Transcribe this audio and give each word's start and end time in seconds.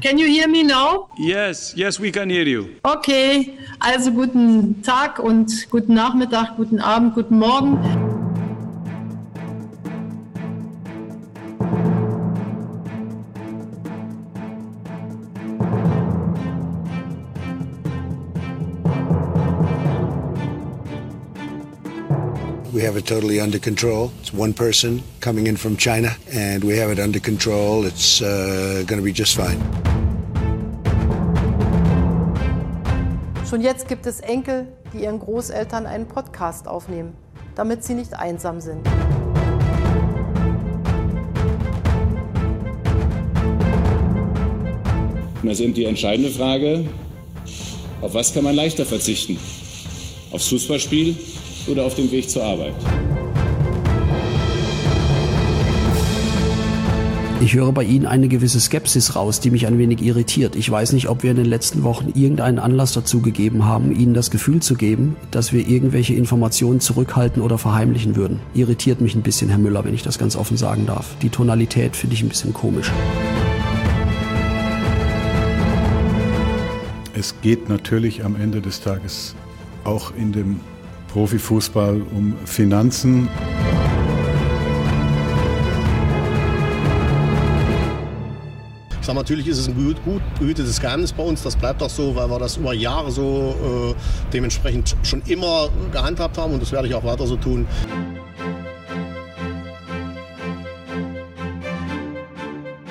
Can 0.00 0.16
you 0.16 0.26
hear 0.26 0.48
me 0.48 0.62
now? 0.62 1.08
Yes, 1.18 1.74
yes, 1.76 2.00
we 2.00 2.10
can 2.10 2.30
hear 2.30 2.44
you. 2.44 2.76
Okay, 2.84 3.58
also 3.82 4.10
guten 4.10 4.82
Tag 4.82 5.18
und 5.18 5.70
guten 5.70 5.94
Nachmittag, 5.94 6.56
guten 6.56 6.80
Abend, 6.80 7.14
guten 7.14 7.38
Morgen. 7.38 7.78
We 22.72 22.86
have 22.86 22.96
it 22.96 23.04
totally 23.04 23.38
under 23.40 23.58
control. 23.58 24.10
It's 24.20 24.32
one 24.32 24.54
person 24.54 25.02
coming 25.20 25.46
in 25.46 25.56
from 25.58 25.76
China, 25.76 26.16
and 26.32 26.64
we 26.64 26.78
have 26.78 26.90
it 26.90 26.98
under 26.98 27.20
control. 27.20 27.84
It's 27.84 28.22
uh, 28.22 28.84
going 28.86 28.98
to 28.98 29.04
be 29.04 29.12
just 29.12 29.36
fine. 29.36 29.89
Schon 33.50 33.62
jetzt 33.62 33.88
gibt 33.88 34.06
es 34.06 34.20
Enkel, 34.20 34.68
die 34.92 34.98
ihren 34.98 35.18
Großeltern 35.18 35.84
einen 35.84 36.06
Podcast 36.06 36.68
aufnehmen, 36.68 37.14
damit 37.56 37.82
sie 37.82 37.94
nicht 37.94 38.14
einsam 38.14 38.60
sind. 38.60 38.86
Und 45.34 45.42
da 45.42 45.50
ist 45.50 45.58
eben 45.58 45.74
die 45.74 45.84
entscheidende 45.84 46.30
Frage, 46.30 46.84
auf 48.00 48.14
was 48.14 48.32
kann 48.32 48.44
man 48.44 48.54
leichter 48.54 48.86
verzichten? 48.86 49.36
Aufs 50.30 50.46
Fußballspiel 50.46 51.16
oder 51.66 51.86
auf 51.86 51.96
den 51.96 52.08
Weg 52.12 52.30
zur 52.30 52.44
Arbeit? 52.44 52.74
Ich 57.42 57.54
höre 57.54 57.72
bei 57.72 57.84
Ihnen 57.84 58.04
eine 58.04 58.28
gewisse 58.28 58.60
Skepsis 58.60 59.16
raus, 59.16 59.40
die 59.40 59.50
mich 59.50 59.66
ein 59.66 59.78
wenig 59.78 60.02
irritiert. 60.02 60.56
Ich 60.56 60.70
weiß 60.70 60.92
nicht, 60.92 61.08
ob 61.08 61.22
wir 61.22 61.30
in 61.30 61.38
den 61.38 61.46
letzten 61.46 61.84
Wochen 61.84 62.12
irgendeinen 62.14 62.58
Anlass 62.58 62.92
dazu 62.92 63.22
gegeben 63.22 63.64
haben, 63.64 63.98
Ihnen 63.98 64.12
das 64.12 64.30
Gefühl 64.30 64.60
zu 64.60 64.74
geben, 64.74 65.16
dass 65.30 65.50
wir 65.50 65.66
irgendwelche 65.66 66.12
Informationen 66.12 66.80
zurückhalten 66.80 67.40
oder 67.40 67.56
verheimlichen 67.56 68.14
würden. 68.14 68.40
Irritiert 68.52 69.00
mich 69.00 69.14
ein 69.14 69.22
bisschen, 69.22 69.48
Herr 69.48 69.56
Müller, 69.56 69.86
wenn 69.86 69.94
ich 69.94 70.02
das 70.02 70.18
ganz 70.18 70.36
offen 70.36 70.58
sagen 70.58 70.84
darf. 70.84 71.16
Die 71.22 71.30
Tonalität 71.30 71.96
finde 71.96 72.14
ich 72.14 72.22
ein 72.22 72.28
bisschen 72.28 72.52
komisch. 72.52 72.92
Es 77.14 77.34
geht 77.40 77.70
natürlich 77.70 78.22
am 78.22 78.36
Ende 78.36 78.60
des 78.60 78.82
Tages 78.82 79.34
auch 79.84 80.12
in 80.14 80.32
dem 80.32 80.60
Profifußball 81.08 82.02
um 82.14 82.34
Finanzen. 82.44 83.30
Sage, 89.10 89.18
natürlich 89.18 89.48
ist 89.48 89.58
es 89.58 89.66
ein 89.66 89.74
gut, 89.74 89.96
gut 90.04 90.22
behütetes 90.38 90.80
Geheimnis 90.80 91.12
bei 91.12 91.24
uns. 91.24 91.42
Das 91.42 91.56
bleibt 91.56 91.82
auch 91.82 91.90
so, 91.90 92.14
weil 92.14 92.30
wir 92.30 92.38
das 92.38 92.58
über 92.58 92.72
Jahre 92.72 93.10
so 93.10 93.56
äh, 93.90 94.30
dementsprechend 94.32 94.94
schon 95.02 95.20
immer 95.26 95.68
gehandhabt 95.90 96.38
haben 96.38 96.52
und 96.52 96.62
das 96.62 96.70
werde 96.70 96.86
ich 96.86 96.94
auch 96.94 97.02
weiter 97.02 97.26
so 97.26 97.34
tun. 97.34 97.66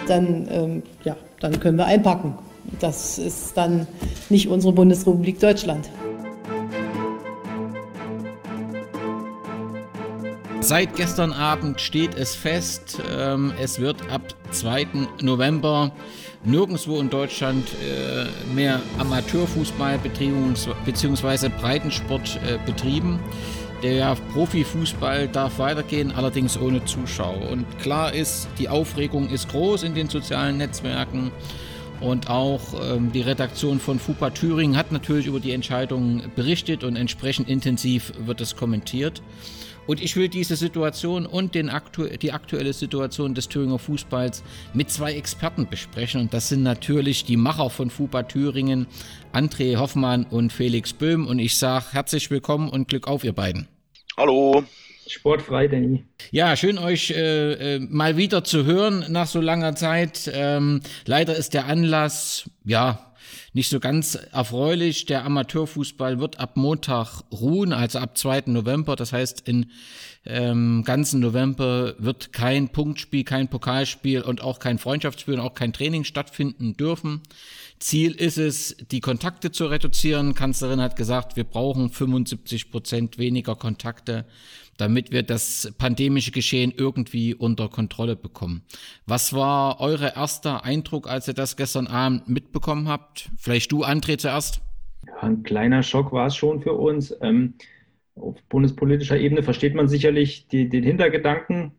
Dann, 0.10 0.48
ähm, 0.52 0.84
ja, 1.06 1.16
dann 1.40 1.58
können 1.62 1.78
wir 1.78 1.86
einpacken. 1.86 2.36
Das 2.82 3.18
ist 3.18 3.56
dann 3.56 3.88
nicht 4.28 4.50
unsere 4.50 4.74
Bundesrepublik 4.74 5.40
Deutschland. 5.40 5.90
Seit 10.62 10.96
gestern 10.98 11.32
Abend 11.32 11.80
steht 11.80 12.16
es 12.16 12.36
fest, 12.36 13.00
ähm, 13.10 13.54
es 13.60 13.80
wird 13.80 14.10
ab 14.12 14.22
2. 14.52 14.88
November 15.22 15.92
nirgendwo 16.44 17.00
in 17.00 17.10
Deutschland 17.10 17.66
äh, 17.82 18.26
mehr 18.54 18.82
Amateurfußball 19.00 20.00
bzw. 20.00 21.50
Breitensport 21.62 22.40
äh, 22.46 22.60
betrieben. 22.66 23.20
Der 23.84 24.16
Profifußball 24.34 25.30
darf 25.30 25.60
weitergehen, 25.60 26.12
allerdings 26.12 26.60
ohne 26.60 26.84
Zuschauer. 26.84 27.50
Und 27.50 27.66
klar 27.80 28.14
ist, 28.14 28.50
die 28.60 28.68
Aufregung 28.68 29.30
ist 29.30 29.48
groß 29.50 29.84
in 29.84 29.96
den 29.96 30.10
sozialen 30.10 30.58
Netzwerken. 30.58 31.32
Und 32.02 32.30
auch 32.30 32.62
ähm, 32.82 33.12
die 33.14 33.22
Redaktion 33.22 33.80
von 33.80 33.98
FUPA 33.98 34.32
Thüringen 34.32 34.78
hat 34.78 34.92
natürlich 34.92 35.26
über 35.26 35.40
die 35.40 35.52
Entscheidung 35.52 36.24
berichtet 36.36 36.84
und 36.84 36.98
entsprechend 36.98 37.50
intensiv 37.50 38.14
wird 38.26 38.42
es 38.42 38.56
kommentiert. 38.56 39.22
Und 39.90 40.04
ich 40.04 40.16
will 40.16 40.30
diese 40.30 40.56
Situation 40.56 41.26
und 41.26 41.56
den 41.56 41.68
aktu 41.68 42.06
die 42.06 42.32
aktuelle 42.32 42.74
Situation 42.74 43.34
des 43.34 43.50
Thüringer 43.50 43.80
Fußballs 43.80 44.44
mit 44.72 44.92
zwei 44.92 45.14
Experten 45.14 45.68
besprechen. 45.68 46.22
Und 46.22 46.32
das 46.32 46.50
sind 46.50 46.62
natürlich 46.62 47.26
die 47.26 47.38
Macher 47.38 47.72
von 47.72 47.90
FUPA 47.90 48.22
Thüringen, 48.22 48.86
André 49.34 49.78
Hoffmann 49.78 50.26
und 50.26 50.54
Felix 50.54 50.94
Böhm. 50.94 51.26
Und 51.26 51.40
ich 51.40 51.58
sage 51.58 51.86
herzlich 51.90 52.30
willkommen 52.30 52.70
und 52.70 52.88
Glück 52.88 53.08
auf, 53.08 53.24
ihr 53.24 53.34
beiden. 53.34 53.68
Hallo. 54.16 54.64
Sportfrei, 55.08 55.68
Danny. 55.68 56.06
Ja, 56.30 56.56
schön 56.56 56.78
euch 56.78 57.10
äh, 57.10 57.78
äh, 57.78 57.80
mal 57.80 58.16
wieder 58.16 58.44
zu 58.44 58.66
hören 58.66 59.06
nach 59.10 59.26
so 59.26 59.42
langer 59.42 59.74
Zeit. 59.74 60.30
Ähm, 60.32 60.82
leider 61.08 61.36
ist 61.36 61.56
der 61.56 61.66
Anlass, 61.66 62.48
ja, 62.64 63.09
nicht 63.54 63.70
so 63.70 63.80
ganz 63.80 64.16
erfreulich. 64.16 65.06
Der 65.06 65.26
Amateurfußball 65.26 66.20
wird 66.20 66.40
ab 66.40 66.58
Montag 66.58 67.24
ruhen, 67.32 67.74
also 67.74 68.00
ab 68.00 68.18
2. 68.18 68.44
November. 68.48 68.96
Das 68.96 69.14
heißt, 69.14 69.48
in 69.48 69.72
ähm, 70.30 70.84
ganzen 70.86 71.20
November 71.20 71.96
wird 71.98 72.32
kein 72.32 72.70
Punktspiel, 72.70 73.24
kein 73.24 73.50
Pokalspiel 73.50 74.22
und 74.22 74.42
auch 74.42 74.60
kein 74.60 74.78
Freundschaftsspiel 74.78 75.36
und 75.36 75.40
auch 75.40 75.54
kein 75.54 75.74
Training 75.74 76.04
stattfinden 76.04 76.78
dürfen. 76.78 77.22
Ziel 77.80 78.12
ist 78.12 78.38
es, 78.38 78.78
die 78.92 79.00
Kontakte 79.00 79.52
zu 79.52 79.68
reduzieren. 79.68 80.36
Kanzlerin 80.36 80.82
hat 80.82 80.96
gesagt, 80.96 81.36
wir 81.36 81.46
brauchen 81.46 81.90
75 81.90 82.72
Prozent 82.72 83.18
weniger 83.18 83.56
Kontakte 83.56 84.26
damit 84.80 85.12
wir 85.12 85.24
das 85.24 85.74
pandemische 85.78 86.32
Geschehen 86.32 86.74
irgendwie 86.76 87.36
unter 87.36 87.68
Kontrolle 87.68 88.16
bekommen. 88.16 88.64
Was 89.06 89.34
war 89.34 89.82
euer 89.82 90.16
erster 90.16 90.64
Eindruck, 90.64 91.10
als 91.10 91.28
ihr 91.28 91.34
das 91.34 91.58
gestern 91.58 91.88
Abend 91.88 92.30
mitbekommen 92.30 92.88
habt? 92.88 93.30
Vielleicht 93.38 93.72
du, 93.72 93.84
André, 93.84 94.18
zuerst? 94.18 94.62
Ja, 95.06 95.18
ein 95.20 95.44
kleiner 95.44 95.84
Schock 95.84 96.14
war 96.14 96.28
es 96.28 96.36
schon 96.36 96.62
für 96.62 96.74
uns. 96.74 97.14
Ähm, 97.22 97.56
auf 98.20 98.42
bundespolitischer 98.50 99.18
Ebene 99.18 99.44
versteht 99.44 99.76
man 99.76 99.88
sicherlich 99.88 100.48
die, 100.48 100.70
den 100.70 100.84
Hintergedanken. 100.84 101.72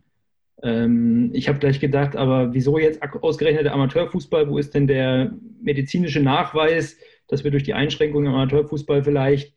Ähm, 0.62 1.30
ich 1.32 1.48
habe 1.48 1.58
gleich 1.58 1.80
gedacht, 1.80 2.16
aber 2.16 2.52
wieso 2.54 2.78
jetzt 2.78 3.02
ausgerechnet 3.02 3.66
der 3.66 3.74
Amateurfußball? 3.74 4.48
Wo 4.48 4.58
ist 4.58 4.74
denn 4.74 4.86
der 4.86 5.32
medizinische 5.62 6.20
Nachweis, 6.20 6.96
dass 7.28 7.44
wir 7.44 7.50
durch 7.50 7.62
die 7.62 7.74
Einschränkungen 7.74 8.26
im 8.26 8.34
Amateurfußball 8.34 9.04
vielleicht 9.04 9.54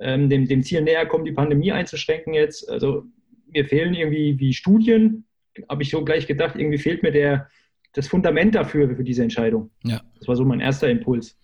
ähm, 0.00 0.28
dem, 0.28 0.46
dem 0.46 0.62
Ziel 0.62 0.82
näher 0.82 1.06
kommen, 1.06 1.24
die 1.24 1.32
Pandemie 1.32 1.72
einzuschränken 1.72 2.34
jetzt. 2.34 2.68
Also 2.68 3.04
mir 3.48 3.64
fehlen 3.64 3.94
irgendwie 3.94 4.38
wie 4.38 4.52
Studien, 4.52 5.24
habe 5.68 5.82
ich 5.82 5.90
so 5.90 6.04
gleich 6.04 6.26
gedacht, 6.26 6.56
irgendwie 6.56 6.78
fehlt 6.78 7.02
mir 7.02 7.12
der, 7.12 7.48
das 7.92 8.08
Fundament 8.08 8.54
dafür, 8.54 8.94
für 8.94 9.04
diese 9.04 9.22
Entscheidung. 9.22 9.70
Ja. 9.84 10.02
Das 10.18 10.28
war 10.28 10.36
so 10.36 10.44
mein 10.44 10.60
erster 10.60 10.88
Impuls. 10.90 11.38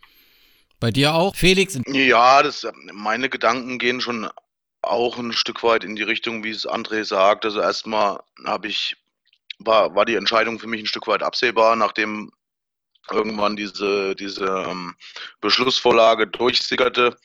Bei 0.81 0.91
dir 0.91 1.15
auch, 1.15 1.35
Felix? 1.35 1.81
Ja, 1.87 2.43
das, 2.43 2.67
meine 2.93 3.29
Gedanken 3.29 3.79
gehen 3.79 4.01
schon 4.01 4.29
auch 4.83 5.19
ein 5.19 5.33
Stück 5.33 5.63
weit 5.63 5.85
in 5.85 5.97
die 5.97 6.03
Richtung, 6.03 6.45
wie 6.45 6.51
es 6.51 6.69
André 6.69 7.05
sagt. 7.05 7.45
Also 7.45 7.61
erstmal 7.61 8.21
habe 8.45 8.69
ich, 8.69 8.97
war, 9.59 9.95
war 9.95 10.05
die 10.05 10.17
Entscheidung 10.17 10.59
für 10.59 10.67
mich 10.67 10.83
ein 10.83 10.87
Stück 10.87 11.07
weit 11.07 11.23
absehbar, 11.23 11.77
nachdem 11.77 12.33
irgendwann 13.11 13.57
diese, 13.57 14.15
diese 14.15 14.45
ähm, 14.45 14.95
Beschlussvorlage 15.41 16.27
durchsickerte 16.27 17.17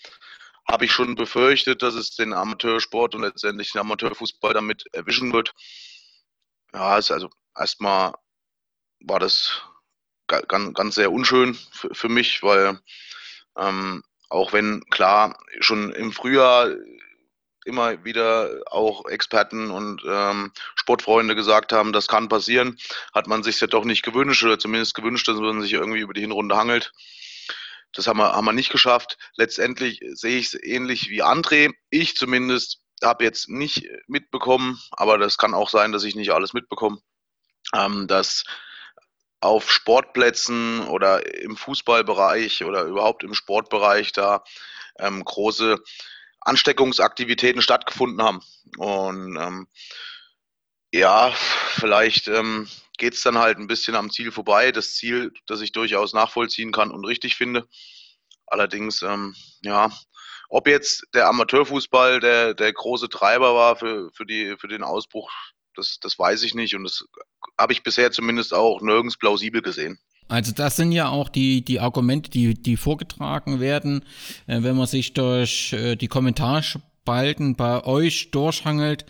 habe 0.69 0.85
ich 0.85 0.91
schon 0.91 1.15
befürchtet, 1.15 1.81
dass 1.81 1.95
es 1.95 2.15
den 2.15 2.33
Amateursport 2.33 3.15
und 3.15 3.21
letztendlich 3.21 3.71
den 3.71 3.79
Amateurfußball 3.81 4.53
damit 4.53 4.83
erwischen 4.91 5.31
wird. 5.31 5.53
Ja, 6.73 6.89
also 6.89 7.29
erstmal 7.57 8.13
war 8.99 9.19
das 9.19 9.61
ganz, 10.27 10.73
ganz 10.73 10.95
sehr 10.95 11.11
unschön 11.11 11.55
für, 11.71 11.93
für 11.95 12.09
mich, 12.09 12.43
weil 12.43 12.81
ähm, 13.57 14.03
auch 14.29 14.51
wenn 14.51 14.83
klar 14.89 15.39
schon 15.61 15.93
im 15.93 16.11
Frühjahr 16.11 16.75
immer 17.67 18.03
wieder 18.03 18.61
auch 18.67 19.05
Experten 19.05 19.69
und 19.69 20.01
ähm, 20.07 20.51
Sportfreunde 20.75 21.35
gesagt 21.35 21.73
haben, 21.73 21.93
das 21.93 22.07
kann 22.07 22.29
passieren, 22.29 22.77
hat 23.13 23.27
man 23.27 23.43
sich 23.43 23.59
ja 23.59 23.67
doch 23.67 23.83
nicht 23.83 24.03
gewünscht 24.03 24.43
oder 24.43 24.57
zumindest 24.57 24.95
gewünscht, 24.95 25.27
dass 25.27 25.37
man 25.37 25.61
sich 25.61 25.73
irgendwie 25.73 25.99
über 25.99 26.13
die 26.13 26.21
Hinrunde 26.21 26.55
hangelt. 26.57 26.93
Das 27.93 28.07
haben 28.07 28.17
wir, 28.17 28.33
haben 28.33 28.45
wir 28.45 28.53
nicht 28.53 28.71
geschafft. 28.71 29.17
Letztendlich 29.35 30.01
sehe 30.13 30.37
ich 30.37 30.47
es 30.47 30.63
ähnlich 30.63 31.09
wie 31.09 31.23
André. 31.23 31.73
Ich 31.89 32.15
zumindest 32.15 32.81
habe 33.03 33.23
jetzt 33.23 33.49
nicht 33.49 33.87
mitbekommen, 34.07 34.79
aber 34.91 35.17
das 35.17 35.37
kann 35.37 35.53
auch 35.53 35.69
sein, 35.69 35.91
dass 35.91 36.03
ich 36.03 36.15
nicht 36.15 36.31
alles 36.31 36.53
mitbekomme, 36.53 36.99
ähm, 37.73 38.07
dass 38.07 38.43
auf 39.39 39.71
Sportplätzen 39.71 40.87
oder 40.87 41.41
im 41.41 41.57
Fußballbereich 41.57 42.63
oder 42.63 42.83
überhaupt 42.83 43.23
im 43.23 43.33
Sportbereich 43.33 44.11
da 44.11 44.43
ähm, 44.99 45.23
große 45.23 45.77
Ansteckungsaktivitäten 46.47 47.61
stattgefunden 47.61 48.21
haben. 48.23 48.41
Und 48.77 49.37
ähm, 49.37 49.67
Ja, 50.91 51.31
vielleicht 51.75 52.27
ähm, 52.29 52.67
geht 52.97 53.13
es 53.15 53.21
dann 53.21 53.37
halt 53.37 53.59
ein 53.59 53.67
bisschen 53.67 53.95
am 53.95 54.09
Ziel 54.11 54.31
vorbei. 54.31 54.71
Das 54.71 54.95
Ziel, 54.95 55.33
das 55.47 55.61
ich 55.61 55.71
durchaus 55.73 56.13
nachvollziehen 56.13 56.71
kann 56.71 56.91
und 56.91 57.05
richtig 57.05 57.35
finde. 57.35 57.67
Allerdings, 58.47 59.01
ähm, 59.03 59.35
ja, 59.61 59.91
ob 60.49 60.67
jetzt 60.67 61.05
der 61.13 61.27
Amateurfußball 61.27 62.21
der, 62.21 62.53
der 62.55 62.73
große 62.73 63.09
Treiber 63.09 63.55
war 63.55 63.75
für, 63.75 64.11
für, 64.13 64.25
die, 64.25 64.55
für 64.59 64.69
den 64.69 64.83
Ausbruch, 64.83 65.31
das, 65.75 65.99
das 66.01 66.17
weiß 66.17 66.43
ich 66.43 66.55
nicht 66.55 66.75
und 66.75 66.85
das 66.85 67.05
habe 67.59 67.73
ich 67.73 67.83
bisher 67.83 68.11
zumindest 68.11 68.53
auch 68.53 68.81
nirgends 68.81 69.17
plausibel 69.17 69.61
gesehen. 69.61 69.99
Also 70.27 70.51
das 70.51 70.75
sind 70.75 70.91
ja 70.91 71.09
auch 71.09 71.29
die, 71.29 71.63
die 71.63 71.79
Argumente, 71.79 72.29
die, 72.29 72.53
die 72.53 72.77
vorgetragen 72.77 73.59
werden, 73.59 74.01
äh, 74.47 74.61
wenn 74.61 74.75
man 74.75 74.87
sich 74.87 75.13
durch 75.13 75.73
äh, 75.73 75.95
die 75.95 76.07
Kommentarspalten 76.07 77.55
bei 77.55 77.83
euch 77.85 78.31
durchhangelt, 78.31 79.05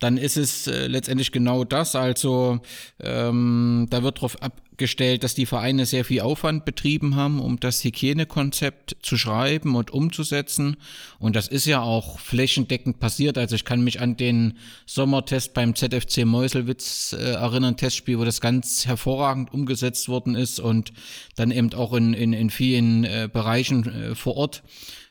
dann 0.00 0.16
ist 0.16 0.36
es 0.36 0.66
äh, 0.66 0.86
letztendlich 0.86 1.32
genau 1.32 1.64
das. 1.64 1.94
Also 1.94 2.60
ähm, 3.00 3.86
da 3.90 4.02
wird 4.02 4.18
darauf 4.18 4.42
ab, 4.42 4.60
gestellt, 4.76 5.24
dass 5.24 5.34
die 5.34 5.46
Vereine 5.46 5.86
sehr 5.86 6.04
viel 6.04 6.20
Aufwand 6.20 6.64
betrieben 6.64 7.16
haben, 7.16 7.40
um 7.40 7.58
das 7.60 7.82
Hygienekonzept 7.82 8.96
zu 9.02 9.16
schreiben 9.16 9.74
und 9.74 9.90
umzusetzen. 9.90 10.76
Und 11.18 11.36
das 11.36 11.48
ist 11.48 11.66
ja 11.66 11.80
auch 11.80 12.18
flächendeckend 12.18 12.98
passiert. 12.98 13.38
Also 13.38 13.54
ich 13.54 13.64
kann 13.64 13.82
mich 13.82 14.00
an 14.00 14.16
den 14.16 14.58
Sommertest 14.86 15.54
beim 15.54 15.74
ZFC 15.74 16.24
Meuselwitz 16.24 17.12
äh, 17.12 17.32
erinnern, 17.32 17.76
Testspiel, 17.76 18.18
wo 18.18 18.24
das 18.24 18.40
ganz 18.40 18.86
hervorragend 18.86 19.52
umgesetzt 19.52 20.08
worden 20.08 20.34
ist 20.34 20.60
und 20.60 20.92
dann 21.36 21.50
eben 21.50 21.72
auch 21.74 21.94
in, 21.94 22.14
in, 22.14 22.32
in 22.32 22.50
vielen 22.50 23.04
äh, 23.04 23.28
Bereichen 23.32 23.86
äh, 23.86 24.14
vor 24.14 24.36
Ort 24.36 24.62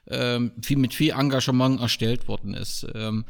ähm, 0.07 0.51
viel, 0.61 0.77
mit 0.77 0.93
viel 0.93 1.11
Engagement 1.11 1.81
erstellt 1.81 2.27
worden 2.27 2.53
ist. 2.53 2.85
Ähm, 2.93 3.25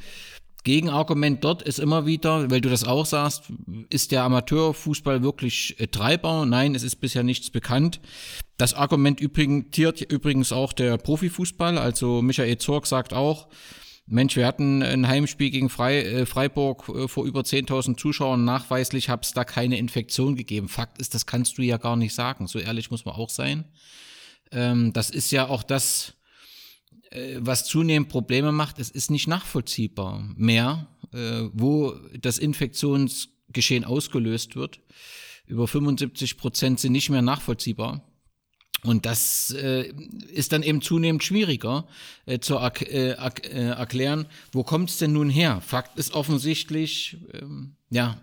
Gegenargument 0.65 1.43
dort 1.43 1.61
ist 1.61 1.79
immer 1.79 2.05
wieder, 2.05 2.51
weil 2.51 2.59
du 2.59 2.69
das 2.69 2.83
auch 2.83 3.05
sagst, 3.05 3.43
ist 3.89 4.11
der 4.11 4.23
Amateurfußball 4.23 5.23
wirklich 5.23 5.79
äh, 5.79 5.87
Treiber? 5.87 6.45
Nein, 6.45 6.75
es 6.75 6.83
ist 6.83 6.97
bisher 6.97 7.23
nichts 7.23 7.49
bekannt. 7.49 8.01
Das 8.57 8.73
Argument 8.73 9.21
übrigens, 9.21 9.77
übrigens 10.09 10.51
auch 10.51 10.73
der 10.73 10.97
Profifußball, 10.97 11.77
also 11.77 12.21
Michael 12.21 12.57
Zorg 12.57 12.87
sagt 12.87 13.13
auch, 13.13 13.47
Mensch, 14.07 14.35
wir 14.35 14.45
hatten 14.45 14.83
ein 14.83 15.07
Heimspiel 15.07 15.49
gegen 15.49 15.69
Frei, 15.69 16.01
äh, 16.01 16.25
Freiburg 16.25 16.89
äh, 16.89 17.07
vor 17.07 17.25
über 17.25 17.41
10.000 17.41 17.97
Zuschauern. 17.97 18.43
Nachweislich 18.43 19.09
hat 19.09 19.25
es 19.25 19.33
da 19.33 19.43
keine 19.43 19.77
Infektion 19.77 20.35
gegeben. 20.35 20.67
Fakt 20.67 20.99
ist, 20.99 21.13
das 21.13 21.25
kannst 21.25 21.57
du 21.57 21.61
ja 21.61 21.77
gar 21.77 21.95
nicht 21.95 22.13
sagen. 22.13 22.47
So 22.47 22.59
ehrlich 22.59 22.91
muss 22.91 23.05
man 23.05 23.15
auch 23.15 23.29
sein. 23.29 23.65
Ähm, 24.51 24.93
das 24.93 25.09
ist 25.09 25.31
ja 25.31 25.47
auch 25.47 25.63
das, 25.63 26.13
was 27.39 27.65
zunehmend 27.65 28.09
Probleme 28.09 28.51
macht, 28.51 28.79
es 28.79 28.89
ist 28.89 29.11
nicht 29.11 29.27
nachvollziehbar 29.27 30.27
mehr, 30.35 30.87
äh, 31.13 31.49
wo 31.53 31.93
das 32.19 32.37
Infektionsgeschehen 32.37 33.83
ausgelöst 33.83 34.55
wird. 34.55 34.79
Über 35.47 35.67
75 35.67 36.37
Prozent 36.37 36.79
sind 36.79 36.91
nicht 36.91 37.09
mehr 37.09 37.21
nachvollziehbar. 37.21 38.03
Und 38.83 39.05
das 39.05 39.51
äh, 39.51 39.91
ist 40.31 40.51
dann 40.51 40.61
eben 40.61 40.81
zunehmend 40.81 41.23
schwieriger 41.23 41.87
äh, 42.25 42.39
zu 42.39 42.57
äh, 42.57 43.11
äh, 43.11 43.13
erklären, 43.13 44.27
wo 44.51 44.63
kommt 44.63 44.89
es 44.89 44.97
denn 44.97 45.13
nun 45.13 45.29
her? 45.29 45.61
Fakt 45.61 45.97
ist 45.97 46.13
offensichtlich, 46.13 47.17
ähm, 47.33 47.75
ja, 47.89 48.21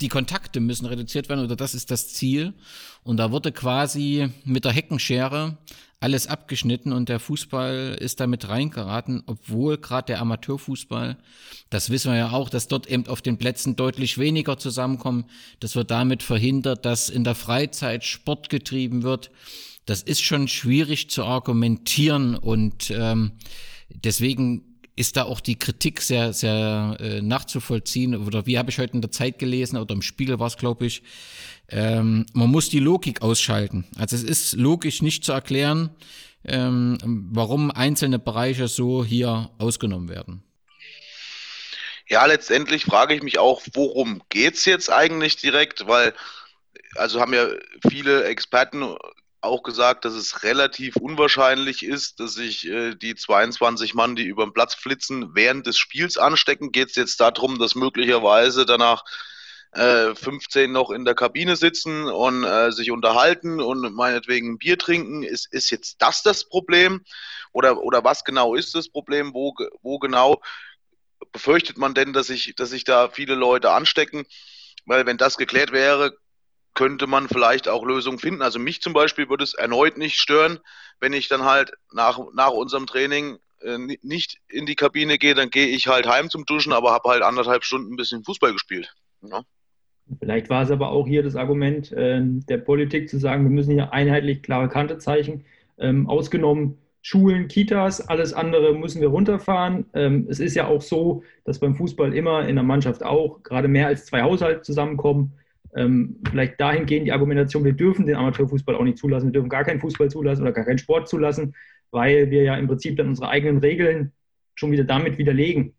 die 0.00 0.08
Kontakte 0.08 0.58
müssen 0.58 0.86
reduziert 0.86 1.28
werden 1.28 1.44
oder 1.44 1.54
das 1.54 1.74
ist 1.74 1.90
das 1.90 2.08
Ziel. 2.08 2.54
Und 3.04 3.18
da 3.18 3.30
wurde 3.30 3.52
quasi 3.52 4.28
mit 4.44 4.64
der 4.64 4.72
Heckenschere 4.72 5.58
alles 6.02 6.26
abgeschnitten 6.26 6.92
und 6.92 7.08
der 7.08 7.20
Fußball 7.20 7.96
ist 8.00 8.18
damit 8.18 8.48
reingeraten, 8.48 9.22
obwohl 9.26 9.78
gerade 9.78 10.06
der 10.06 10.20
Amateurfußball, 10.20 11.16
das 11.70 11.90
wissen 11.90 12.10
wir 12.10 12.18
ja 12.18 12.30
auch, 12.32 12.50
dass 12.50 12.66
dort 12.66 12.88
eben 12.88 13.06
auf 13.06 13.22
den 13.22 13.38
Plätzen 13.38 13.76
deutlich 13.76 14.18
weniger 14.18 14.58
zusammenkommen. 14.58 15.26
Das 15.60 15.76
wird 15.76 15.92
damit 15.92 16.24
verhindert, 16.24 16.84
dass 16.84 17.08
in 17.08 17.22
der 17.22 17.36
Freizeit 17.36 18.04
Sport 18.04 18.48
getrieben 18.48 19.04
wird. 19.04 19.30
Das 19.86 20.02
ist 20.02 20.22
schon 20.22 20.48
schwierig 20.48 21.08
zu 21.08 21.24
argumentieren 21.24 22.36
und 22.36 22.90
ähm, 22.90 23.32
deswegen 23.88 24.71
ist 24.94 25.16
da 25.16 25.24
auch 25.24 25.40
die 25.40 25.58
Kritik 25.58 26.00
sehr, 26.00 26.32
sehr 26.32 26.96
äh, 27.00 27.22
nachzuvollziehen. 27.22 28.14
Oder 28.26 28.46
wie 28.46 28.58
habe 28.58 28.70
ich 28.70 28.78
heute 28.78 28.94
in 28.94 29.00
der 29.00 29.10
Zeit 29.10 29.38
gelesen 29.38 29.78
oder 29.78 29.94
im 29.94 30.02
Spiegel 30.02 30.38
war 30.38 30.46
es, 30.46 30.56
glaube 30.56 30.86
ich, 30.86 31.02
ähm, 31.68 32.26
man 32.34 32.50
muss 32.50 32.68
die 32.68 32.78
Logik 32.78 33.22
ausschalten. 33.22 33.86
Also 33.98 34.16
es 34.16 34.22
ist 34.22 34.54
logisch 34.54 35.00
nicht 35.00 35.24
zu 35.24 35.32
erklären, 35.32 35.90
ähm, 36.44 36.98
warum 37.32 37.70
einzelne 37.70 38.18
Bereiche 38.18 38.68
so 38.68 39.04
hier 39.04 39.50
ausgenommen 39.58 40.08
werden. 40.08 40.42
Ja, 42.08 42.26
letztendlich 42.26 42.84
frage 42.84 43.14
ich 43.14 43.22
mich 43.22 43.38
auch, 43.38 43.62
worum 43.72 44.20
geht 44.28 44.54
es 44.54 44.66
jetzt 44.66 44.92
eigentlich 44.92 45.36
direkt, 45.36 45.86
weil 45.86 46.12
also 46.96 47.20
haben 47.20 47.32
ja 47.32 47.48
viele 47.88 48.24
Experten 48.24 48.94
auch 49.42 49.62
gesagt, 49.62 50.04
dass 50.04 50.14
es 50.14 50.44
relativ 50.44 50.96
unwahrscheinlich 50.96 51.84
ist, 51.84 52.20
dass 52.20 52.34
sich 52.34 52.66
äh, 52.68 52.94
die 52.94 53.14
22 53.14 53.94
Mann, 53.94 54.16
die 54.16 54.24
über 54.24 54.44
den 54.44 54.52
Platz 54.52 54.74
flitzen, 54.74 55.34
während 55.34 55.66
des 55.66 55.78
Spiels 55.78 56.16
anstecken. 56.16 56.72
Geht 56.72 56.90
es 56.90 56.96
jetzt 56.96 57.20
darum, 57.20 57.58
dass 57.58 57.74
möglicherweise 57.74 58.64
danach 58.64 59.04
äh, 59.72 60.14
15 60.14 60.70
noch 60.70 60.90
in 60.90 61.04
der 61.04 61.14
Kabine 61.14 61.56
sitzen 61.56 62.06
und 62.06 62.44
äh, 62.44 62.70
sich 62.70 62.90
unterhalten 62.90 63.60
und 63.60 63.92
meinetwegen 63.94 64.58
Bier 64.58 64.78
trinken? 64.78 65.22
Ist, 65.22 65.52
ist 65.52 65.70
jetzt 65.70 65.96
das 66.00 66.22
das 66.22 66.48
Problem? 66.48 67.04
Oder, 67.52 67.82
oder 67.82 68.04
was 68.04 68.24
genau 68.24 68.54
ist 68.54 68.74
das 68.74 68.88
Problem? 68.88 69.34
Wo, 69.34 69.54
wo 69.82 69.98
genau 69.98 70.40
befürchtet 71.32 71.78
man 71.78 71.94
denn, 71.94 72.12
dass 72.12 72.28
sich, 72.28 72.54
dass 72.56 72.70
sich 72.70 72.84
da 72.84 73.08
viele 73.08 73.34
Leute 73.34 73.72
anstecken? 73.72 74.24
Weil 74.84 75.06
wenn 75.06 75.16
das 75.16 75.36
geklärt 75.36 75.72
wäre, 75.72 76.16
könnte 76.74 77.06
man 77.06 77.28
vielleicht 77.28 77.68
auch 77.68 77.84
Lösungen 77.84 78.18
finden. 78.18 78.42
Also 78.42 78.58
mich 78.58 78.80
zum 78.80 78.92
Beispiel 78.92 79.28
würde 79.28 79.44
es 79.44 79.54
erneut 79.54 79.98
nicht 79.98 80.16
stören, 80.16 80.58
wenn 81.00 81.12
ich 81.12 81.28
dann 81.28 81.44
halt 81.44 81.72
nach, 81.92 82.18
nach 82.34 82.50
unserem 82.50 82.86
Training 82.86 83.38
äh, 83.60 83.78
nicht 84.02 84.38
in 84.48 84.66
die 84.66 84.74
Kabine 84.74 85.18
gehe, 85.18 85.34
dann 85.34 85.50
gehe 85.50 85.66
ich 85.66 85.86
halt 85.86 86.06
heim 86.06 86.30
zum 86.30 86.44
Duschen, 86.44 86.72
aber 86.72 86.92
habe 86.92 87.10
halt 87.10 87.22
anderthalb 87.22 87.64
Stunden 87.64 87.92
ein 87.92 87.96
bisschen 87.96 88.24
Fußball 88.24 88.52
gespielt. 88.52 88.94
Ja. 89.22 89.42
Vielleicht 90.18 90.50
war 90.50 90.62
es 90.62 90.70
aber 90.70 90.88
auch 90.88 91.06
hier 91.06 91.22
das 91.22 91.36
Argument 91.36 91.92
äh, 91.92 92.20
der 92.22 92.58
Politik 92.58 93.08
zu 93.08 93.18
sagen, 93.18 93.44
wir 93.44 93.50
müssen 93.50 93.72
hier 93.72 93.92
einheitlich 93.92 94.42
klare 94.42 94.68
Kante 94.68 94.98
zeichnen. 94.98 95.44
Ähm, 95.78 96.08
ausgenommen 96.08 96.78
Schulen, 97.04 97.48
Kitas, 97.48 98.00
alles 98.00 98.32
andere 98.32 98.74
müssen 98.74 99.00
wir 99.00 99.08
runterfahren. 99.08 99.86
Ähm, 99.92 100.26
es 100.30 100.38
ist 100.38 100.54
ja 100.54 100.68
auch 100.68 100.82
so, 100.82 101.24
dass 101.44 101.58
beim 101.58 101.74
Fußball 101.74 102.14
immer 102.14 102.46
in 102.46 102.54
der 102.54 102.64
Mannschaft 102.64 103.02
auch 103.02 103.42
gerade 103.42 103.66
mehr 103.66 103.88
als 103.88 104.06
zwei 104.06 104.22
Haushalte 104.22 104.62
zusammenkommen 104.62 105.32
ähm, 105.74 106.16
vielleicht 106.28 106.60
dahingehend 106.60 107.06
die 107.06 107.12
Argumentation, 107.12 107.64
wir 107.64 107.72
dürfen 107.72 108.06
den 108.06 108.16
Amateurfußball 108.16 108.74
auch 108.74 108.84
nicht 108.84 108.98
zulassen, 108.98 109.28
wir 109.28 109.32
dürfen 109.32 109.48
gar 109.48 109.64
keinen 109.64 109.80
Fußball 109.80 110.10
zulassen 110.10 110.42
oder 110.42 110.52
gar 110.52 110.64
keinen 110.64 110.78
Sport 110.78 111.08
zulassen, 111.08 111.54
weil 111.90 112.30
wir 112.30 112.42
ja 112.42 112.56
im 112.56 112.66
Prinzip 112.66 112.96
dann 112.96 113.08
unsere 113.08 113.28
eigenen 113.28 113.58
Regeln 113.58 114.12
schon 114.54 114.72
wieder 114.72 114.84
damit 114.84 115.18
widerlegen. 115.18 115.74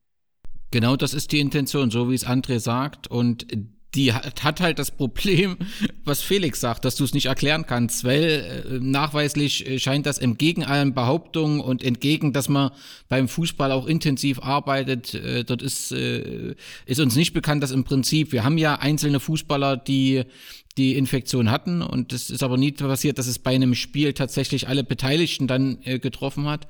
Genau 0.72 0.96
das 0.96 1.14
ist 1.14 1.32
die 1.32 1.40
Intention, 1.40 1.92
so 1.92 2.10
wie 2.10 2.16
es 2.16 2.26
André 2.26 2.60
sagt. 2.60 3.08
Und 3.08 3.46
die 3.96 4.14
hat, 4.14 4.44
hat 4.44 4.60
halt 4.62 4.80
das 4.80 4.92
Problem, 4.92 5.58
was 6.06 6.22
Felix 6.22 6.60
sagt, 6.60 6.86
dass 6.86 6.96
du 6.96 7.04
es 7.04 7.14
nicht 7.14 7.28
erklären 7.28 7.66
kannst, 7.66 8.04
weil 8.04 8.24
äh, 8.24 8.80
nachweislich 8.80 9.68
äh, 9.68 9.80
scheint 9.80 10.06
das 10.06 10.18
entgegen 10.18 10.64
allen 10.64 10.94
Behauptungen 10.94 11.60
und 11.60 11.84
entgegen, 11.84 12.34
dass 12.34 12.50
man 12.50 12.72
beim 13.10 13.28
Fußball 13.28 13.72
auch 13.72 13.86
intensiv 13.86 14.40
arbeitet, 14.40 15.14
äh, 15.14 15.44
dort 15.44 15.62
ist, 15.62 15.92
äh, 15.92 16.56
ist 16.86 17.00
uns 17.00 17.16
nicht 17.16 17.34
bekannt, 17.34 17.64
dass 17.64 17.72
im 17.72 17.84
Prinzip, 17.84 18.32
wir 18.32 18.44
haben 18.44 18.58
ja 18.58 18.76
einzelne 18.76 19.20
Fußballer, 19.20 19.78
die 19.78 20.24
die 20.78 20.96
Infektion 20.96 21.52
hatten 21.52 21.82
und 21.82 22.14
es 22.14 22.30
ist 22.30 22.42
aber 22.42 22.58
nie 22.58 22.72
passiert, 22.72 23.20
dass 23.20 23.28
es 23.28 23.38
bei 23.38 23.54
einem 23.54 23.76
Spiel 23.76 24.14
tatsächlich 24.14 24.68
alle 24.68 24.84
Beteiligten 24.84 25.48
dann 25.48 25.78
äh, 25.84 26.00
getroffen 26.00 26.48
hat. 26.48 26.68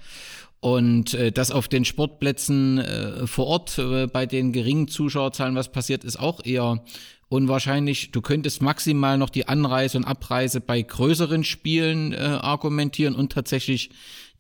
Und 0.63 1.13
äh, 1.13 1.34
dass 1.34 1.51
auf 1.51 1.67
den 1.67 1.84
Sportplätzen 1.84 2.77
äh, 2.77 3.27
vor 3.27 3.48
Ort 3.48 3.77
äh, 3.79 4.08
bei 4.08 4.25
den 4.25 4.53
geringen 4.53 4.88
Zuschauerzahlen 4.88 5.55
was 5.55 5.74
passiert, 5.74 6.05
ist 6.05 6.17
auch 6.17 6.39
eher 6.46 6.86
unwahrscheinlich. 7.27 8.12
Du 8.12 8.22
könntest 8.22 8.62
maximal 8.62 9.17
noch 9.17 9.29
die 9.29 9.50
Anreise 9.50 9.98
und 9.98 10.05
Abreise 10.05 10.62
bei 10.62 10.82
größeren 10.82 11.43
Spielen 11.43 12.13
äh, 12.13 12.15
argumentieren 12.15 13.13
und 13.13 13.34
tatsächlich 13.34 13.89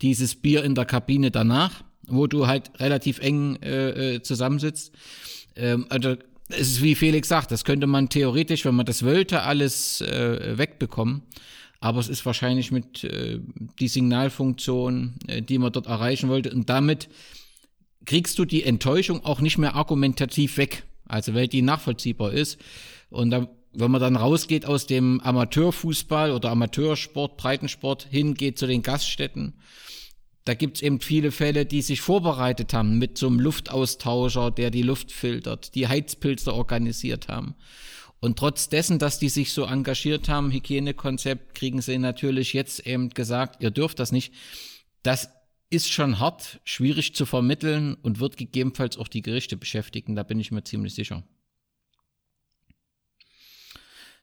dieses 0.01 0.35
Bier 0.35 0.63
in 0.63 0.75
der 0.75 0.85
Kabine 0.85 1.29
danach, 1.29 1.83
wo 2.07 2.25
du 2.25 2.47
halt 2.47 2.71
relativ 2.79 3.19
eng 3.19 3.57
äh, 3.57 4.15
äh, 4.15 4.21
zusammensitzt. 4.21 4.93
Ähm, 5.57 5.87
also 5.89 6.15
es 6.47 6.71
ist 6.71 6.81
wie 6.81 6.95
Felix 6.95 7.27
sagt, 7.27 7.51
das 7.51 7.65
könnte 7.65 7.85
man 7.85 8.07
theoretisch, 8.07 8.63
wenn 8.63 8.75
man 8.75 8.85
das 8.85 9.03
wollte, 9.03 9.41
alles 9.41 9.99
äh, 9.99 10.57
wegbekommen 10.57 11.23
aber 11.83 11.99
es 11.99 12.07
ist 12.07 12.25
wahrscheinlich 12.25 12.71
mit 12.71 13.03
äh, 13.03 13.41
die 13.77 13.89
Signalfunktion, 13.89 15.15
äh, 15.27 15.41
die 15.41 15.57
man 15.57 15.73
dort 15.73 15.87
erreichen 15.87 16.29
wollte. 16.29 16.49
Und 16.51 16.69
damit 16.69 17.09
kriegst 18.05 18.39
du 18.39 18.45
die 18.45 18.63
Enttäuschung 18.63 19.25
auch 19.25 19.41
nicht 19.41 19.57
mehr 19.57 19.75
argumentativ 19.75 20.55
weg, 20.55 20.85
also 21.05 21.33
weil 21.33 21.49
die 21.49 21.61
nachvollziehbar 21.61 22.31
ist. 22.31 22.57
Und 23.09 23.31
da, 23.31 23.49
wenn 23.73 23.91
man 23.91 23.99
dann 23.99 24.15
rausgeht 24.15 24.65
aus 24.65 24.87
dem 24.87 25.19
Amateurfußball 25.19 26.31
oder 26.31 26.51
Amateursport, 26.51 27.35
Breitensport, 27.35 28.07
hingeht 28.09 28.57
zu 28.57 28.65
den 28.65 28.81
Gaststätten, 28.81 29.55
da 30.45 30.53
gibt 30.53 30.77
es 30.77 30.83
eben 30.83 31.01
viele 31.01 31.31
Fälle, 31.31 31.65
die 31.65 31.81
sich 31.81 31.99
vorbereitet 31.99 32.73
haben 32.73 32.97
mit 32.97 33.17
so 33.17 33.27
einem 33.27 33.41
Luftaustauscher, 33.41 34.51
der 34.51 34.71
die 34.71 34.83
Luft 34.83 35.11
filtert, 35.11 35.75
die 35.75 35.89
Heizpilze 35.89 36.53
organisiert 36.53 37.27
haben. 37.27 37.55
Und 38.23 38.39
trotz 38.39 38.69
dessen, 38.69 38.99
dass 38.99 39.19
die 39.19 39.27
sich 39.27 39.51
so 39.51 39.65
engagiert 39.65 40.29
haben, 40.29 40.49
Hygienekonzept, 40.49 41.55
kriegen 41.55 41.81
sie 41.81 41.97
natürlich 41.97 42.53
jetzt 42.53 42.87
eben 42.87 43.09
gesagt, 43.09 43.61
ihr 43.61 43.69
dürft 43.69 43.99
das 43.99 44.13
nicht. 44.13 44.33
Das 45.01 45.29
ist 45.69 45.91
schon 45.91 46.19
hart, 46.21 46.61
schwierig 46.63 47.15
zu 47.15 47.25
vermitteln 47.25 47.95
und 47.95 48.21
wird 48.21 48.37
gegebenenfalls 48.37 48.97
auch 48.97 49.09
die 49.09 49.23
Gerichte 49.23 49.57
beschäftigen, 49.57 50.15
da 50.15 50.23
bin 50.23 50.39
ich 50.39 50.51
mir 50.51 50.63
ziemlich 50.63 50.95
sicher. 50.95 51.23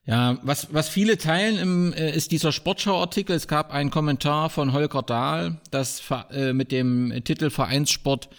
Ja, 0.06 0.38
was, 0.44 0.72
was 0.72 0.88
viele 0.88 1.18
teilen, 1.18 1.58
im, 1.58 1.92
äh, 1.92 2.16
ist 2.16 2.32
dieser 2.32 2.52
Sportschau-Artikel. 2.52 3.36
Es 3.36 3.48
gab 3.48 3.70
einen 3.70 3.90
Kommentar 3.90 4.48
von 4.48 4.72
Holger 4.72 5.02
Dahl, 5.02 5.60
das 5.70 6.02
äh, 6.30 6.54
mit 6.54 6.72
dem 6.72 7.22
Titel 7.24 7.50
Vereinssport 7.50 8.30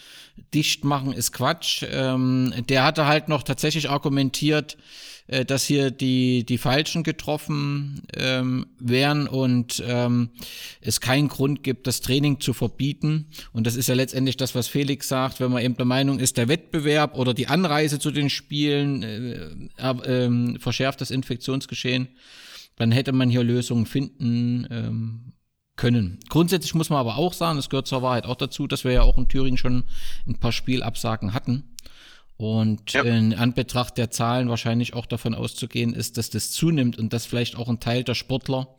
dicht 0.54 0.84
machen 0.84 1.14
ist 1.14 1.32
Quatsch. 1.32 1.84
Ähm, 1.90 2.54
der 2.70 2.84
hatte 2.84 3.06
halt 3.06 3.28
noch 3.28 3.44
tatsächlich 3.44 3.90
argumentiert, 3.90 4.78
äh, 5.28 5.46
dass 5.46 5.66
hier 5.66 5.92
die, 5.92 6.46
die 6.46 6.58
Falschen 6.58 7.04
getroffen 7.04 8.02
ähm, 8.16 8.68
wären 8.80 9.28
und 9.28 9.82
ähm, 9.86 10.32
es 10.82 11.00
keinen 11.00 11.30
Grund 11.30 11.64
gibt, 11.64 11.88
das 11.88 12.02
Training 12.02 12.40
zu 12.40 12.54
verbieten. 12.54 13.28
Und 13.54 13.66
das 13.66 13.76
ist 13.76 13.88
ja 13.88 13.96
letztendlich 13.96 14.38
das, 14.38 14.56
was 14.56 14.68
Felix 14.68 15.08
sagt, 15.08 15.40
wenn 15.40 15.52
man 15.52 15.64
eben 15.64 15.78
der 15.78 15.86
Meinung 15.86 16.20
ist, 16.20 16.38
der 16.38 16.48
Wettbewerb 16.48 17.18
oder 17.18 17.34
die 17.34 17.48
Anreise 17.48 18.00
zu 18.00 18.12
den 18.12 18.30
Spielen 18.30 19.04
äh, 19.04 19.46
äh, 19.78 20.60
verschärft 20.60 21.02
das 21.02 21.12
Infektionsgeschehen, 21.12 22.10
dann 22.76 22.92
hätte 22.92 23.12
man 23.12 23.30
hier 23.30 23.44
Lösungen 23.44 23.86
finden 23.86 24.68
ähm, 24.70 25.34
können. 25.82 26.20
Grundsätzlich 26.30 26.76
muss 26.76 26.92
man 26.92 27.00
aber 27.00 27.18
auch 27.18 27.34
sagen, 27.34 27.58
es 27.58 27.68
gehört 27.68 27.88
zur 27.88 28.04
Wahrheit 28.04 28.28
auch 28.28 28.36
dazu, 28.36 28.68
dass 28.68 28.84
wir 28.84 28.92
ja 28.92 29.02
auch 29.02 29.18
in 29.18 29.28
Thüringen 29.28 29.58
schon 29.58 29.84
ein 30.28 30.40
paar 30.40 30.52
Spielabsagen 30.52 31.34
hatten. 31.34 31.76
Und 32.38 32.94
ja. 32.94 33.02
in 33.02 33.34
Anbetracht 33.34 33.98
der 33.98 34.12
Zahlen 34.12 34.48
wahrscheinlich 34.48 34.94
auch 34.94 35.08
davon 35.08 35.34
auszugehen 35.34 35.94
ist, 35.94 36.20
dass 36.20 36.30
das 36.30 36.52
zunimmt 36.52 37.00
und 37.00 37.14
dass 37.14 37.26
vielleicht 37.26 37.56
auch 37.56 37.68
ein 37.68 37.80
Teil 37.80 38.04
der 38.04 38.14
Sportler 38.14 38.76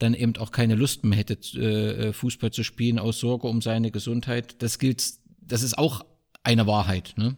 dann 0.00 0.14
eben 0.14 0.36
auch 0.38 0.50
keine 0.50 0.74
Lust 0.74 1.04
mehr 1.04 1.16
hätte, 1.16 1.34
äh, 1.60 2.12
Fußball 2.12 2.50
zu 2.50 2.64
spielen 2.64 2.98
aus 2.98 3.20
Sorge 3.20 3.46
um 3.46 3.62
seine 3.62 3.92
Gesundheit. 3.92 4.60
Das 4.62 4.80
gilt, 4.80 5.04
das 5.40 5.62
ist 5.62 5.78
auch 5.78 6.04
eine 6.42 6.66
Wahrheit, 6.66 7.14
ne? 7.16 7.36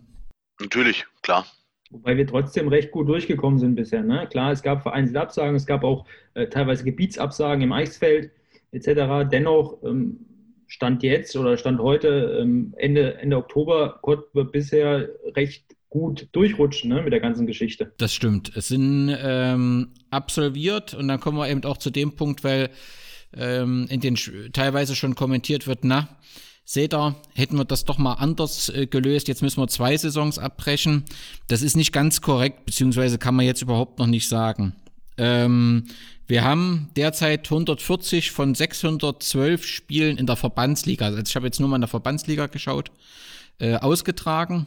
Natürlich, 0.60 1.04
klar. 1.20 1.46
Wobei 1.90 2.16
wir 2.16 2.26
trotzdem 2.26 2.68
recht 2.68 2.90
gut 2.90 3.06
durchgekommen 3.06 3.58
sind 3.58 3.74
bisher. 3.74 4.02
Ne? 4.02 4.26
Klar, 4.30 4.52
es 4.52 4.62
gab 4.62 4.82
vereinzelte 4.82 5.20
Absagen, 5.20 5.56
es 5.56 5.66
gab 5.66 5.84
auch 5.84 6.06
äh, 6.32 6.46
teilweise 6.46 6.84
Gebietsabsagen 6.84 7.62
im 7.62 7.72
Eisfeld 7.72 8.30
etc. 8.72 9.28
Dennoch 9.30 9.82
ähm, 9.84 10.26
Stand 10.66 11.02
jetzt 11.02 11.36
oder 11.36 11.56
Stand 11.56 11.80
heute, 11.80 12.38
ähm, 12.40 12.74
Ende, 12.76 13.18
Ende 13.18 13.36
Oktober, 13.36 13.98
konnten 14.02 14.28
wir 14.32 14.44
bisher 14.44 15.08
recht 15.36 15.64
gut 15.90 16.28
durchrutschen 16.32 16.88
ne, 16.88 17.02
mit 17.02 17.12
der 17.12 17.20
ganzen 17.20 17.46
Geschichte. 17.46 17.92
Das 17.98 18.14
stimmt. 18.14 18.56
Es 18.56 18.68
sind 18.68 19.14
ähm, 19.22 19.88
absolviert 20.10 20.94
und 20.94 21.08
dann 21.08 21.20
kommen 21.20 21.36
wir 21.36 21.50
eben 21.50 21.62
auch 21.64 21.76
zu 21.76 21.90
dem 21.90 22.16
Punkt, 22.16 22.42
weil 22.42 22.70
ähm, 23.34 23.86
in 23.90 24.00
den 24.00 24.16
teilweise 24.52 24.96
schon 24.96 25.14
kommentiert 25.14 25.66
wird, 25.66 25.80
na, 25.84 26.08
seht 26.64 26.94
ihr, 26.94 27.16
hätten 27.34 27.58
wir 27.58 27.66
das 27.66 27.84
doch 27.84 27.98
mal 27.98 28.14
anders 28.14 28.70
äh, 28.70 28.86
gelöst, 28.86 29.28
jetzt 29.28 29.42
müssen 29.42 29.60
wir 29.60 29.68
zwei 29.68 29.94
Saisons 29.98 30.38
abbrechen. 30.38 31.04
Das 31.48 31.60
ist 31.60 31.76
nicht 31.76 31.92
ganz 31.92 32.22
korrekt, 32.22 32.64
beziehungsweise 32.64 33.18
kann 33.18 33.34
man 33.34 33.44
jetzt 33.44 33.60
überhaupt 33.60 33.98
noch 33.98 34.06
nicht 34.06 34.28
sagen. 34.28 34.74
Ähm, 35.18 35.84
wir 36.26 36.44
haben 36.44 36.90
derzeit 36.96 37.46
140 37.46 38.30
von 38.30 38.54
612 38.54 39.66
Spielen 39.66 40.16
in 40.16 40.26
der 40.26 40.36
Verbandsliga, 40.36 41.06
also 41.06 41.18
ich 41.18 41.36
habe 41.36 41.46
jetzt 41.46 41.60
nur 41.60 41.68
mal 41.68 41.76
in 41.76 41.82
der 41.82 41.88
Verbandsliga 41.88 42.46
geschaut, 42.46 42.90
äh, 43.58 43.76
ausgetragen. 43.76 44.66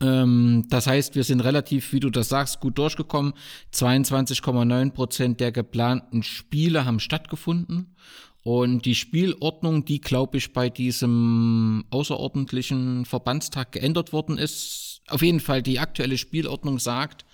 Ähm, 0.00 0.66
das 0.68 0.86
heißt, 0.86 1.14
wir 1.14 1.24
sind 1.24 1.40
relativ, 1.40 1.92
wie 1.92 2.00
du 2.00 2.10
das 2.10 2.28
sagst, 2.28 2.60
gut 2.60 2.78
durchgekommen. 2.78 3.32
22,9 3.72 4.90
Prozent 4.90 5.40
der 5.40 5.52
geplanten 5.52 6.22
Spiele 6.22 6.84
haben 6.84 7.00
stattgefunden. 7.00 7.94
Und 8.42 8.84
die 8.84 8.94
Spielordnung, 8.94 9.84
die, 9.84 10.00
glaube 10.00 10.38
ich, 10.38 10.52
bei 10.52 10.70
diesem 10.70 11.84
außerordentlichen 11.90 13.04
Verbandstag 13.04 13.72
geändert 13.72 14.12
worden 14.12 14.38
ist, 14.38 15.02
auf 15.08 15.22
jeden 15.22 15.40
Fall 15.40 15.62
die 15.62 15.80
aktuelle 15.80 16.18
Spielordnung 16.18 16.78
sagt, 16.78 17.24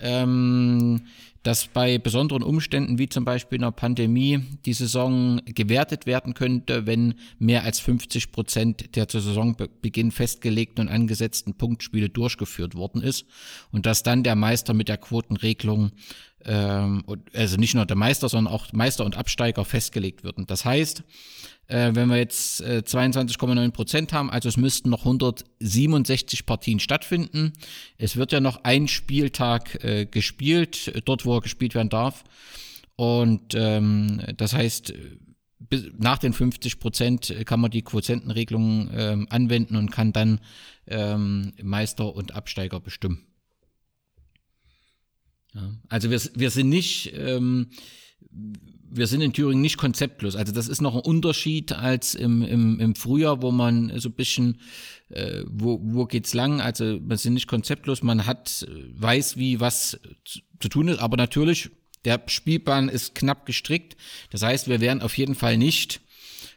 ähm, 0.00 1.02
dass 1.42 1.68
bei 1.68 1.98
besonderen 1.98 2.42
Umständen 2.42 2.98
wie 2.98 3.08
zum 3.08 3.24
Beispiel 3.24 3.56
in 3.56 3.62
der 3.62 3.70
Pandemie 3.70 4.40
die 4.66 4.72
Saison 4.72 5.40
gewertet 5.46 6.04
werden 6.04 6.34
könnte, 6.34 6.86
wenn 6.86 7.14
mehr 7.38 7.64
als 7.64 7.80
50 7.80 8.32
Prozent 8.32 8.96
der 8.96 9.08
zu 9.08 9.20
Saisonbeginn 9.20 10.10
festgelegten 10.10 10.86
und 10.86 10.92
angesetzten 10.92 11.54
Punktspiele 11.54 12.08
durchgeführt 12.08 12.74
worden 12.74 13.02
ist. 13.02 13.24
Und 13.70 13.86
dass 13.86 14.02
dann 14.02 14.24
der 14.24 14.36
Meister 14.36 14.74
mit 14.74 14.88
der 14.88 14.98
Quotenregelung 14.98 15.92
ähm, 16.48 17.04
also 17.34 17.56
nicht 17.56 17.74
nur 17.74 17.84
der 17.84 17.96
Meister, 17.96 18.28
sondern 18.28 18.52
auch 18.52 18.72
Meister 18.72 19.04
und 19.04 19.16
Absteiger 19.16 19.64
festgelegt 19.64 20.24
würden. 20.24 20.46
Das 20.46 20.64
heißt, 20.64 21.04
äh, 21.68 21.90
wenn 21.92 22.08
wir 22.08 22.16
jetzt 22.16 22.62
äh, 22.62 22.82
22,9 22.84 23.70
Prozent 23.70 24.12
haben, 24.14 24.30
also 24.30 24.48
es 24.48 24.56
müssten 24.56 24.88
noch 24.88 25.00
167 25.04 26.46
Partien 26.46 26.80
stattfinden. 26.80 27.52
Es 27.98 28.16
wird 28.16 28.32
ja 28.32 28.40
noch 28.40 28.64
ein 28.64 28.88
Spieltag 28.88 29.84
äh, 29.84 30.06
gespielt, 30.06 31.02
dort 31.04 31.26
wo 31.26 31.36
er 31.36 31.42
gespielt 31.42 31.74
werden 31.74 31.90
darf. 31.90 32.24
Und 32.96 33.54
ähm, 33.54 34.22
das 34.36 34.54
heißt, 34.54 34.94
bis, 35.58 35.90
nach 35.98 36.18
den 36.18 36.32
50 36.32 36.80
Prozent 36.80 37.34
kann 37.44 37.60
man 37.60 37.70
die 37.70 37.82
Quotientenregelung 37.82 38.90
ähm, 38.92 39.26
anwenden 39.28 39.76
und 39.76 39.90
kann 39.90 40.12
dann 40.12 40.40
ähm, 40.86 41.52
Meister 41.62 42.14
und 42.14 42.34
Absteiger 42.34 42.80
bestimmen. 42.80 43.27
Ja, 45.54 45.72
also 45.88 46.10
wir, 46.10 46.20
wir 46.34 46.50
sind 46.50 46.68
nicht 46.68 47.12
ähm, 47.14 47.68
wir 48.90 49.06
sind 49.06 49.20
in 49.20 49.32
Thüringen 49.32 49.60
nicht 49.60 49.76
konzeptlos. 49.76 50.36
Also 50.36 50.52
das 50.52 50.68
ist 50.68 50.80
noch 50.80 50.94
ein 50.94 51.00
Unterschied 51.00 51.72
als 51.72 52.14
im, 52.14 52.42
im, 52.42 52.80
im 52.80 52.94
Frühjahr, 52.94 53.42
wo 53.42 53.50
man 53.50 53.92
so 53.98 54.08
ein 54.08 54.14
bisschen, 54.14 54.60
äh, 55.10 55.42
wo, 55.46 55.78
wo 55.82 56.06
geht's 56.06 56.34
lang? 56.34 56.60
Also 56.60 56.98
wir 57.00 57.16
sind 57.16 57.34
nicht 57.34 57.48
konzeptlos, 57.48 58.02
man 58.02 58.26
hat, 58.26 58.66
weiß, 58.94 59.36
wie 59.36 59.60
was 59.60 59.98
zu, 60.24 60.40
zu 60.60 60.68
tun 60.68 60.88
ist, 60.88 61.00
aber 61.00 61.16
natürlich, 61.16 61.70
der 62.04 62.22
Spielplan 62.26 62.88
ist 62.88 63.14
knapp 63.14 63.44
gestrickt. 63.44 63.96
Das 64.30 64.42
heißt, 64.42 64.68
wir 64.68 64.80
werden 64.80 65.02
auf 65.02 65.16
jeden 65.18 65.34
Fall 65.34 65.58
nicht 65.58 66.00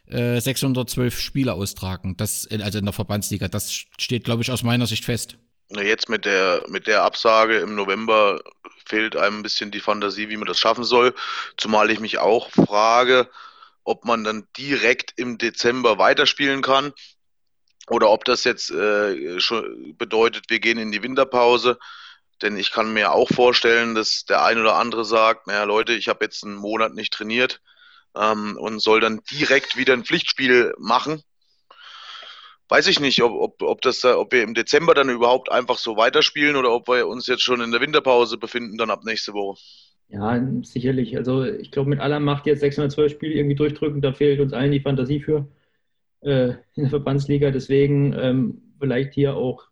äh, 0.06 0.40
612 0.40 1.18
Spiele 1.18 1.52
austragen. 1.52 2.16
Das, 2.16 2.48
also 2.50 2.78
in 2.78 2.84
der 2.84 2.92
Verbandsliga. 2.92 3.48
Das 3.48 3.72
steht, 3.72 4.24
glaube 4.24 4.42
ich, 4.42 4.50
aus 4.50 4.62
meiner 4.62 4.86
Sicht 4.86 5.04
fest. 5.04 5.36
Jetzt 5.70 6.08
mit 6.08 6.24
der, 6.24 6.62
mit 6.68 6.86
der 6.86 7.02
Absage 7.02 7.58
im 7.58 7.74
November 7.74 8.40
fehlt 8.86 9.16
einem 9.16 9.38
ein 9.38 9.42
bisschen 9.42 9.70
die 9.70 9.80
Fantasie, 9.80 10.28
wie 10.28 10.36
man 10.36 10.48
das 10.48 10.58
schaffen 10.58 10.84
soll. 10.84 11.14
Zumal 11.56 11.90
ich 11.90 12.00
mich 12.00 12.18
auch 12.18 12.50
frage, 12.50 13.28
ob 13.84 14.04
man 14.04 14.24
dann 14.24 14.46
direkt 14.56 15.12
im 15.16 15.38
Dezember 15.38 15.98
weiterspielen 15.98 16.62
kann 16.62 16.92
oder 17.88 18.10
ob 18.10 18.24
das 18.24 18.44
jetzt 18.44 18.70
äh, 18.70 19.40
schon 19.40 19.96
bedeutet, 19.96 20.46
wir 20.48 20.60
gehen 20.60 20.78
in 20.78 20.92
die 20.92 21.02
Winterpause. 21.02 21.78
Denn 22.40 22.56
ich 22.56 22.72
kann 22.72 22.92
mir 22.92 23.12
auch 23.12 23.28
vorstellen, 23.28 23.94
dass 23.94 24.24
der 24.24 24.44
ein 24.44 24.58
oder 24.58 24.76
andere 24.76 25.04
sagt, 25.04 25.46
naja 25.46 25.64
Leute, 25.64 25.92
ich 25.92 26.08
habe 26.08 26.24
jetzt 26.24 26.44
einen 26.44 26.56
Monat 26.56 26.94
nicht 26.94 27.12
trainiert 27.12 27.60
ähm, 28.16 28.56
und 28.56 28.80
soll 28.80 29.00
dann 29.00 29.20
direkt 29.30 29.76
wieder 29.76 29.92
ein 29.92 30.04
Pflichtspiel 30.04 30.74
machen 30.78 31.22
weiß 32.72 32.86
ich 32.86 33.00
nicht, 33.00 33.22
ob, 33.22 33.32
ob, 33.32 33.62
ob, 33.62 33.82
das, 33.82 34.02
ob 34.02 34.32
wir 34.32 34.42
im 34.42 34.54
Dezember 34.54 34.94
dann 34.94 35.10
überhaupt 35.10 35.52
einfach 35.52 35.76
so 35.76 35.98
weiterspielen 35.98 36.56
oder 36.56 36.72
ob 36.72 36.88
wir 36.88 37.06
uns 37.06 37.26
jetzt 37.26 37.42
schon 37.42 37.60
in 37.60 37.70
der 37.70 37.82
Winterpause 37.82 38.38
befinden, 38.38 38.78
dann 38.78 38.88
ab 38.88 39.04
nächste 39.04 39.34
Woche. 39.34 39.60
Ja, 40.08 40.42
sicherlich. 40.62 41.14
Also 41.18 41.44
ich 41.44 41.70
glaube, 41.70 41.90
mit 41.90 42.00
aller 42.00 42.18
Macht 42.18 42.46
jetzt 42.46 42.60
612 42.60 43.12
Spiele 43.12 43.34
irgendwie 43.34 43.56
durchdrücken, 43.56 44.00
da 44.00 44.14
fehlt 44.14 44.40
uns 44.40 44.54
allen 44.54 44.72
die 44.72 44.80
Fantasie 44.80 45.20
für 45.20 45.48
äh, 46.22 46.54
in 46.74 46.84
der 46.84 46.88
Verbandsliga. 46.88 47.50
Deswegen 47.50 48.14
ähm, 48.14 48.62
vielleicht 48.80 49.12
hier 49.12 49.36
auch 49.36 49.68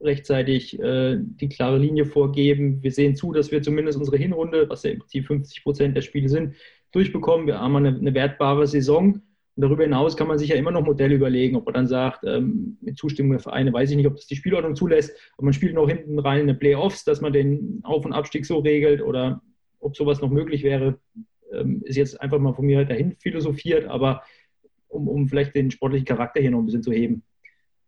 rechtzeitig 0.00 0.76
äh, 0.80 1.18
die 1.20 1.48
klare 1.48 1.78
Linie 1.78 2.04
vorgeben. 2.04 2.82
Wir 2.82 2.90
sehen 2.90 3.14
zu, 3.14 3.32
dass 3.32 3.52
wir 3.52 3.62
zumindest 3.62 3.96
unsere 3.96 4.16
Hinrunde, 4.16 4.68
was 4.68 4.82
ja 4.82 4.90
im 4.90 4.98
Prinzip 4.98 5.26
50 5.28 5.62
Prozent 5.62 5.96
der 5.96 6.02
Spiele 6.02 6.28
sind, 6.28 6.56
durchbekommen. 6.90 7.46
Wir 7.46 7.60
haben 7.60 7.76
eine, 7.76 7.90
eine 7.90 8.12
wertbare 8.12 8.66
Saison. 8.66 9.22
Und 9.56 9.62
darüber 9.62 9.82
hinaus 9.82 10.16
kann 10.16 10.28
man 10.28 10.38
sich 10.38 10.50
ja 10.50 10.56
immer 10.56 10.70
noch 10.70 10.84
Modelle 10.84 11.14
überlegen, 11.14 11.56
ob 11.56 11.64
man 11.66 11.74
dann 11.74 11.86
sagt, 11.86 12.24
ähm, 12.24 12.78
mit 12.80 12.96
Zustimmung 12.96 13.32
der 13.32 13.40
Vereine, 13.40 13.72
weiß 13.72 13.90
ich 13.90 13.96
nicht, 13.96 14.06
ob 14.06 14.16
das 14.16 14.26
die 14.26 14.36
Spielordnung 14.36 14.76
zulässt, 14.76 15.14
ob 15.36 15.44
man 15.44 15.52
spielt 15.52 15.74
noch 15.74 15.88
hinten 15.88 16.18
rein 16.18 16.42
eine 16.42 16.54
Playoffs, 16.54 17.04
dass 17.04 17.20
man 17.20 17.32
den 17.32 17.80
Auf- 17.82 18.04
und 18.04 18.12
Abstieg 18.12 18.46
so 18.46 18.58
regelt 18.58 19.02
oder 19.02 19.42
ob 19.80 19.96
sowas 19.96 20.20
noch 20.20 20.30
möglich 20.30 20.62
wäre, 20.62 20.98
ähm, 21.52 21.82
ist 21.84 21.96
jetzt 21.96 22.20
einfach 22.20 22.38
mal 22.38 22.54
von 22.54 22.66
mir 22.66 22.84
dahin 22.84 23.16
philosophiert, 23.18 23.86
aber 23.86 24.22
um, 24.88 25.08
um 25.08 25.28
vielleicht 25.28 25.54
den 25.54 25.70
sportlichen 25.70 26.06
Charakter 26.06 26.40
hier 26.40 26.50
noch 26.50 26.58
ein 26.58 26.66
bisschen 26.66 26.82
zu 26.82 26.92
heben. 26.92 27.22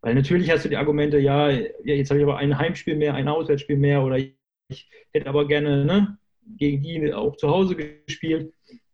Weil 0.00 0.14
natürlich 0.14 0.50
hast 0.50 0.64
du 0.64 0.68
die 0.68 0.76
Argumente, 0.76 1.18
ja, 1.18 1.48
jetzt 1.50 2.10
habe 2.10 2.18
ich 2.18 2.24
aber 2.24 2.38
ein 2.38 2.58
Heimspiel 2.58 2.96
mehr, 2.96 3.14
ein 3.14 3.28
Auswärtsspiel 3.28 3.76
mehr 3.76 4.02
oder 4.02 4.18
ich 4.18 4.90
hätte 5.12 5.28
aber 5.28 5.46
gerne 5.46 5.84
ne, 5.84 6.18
gegen 6.56 6.82
die 6.82 7.12
auch 7.14 7.36
zu 7.36 7.48
Hause 7.48 7.76
gespielt. 7.76 8.52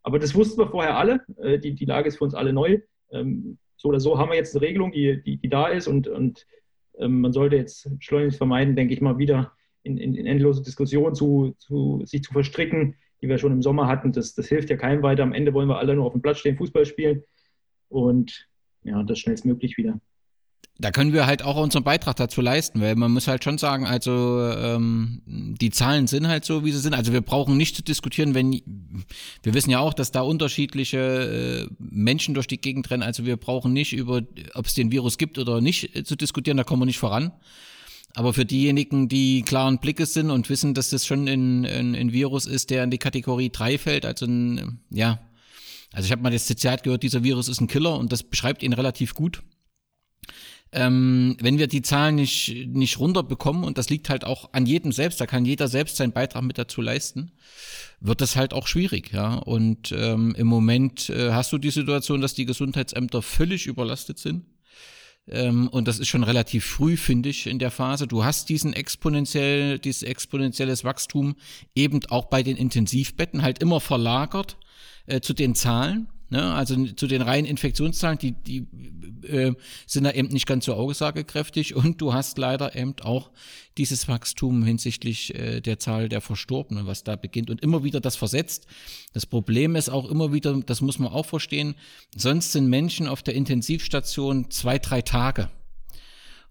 Aber 0.09 0.19
das 0.19 0.35
wussten 0.35 0.59
wir 0.59 0.69
vorher 0.69 0.97
alle. 0.97 1.21
Äh, 1.37 1.59
die, 1.59 1.75
die 1.75 1.85
Lage 1.85 2.09
ist 2.09 2.17
für 2.17 2.25
uns 2.25 2.33
alle 2.33 2.55
neu. 2.55 2.79
ähm, 3.11 3.59
so 3.77 3.91
oder 3.91 4.01
so 4.01 4.19
haben 4.19 4.31
wir 4.31 4.39
jetzt 4.39 4.57
eine 4.57 4.65
Regelung, 4.65 4.91
die, 4.91 5.23
die, 5.23 5.37
die 5.37 5.51
da 5.51 5.67
ist 5.67 5.87
und, 5.87 6.09
und 6.09 6.47
ähm, 6.99 7.21
man 7.21 7.35
sollte 7.35 7.57
jetzt 7.57 7.91
schleunigst 8.01 8.39
vermeiden, 8.39 8.75
denke 8.75 8.95
ich 8.95 9.03
mal, 9.03 9.19
wieder 9.19 9.53
in, 9.83 9.99
in, 9.99 10.15
in 10.15 10.25
endlose 10.25 10.63
Diskussionen 10.63 11.15
zu, 11.15 11.55
zu, 11.59 12.01
sich 12.07 12.23
zu 12.23 12.33
verstricken, 12.33 12.97
die 13.21 13.29
wir 13.29 13.37
schon 13.37 13.53
im 13.53 13.61
Sommer 13.61 13.87
hatten. 13.87 14.13
Das, 14.13 14.35
das 14.35 14.49
hilft 14.49 14.71
ja 14.71 14.79
keinem 14.79 15.03
weiter. 15.03 15.25
Am 15.25 15.35
Ende 15.35 15.53
wollen 15.53 15.69
wir 15.69 15.77
alle 15.77 15.95
nur 15.95 16.07
auf 16.07 16.15
dem 16.15 16.23
Platz 16.23 16.39
stehen, 16.39 16.57
Fußball 16.57 16.87
spielen 16.87 17.23
und 17.91 18.49
ja, 18.85 19.03
das 19.03 19.19
schnellstmöglich 19.19 19.77
wieder 19.77 20.01
da 20.81 20.93
können 20.93 21.13
wir 21.13 21.27
halt 21.27 21.43
auch 21.43 21.57
unseren 21.57 21.83
Beitrag 21.83 22.15
dazu 22.17 22.41
leisten, 22.41 22.81
weil 22.81 22.95
man 22.95 23.11
muss 23.11 23.27
halt 23.27 23.43
schon 23.43 23.59
sagen, 23.59 23.85
also 23.85 24.41
ähm, 24.41 25.23
die 25.27 25.71
Zahlen 25.71 26.07
sind 26.07 26.29
halt 26.29 26.45
so, 26.45 26.65
wie 26.65 26.71
sie 26.71 26.79
sind. 26.79 26.95
Also 26.95 27.13
wir 27.13 27.21
brauchen 27.21 27.57
nicht 27.57 27.75
zu 27.75 27.83
diskutieren, 27.83 28.33
wenn 28.35 28.53
wir 29.43 29.55
wissen 29.55 29.71
ja 29.71 29.81
auch, 29.81 29.93
dass 29.93 30.13
da 30.13 30.21
unterschiedliche 30.21 31.69
äh, 31.69 31.75
Menschen 31.81 32.35
durch 32.35 32.47
die 32.47 32.61
Gegend 32.61 32.89
rennen. 32.93 33.03
Also 33.03 33.27
wir 33.27 33.37
brauchen 33.37 33.73
nicht 33.73 33.93
über, 33.93 34.23
ob 34.55 34.67
es 34.67 34.75
den 34.75 34.93
Virus 34.93 35.19
gibt 35.19 35.39
oder 35.39 35.61
nicht, 35.61 35.97
äh, 35.97 36.05
zu 36.05 36.15
diskutieren. 36.15 36.57
Da 36.57 36.65
kommen 36.65 36.83
wir 36.83 36.87
nicht 36.87 37.01
voran. 37.01 37.33
Aber 38.15 38.33
für 38.33 38.45
diejenigen, 38.45 39.09
die 39.09 39.43
klaren 39.43 39.81
Blickes 39.81 40.15
sind 40.15 40.31
und 40.31 40.49
wissen, 40.49 40.75
dass 40.75 40.91
das 40.91 41.05
schon 41.07 41.27
ein, 41.27 41.67
ein, 41.67 41.97
ein 41.97 42.13
Virus 42.13 42.47
ist, 42.47 42.71
der 42.71 42.85
in 42.85 42.91
die 42.91 42.99
Kategorie 42.99 43.51
3 43.51 43.79
fällt, 43.79 44.07
also 44.07 44.27
ein, 44.27 44.81
ja, 44.91 45.21
also 45.93 46.07
ich 46.07 46.13
habe 46.13 46.23
mal 46.23 46.31
das 46.31 46.47
Zitat 46.47 46.85
gehört, 46.85 47.03
dieser 47.03 47.25
Virus 47.25 47.49
ist 47.49 47.61
ein 47.61 47.67
Killer 47.67 47.99
und 47.99 48.13
das 48.13 48.23
beschreibt 48.23 48.63
ihn 48.63 48.73
relativ 48.73 49.15
gut 49.15 49.43
ähm, 50.73 51.37
wenn 51.41 51.59
wir 51.59 51.67
die 51.67 51.83
Zahlen 51.83 52.17
nicht, 52.17 52.69
nicht 52.69 52.99
runterbekommen, 52.99 53.65
und 53.65 53.79
das 53.79 53.89
liegt 53.89 54.11
halt 54.11 54.25
auch 54.25 54.53
an 54.53 54.67
jedem 54.67 54.93
selbst, 54.93 55.21
da 55.21 55.27
kann 55.27 55.45
jeder 55.45 55.69
selbst 55.69 55.97
seinen 55.97 56.13
Beitrag 56.13 56.43
mit 56.43 56.59
dazu 56.59 56.83
leisten, 56.83 57.33
wird 58.01 58.21
das 58.21 58.37
halt 58.37 58.53
auch 58.53 58.67
schwierig, 58.67 59.13
ja. 59.13 59.35
Und 59.35 59.93
ähm, 59.93 60.35
im 60.37 60.47
Moment 60.47 61.09
äh, 61.11 61.33
hast 61.33 61.53
du 61.53 61.59
die 61.59 61.71
Situation, 61.71 62.21
dass 62.21 62.35
die 62.35 62.45
Gesundheitsämter 62.45 63.23
völlig 63.23 63.67
überlastet 63.67 64.19
sind. 64.19 64.45
Ähm, 65.31 65.69
und 65.69 65.89
das 65.89 65.99
ist 65.99 66.09
schon 66.09 66.23
relativ 66.23 66.65
früh, 66.65 66.97
finde 66.97 67.29
ich, 67.29 67.47
in 67.47 67.59
der 67.59 67.71
Phase. 67.71 68.07
Du 68.07 68.25
hast 68.25 68.49
diesen 68.49 68.73
exponentiell, 68.73 69.79
dieses 69.79 70.03
exponentielles 70.03 70.85
Wachstum 70.85 71.37
eben 71.75 72.01
auch 72.09 72.27
bei 72.27 72.43
den 72.43 72.57
Intensivbetten 72.57 73.43
halt 73.43 73.61
immer 73.61 73.81
verlagert 73.81 74.59
äh, 75.07 75.21
zu 75.21 75.35
den 75.35 75.55
Zahlen. 75.55 76.09
Ne? 76.31 76.53
Also 76.55 76.85
zu 76.87 77.07
den 77.07 77.23
reinen 77.23 77.47
Infektionszahlen, 77.47 78.19
die, 78.19 78.33
die 78.33 78.67
äh, 79.27 79.55
sind 79.87 80.05
da 80.05 80.11
eben 80.13 80.29
nicht 80.29 80.47
ganz 80.47 80.67
so 80.67 80.75
aussagekräftig 80.75 81.75
und 81.75 82.01
du 82.01 82.13
hast 82.13 82.39
leider 82.39 82.77
eben 82.77 82.95
auch 83.03 83.31
dieses 83.79 84.09
Wachstum 84.09 84.63
hinsichtlich 84.63 85.35
äh, 85.35 85.61
der 85.61 85.79
Zahl 85.79 86.09
der 86.09 86.21
Verstorbenen, 86.21 86.87
was 86.87 87.05
da 87.05 87.17
beginnt 87.17 87.51
und 87.51 87.63
immer 87.63 87.83
wieder 87.83 88.01
das 88.01 88.17
versetzt. 88.17 88.67
Das 89.15 89.25
Problem 89.25 89.77
ist 89.77 89.89
auch 89.89 90.11
immer 90.11 90.33
wieder, 90.33 90.61
das 90.61 90.81
muss 90.81 90.99
man 90.99 91.13
auch 91.13 91.27
verstehen, 91.27 91.75
sonst 92.15 92.53
sind 92.53 92.69
Menschen 92.69 93.09
auf 93.09 93.23
der 93.23 93.35
Intensivstation 93.35 94.51
zwei, 94.51 94.79
drei 94.79 95.03
Tage. 95.03 95.51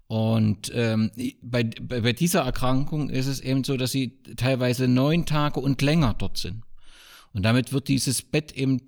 Und 0.07 0.71
ähm, 0.73 1.11
bei, 1.41 1.63
bei 1.63 2.13
dieser 2.13 2.41
Erkrankung 2.41 3.09
ist 3.09 3.27
es 3.27 3.41
eben 3.41 3.65
so, 3.65 3.75
dass 3.75 3.91
sie 3.91 4.17
teilweise 4.37 4.87
neun 4.87 5.25
Tage 5.25 5.59
und 5.59 5.81
länger 5.81 6.15
dort 6.17 6.37
sind. 6.37 6.63
Und 7.33 7.43
damit 7.43 7.71
wird 7.73 7.87
dieses 7.87 8.21
Bett 8.21 8.51
eben 8.53 8.81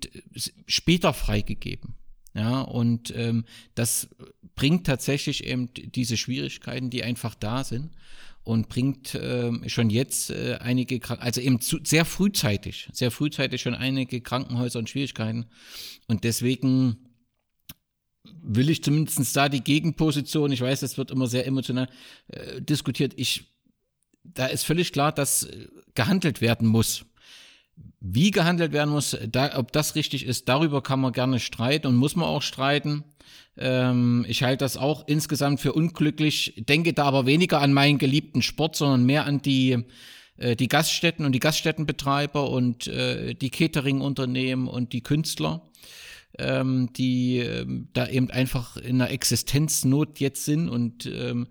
später 0.66 1.12
freigegeben. 1.12 1.94
Ja, 2.34 2.60
und 2.60 3.12
ähm, 3.16 3.44
das 3.74 4.08
bringt 4.54 4.86
tatsächlich 4.86 5.44
eben 5.44 5.68
diese 5.74 6.16
Schwierigkeiten, 6.16 6.90
die 6.90 7.02
einfach 7.02 7.34
da 7.34 7.64
sind 7.64 7.90
und 8.44 8.68
bringt 8.68 9.18
ähm, 9.20 9.64
schon 9.68 9.90
jetzt 9.90 10.30
äh, 10.30 10.58
einige, 10.60 11.00
also 11.20 11.40
eben 11.40 11.60
zu, 11.60 11.78
sehr 11.82 12.04
frühzeitig, 12.04 12.88
sehr 12.92 13.10
frühzeitig 13.10 13.62
schon 13.62 13.74
einige 13.74 14.20
Krankenhäuser 14.20 14.78
und 14.78 14.88
Schwierigkeiten. 14.88 15.46
Und 16.06 16.24
deswegen 16.24 16.98
will 18.42 18.70
ich 18.70 18.82
zumindest 18.82 19.36
da 19.36 19.48
die 19.48 19.62
Gegenposition, 19.62 20.52
ich 20.52 20.60
weiß, 20.60 20.80
das 20.80 20.98
wird 20.98 21.10
immer 21.10 21.26
sehr 21.26 21.46
emotional 21.46 21.88
äh, 22.28 22.62
diskutiert, 22.62 23.12
ich, 23.16 23.52
da 24.22 24.46
ist 24.46 24.64
völlig 24.64 24.92
klar, 24.92 25.12
dass 25.12 25.44
äh, 25.44 25.68
gehandelt 25.94 26.40
werden 26.40 26.66
muss. 26.68 27.04
Wie 28.00 28.30
gehandelt 28.30 28.72
werden 28.72 28.90
muss, 28.90 29.16
da, 29.28 29.58
ob 29.58 29.72
das 29.72 29.94
richtig 29.94 30.24
ist, 30.24 30.48
darüber 30.48 30.82
kann 30.82 31.00
man 31.00 31.12
gerne 31.12 31.38
streiten 31.38 31.86
und 31.86 31.96
muss 31.96 32.16
man 32.16 32.26
auch 32.26 32.40
streiten. 32.40 33.04
Ähm, 33.58 34.24
ich 34.26 34.42
halte 34.42 34.64
das 34.64 34.78
auch 34.78 35.06
insgesamt 35.06 35.60
für 35.60 35.74
unglücklich, 35.74 36.64
denke 36.66 36.94
da 36.94 37.04
aber 37.04 37.26
weniger 37.26 37.60
an 37.60 37.74
meinen 37.74 37.98
geliebten 37.98 38.40
Sport, 38.40 38.76
sondern 38.76 39.04
mehr 39.04 39.26
an 39.26 39.42
die, 39.42 39.84
äh, 40.38 40.56
die 40.56 40.68
Gaststätten 40.68 41.26
und 41.26 41.32
die 41.32 41.40
Gaststättenbetreiber 41.40 42.48
und 42.48 42.86
äh, 42.86 43.34
die 43.34 43.50
Catering-Unternehmen 43.50 44.66
und 44.66 44.94
die 44.94 45.02
Künstler, 45.02 45.68
ähm, 46.38 46.90
die 46.94 47.40
äh, 47.40 47.66
da 47.92 48.08
eben 48.08 48.30
einfach 48.30 48.78
in 48.78 49.02
einer 49.02 49.10
Existenznot 49.10 50.20
jetzt 50.20 50.46
sind 50.46 50.70
und 50.70 51.04
ähm, 51.04 51.48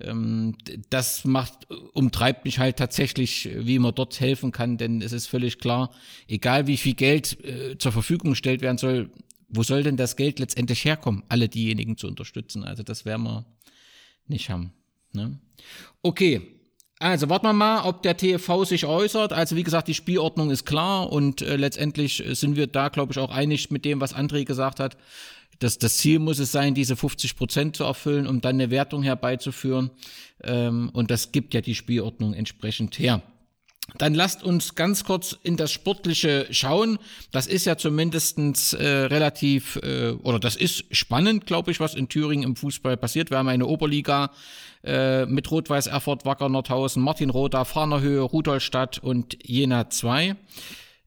ähm, 0.00 0.56
das 0.90 1.24
macht, 1.24 1.68
umtreibt 1.92 2.44
mich 2.44 2.58
halt 2.58 2.76
tatsächlich, 2.76 3.48
wie 3.54 3.78
man 3.78 3.94
dort 3.94 4.18
helfen 4.20 4.52
kann, 4.52 4.78
denn 4.78 5.02
es 5.02 5.12
ist 5.12 5.26
völlig 5.26 5.58
klar, 5.58 5.90
egal 6.28 6.66
wie 6.66 6.76
viel 6.76 6.94
Geld 6.94 7.42
äh, 7.44 7.78
zur 7.78 7.92
Verfügung 7.92 8.30
gestellt 8.30 8.62
werden 8.62 8.78
soll, 8.78 9.10
wo 9.48 9.62
soll 9.62 9.82
denn 9.82 9.96
das 9.96 10.16
Geld 10.16 10.38
letztendlich 10.38 10.84
herkommen, 10.84 11.24
alle 11.28 11.48
diejenigen 11.48 11.96
zu 11.96 12.06
unterstützen? 12.06 12.64
Also 12.64 12.82
das 12.82 13.04
werden 13.04 13.24
wir 13.24 13.44
nicht 14.26 14.48
haben. 14.48 14.72
Ne? 15.12 15.38
Okay, 16.00 16.40
also 16.98 17.28
warten 17.28 17.46
wir 17.46 17.52
mal, 17.52 17.84
ob 17.84 18.02
der 18.02 18.16
TV 18.16 18.64
sich 18.64 18.86
äußert. 18.86 19.32
Also 19.32 19.56
wie 19.56 19.62
gesagt, 19.62 19.88
die 19.88 19.94
Spielordnung 19.94 20.50
ist 20.50 20.64
klar 20.64 21.12
und 21.12 21.42
äh, 21.42 21.56
letztendlich 21.56 22.22
sind 22.28 22.56
wir 22.56 22.66
da, 22.66 22.88
glaube 22.88 23.12
ich, 23.12 23.18
auch 23.18 23.30
einig 23.30 23.70
mit 23.70 23.84
dem, 23.84 24.00
was 24.00 24.14
André 24.14 24.44
gesagt 24.44 24.80
hat 24.80 24.96
das, 25.62 25.78
das 25.78 25.98
Ziel 25.98 26.18
muss 26.18 26.38
es 26.38 26.52
sein, 26.52 26.74
diese 26.74 26.96
50 26.96 27.36
Prozent 27.36 27.76
zu 27.76 27.84
erfüllen, 27.84 28.26
um 28.26 28.40
dann 28.40 28.56
eine 28.56 28.70
Wertung 28.70 29.02
herbeizuführen. 29.02 29.90
Ähm, 30.42 30.90
und 30.92 31.10
das 31.10 31.32
gibt 31.32 31.54
ja 31.54 31.60
die 31.60 31.74
Spielordnung 31.74 32.34
entsprechend 32.34 32.98
her. 32.98 33.22
Dann 33.98 34.14
lasst 34.14 34.42
uns 34.42 34.74
ganz 34.74 35.04
kurz 35.04 35.36
in 35.42 35.56
das 35.56 35.70
Sportliche 35.72 36.46
schauen. 36.50 36.98
Das 37.30 37.46
ist 37.46 37.66
ja 37.66 37.76
zumindestens 37.76 38.72
äh, 38.72 38.86
relativ, 38.86 39.76
äh, 39.82 40.12
oder 40.22 40.38
das 40.38 40.56
ist 40.56 40.84
spannend, 40.94 41.46
glaube 41.46 41.70
ich, 41.70 41.80
was 41.80 41.94
in 41.94 42.08
Thüringen 42.08 42.44
im 42.44 42.56
Fußball 42.56 42.96
passiert. 42.96 43.30
Wir 43.30 43.38
haben 43.38 43.48
eine 43.48 43.66
Oberliga 43.66 44.30
äh, 44.84 45.26
mit 45.26 45.50
Rot-Weiß 45.50 45.88
Erfurt, 45.88 46.24
Wacker 46.24 46.48
Nordhausen, 46.48 47.02
Martin 47.02 47.30
Roda, 47.30 47.64
Farnerhöhe, 47.64 48.20
Rudolstadt 48.20 48.98
und 48.98 49.36
Jena 49.44 49.90
2. 49.90 50.36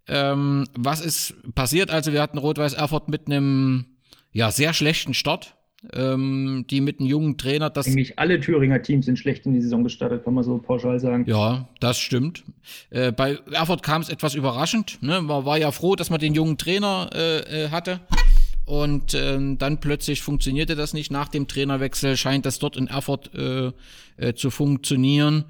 Ähm, 0.08 0.66
was 0.78 1.02
ist 1.02 1.34
passiert? 1.56 1.90
Also 1.90 2.14
wir 2.14 2.22
hatten 2.22 2.38
Rot-Weiß 2.38 2.74
Erfurt 2.74 3.10
mit 3.10 3.26
einem 3.28 3.95
ja, 4.36 4.52
sehr 4.52 4.74
schlechten 4.74 5.14
Start. 5.14 5.56
Ähm, 5.94 6.66
die 6.68 6.82
mit 6.82 7.00
einem 7.00 7.08
jungen 7.08 7.38
Trainer. 7.38 7.70
Das 7.70 7.86
Eigentlich 7.86 8.18
alle 8.18 8.40
Thüringer 8.40 8.82
Teams 8.82 9.06
sind 9.06 9.20
schlecht 9.20 9.46
in 9.46 9.54
die 9.54 9.62
Saison 9.62 9.84
gestartet, 9.84 10.24
kann 10.24 10.34
man 10.34 10.44
so 10.44 10.58
pauschal 10.58 11.00
sagen. 11.00 11.26
Ja, 11.28 11.70
das 11.80 12.00
stimmt. 12.00 12.44
Äh, 12.90 13.12
bei 13.12 13.38
Erfurt 13.52 13.84
kam 13.84 14.02
es 14.02 14.10
etwas 14.10 14.34
überraschend. 14.34 14.98
Ne? 15.04 15.22
Man 15.22 15.46
war 15.46 15.60
ja 15.60 15.72
froh, 15.72 15.96
dass 15.96 16.10
man 16.10 16.20
den 16.20 16.34
jungen 16.34 16.58
Trainer 16.58 17.12
äh, 17.14 17.66
äh, 17.66 17.70
hatte. 17.70 18.00
Und 18.66 19.14
ähm, 19.14 19.60
dann 19.60 19.80
plötzlich 19.80 20.24
funktionierte 20.24 20.76
das 20.76 20.94
nicht. 20.94 21.12
Nach 21.12 21.28
dem 21.28 21.48
Trainerwechsel 21.48 22.18
scheint 22.18 22.48
das 22.48 22.58
dort 22.58 22.78
in 22.78 22.88
Erfurt 22.88 23.32
äh, 23.36 23.72
äh, 24.18 24.34
zu 24.34 24.50
funktionieren. 24.50 25.46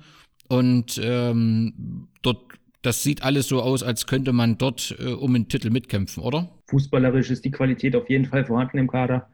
Und 0.49 0.99
ähm, 1.01 2.09
dort 2.21 2.41
das 2.81 3.01
sieht 3.01 3.23
alles 3.23 3.47
so 3.47 3.61
aus, 3.61 3.81
als 3.81 4.05
könnte 4.05 4.31
man 4.31 4.57
dort 4.57 4.95
äh, 4.99 5.07
um 5.07 5.33
den 5.33 5.47
Titel 5.47 5.71
mitkämpfen, 5.71 6.21
oder? 6.21 6.49
Fußballerisch 6.67 7.29
ist 7.31 7.45
die 7.45 7.51
Qualität 7.51 7.95
auf 7.95 8.09
jeden 8.09 8.25
Fall 8.25 8.45
vorhanden 8.45 8.77
im 8.77 8.89
Kader. 8.89 9.29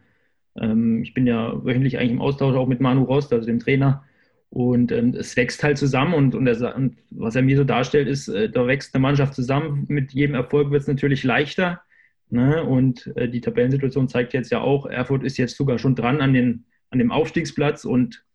Ähm, 0.59 1.03
ich 1.03 1.13
bin 1.13 1.27
ja 1.27 1.63
wöchentlich 1.63 1.97
eigentlich 1.97 2.11
im 2.11 2.21
Austausch 2.21 2.55
auch 2.55 2.67
mit 2.67 2.81
Manu 2.81 3.03
Rost, 3.03 3.31
also 3.33 3.45
dem 3.45 3.59
Trainer. 3.59 4.03
Und 4.49 4.91
ähm, 4.91 5.15
es 5.15 5.37
wächst 5.37 5.63
halt 5.63 5.77
zusammen 5.77 6.13
und, 6.13 6.35
und, 6.35 6.45
er, 6.45 6.75
und, 6.75 6.97
was 7.09 7.35
er 7.35 7.41
mir 7.41 7.55
so 7.55 7.63
darstellt, 7.63 8.09
ist, 8.09 8.27
äh, 8.27 8.49
da 8.49 8.67
wächst 8.67 8.93
eine 8.93 9.01
Mannschaft 9.01 9.33
zusammen. 9.33 9.85
Mit 9.87 10.11
jedem 10.11 10.35
Erfolg 10.35 10.71
wird 10.71 10.81
es 10.81 10.87
natürlich 10.87 11.23
leichter. 11.23 11.81
Ne? 12.29 12.63
Und 12.63 13.11
äh, 13.15 13.29
die 13.29 13.39
Tabellensituation 13.39 14.09
zeigt 14.09 14.33
jetzt 14.33 14.51
ja 14.51 14.59
auch, 14.59 14.85
Erfurt 14.85 15.23
ist 15.23 15.37
jetzt 15.37 15.55
sogar 15.55 15.79
schon 15.79 15.95
dran 15.95 16.19
an, 16.19 16.33
den, 16.33 16.65
an 16.89 16.99
dem 16.99 17.11
Aufstiegsplatz 17.11 17.85
und 17.85 18.25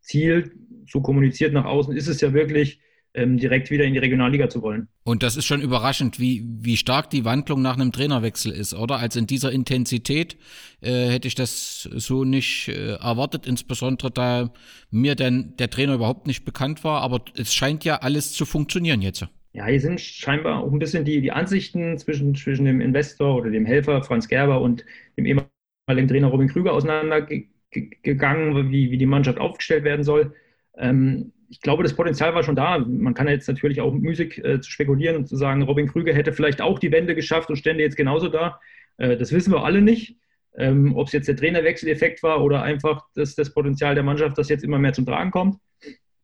Ziel, 0.00 0.52
so 0.88 1.02
kommuniziert 1.02 1.52
nach 1.52 1.64
außen, 1.64 1.94
ist 1.94 2.06
es 2.06 2.20
ja 2.20 2.32
wirklich, 2.32 2.80
ähm, 3.16 3.38
direkt 3.38 3.70
wieder 3.70 3.84
in 3.84 3.94
die 3.94 3.98
Regionalliga 3.98 4.48
zu 4.48 4.62
wollen. 4.62 4.88
Und 5.04 5.22
das 5.22 5.36
ist 5.36 5.46
schon 5.46 5.62
überraschend, 5.62 6.20
wie, 6.20 6.44
wie 6.60 6.76
stark 6.76 7.10
die 7.10 7.24
Wandlung 7.24 7.62
nach 7.62 7.74
einem 7.74 7.90
Trainerwechsel 7.90 8.52
ist, 8.52 8.74
oder? 8.74 8.96
Also 8.96 9.18
in 9.18 9.26
dieser 9.26 9.50
Intensität 9.50 10.36
äh, 10.82 11.08
hätte 11.08 11.26
ich 11.26 11.34
das 11.34 11.88
so 11.92 12.24
nicht 12.24 12.68
äh, 12.68 12.96
erwartet, 12.96 13.46
insbesondere 13.46 14.10
da 14.10 14.52
mir 14.90 15.14
denn 15.14 15.54
der 15.58 15.70
Trainer 15.70 15.94
überhaupt 15.94 16.26
nicht 16.26 16.44
bekannt 16.44 16.84
war, 16.84 17.00
aber 17.00 17.24
es 17.36 17.54
scheint 17.54 17.84
ja 17.84 17.96
alles 17.96 18.32
zu 18.32 18.44
funktionieren 18.44 19.00
jetzt. 19.00 19.26
Ja, 19.54 19.64
hier 19.64 19.80
sind 19.80 20.00
scheinbar 20.00 20.62
auch 20.62 20.70
ein 20.70 20.78
bisschen 20.78 21.06
die, 21.06 21.22
die 21.22 21.32
Ansichten 21.32 21.96
zwischen, 21.96 22.34
zwischen 22.34 22.66
dem 22.66 22.82
Investor 22.82 23.36
oder 23.36 23.50
dem 23.50 23.64
Helfer 23.64 24.02
Franz 24.02 24.28
Gerber 24.28 24.60
und 24.60 24.84
dem 25.16 25.24
ehemaligen 25.24 26.08
Trainer 26.08 26.26
Robin 26.28 26.48
Krüger 26.48 26.74
auseinandergegangen, 26.74 28.70
wie, 28.70 28.90
wie 28.90 28.98
die 28.98 29.06
Mannschaft 29.06 29.38
aufgestellt 29.38 29.84
werden 29.84 30.04
soll. 30.04 30.34
Ähm, 30.76 31.32
ich 31.48 31.60
glaube, 31.60 31.82
das 31.82 31.94
Potenzial 31.94 32.34
war 32.34 32.42
schon 32.42 32.56
da. 32.56 32.78
Man 32.78 33.14
kann 33.14 33.28
jetzt 33.28 33.48
natürlich 33.48 33.80
auch 33.80 33.92
müßig 33.92 34.44
äh, 34.44 34.62
spekulieren 34.62 35.16
und 35.16 35.28
zu 35.28 35.36
sagen, 35.36 35.62
Robin 35.62 35.88
Krüger 35.88 36.14
hätte 36.14 36.32
vielleicht 36.32 36.60
auch 36.60 36.78
die 36.78 36.92
Wende 36.92 37.14
geschafft 37.14 37.50
und 37.50 37.56
stände 37.56 37.82
jetzt 37.82 37.96
genauso 37.96 38.28
da. 38.28 38.60
Äh, 38.98 39.16
das 39.16 39.32
wissen 39.32 39.52
wir 39.52 39.64
alle 39.64 39.80
nicht. 39.80 40.16
Ähm, 40.56 40.96
Ob 40.96 41.08
es 41.08 41.12
jetzt 41.12 41.28
der 41.28 41.36
Trainerwechseleffekt 41.36 42.22
war 42.22 42.42
oder 42.42 42.62
einfach 42.62 43.04
das, 43.14 43.34
das 43.34 43.52
Potenzial 43.52 43.94
der 43.94 44.04
Mannschaft, 44.04 44.38
das 44.38 44.48
jetzt 44.48 44.64
immer 44.64 44.78
mehr 44.78 44.92
zum 44.92 45.06
Tragen 45.06 45.30
kommt. 45.30 45.58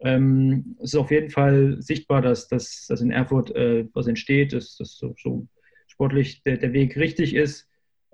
Ähm, 0.00 0.76
es 0.78 0.94
ist 0.94 0.98
auf 0.98 1.10
jeden 1.10 1.30
Fall 1.30 1.76
sichtbar, 1.80 2.22
dass, 2.22 2.48
dass, 2.48 2.86
dass 2.88 3.00
in 3.00 3.10
Erfurt 3.10 3.54
äh, 3.54 3.86
was 3.92 4.06
entsteht, 4.06 4.52
dass, 4.52 4.76
dass 4.76 4.96
so, 4.96 5.14
so 5.18 5.46
sportlich 5.86 6.42
der, 6.42 6.56
der 6.56 6.72
Weg 6.72 6.96
richtig 6.96 7.34
ist. 7.34 7.68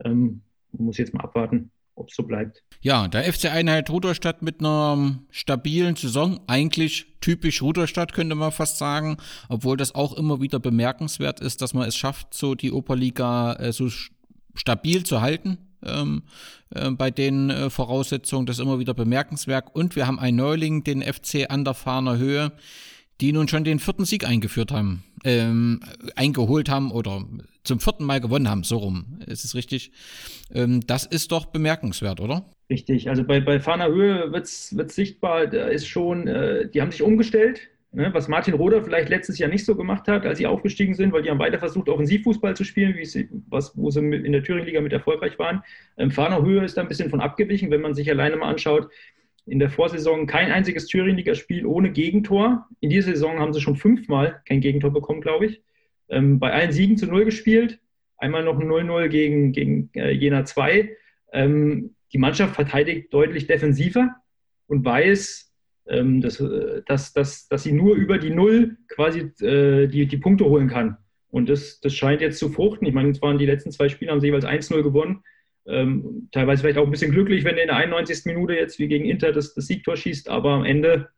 Ähm, 0.04 0.42
man 0.72 0.86
muss 0.86 0.98
jetzt 0.98 1.14
mal 1.14 1.22
abwarten, 1.22 1.70
ob 1.94 2.08
es 2.08 2.16
so 2.16 2.24
bleibt. 2.24 2.62
Ja, 2.80 3.08
der 3.08 3.32
FC 3.32 3.46
Einheit 3.46 3.90
Ruderstadt 3.90 4.40
mit 4.42 4.60
einer 4.60 5.18
stabilen 5.30 5.96
Saison, 5.96 6.38
eigentlich 6.46 7.06
typisch 7.20 7.60
Ruderstadt 7.60 8.12
könnte 8.12 8.36
man 8.36 8.52
fast 8.52 8.78
sagen, 8.78 9.16
obwohl 9.48 9.76
das 9.76 9.96
auch 9.96 10.12
immer 10.12 10.40
wieder 10.40 10.60
bemerkenswert 10.60 11.40
ist, 11.40 11.60
dass 11.60 11.74
man 11.74 11.88
es 11.88 11.96
schafft, 11.96 12.34
so 12.34 12.54
die 12.54 12.70
Oberliga 12.70 13.54
äh, 13.54 13.72
so 13.72 13.88
stabil 14.54 15.02
zu 15.02 15.20
halten 15.20 15.58
ähm, 15.84 16.22
äh, 16.70 16.90
bei 16.90 17.10
den 17.10 17.50
äh, 17.50 17.68
Voraussetzungen. 17.68 18.46
Das 18.46 18.58
ist 18.58 18.62
immer 18.62 18.78
wieder 18.78 18.94
bemerkenswert. 18.94 19.74
Und 19.74 19.96
wir 19.96 20.06
haben 20.06 20.20
einen 20.20 20.36
Neuling, 20.36 20.84
den 20.84 21.02
FC 21.02 21.50
an 21.50 21.64
der 21.64 21.74
Fahner 21.74 22.16
Höhe, 22.16 22.52
die 23.20 23.32
nun 23.32 23.48
schon 23.48 23.64
den 23.64 23.80
vierten 23.80 24.04
Sieg 24.04 24.24
eingeführt 24.24 24.70
haben, 24.70 25.02
ähm, 25.24 25.80
eingeholt 26.14 26.68
haben 26.68 26.92
oder 26.92 27.24
zum 27.64 27.80
vierten 27.80 28.04
Mal 28.04 28.20
gewonnen 28.20 28.48
haben, 28.48 28.62
so 28.62 28.78
rum. 28.78 29.18
Ist 29.26 29.44
es 29.44 29.56
richtig? 29.56 29.90
Ähm, 30.52 30.86
das 30.86 31.04
ist 31.04 31.32
doch 31.32 31.46
bemerkenswert, 31.46 32.20
oder? 32.20 32.44
Richtig, 32.70 33.08
also 33.08 33.24
bei, 33.24 33.40
bei 33.40 33.60
Fahner 33.60 33.88
Höhe 33.88 34.32
wird 34.32 34.44
es 34.44 34.70
sichtbar, 34.94 35.46
da 35.46 35.68
ist 35.68 35.86
schon, 35.86 36.28
äh, 36.28 36.68
die 36.68 36.82
haben 36.82 36.90
sich 36.90 37.02
umgestellt 37.02 37.70
Ne, 37.90 38.12
was 38.12 38.28
Martin 38.28 38.52
Roder 38.52 38.84
vielleicht 38.84 39.08
letztes 39.08 39.38
Jahr 39.38 39.48
nicht 39.48 39.64
so 39.64 39.74
gemacht 39.74 40.08
hat, 40.08 40.26
als 40.26 40.36
sie 40.36 40.46
aufgestiegen 40.46 40.94
sind, 40.94 41.10
weil 41.12 41.22
die 41.22 41.30
haben 41.30 41.38
weiter 41.38 41.58
versucht, 41.58 41.88
Offensivfußball 41.88 42.54
zu 42.54 42.62
spielen, 42.62 42.96
wie 42.96 43.06
sie, 43.06 43.30
was, 43.48 43.74
wo 43.78 43.90
sie 43.90 44.00
in 44.00 44.32
der 44.32 44.42
Thüringen-Liga 44.42 44.82
mit 44.82 44.92
erfolgreich 44.92 45.38
waren. 45.38 45.62
Ähm, 45.96 46.10
Fahner 46.10 46.42
Höhe 46.42 46.62
ist 46.62 46.76
da 46.76 46.82
ein 46.82 46.88
bisschen 46.88 47.08
von 47.08 47.22
abgewichen, 47.22 47.70
wenn 47.70 47.80
man 47.80 47.94
sich 47.94 48.10
alleine 48.10 48.36
mal 48.36 48.50
anschaut. 48.50 48.90
In 49.46 49.58
der 49.58 49.70
Vorsaison 49.70 50.26
kein 50.26 50.52
einziges 50.52 50.86
Thüringen-Liga-Spiel 50.86 51.64
ohne 51.64 51.90
Gegentor. 51.90 52.68
In 52.80 52.90
dieser 52.90 53.12
Saison 53.12 53.38
haben 53.38 53.54
sie 53.54 53.62
schon 53.62 53.76
fünfmal 53.76 54.42
kein 54.44 54.60
Gegentor 54.60 54.92
bekommen, 54.92 55.22
glaube 55.22 55.46
ich. 55.46 55.62
Ähm, 56.10 56.38
bei 56.38 56.52
allen 56.52 56.72
Siegen 56.72 56.98
zu 56.98 57.06
Null 57.06 57.24
gespielt. 57.24 57.80
Einmal 58.18 58.44
noch 58.44 58.60
ein 58.60 58.68
0-0 58.68 59.08
gegen, 59.08 59.52
gegen 59.52 59.88
äh, 59.94 60.10
Jena 60.10 60.44
2. 60.44 60.90
Ähm, 61.32 61.94
die 62.12 62.18
Mannschaft 62.18 62.54
verteidigt 62.54 63.12
deutlich 63.12 63.46
defensiver 63.46 64.16
und 64.66 64.84
weiß, 64.84 65.52
ähm, 65.88 66.20
dass, 66.20 66.40
äh, 66.40 66.82
dass, 66.86 67.12
dass, 67.12 67.48
dass 67.48 67.62
sie 67.62 67.72
nur 67.72 67.94
über 67.96 68.18
die 68.18 68.30
Null 68.30 68.76
quasi 68.88 69.20
äh, 69.40 69.86
die, 69.86 70.06
die 70.06 70.16
Punkte 70.18 70.44
holen 70.44 70.68
kann. 70.68 70.98
Und 71.30 71.48
das, 71.48 71.80
das 71.80 71.94
scheint 71.94 72.20
jetzt 72.20 72.38
zu 72.38 72.48
fruchten. 72.48 72.86
Ich 72.86 72.94
meine, 72.94 73.10
es 73.10 73.20
waren 73.20 73.38
die 73.38 73.46
letzten 73.46 73.70
zwei 73.70 73.88
Spiele, 73.88 74.10
haben 74.10 74.20
sie 74.20 74.28
jeweils 74.28 74.46
1-0 74.46 74.82
gewonnen. 74.82 75.22
Ähm, 75.66 76.28
teilweise 76.32 76.62
vielleicht 76.62 76.78
auch 76.78 76.84
ein 76.84 76.90
bisschen 76.90 77.10
glücklich, 77.10 77.44
wenn 77.44 77.56
er 77.56 77.64
in 77.64 77.68
der 77.68 77.76
91. 77.76 78.24
Minute 78.24 78.54
jetzt 78.54 78.78
wie 78.78 78.88
gegen 78.88 79.04
Inter 79.04 79.32
das, 79.32 79.54
das 79.54 79.66
Siegtor 79.66 79.96
schießt, 79.96 80.30
aber 80.30 80.52
am 80.52 80.64
Ende 80.64 81.10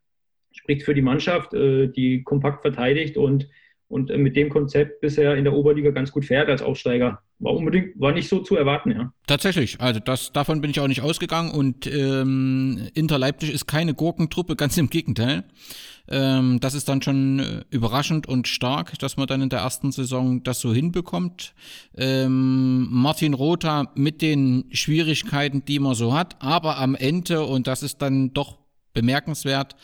spricht 0.53 0.83
für 0.83 0.95
die 0.95 1.03
Mannschaft, 1.03 1.55
äh, 1.55 1.87
die 1.87 2.25
kompakt 2.25 2.63
verteidigt 2.63 3.17
und 3.17 3.49
und 3.91 4.11
äh, 4.11 4.17
mit 4.17 4.37
dem 4.37 4.49
Konzept 4.49 5.01
bisher 5.01 5.35
in 5.35 5.45
der 5.45 5.53
Oberliga 5.53 5.91
ganz 5.91 6.13
gut 6.13 6.25
fährt 6.25 6.49
als 6.49 6.63
Aufsteiger. 6.63 7.21
War 7.41 7.55
unbedingt, 7.55 7.99
war 7.99 8.13
nicht 8.13 8.29
so 8.29 8.39
zu 8.39 8.55
erwarten, 8.57 8.93
ja. 8.93 9.13
Tatsächlich, 9.27 9.81
also 9.81 9.99
das, 9.99 10.33
davon 10.33 10.61
bin 10.61 10.71
ich 10.71 10.79
auch 10.79 10.87
nicht 10.87 11.03
ausgegangen 11.03 11.51
und 11.51 11.87
ähm, 11.89 12.89
Inter 12.95 13.19
Leipzig 13.19 13.53
ist 13.53 13.67
keine 13.67 13.95
Gurkentruppe, 13.95 14.55
ganz 14.57 14.79
im 14.79 14.91
Gegenteil. 14.91 15.45
Ähm, 16.09 16.61
das 16.61 16.75
ist 16.75 16.89
dann 16.89 17.03
schon 17.03 17.41
äh, 17.41 17.65
überraschend 17.71 18.29
und 18.29 18.47
stark, 18.47 18.97
dass 19.01 19.17
man 19.17 19.27
dann 19.27 19.43
in 19.43 19.49
der 19.49 19.61
ersten 19.61 19.91
Saison 19.91 20.43
das 20.45 20.61
so 20.61 20.73
hinbekommt. 20.73 21.55
Ähm, 21.97 22.87
Martin 22.91 23.35
Rotha 23.35 23.91
mit 23.97 24.23
den 24.23 24.67
Schwierigkeiten, 24.71 25.65
die 25.65 25.81
man 25.81 25.95
so 25.95 26.15
hat, 26.15 26.37
aber 26.39 26.79
am 26.79 26.95
Ende, 26.95 27.45
und 27.45 27.67
das 27.67 27.83
ist 27.83 27.99
dann 28.03 28.33
doch 28.33 28.59
bemerkenswert, 28.95 29.75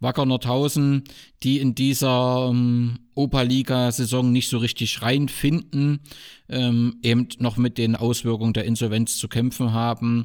Wacker 0.00 0.26
Nordhausen, 0.26 1.04
die 1.42 1.60
in 1.60 1.74
dieser 1.74 2.48
ähm, 2.50 2.98
Oberliga-Saison 3.14 4.30
nicht 4.32 4.48
so 4.48 4.58
richtig 4.58 5.02
reinfinden, 5.02 6.00
ähm, 6.48 6.98
eben 7.02 7.28
noch 7.38 7.56
mit 7.56 7.78
den 7.78 7.96
Auswirkungen 7.96 8.52
der 8.52 8.64
Insolvenz 8.64 9.16
zu 9.16 9.28
kämpfen 9.28 9.72
haben. 9.72 10.24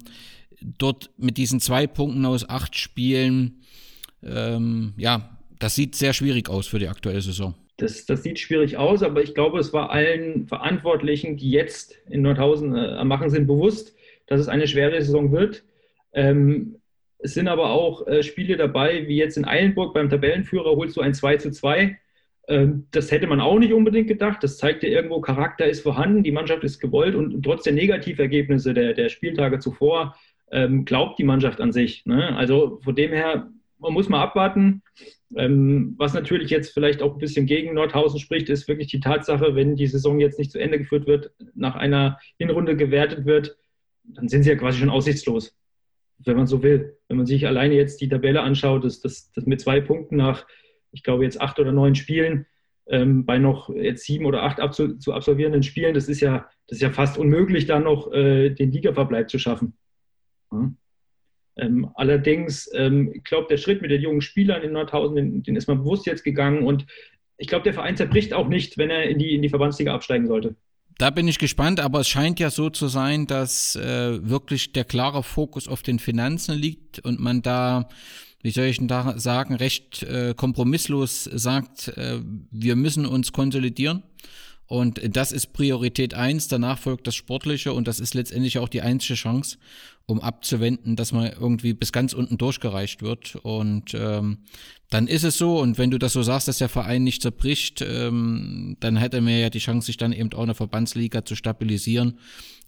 Dort 0.62 1.12
mit 1.18 1.38
diesen 1.38 1.60
zwei 1.60 1.88
Punkten 1.88 2.26
aus 2.26 2.48
acht 2.50 2.76
Spielen, 2.76 3.62
ähm, 4.24 4.94
ja, 4.98 5.38
das 5.60 5.76
sieht 5.76 5.96
sehr 5.96 6.14
schwierig 6.14 6.50
aus 6.50 6.68
für 6.68 6.80
die 6.80 6.88
aktuelle 6.88 7.22
Saison. 7.22 7.56
Das, 7.78 8.06
das, 8.06 8.24
sieht 8.24 8.40
schwierig 8.40 8.78
aus, 8.78 9.04
aber 9.04 9.22
ich 9.22 9.36
glaube, 9.36 9.60
es 9.60 9.72
war 9.72 9.92
allen 9.92 10.48
Verantwortlichen, 10.48 11.38
die 11.38 11.52
jetzt 11.52 11.96
in 12.10 12.24
Nordhausen 12.24 12.76
äh, 12.76 12.96
am 12.96 13.08
Machen 13.08 13.30
sind, 13.30 13.46
bewusst, 13.46 13.96
dass 14.26 14.40
es 14.40 14.48
eine 14.48 14.68
schwere 14.68 15.00
Saison 15.00 15.32
wird. 15.32 15.64
Ähm, 16.14 16.78
es 17.20 17.34
sind 17.34 17.48
aber 17.48 17.70
auch 17.70 18.06
äh, 18.08 18.24
Spiele 18.24 18.58
dabei, 18.58 19.08
wie 19.08 19.18
jetzt 19.18 19.38
in 19.38 19.46
Eilenburg 19.46 19.94
beim 19.94 20.10
Tabellenführer 20.10 20.76
holst 20.76 20.98
du 20.98 21.02
ein 21.02 21.14
2 21.14 21.38
zu 21.38 21.52
2. 21.52 21.98
Ähm, 22.48 22.88
das 22.92 23.12
hätte 23.12 23.28
man 23.28 23.42
auch 23.42 23.60
nicht 23.60 23.74
unbedingt 23.74 24.08
gedacht. 24.08 24.44
Das 24.44 24.58
zeigt 24.58 24.84
ja 24.84 24.90
irgendwo, 24.90 25.22
Charakter 25.22 25.66
ist 25.66 25.82
vorhanden, 25.82 26.24
die 26.24 26.32
Mannschaft 26.32 26.64
ist 26.64 26.80
gewollt 26.80 27.16
und, 27.16 27.44
trotz 27.44 27.64
der 27.64 27.74
Negativergebnisse 27.74 28.74
der, 28.74 28.94
der 28.94 29.10
Spieltage 29.10 29.60
zuvor 29.60 30.16
ähm, 30.52 30.86
glaubt 30.86 31.20
die 31.20 31.26
Mannschaft 31.26 31.60
an 31.60 31.72
sich. 31.72 32.06
Ne? 32.06 32.36
Also 32.36 32.80
von 32.84 32.96
dem 32.96 33.12
her, 33.12 33.50
man 33.80 33.94
muss 33.94 34.10
mal 34.10 34.22
abwarten. 34.22 34.82
Ähm, 35.36 35.96
was 35.98 36.14
natürlich 36.14 36.50
jetzt 36.50 36.74
vielleicht 36.74 37.02
auch 37.02 37.14
ein 37.14 37.20
bisschen 37.20 37.46
gegen 37.48 37.74
Nordhausen 37.74 38.20
spricht, 38.20 38.50
ist 38.50 38.68
wirklich 38.70 38.88
die 38.88 39.02
Tatsache, 39.02 39.56
wenn 39.56 39.76
die 39.76 39.88
Saison 39.88 40.22
jetzt 40.22 40.40
nicht 40.40 40.52
zu 40.52 40.60
Ende 40.60 40.78
geführt 40.78 41.06
wird, 41.06 41.32
nach 41.54 41.76
einer 41.76 42.18
Hinrunde 42.38 42.78
gewertet 42.78 43.26
wird, 43.26 43.58
dann 44.06 44.30
sind 44.30 44.44
sie 44.44 44.52
ja 44.52 44.56
quasi 44.56 44.80
schon 44.80 44.90
aussichtslos 44.90 45.58
wenn 46.26 46.38
man 46.38 46.48
so 46.48 46.64
will. 46.64 46.98
Wenn 47.08 47.18
man 47.18 47.26
sich 47.26 47.46
alleine 47.48 47.76
jetzt 47.76 48.02
die 48.02 48.10
Tabelle 48.10 48.42
anschaut, 48.42 48.84
dass 48.84 49.02
das, 49.02 49.32
das 49.34 49.46
mit 49.46 49.62
zwei 49.62 49.82
Punkten 49.82 50.16
nach, 50.16 50.46
ich 50.98 51.04
glaube, 51.04 51.24
jetzt 51.24 51.40
acht 51.40 51.60
oder 51.60 51.72
neun 51.72 51.94
Spielen, 51.94 52.48
ähm, 52.88 53.26
bei 53.26 53.38
noch 53.38 53.70
jetzt 53.70 54.06
sieben 54.06 54.26
oder 54.26 54.44
acht 54.44 54.60
abzu 54.60 54.98
zu 54.98 55.14
absolvierenden 55.14 55.62
Spielen, 55.62 55.94
das 55.94 56.10
ist 56.10 56.22
ja, 56.22 56.50
das 56.68 56.78
ist 56.78 56.82
ja 56.82 56.90
fast 56.90 57.18
unmöglich, 57.18 57.68
da 57.68 57.80
noch 57.80 58.12
äh, 58.12 58.50
den 58.50 58.72
Ligaverbleib 58.72 59.30
zu 59.30 59.38
schaffen. 59.38 59.78
Ja. 60.52 60.72
Ähm, 61.60 61.90
allerdings, 61.96 62.70
ähm, 62.74 63.12
ich 63.14 63.24
glaube, 63.24 63.48
der 63.50 63.58
Schritt 63.58 63.82
mit 63.82 63.92
den 63.92 64.02
jungen 64.02 64.22
Spielern 64.22 64.64
in 64.64 64.72
Nordhausen, 64.72 65.16
den, 65.16 65.44
den 65.44 65.56
ist 65.56 65.68
man 65.68 65.80
bewusst 65.80 66.08
jetzt 66.08 66.24
gegangen 66.24 66.64
und 66.66 66.86
ich 67.38 67.48
glaube, 67.48 67.64
der 67.64 67.74
Verein 67.74 67.96
zerbricht 67.96 68.34
auch 68.34 68.48
nicht, 68.48 68.80
wenn 68.80 68.90
er 68.90 69.04
in 69.04 69.20
die, 69.20 69.36
in 69.36 69.44
die 69.44 69.50
Verbandsliga 69.50 69.94
absteigen 69.94 70.26
sollte. 70.26 70.56
Da 70.98 71.12
bin 71.12 71.28
ich 71.28 71.38
gespannt, 71.38 71.80
aber 71.80 72.00
es 72.00 72.08
scheint 72.08 72.40
ja 72.40 72.50
so 72.50 72.72
zu 72.72 72.88
sein, 72.88 73.28
dass 73.28 73.76
äh, 73.76 74.28
wirklich 74.28 74.74
der 74.74 74.84
klare 74.84 75.22
Fokus 75.22 75.68
auf 75.68 75.84
den 75.84 76.00
Finanzen 76.00 76.58
liegt 76.58 76.98
und 77.00 77.20
man 77.20 77.44
da, 77.44 77.88
wie 78.42 78.52
soll 78.52 78.66
ich 78.66 78.78
denn 78.78 78.88
da 78.88 79.18
sagen, 79.20 79.56
recht 79.56 80.04
äh, 80.04 80.34
kompromisslos 80.36 81.24
sagt, 81.26 81.90
äh, 81.90 82.20
wir 82.52 82.76
müssen 82.76 83.06
uns 83.06 83.32
konsolidieren. 83.32 84.04
Und 84.68 85.00
das 85.16 85.32
ist 85.32 85.54
Priorität 85.54 86.14
eins. 86.14 86.50
danach 86.50 86.78
folgt 86.78 87.08
das 87.08 87.16
Sportliche 87.16 87.72
und 87.72 87.88
das 87.88 88.02
ist 88.02 88.14
letztendlich 88.14 88.60
auch 88.60 88.68
die 88.68 88.82
einzige 88.82 89.14
Chance, 89.14 89.58
um 90.06 90.20
abzuwenden, 90.20 90.98
dass 90.98 91.14
man 91.14 91.32
irgendwie 91.32 91.74
bis 91.74 91.94
ganz 91.94 92.12
unten 92.12 92.38
durchgereicht 92.38 93.02
wird. 93.02 93.38
Und 93.44 93.94
ähm, 93.94 94.40
dann 94.90 95.08
ist 95.08 95.24
es 95.24 95.38
so, 95.38 95.60
und 95.60 95.78
wenn 95.78 95.90
du 95.90 95.98
das 95.98 96.14
so 96.14 96.22
sagst, 96.22 96.50
dass 96.50 96.58
der 96.58 96.68
Verein 96.68 97.06
nicht 97.06 97.22
zerbricht, 97.22 97.82
ähm, 97.82 98.76
dann 98.82 98.98
hätte 98.98 99.22
man 99.22 99.40
ja 99.40 99.50
die 99.50 99.60
Chance, 99.60 99.86
sich 99.86 99.98
dann 99.98 100.12
eben 100.12 100.34
auch 100.34 100.44
eine 100.44 100.54
Verbandsliga 100.54 101.24
zu 101.24 101.36
stabilisieren. 101.36 102.20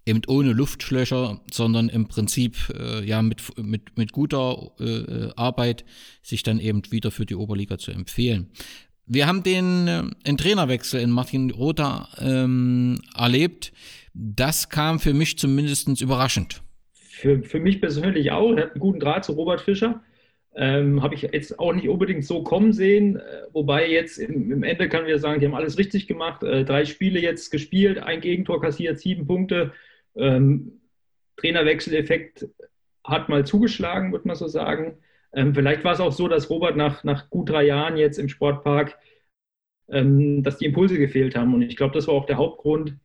Eben 0.10 0.22
ohne 0.28 0.54
Luftschlöcher, 0.54 1.39
sondern 1.52 1.88
im 1.88 2.08
Prinzip 2.08 2.56
äh, 2.74 3.06
ja 3.06 3.22
mit, 3.22 3.43
mit, 3.58 3.95
mit 3.95 4.12
guter 4.12 4.72
äh, 4.80 5.30
Arbeit 5.36 5.86
sich 6.24 6.41
dann 6.41 6.60
eben 6.60 6.82
wieder 6.89 7.12
für 7.12 7.28
die 7.28 7.36
Oberliga 7.36 7.78
zu 7.78 7.91
empfehlen. 7.91 8.50
Wir 9.06 9.28
haben 9.28 9.43
den 9.43 9.88
äh, 9.88 10.04
einen 10.26 10.38
Trainerwechsel 10.38 11.00
in 11.00 11.12
Martin 11.12 11.52
Rother 11.52 12.10
ähm, 12.19 13.00
erlebt. 13.15 13.72
Das 14.15 14.69
kam 14.69 15.00
für 15.00 15.13
mich 15.13 15.38
zumindest 15.38 16.02
überraschend. 16.02 16.63
Für, 16.93 17.43
für 17.43 17.60
mich 17.60 17.80
persönlich 17.80 18.32
auch. 18.32 18.54
Er 18.54 18.63
hat 18.63 18.72
einen 18.72 18.80
guten 18.80 19.00
Draht 19.00 19.26
zu 19.26 19.34
Robert 19.34 19.62
Fischer. 19.62 20.02
Ähm, 20.56 21.04
Habe 21.04 21.13
ich 21.13 21.22
jetzt 21.22 21.60
auch 21.60 21.74
nicht 21.74 21.88
unbedingt 21.88 22.26
so 22.26 22.43
kommen 22.43 22.74
sehen. 22.74 23.17
Äh, 23.17 23.22
wobei 23.54 23.88
jetzt 23.88 24.17
im, 24.17 24.52
im, 24.52 24.63
Ende 24.63 24.89
kann 24.89 25.06
wir 25.06 25.19
sagen, 25.19 25.39
die 25.39 25.45
haben 25.45 25.54
alles 25.54 25.78
richtig 25.78 26.08
gemacht. 26.08 26.41
Äh, 26.41 26.65
drei 26.65 26.86
Spiele 26.86 27.22
jetzt 27.22 27.52
gespielt, 27.52 28.00
ein 28.00 28.22
Gegentor 28.22 28.60
kassiert, 28.60 29.00
sieben 29.00 29.28
Punkte. 29.28 29.72
Ähm, 30.15 30.82
Trainerwechseleffekt 31.38 32.48
hat 33.04 33.30
mal 33.30 33.45
zugeschlagen, 33.45 34.12
würde 34.12 34.28
man 34.28 34.36
so 34.36 34.48
sagen. 34.48 34.98
Ähm, 35.34 35.54
vielleicht 35.54 35.84
war 35.84 35.93
es 35.93 36.00
auch 36.00 36.12
so, 36.12 36.28
dass 36.28 36.50
Robert 36.50 36.76
nach, 36.76 37.04
nach 37.04 37.30
gut 37.30 37.50
drei 37.50 37.63
Jahren 37.63 37.98
jetzt 37.98 38.17
im 38.17 38.30
Sportpark, 38.30 38.98
ähm, 39.89 40.43
dass 40.43 40.58
die 40.58 40.65
Impulse 40.65 40.98
gefehlt 40.98 41.36
haben. 41.36 41.54
Und 41.54 41.62
ich 41.62 41.76
glaube, 41.78 41.93
das 41.93 42.08
war 42.08 42.15
auch 42.15 42.26
der 42.26 42.38
Hauptgrund, 42.38 42.98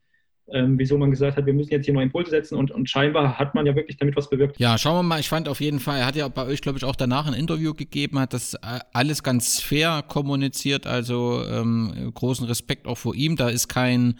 ähm, 0.52 0.78
wieso 0.78 0.98
man 0.98 1.10
gesagt 1.10 1.36
hat, 1.36 1.46
wir 1.46 1.54
müssen 1.54 1.70
jetzt 1.70 1.86
hier 1.86 1.94
neue 1.94 2.04
Impulse 2.04 2.30
setzen 2.30 2.56
und, 2.56 2.70
und 2.70 2.88
scheinbar 2.88 3.38
hat 3.38 3.54
man 3.54 3.64
ja 3.64 3.74
wirklich 3.74 3.96
damit 3.96 4.14
was 4.16 4.28
bewirkt. 4.28 4.58
Ja, 4.58 4.76
schauen 4.76 4.96
wir 4.98 5.02
mal. 5.02 5.20
Ich 5.20 5.28
fand 5.28 5.48
auf 5.48 5.60
jeden 5.60 5.80
Fall, 5.80 6.00
er 6.00 6.06
hat 6.06 6.16
ja 6.16 6.28
bei 6.28 6.44
euch, 6.46 6.60
glaube 6.60 6.78
ich, 6.78 6.84
auch 6.84 6.96
danach 6.96 7.26
ein 7.26 7.34
Interview 7.34 7.72
gegeben, 7.72 8.18
hat 8.18 8.34
das 8.34 8.54
äh, 8.54 8.80
alles 8.92 9.22
ganz 9.22 9.60
fair 9.60 10.02
kommuniziert, 10.06 10.86
also 10.86 11.42
ähm, 11.48 12.12
großen 12.12 12.46
Respekt 12.46 12.86
auch 12.86 12.98
vor 12.98 13.14
ihm. 13.14 13.36
Da 13.36 13.48
ist 13.48 13.68
kein, 13.68 14.18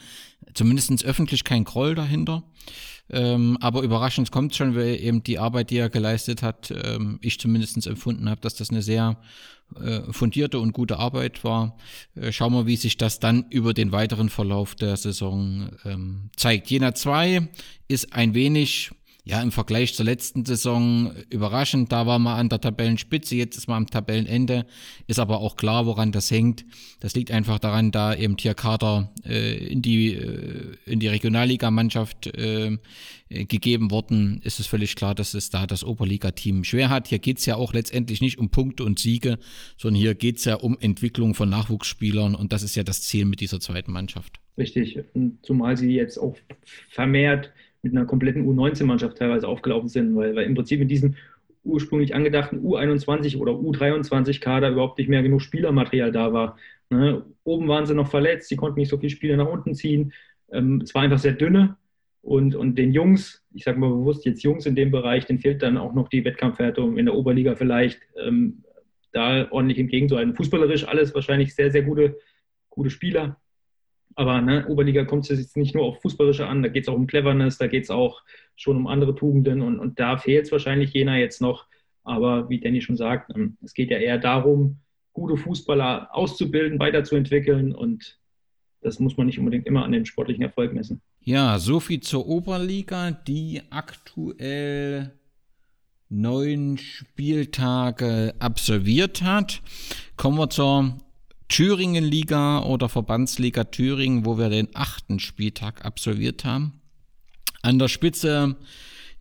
zumindest 0.54 1.04
öffentlich 1.04 1.44
kein 1.44 1.64
Groll 1.64 1.94
dahinter. 1.94 2.42
Ähm, 3.10 3.58
aber 3.60 3.82
überraschend 3.82 4.30
kommt 4.30 4.54
schon, 4.54 4.74
weil 4.74 4.98
eben 4.98 5.22
die 5.22 5.38
Arbeit, 5.38 5.70
die 5.70 5.76
er 5.76 5.90
geleistet 5.90 6.42
hat, 6.42 6.72
ähm, 6.84 7.18
ich 7.20 7.38
zumindest 7.38 7.86
empfunden 7.86 8.30
habe, 8.30 8.40
dass 8.40 8.54
das 8.54 8.70
eine 8.70 8.80
sehr 8.80 9.18
fundierte 10.12 10.58
und 10.60 10.72
gute 10.72 10.98
Arbeit 10.98 11.44
war. 11.44 11.76
Äh, 12.14 12.32
schauen 12.32 12.52
wir, 12.52 12.66
wie 12.66 12.76
sich 12.76 12.96
das 12.96 13.18
dann 13.18 13.46
über 13.50 13.74
den 13.74 13.92
weiteren 13.92 14.28
Verlauf 14.28 14.74
der 14.74 14.96
Saison 14.96 15.70
ähm, 15.84 16.30
zeigt. 16.36 16.70
Jena 16.70 16.94
2 16.94 17.48
ist 17.88 18.12
ein 18.12 18.34
wenig 18.34 18.92
ja, 19.26 19.40
im 19.40 19.52
Vergleich 19.52 19.94
zur 19.94 20.04
letzten 20.04 20.44
Saison 20.44 21.14
überraschend. 21.30 21.90
Da 21.90 22.06
war 22.06 22.18
man 22.18 22.38
an 22.38 22.48
der 22.50 22.60
Tabellenspitze, 22.60 23.36
jetzt 23.36 23.56
ist 23.56 23.68
man 23.68 23.78
am 23.78 23.86
Tabellenende. 23.86 24.66
Ist 25.06 25.18
aber 25.18 25.38
auch 25.38 25.56
klar, 25.56 25.86
woran 25.86 26.12
das 26.12 26.30
hängt. 26.30 26.66
Das 27.00 27.14
liegt 27.14 27.30
einfach 27.30 27.58
daran, 27.58 27.90
da 27.90 28.14
eben 28.14 28.36
hier 28.38 28.52
Kader 28.52 29.14
äh, 29.24 29.56
in 29.66 29.80
die, 29.80 30.12
äh, 30.12 30.76
in 30.84 31.00
die 31.00 31.08
Regionalligamannschaft 31.08 32.26
äh, 32.36 32.76
gegeben 33.30 33.90
worden, 33.90 34.42
ist 34.44 34.60
es 34.60 34.66
völlig 34.66 34.94
klar, 34.94 35.14
dass 35.14 35.32
es 35.32 35.48
da 35.48 35.66
das 35.66 35.84
Oberliga-Team 35.84 36.62
schwer 36.62 36.90
hat. 36.90 37.08
Hier 37.08 37.18
geht's 37.18 37.46
ja 37.46 37.56
auch 37.56 37.72
letztendlich 37.72 38.20
nicht 38.20 38.38
um 38.38 38.50
Punkte 38.50 38.84
und 38.84 38.98
Siege, 38.98 39.38
sondern 39.78 40.00
hier 40.00 40.14
geht's 40.14 40.44
ja 40.44 40.56
um 40.56 40.76
Entwicklung 40.78 41.34
von 41.34 41.48
Nachwuchsspielern 41.48 42.34
und 42.34 42.52
das 42.52 42.62
ist 42.62 42.74
ja 42.74 42.82
das 42.82 43.00
Ziel 43.00 43.24
mit 43.24 43.40
dieser 43.40 43.58
zweiten 43.58 43.90
Mannschaft. 43.90 44.38
Richtig, 44.58 44.98
zumal 45.42 45.78
sie 45.78 45.94
jetzt 45.94 46.18
auch 46.18 46.36
vermehrt 46.90 47.50
mit 47.84 47.92
einer 47.94 48.06
kompletten 48.06 48.46
U19-Mannschaft 48.46 49.18
teilweise 49.18 49.46
aufgelaufen 49.46 49.88
sind, 49.88 50.16
weil, 50.16 50.34
weil 50.34 50.46
im 50.46 50.54
Prinzip 50.54 50.80
in 50.80 50.88
diesem 50.88 51.14
ursprünglich 51.62 52.14
angedachten 52.14 52.60
U21 52.64 53.38
oder 53.38 53.52
U23-Kader 53.52 54.70
überhaupt 54.70 54.98
nicht 54.98 55.08
mehr 55.08 55.22
genug 55.22 55.42
Spielermaterial 55.42 56.10
da 56.10 56.32
war. 56.32 56.56
Ne? 56.90 57.24
Oben 57.44 57.68
waren 57.68 57.86
sie 57.86 57.94
noch 57.94 58.08
verletzt, 58.08 58.48
sie 58.48 58.56
konnten 58.56 58.80
nicht 58.80 58.88
so 58.88 58.98
viele 58.98 59.10
Spiele 59.10 59.36
nach 59.36 59.48
unten 59.48 59.74
ziehen. 59.74 60.12
Ähm, 60.50 60.80
es 60.82 60.94
war 60.94 61.02
einfach 61.02 61.18
sehr 61.18 61.32
dünne 61.32 61.76
und, 62.22 62.54
und 62.54 62.76
den 62.76 62.92
Jungs, 62.92 63.44
ich 63.52 63.64
sage 63.64 63.78
mal 63.78 63.90
bewusst 63.90 64.24
jetzt 64.24 64.42
Jungs 64.42 64.66
in 64.66 64.74
dem 64.74 64.90
Bereich, 64.90 65.26
denen 65.26 65.38
fehlt 65.38 65.62
dann 65.62 65.76
auch 65.76 65.94
noch 65.94 66.08
die 66.08 66.24
Wettkampfwertung 66.24 66.96
in 66.96 67.06
der 67.06 67.14
Oberliga 67.14 67.54
vielleicht, 67.54 68.00
ähm, 68.22 68.64
da 69.12 69.46
ordentlich 69.50 69.78
entgegenzuhalten. 69.78 70.34
Fußballerisch 70.34 70.88
alles 70.88 71.14
wahrscheinlich 71.14 71.54
sehr, 71.54 71.70
sehr 71.70 71.82
gute, 71.82 72.18
gute 72.68 72.90
Spieler, 72.90 73.36
aber 74.16 74.40
ne, 74.40 74.66
Oberliga 74.68 75.04
kommt 75.04 75.28
es 75.30 75.38
jetzt 75.38 75.56
nicht 75.56 75.74
nur 75.74 75.84
auf 75.84 76.00
Fußballische 76.02 76.46
an, 76.46 76.62
da 76.62 76.68
geht 76.68 76.84
es 76.84 76.88
auch 76.88 76.94
um 76.94 77.06
Cleverness, 77.06 77.58
da 77.58 77.66
geht 77.66 77.84
es 77.84 77.90
auch 77.90 78.22
schon 78.56 78.76
um 78.76 78.86
andere 78.86 79.14
Tugenden 79.14 79.62
und, 79.62 79.78
und 79.78 79.98
da 79.98 80.16
fehlt 80.16 80.46
es 80.46 80.52
wahrscheinlich 80.52 80.92
jener 80.92 81.16
jetzt 81.16 81.40
noch. 81.40 81.66
Aber 82.02 82.48
wie 82.48 82.60
Danny 82.60 82.80
schon 82.80 82.96
sagt, 82.96 83.32
ähm, 83.34 83.56
es 83.62 83.74
geht 83.74 83.90
ja 83.90 83.98
eher 83.98 84.18
darum, 84.18 84.78
gute 85.12 85.36
Fußballer 85.36 86.08
auszubilden, 86.12 86.78
weiterzuentwickeln 86.78 87.74
und 87.74 88.18
das 88.80 89.00
muss 89.00 89.16
man 89.16 89.26
nicht 89.26 89.38
unbedingt 89.38 89.66
immer 89.66 89.84
an 89.84 89.92
den 89.92 90.04
sportlichen 90.04 90.42
Erfolg 90.42 90.74
messen. 90.74 91.00
Ja, 91.20 91.58
soviel 91.58 92.00
zur 92.00 92.26
Oberliga, 92.26 93.12
die 93.12 93.62
aktuell 93.70 95.12
neun 96.10 96.76
Spieltage 96.76 98.34
absolviert 98.38 99.22
hat. 99.22 99.62
Kommen 100.16 100.38
wir 100.38 100.50
zur 100.50 100.98
Thüringen-Liga 101.54 102.64
oder 102.64 102.88
Verbandsliga 102.88 103.62
Thüringen, 103.62 104.26
wo 104.26 104.38
wir 104.38 104.48
den 104.48 104.70
achten 104.74 105.20
Spieltag 105.20 105.84
absolviert 105.84 106.44
haben. 106.44 106.80
An 107.62 107.78
der 107.78 107.86
Spitze 107.86 108.56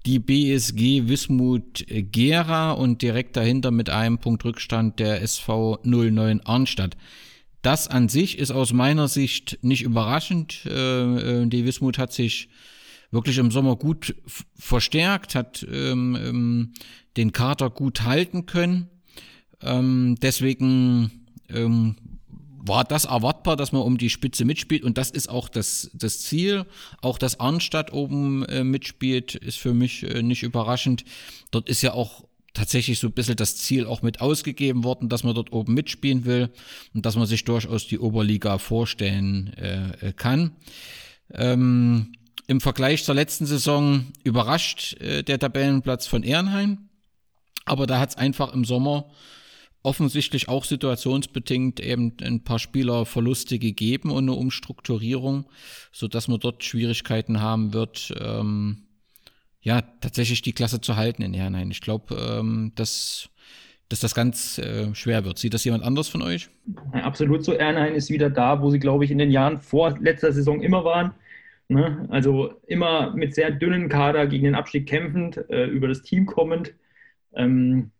die 0.07 0.17
BSG 0.17 1.07
Wismut 1.07 1.85
Gera 1.87 2.71
und 2.71 3.03
direkt 3.03 3.37
dahinter 3.37 3.69
mit 3.69 3.91
einem 3.91 4.17
Punkt 4.17 4.43
Rückstand 4.45 4.99
der 4.99 5.21
SV 5.21 5.77
09 5.83 6.41
Arnstadt. 6.41 6.97
Das 7.61 7.87
an 7.87 8.09
sich 8.09 8.39
ist 8.39 8.49
aus 8.49 8.73
meiner 8.73 9.07
Sicht 9.07 9.59
nicht 9.61 9.83
überraschend. 9.83 10.65
Äh, 10.65 11.43
äh, 11.43 11.45
die 11.45 11.65
Wismut 11.65 11.99
hat 11.99 12.13
sich 12.13 12.49
wirklich 13.11 13.37
im 13.37 13.51
Sommer 13.51 13.75
gut 13.75 14.15
verstärkt, 14.55 15.35
hat 15.35 15.63
ähm, 15.71 16.17
ähm, 16.19 16.73
den 17.15 17.31
Kater 17.31 17.69
gut 17.69 18.01
halten 18.01 18.47
können. 18.47 18.89
Ähm, 19.61 20.15
deswegen 20.19 21.11
war 22.65 22.85
das 22.85 23.05
erwartbar, 23.05 23.57
dass 23.57 23.73
man 23.73 23.81
um 23.81 23.97
die 23.97 24.09
Spitze 24.09 24.45
mitspielt 24.45 24.83
und 24.83 24.97
das 24.97 25.09
ist 25.11 25.29
auch 25.29 25.49
das, 25.49 25.91
das 25.93 26.21
Ziel. 26.21 26.65
Auch 27.01 27.17
dass 27.17 27.39
Arnstadt 27.39 27.91
oben 27.91 28.45
äh, 28.45 28.63
mitspielt, 28.63 29.35
ist 29.35 29.57
für 29.57 29.73
mich 29.73 30.03
äh, 30.03 30.23
nicht 30.23 30.43
überraschend. 30.43 31.03
Dort 31.51 31.67
ist 31.67 31.81
ja 31.81 31.93
auch 31.93 32.23
tatsächlich 32.53 32.99
so 32.99 33.07
ein 33.07 33.13
bisschen 33.13 33.35
das 33.35 33.57
Ziel 33.57 33.85
auch 33.85 34.01
mit 34.01 34.21
ausgegeben 34.21 34.83
worden, 34.83 35.09
dass 35.09 35.23
man 35.23 35.35
dort 35.35 35.51
oben 35.51 35.73
mitspielen 35.73 36.25
will 36.25 36.49
und 36.93 37.05
dass 37.05 37.15
man 37.15 37.25
sich 37.25 37.43
durchaus 37.43 37.87
die 37.87 37.99
Oberliga 37.99 38.57
vorstellen 38.59 39.53
äh, 39.57 40.07
äh 40.07 40.13
kann. 40.13 40.55
Ähm, 41.31 42.13
Im 42.47 42.61
Vergleich 42.61 43.03
zur 43.03 43.15
letzten 43.15 43.45
Saison 43.45 44.05
überrascht 44.23 45.01
äh, 45.01 45.23
der 45.23 45.39
Tabellenplatz 45.39 46.07
von 46.07 46.23
Ehrenheim, 46.23 46.89
aber 47.65 47.87
da 47.87 47.99
hat 47.99 48.11
es 48.11 48.17
einfach 48.17 48.53
im 48.53 48.63
Sommer 48.63 49.09
offensichtlich 49.83 50.47
auch 50.47 50.63
situationsbedingt 50.63 51.81
eben 51.81 52.13
ein 52.21 52.43
paar 52.43 52.59
Spielerverluste 52.59 53.59
gegeben 53.59 54.11
und 54.11 54.23
eine 54.23 54.33
Umstrukturierung, 54.33 55.45
so 55.91 56.07
dass 56.07 56.29
man 56.29 56.39
dort 56.39 56.63
Schwierigkeiten 56.63 57.41
haben 57.41 57.73
wird, 57.73 58.13
ähm, 58.19 58.83
ja, 59.61 59.81
tatsächlich 59.81 60.41
die 60.41 60.53
Klasse 60.53 60.81
zu 60.81 60.95
halten 60.95 61.21
in 61.21 61.33
Ehrenhain. 61.33 61.71
Ich 61.71 61.81
glaube, 61.81 62.15
ähm, 62.15 62.71
dass, 62.75 63.29
dass 63.89 63.99
das 63.99 64.15
ganz 64.15 64.57
äh, 64.57 64.93
schwer 64.95 65.25
wird. 65.25 65.37
Sieht 65.37 65.53
das 65.53 65.63
jemand 65.63 65.83
anders 65.83 66.07
von 66.07 66.21
euch? 66.21 66.49
absolut 66.91 67.43
so. 67.45 67.53
Ehrenhain 67.53 67.95
ist 67.95 68.09
wieder 68.09 68.29
da, 68.29 68.61
wo 68.61 68.69
sie, 68.71 68.79
glaube 68.79 69.05
ich, 69.05 69.11
in 69.11 69.17
den 69.17 69.31
Jahren 69.31 69.59
vor 69.59 69.97
letzter 69.99 70.33
Saison 70.33 70.61
immer 70.61 70.83
waren. 70.83 71.13
Ne? 71.69 72.05
Also 72.09 72.53
immer 72.67 73.13
mit 73.15 73.35
sehr 73.35 73.51
dünnen 73.51 73.87
Kader 73.87 74.27
gegen 74.27 74.43
den 74.43 74.55
Abstieg 74.55 74.87
kämpfend, 74.87 75.37
äh, 75.49 75.65
über 75.65 75.87
das 75.87 76.01
Team 76.03 76.25
kommend. 76.25 76.73
Ähm, 77.35 77.91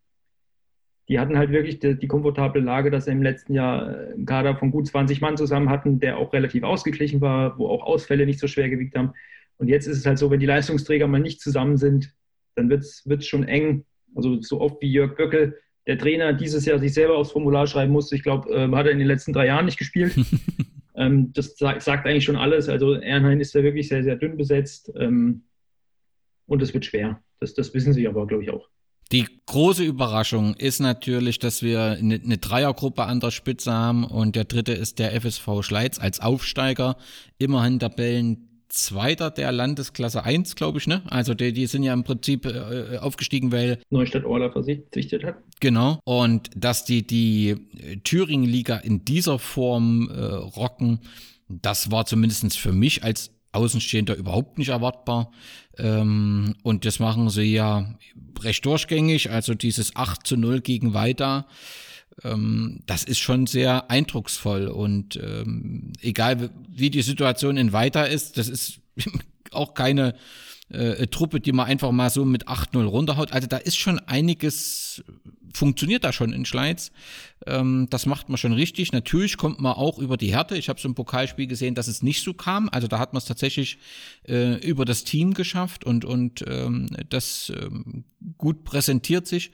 die 1.10 1.20
hatten 1.20 1.38
halt 1.38 1.52
wirklich 1.52 1.80
die, 1.80 1.98
die, 1.98 2.08
komfortable 2.08 2.62
Lage, 2.62 2.89
dass 2.89 3.06
sie 3.06 3.12
im 3.12 3.24
letzten 3.24 3.54
Jahr 3.54 3.88
einen 4.13 4.26
Kader 4.26 4.56
von 4.56 4.72
gut 4.72 4.88
20 4.88 5.20
Mann 5.22 5.38
zusammen 5.38 5.70
hatten, 5.70 6.00
der 6.00 6.18
auch 6.18 6.32
relativ 6.32 6.63
ausgeglichen 6.63 7.20
war, 7.20 7.58
wo 7.58 7.68
auch 7.68 7.84
Ausfälle 7.84 8.26
nicht 8.26 8.39
so 8.39 8.48
schwer 8.48 8.70
gewiegt 8.70 8.96
haben. 8.96 9.13
Und 9.58 9.68
jetzt 9.68 9.88
ist 9.88 9.98
es 9.98 10.06
halt 10.06 10.18
so, 10.18 10.32
wenn 10.32 10.39
die 10.39 10.46
Leistungsträger 10.46 11.08
mal 11.08 11.20
nicht 11.20 11.42
zusammen 11.42 11.78
sind, 11.78 12.13
dann 12.56 12.70
wird 12.70 12.84
es 12.84 13.28
schon 13.28 13.44
eng. 13.44 13.86
Also 14.16 14.42
so 14.42 14.62
oft 14.62 14.82
wie 14.82 14.92
Jörg 14.92 15.16
Böckel, 15.16 15.58
der 15.88 15.98
Trainer, 15.98 16.34
dieses 16.34 16.66
Jahr 16.66 16.80
sich 16.80 16.94
selber 16.94 17.18
aufs 17.18 17.32
Formular 17.32 17.68
schreiben 17.68 17.92
musste. 17.92 18.16
Ich 18.16 18.24
glaube, 18.24 18.50
äh, 18.50 18.70
hat 18.72 18.86
er 18.86 18.92
in 18.92 19.00
den 19.00 19.08
letzten 19.08 19.34
drei 19.34 19.48
Jahren 19.48 19.66
nicht 19.66 19.78
gespielt. 19.78 20.16
ähm, 20.96 21.34
das 21.34 21.58
sagt, 21.58 21.82
sagt, 21.82 22.08
eigentlich 22.08 22.24
schon 22.24 22.38
alles. 22.38 22.70
Also 22.70 22.94
Ernheim 22.94 23.42
ist 23.42 23.54
da 23.56 23.63
wirklich 23.63 23.89
sehr, 23.89 24.04
sehr 24.04 24.16
dünn 24.16 24.38
besetzt. 24.38 24.92
Ähm, 24.98 25.44
und 26.46 26.62
es 26.62 26.74
wird 26.74 26.86
schwer. 26.86 27.22
Das, 27.39 27.54
das 27.54 27.74
wissen 27.74 27.94
sie 27.94 28.08
aber, 28.08 28.26
glaube 28.28 28.44
ich, 28.44 28.50
auch. 28.50 28.70
Die 29.13 29.28
große 29.45 29.84
Überraschung 29.84 30.56
ist 30.56 30.80
natürlich, 30.80 31.38
dass 31.38 31.62
wir 31.62 31.84
eine, 31.84 32.15
eine, 32.15 32.39
Dreiergruppe 32.39 33.04
an 33.04 33.19
der 33.19 33.30
Spitze 33.30 33.71
haben 33.71 34.06
und 34.06 34.36
der 34.36 34.45
dritte 34.45 34.73
ist 34.73 34.97
der 34.97 35.13
FSV 35.21 35.62
Schleiz 35.62 35.99
als 35.99 36.19
Aufsteiger. 36.19 36.97
Immerhin 37.38 37.78
Tabellen 37.78 38.49
Zweiter 38.69 39.30
der 39.30 39.52
Landesklasse 39.52 40.23
1, 40.23 40.56
glaube 40.56 40.80
ich, 40.80 40.88
ne? 40.88 41.04
Also 41.06 41.36
die, 41.36 41.54
die 41.54 41.67
sind 41.67 41.84
ja 41.84 41.93
im 41.93 42.04
Prinzip 42.04 42.47
äh, 42.47 42.97
aufgestiegen, 42.97 43.52
weil 43.52 43.78
Neustadt 43.91 44.26
Orla 44.26 44.49
verzichtet 44.49 45.23
hat. 45.23 45.36
Genau. 45.60 45.99
Und 46.06 46.49
dass 46.56 46.84
die 46.84 47.06
die 47.06 47.56
Thüringen-Liga 48.04 48.78
in 48.78 49.06
dieser 49.06 49.38
Form 49.38 50.10
äh, 50.10 50.23
rocken, 50.23 51.02
das 51.47 51.91
war 51.91 52.08
zumindest 52.08 52.58
für 52.58 52.71
mich 52.71 53.04
als 53.04 53.30
Außenstehender 53.52 54.15
überhaupt 54.15 54.58
nicht 54.58 54.69
erwartbar. 54.69 55.32
Ähm, 55.77 56.55
und 56.63 56.86
das 56.86 56.99
machen 56.99 57.29
sie 57.29 57.53
ja 57.53 57.95
recht 58.41 58.65
durchgängig, 58.65 59.31
also 59.31 59.53
dieses 59.53 59.95
8 59.95 60.25
zu 60.25 60.38
0 60.38 60.62
gegen 60.62 60.93
Weida. 60.93 61.47
Ähm, 62.23 62.81
das 62.86 63.03
ist 63.03 63.19
schon 63.19 63.47
sehr 63.47 63.89
eindrucksvoll 63.89 64.67
und 64.67 65.15
ähm, 65.15 65.93
egal 66.01 66.49
wie 66.69 66.89
die 66.89 67.01
Situation 67.01 67.57
in 67.57 67.73
Weida 67.73 68.03
ist, 68.03 68.38
das 68.38 68.49
ist 68.49 68.79
auch 69.51 69.73
keine 69.73 70.15
äh, 70.73 71.07
Truppe, 71.07 71.39
die 71.39 71.51
man 71.51 71.67
einfach 71.67 71.91
mal 71.91 72.09
so 72.09 72.25
mit 72.25 72.47
8-0 72.47 72.83
runterhaut. 72.86 73.31
Also 73.31 73.47
da 73.47 73.57
ist 73.57 73.77
schon 73.77 73.99
einiges, 73.99 75.03
funktioniert 75.53 76.03
da 76.03 76.12
schon 76.12 76.33
in 76.33 76.45
Schleiz. 76.45 76.91
Ähm, 77.45 77.88
das 77.89 78.05
macht 78.05 78.29
man 78.29 78.38
schon 78.38 78.53
richtig. 78.53 78.91
Natürlich 78.91 79.38
kommt 79.38 79.59
man 79.59 79.73
auch 79.73 79.99
über 79.99 80.17
die 80.17 80.33
Härte. 80.33 80.57
Ich 80.57 80.69
habe 80.69 80.79
so 80.79 80.88
ein 80.89 80.95
Pokalspiel 80.95 81.47
gesehen, 81.47 81.75
dass 81.75 81.88
es 81.88 82.01
nicht 82.01 82.23
so 82.23 82.33
kam. 82.33 82.69
Also 82.69 82.88
da 82.88 82.99
hat 82.99 83.13
man 83.13 83.19
es 83.19 83.25
tatsächlich 83.25 83.77
äh, 84.27 84.55
über 84.67 84.86
das 84.86 85.03
Team 85.03 85.33
geschafft 85.33 85.83
und, 85.83 86.05
und 86.05 86.43
ähm, 86.47 86.88
das 87.09 87.51
ähm, 87.55 88.03
gut 88.38 88.63
präsentiert 88.63 89.27
sich 89.27 89.51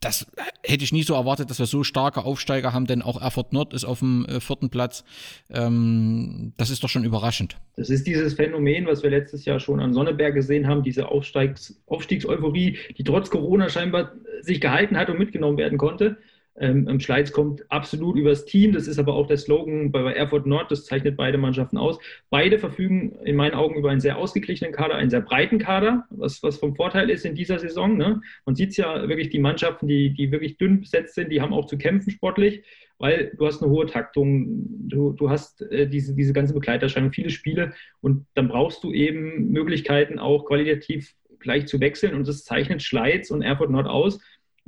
das 0.00 0.26
hätte 0.64 0.84
ich 0.84 0.92
nie 0.92 1.02
so 1.02 1.14
erwartet, 1.14 1.50
dass 1.50 1.58
wir 1.58 1.66
so 1.66 1.84
starke 1.84 2.24
Aufsteiger 2.24 2.72
haben, 2.72 2.86
denn 2.86 3.02
auch 3.02 3.20
Erfurt 3.20 3.52
Nord 3.52 3.74
ist 3.74 3.84
auf 3.84 4.00
dem 4.00 4.26
äh, 4.26 4.40
vierten 4.40 4.70
Platz. 4.70 5.04
Ähm, 5.50 6.52
das 6.56 6.70
ist 6.70 6.82
doch 6.84 6.88
schon 6.88 7.04
überraschend. 7.04 7.56
Das 7.76 7.90
ist 7.90 8.06
dieses 8.06 8.34
Phänomen, 8.34 8.86
was 8.86 9.02
wir 9.02 9.10
letztes 9.10 9.44
Jahr 9.44 9.60
schon 9.60 9.80
an 9.80 9.92
Sonneberg 9.92 10.34
gesehen 10.34 10.66
haben, 10.66 10.82
diese 10.82 11.08
Aufstiegs 11.08 11.80
Aufstiegseuphorie, 11.86 12.78
die 12.96 13.04
trotz 13.04 13.30
Corona 13.30 13.68
scheinbar 13.68 14.12
sich 14.40 14.60
gehalten 14.60 14.96
hat 14.96 15.10
und 15.10 15.18
mitgenommen 15.18 15.58
werden 15.58 15.78
konnte. 15.78 16.18
Ähm, 16.60 17.00
Schleiz 17.00 17.32
kommt 17.32 17.70
absolut 17.70 18.16
übers 18.16 18.44
Team. 18.44 18.72
Das 18.72 18.86
ist 18.86 18.98
aber 18.98 19.14
auch 19.14 19.26
der 19.26 19.36
Slogan 19.36 19.92
bei 19.92 20.12
Erfurt 20.12 20.46
Nord. 20.46 20.70
Das 20.70 20.84
zeichnet 20.84 21.16
beide 21.16 21.38
Mannschaften 21.38 21.78
aus. 21.78 21.98
Beide 22.30 22.58
verfügen 22.58 23.16
in 23.24 23.36
meinen 23.36 23.54
Augen 23.54 23.76
über 23.76 23.90
einen 23.90 24.00
sehr 24.00 24.18
ausgeglichenen 24.18 24.72
Kader, 24.72 24.96
einen 24.96 25.10
sehr 25.10 25.20
breiten 25.20 25.58
Kader, 25.58 26.06
was, 26.10 26.42
was 26.42 26.58
vom 26.58 26.74
Vorteil 26.74 27.10
ist 27.10 27.24
in 27.24 27.34
dieser 27.34 27.58
Saison. 27.58 27.96
Ne? 27.96 28.20
Man 28.44 28.54
sieht 28.54 28.70
es 28.70 28.76
ja 28.76 29.08
wirklich, 29.08 29.30
die 29.30 29.38
Mannschaften, 29.38 29.86
die, 29.86 30.10
die 30.14 30.32
wirklich 30.32 30.56
dünn 30.56 30.80
besetzt 30.80 31.14
sind, 31.14 31.30
die 31.30 31.40
haben 31.40 31.54
auch 31.54 31.66
zu 31.66 31.78
kämpfen 31.78 32.10
sportlich, 32.10 32.62
weil 32.98 33.32
du 33.36 33.46
hast 33.46 33.62
eine 33.62 33.70
hohe 33.70 33.86
Taktung, 33.86 34.88
du, 34.88 35.12
du 35.12 35.30
hast 35.30 35.62
äh, 35.62 35.88
diese, 35.88 36.14
diese 36.14 36.32
ganze 36.32 36.54
Begleiterscheinung, 36.54 37.12
viele 37.12 37.30
Spiele 37.30 37.72
und 38.00 38.26
dann 38.34 38.48
brauchst 38.48 38.82
du 38.82 38.92
eben 38.92 39.50
Möglichkeiten 39.50 40.18
auch 40.18 40.46
qualitativ 40.46 41.14
gleich 41.38 41.66
zu 41.66 41.80
wechseln 41.80 42.14
und 42.14 42.26
das 42.26 42.42
zeichnet 42.44 42.82
Schleiz 42.82 43.30
und 43.30 43.42
Erfurt 43.42 43.70
Nord 43.70 43.86
aus 43.86 44.18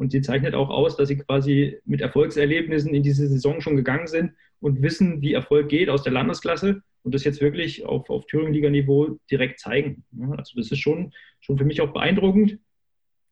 und 0.00 0.12
sie 0.12 0.22
zeichnet 0.22 0.54
auch 0.54 0.70
aus, 0.70 0.96
dass 0.96 1.08
sie 1.08 1.18
quasi 1.18 1.76
mit 1.84 2.00
Erfolgserlebnissen 2.00 2.94
in 2.94 3.02
diese 3.02 3.28
Saison 3.28 3.60
schon 3.60 3.76
gegangen 3.76 4.06
sind 4.06 4.32
und 4.58 4.80
wissen, 4.80 5.20
wie 5.20 5.34
Erfolg 5.34 5.68
geht 5.68 5.90
aus 5.90 6.02
der 6.02 6.14
Landesklasse 6.14 6.80
und 7.02 7.14
das 7.14 7.22
jetzt 7.22 7.42
wirklich 7.42 7.84
auf, 7.84 8.08
auf 8.08 8.24
Thüringen-Liga-Niveau 8.24 9.18
direkt 9.30 9.60
zeigen. 9.60 10.02
Also 10.38 10.56
das 10.56 10.70
ist 10.70 10.78
schon, 10.78 11.12
schon 11.40 11.58
für 11.58 11.66
mich 11.66 11.82
auch 11.82 11.92
beeindruckend. 11.92 12.58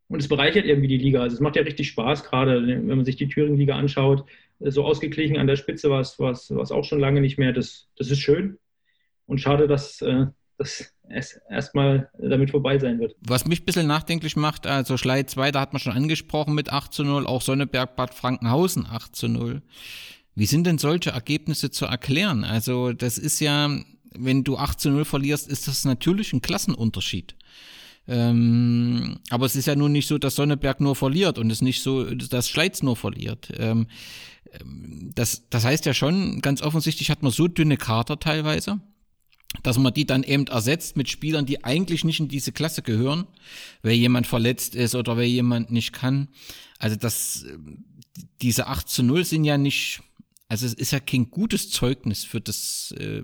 Und 0.08 0.20
es 0.20 0.28
bereichert 0.28 0.66
irgendwie 0.66 0.88
die 0.88 0.98
Liga. 0.98 1.22
Also 1.22 1.36
es 1.36 1.40
macht 1.40 1.56
ja 1.56 1.62
richtig 1.62 1.88
Spaß, 1.88 2.24
gerade 2.24 2.66
wenn 2.66 2.86
man 2.86 3.06
sich 3.06 3.16
die 3.16 3.28
Thüringen-Liga 3.28 3.74
anschaut. 3.74 4.26
So 4.60 4.84
ausgeglichen 4.84 5.38
an 5.38 5.46
der 5.46 5.56
Spitze 5.56 5.88
war 5.88 6.00
es 6.02 6.20
auch 6.20 6.84
schon 6.84 7.00
lange 7.00 7.22
nicht 7.22 7.38
mehr. 7.38 7.54
Das, 7.54 7.88
das 7.96 8.10
ist 8.10 8.20
schön. 8.20 8.58
Und 9.24 9.40
schade, 9.40 9.68
dass, 9.68 10.04
es 10.58 11.40
erstmal 11.48 12.10
damit 12.18 12.50
vorbei 12.50 12.78
sein 12.78 12.98
wird. 12.98 13.16
Was 13.20 13.46
mich 13.46 13.62
ein 13.62 13.64
bisschen 13.64 13.86
nachdenklich 13.86 14.36
macht, 14.36 14.66
also 14.66 14.96
Schlei 14.96 15.22
2, 15.22 15.52
da 15.52 15.60
hat 15.60 15.72
man 15.72 15.80
schon 15.80 15.92
angesprochen 15.92 16.54
mit 16.54 16.70
8 16.70 16.92
zu 16.92 17.04
0, 17.04 17.26
auch 17.26 17.42
Sonneberg 17.42 17.96
Bad 17.96 18.14
Frankenhausen 18.14 18.86
8 18.86 19.14
zu 19.14 19.28
0. 19.28 19.62
Wie 20.34 20.46
sind 20.46 20.66
denn 20.66 20.78
solche 20.78 21.10
Ergebnisse 21.10 21.70
zu 21.70 21.86
erklären? 21.86 22.44
Also 22.44 22.92
das 22.92 23.18
ist 23.18 23.40
ja, 23.40 23.70
wenn 24.12 24.44
du 24.44 24.56
8 24.56 24.80
zu 24.80 24.90
0 24.90 25.04
verlierst, 25.04 25.48
ist 25.48 25.66
das 25.68 25.84
natürlich 25.84 26.32
ein 26.32 26.42
Klassenunterschied. 26.42 27.34
Ähm, 28.06 29.18
aber 29.28 29.44
es 29.44 29.54
ist 29.54 29.66
ja 29.66 29.76
nun 29.76 29.92
nicht 29.92 30.06
so, 30.06 30.16
dass 30.16 30.36
Sonneberg 30.36 30.80
nur 30.80 30.96
verliert 30.96 31.38
und 31.38 31.50
es 31.50 31.60
nicht 31.60 31.82
so, 31.82 32.04
dass 32.04 32.48
Schleiz 32.48 32.82
nur 32.82 32.96
verliert. 32.96 33.52
Ähm, 33.58 33.86
ähm, 34.52 35.10
das, 35.14 35.48
das 35.50 35.64
heißt 35.64 35.84
ja 35.84 35.92
schon, 35.92 36.40
ganz 36.40 36.62
offensichtlich 36.62 37.10
hat 37.10 37.22
man 37.22 37.32
so 37.32 37.48
dünne 37.48 37.76
Kater 37.76 38.18
teilweise, 38.18 38.80
dass 39.62 39.78
man 39.78 39.94
die 39.94 40.06
dann 40.06 40.22
eben 40.22 40.46
ersetzt 40.46 40.96
mit 40.96 41.08
Spielern, 41.08 41.46
die 41.46 41.64
eigentlich 41.64 42.04
nicht 42.04 42.20
in 42.20 42.28
diese 42.28 42.52
Klasse 42.52 42.82
gehören, 42.82 43.26
weil 43.82 43.92
jemand 43.92 44.26
verletzt 44.26 44.74
ist 44.74 44.94
oder 44.94 45.16
weil 45.16 45.24
jemand 45.24 45.70
nicht 45.70 45.92
kann. 45.92 46.28
Also 46.78 46.96
das, 46.96 47.46
diese 48.40 48.66
8 48.66 48.88
zu 48.88 49.02
0 49.02 49.24
sind 49.24 49.44
ja 49.44 49.58
nicht, 49.58 50.00
also 50.48 50.66
es 50.66 50.74
ist 50.74 50.92
ja 50.92 51.00
kein 51.00 51.30
gutes 51.30 51.70
Zeugnis 51.70 52.24
für 52.24 52.40
das, 52.40 52.94
äh, 52.98 53.22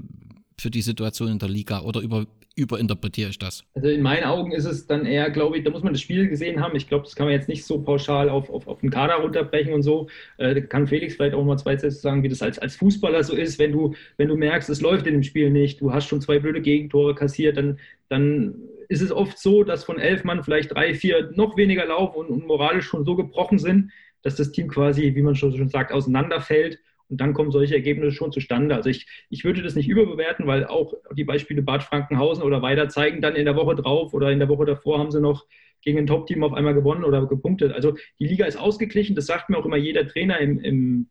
für 0.59 0.71
die 0.71 0.83
Situation 0.83 1.29
in 1.29 1.39
der 1.39 1.49
Liga 1.49 1.83
oder 1.83 2.01
über, 2.01 2.27
überinterpretiere 2.57 3.31
ich 3.31 3.39
das? 3.39 3.65
Also 3.75 3.89
in 3.89 4.03
meinen 4.03 4.25
Augen 4.25 4.53
ist 4.53 4.65
es 4.65 4.87
dann 4.87 5.07
eher, 5.07 5.31
glaube 5.31 5.59
ich, 5.59 5.65
da 5.65 5.71
muss 5.71 5.83
man 5.83 5.93
das 5.93 6.03
Spiel 6.03 6.29
gesehen 6.29 6.61
haben. 6.61 6.77
Ich 6.77 6.89
glaube, 6.89 7.05
das 7.05 7.17
kann 7.17 7.27
man 7.27 7.35
jetzt 7.35 7.49
nicht 7.49 7.65
so 7.65 7.83
pauschal 7.83 8.29
auf, 8.29 8.49
auf, 8.51 8.67
auf 8.69 8.81
den 8.81 8.91
Kader 8.91 9.15
runterbrechen 9.17 9.73
und 9.73 9.83
so. 9.83 10.09
Äh, 10.39 10.61
kann 10.63 10.87
Felix 10.87 11.17
vielleicht 11.17 11.35
auch 11.35 11.45
mal 11.45 11.59
zwei 11.59 11.77
Sätze 11.77 11.99
sagen, 11.99 12.23
wie 12.23 12.29
das 12.29 12.43
als, 12.43 12.59
als 12.59 12.77
Fußballer 12.77 13.25
so 13.25 13.35
ist, 13.35 13.59
wenn 13.59 13.73
du, 13.73 13.95
wenn 14.17 14.29
du 14.29 14.37
merkst, 14.37 14.71
es 14.71 14.81
läuft 14.81 15.07
in 15.07 15.15
dem 15.15 15.23
Spiel 15.23 15.51
nicht, 15.51 15.81
du 15.81 15.93
hast 15.93 16.07
schon 16.07 16.21
zwei 16.21 16.39
blöde 16.39 16.61
Gegentore 16.61 17.15
kassiert, 17.15 17.57
dann, 17.57 17.79
dann 18.09 18.55
ist 18.89 19.03
es 19.03 19.11
oft 19.11 19.39
so, 19.39 19.65
dass 19.65 19.85
von 19.85 19.99
elf 19.99 20.25
Mann 20.25 20.45
vielleicht 20.45 20.75
drei, 20.75 20.95
vier 20.95 21.33
noch 21.35 21.57
weniger 21.57 21.87
laufen 21.87 22.19
und, 22.19 22.29
und 22.29 22.47
moralisch 22.47 22.87
schon 22.87 23.05
so 23.05 23.17
gebrochen 23.17 23.59
sind, 23.59 23.91
dass 24.23 24.37
das 24.37 24.53
Team 24.53 24.69
quasi, 24.69 25.15
wie 25.15 25.23
man 25.23 25.35
schon, 25.35 25.57
schon 25.57 25.69
sagt, 25.69 25.93
auseinanderfällt 25.93 26.79
und 27.09 27.21
dann 27.21 27.35
kommen 27.35 27.51
solche 27.51 27.75
Ergebnisse 27.75 28.13
schon 28.13 28.33
zustande. 28.33 28.75
Also 28.75 28.91
ich, 28.91 29.07
ich 29.31 29.45
würde 29.45 29.63
das 29.63 29.75
nicht 29.75 29.89
überbewerten, 29.89 30.47
weil 30.47 30.67
auch 30.67 30.95
die 31.17 31.25
Beispiele 31.25 31.63
Bad 31.63 31.83
Frankenhausen 31.83 32.43
oder 32.43 32.63
weiter 32.63 32.89
zeigen 32.89 33.21
dann 33.21 33.37
in 33.37 33.45
der 33.45 33.57
Woche 33.57 33.75
drauf 33.75 34.15
oder 34.15 34.31
in 34.31 34.39
der 34.39 34.49
Woche 34.49 34.65
davor 34.65 34.99
haben 34.99 35.11
sie 35.11 35.21
noch 35.21 35.47
gegen 35.83 35.99
ein 35.99 36.07
Top-Team 36.07 36.43
auf 36.43 36.55
einmal 36.55 36.75
gewonnen 36.75 37.05
oder 37.05 37.27
gepunktet. 37.27 37.73
Also 37.73 37.97
die 38.19 38.27
Liga 38.27 38.47
ist 38.47 38.57
ausgeglichen, 38.57 39.15
das 39.15 39.27
sagt 39.27 39.51
mir 39.51 39.59
auch 39.59 39.67
immer 39.67 39.77
jeder 39.77 40.07
Trainer 40.07 40.39
im, 40.39 40.59
im, 40.61 41.09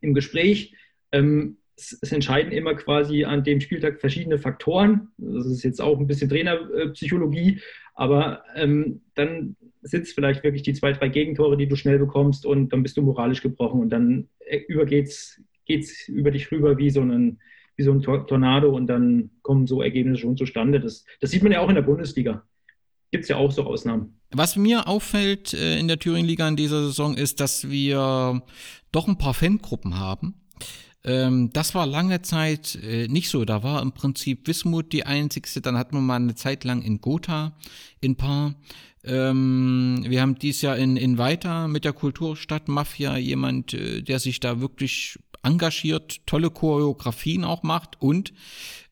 im 0.00 0.14
Gespräch. 0.14 0.74
Ähm, 1.12 1.58
es, 1.80 2.12
entscheiden 2.12 2.52
immer 2.52 2.74
quasi 2.74 3.24
an 3.24 3.44
dem 3.44 3.60
Spieltag 3.60 4.00
verschiedene 4.00 4.38
Faktoren. 4.38 5.08
Das 5.18 5.46
ist 5.46 5.62
jetzt 5.62 5.80
auch 5.80 5.98
ein 5.98 6.06
bisschen 6.06 6.28
Trainerpsychologie, 6.28 7.60
aber 7.94 8.42
ähm, 8.54 9.00
dann 9.14 9.56
sitzt 9.82 10.14
vielleicht 10.14 10.44
wirklich 10.44 10.62
die 10.62 10.74
zwei, 10.74 10.92
drei 10.92 11.08
Gegentore, 11.08 11.56
die 11.56 11.68
du 11.68 11.76
schnell 11.76 11.98
bekommst 11.98 12.44
und 12.44 12.72
dann 12.72 12.82
bist 12.82 12.96
du 12.96 13.02
moralisch 13.02 13.42
gebrochen 13.42 13.80
und 13.80 13.90
dann 13.90 14.28
äh, 14.40 14.58
übergeht's 14.68 15.40
geht's 15.70 16.08
über 16.08 16.32
dich 16.32 16.50
rüber 16.50 16.78
wie 16.78 16.90
so 16.90 17.00
ein, 17.00 17.38
wie 17.76 17.84
so 17.84 17.92
ein 17.92 18.02
Tornado 18.02 18.74
und 18.74 18.88
dann 18.88 19.30
kommen 19.42 19.68
so 19.68 19.82
Ergebnisse 19.82 20.20
schon 20.20 20.36
zustande. 20.36 20.80
Das, 20.80 21.04
das 21.20 21.30
sieht 21.30 21.44
man 21.44 21.52
ja 21.52 21.60
auch 21.60 21.68
in 21.68 21.76
der 21.76 21.82
Bundesliga. 21.82 22.42
Gibt 23.12 23.22
es 23.22 23.28
ja 23.28 23.36
auch 23.36 23.52
so 23.52 23.62
Ausnahmen. 23.62 24.20
Was 24.32 24.56
mir 24.56 24.88
auffällt 24.88 25.54
äh, 25.54 25.78
in 25.78 25.86
der 25.86 25.98
Thüringen-Liga 25.98 26.48
in 26.48 26.56
dieser 26.56 26.82
Saison 26.82 27.16
ist, 27.16 27.40
dass 27.40 27.70
wir 27.70 28.42
doch 28.92 29.06
ein 29.08 29.18
paar 29.18 29.34
Fangruppen 29.34 29.98
haben. 29.98 30.34
Ähm, 31.04 31.50
das 31.52 31.74
war 31.74 31.86
lange 31.86 32.22
Zeit 32.22 32.76
äh, 32.82 33.08
nicht 33.08 33.30
so. 33.30 33.44
Da 33.44 33.62
war 33.62 33.82
im 33.82 33.92
Prinzip 33.92 34.46
Wismut 34.46 34.92
die 34.92 35.06
einzigste. 35.06 35.60
Dann 35.60 35.78
hatten 35.78 35.96
wir 35.96 36.00
mal 36.00 36.16
eine 36.16 36.34
Zeit 36.34 36.64
lang 36.64 36.82
in 36.82 37.00
Gotha 37.00 37.52
in 38.00 38.16
Paar. 38.16 38.54
Ähm, 39.02 40.04
wir 40.06 40.20
haben 40.20 40.38
dies 40.38 40.60
Jahr 40.60 40.76
in, 40.76 40.96
in 40.96 41.16
Weiter 41.16 41.68
mit 41.68 41.84
der 41.84 41.94
Kulturstadt 41.94 42.68
Mafia 42.68 43.16
jemand, 43.16 43.72
äh, 43.72 44.02
der 44.02 44.18
sich 44.18 44.40
da 44.40 44.60
wirklich 44.60 45.18
engagiert, 45.42 46.26
tolle 46.26 46.50
Choreografien 46.50 47.44
auch 47.44 47.62
macht 47.62 48.00
und 48.00 48.32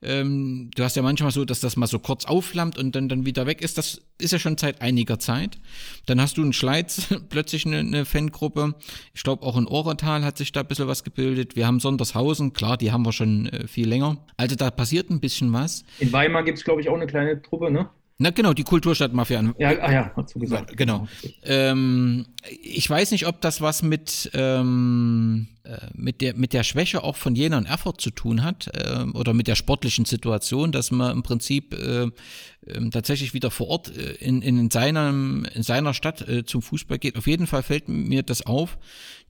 ähm, 0.01 0.71
du 0.75 0.85
hast 0.85 0.97
ja 0.97 1.03
manchmal 1.03 1.33
so, 1.33 1.45
dass 1.45 1.61
das 1.61 1.77
mal 1.77 1.89
so 1.89 1.99
kurz 1.99 2.25
aufflammt 2.25 2.79
und 2.79 2.95
dann, 2.95 3.09
dann 3.09 3.27
wieder 3.27 3.47
weg 3.47 3.61
ist. 3.63 3.79
Das 3.79 4.01
ist 4.19 4.33
ja 4.33 4.39
schon 4.39 4.57
seit 4.57 4.81
einiger 4.81 5.19
Zeit. 5.19 5.59
Dann 6.07 6.21
hast 6.21 6.37
du 6.37 6.43
in 6.43 6.53
Schleiz 6.53 7.09
plötzlich 7.29 7.67
eine, 7.67 7.79
eine 7.79 8.05
Fangruppe. 8.05 8.75
Ich 9.13 9.25
glaube, 9.25 9.45
auch 9.45 9.57
in 9.57 9.67
Ohretal 9.67 10.25
hat 10.25 10.39
sich 10.39 10.53
da 10.53 10.61
ein 10.61 10.69
bisschen 10.69 10.87
was 10.87 11.03
gebildet. 11.03 11.57
Wir 11.57 11.67
haben 11.67 11.81
Sondershausen, 11.81 12.53
klar, 12.53 12.77
die 12.77 12.93
haben 12.93 13.05
wir 13.05 13.13
schon 13.13 13.47
äh, 13.47 13.67
viel 13.67 13.89
länger. 13.89 14.19
Also 14.37 14.55
da 14.55 14.71
passiert 14.71 15.11
ein 15.11 15.21
bisschen 15.21 15.53
was. 15.53 15.85
In 15.99 16.13
Weimar 16.13 16.45
gibt 16.45 16.59
es, 16.59 16.65
glaube 16.65 16.81
ich, 16.81 16.89
auch 16.89 16.97
eine 16.97 17.07
kleine 17.07 17.43
Truppe, 17.43 17.71
ne? 17.71 17.91
Na 18.21 18.31
genau, 18.31 18.53
die 18.53 18.65
Kulturstadtmafia. 18.65 19.55
Ja, 19.59 19.69
ah 19.81 19.93
ja, 19.93 20.13
hast 20.17 20.35
du 20.35 20.41
gesagt. 20.41 20.77
Genau. 20.77 21.07
Ähm, 21.45 22.27
ich 22.63 22.91
weiß 22.91 23.13
nicht, 23.13 23.29
ob 23.29 23.41
das 23.41 23.61
was 23.61 23.83
mit, 23.83 24.29
ähm, 24.35 25.47
äh, 25.63 25.87
mit, 25.95 26.21
der, 26.21 26.35
mit 26.35 26.53
der 26.53 26.65
Schwäche 26.65 27.05
auch 27.05 27.15
von 27.15 27.37
Jena 27.37 27.59
und 27.59 27.67
Erfurt 27.67 28.01
zu 28.01 28.11
tun 28.11 28.43
hat 28.43 28.71
äh, 28.75 29.05
oder 29.15 29.35
mit 29.35 29.47
der 29.47 29.55
sportlichen 29.55 30.05
Situation, 30.05 30.73
dass 30.73 30.91
man 30.91 31.13
im 31.13 31.23
Prinzip 31.23 31.73
äh, 31.75 32.11
äh, 32.67 32.91
tatsächlich 32.91 33.35
wieder 33.35 33.53
vor 33.53 33.69
Ort 33.69 33.97
äh, 33.97 34.15
in, 34.15 34.43
in, 34.43 34.69
seinem, 34.69 35.47
in 35.55 35.63
seiner 35.63 35.95
Stadt 35.95 36.27
äh, 36.29 36.45
zum 36.45 36.61
Fußball 36.61 36.99
geht. 36.99 37.17
Auf 37.17 37.29
jeden 37.29 37.47
Fall 37.47 37.63
fällt 37.63 37.89
mir 37.89 38.25
das 38.25 38.45
auf, 38.45 38.79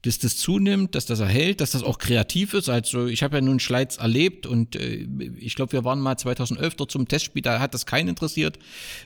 dass 0.03 0.19
das 0.19 0.37
zunimmt, 0.37 0.95
dass 0.95 1.05
das 1.05 1.19
erhält, 1.19 1.61
dass 1.61 1.71
das 1.71 1.83
auch 1.83 1.97
kreativ 1.97 2.53
ist. 2.53 2.69
Also 2.69 3.07
ich 3.07 3.23
habe 3.23 3.37
ja 3.37 3.41
nun 3.41 3.59
Schleiz 3.59 3.97
erlebt 3.97 4.45
und 4.45 4.75
äh, 4.75 5.07
ich 5.37 5.55
glaube, 5.55 5.73
wir 5.73 5.83
waren 5.83 5.99
mal 5.99 6.17
2011 6.17 6.75
dort 6.75 6.91
zum 6.91 7.07
Testspiel, 7.07 7.41
da 7.41 7.59
hat 7.59 7.73
das 7.73 7.85
keinen 7.85 8.09
interessiert. 8.09 8.59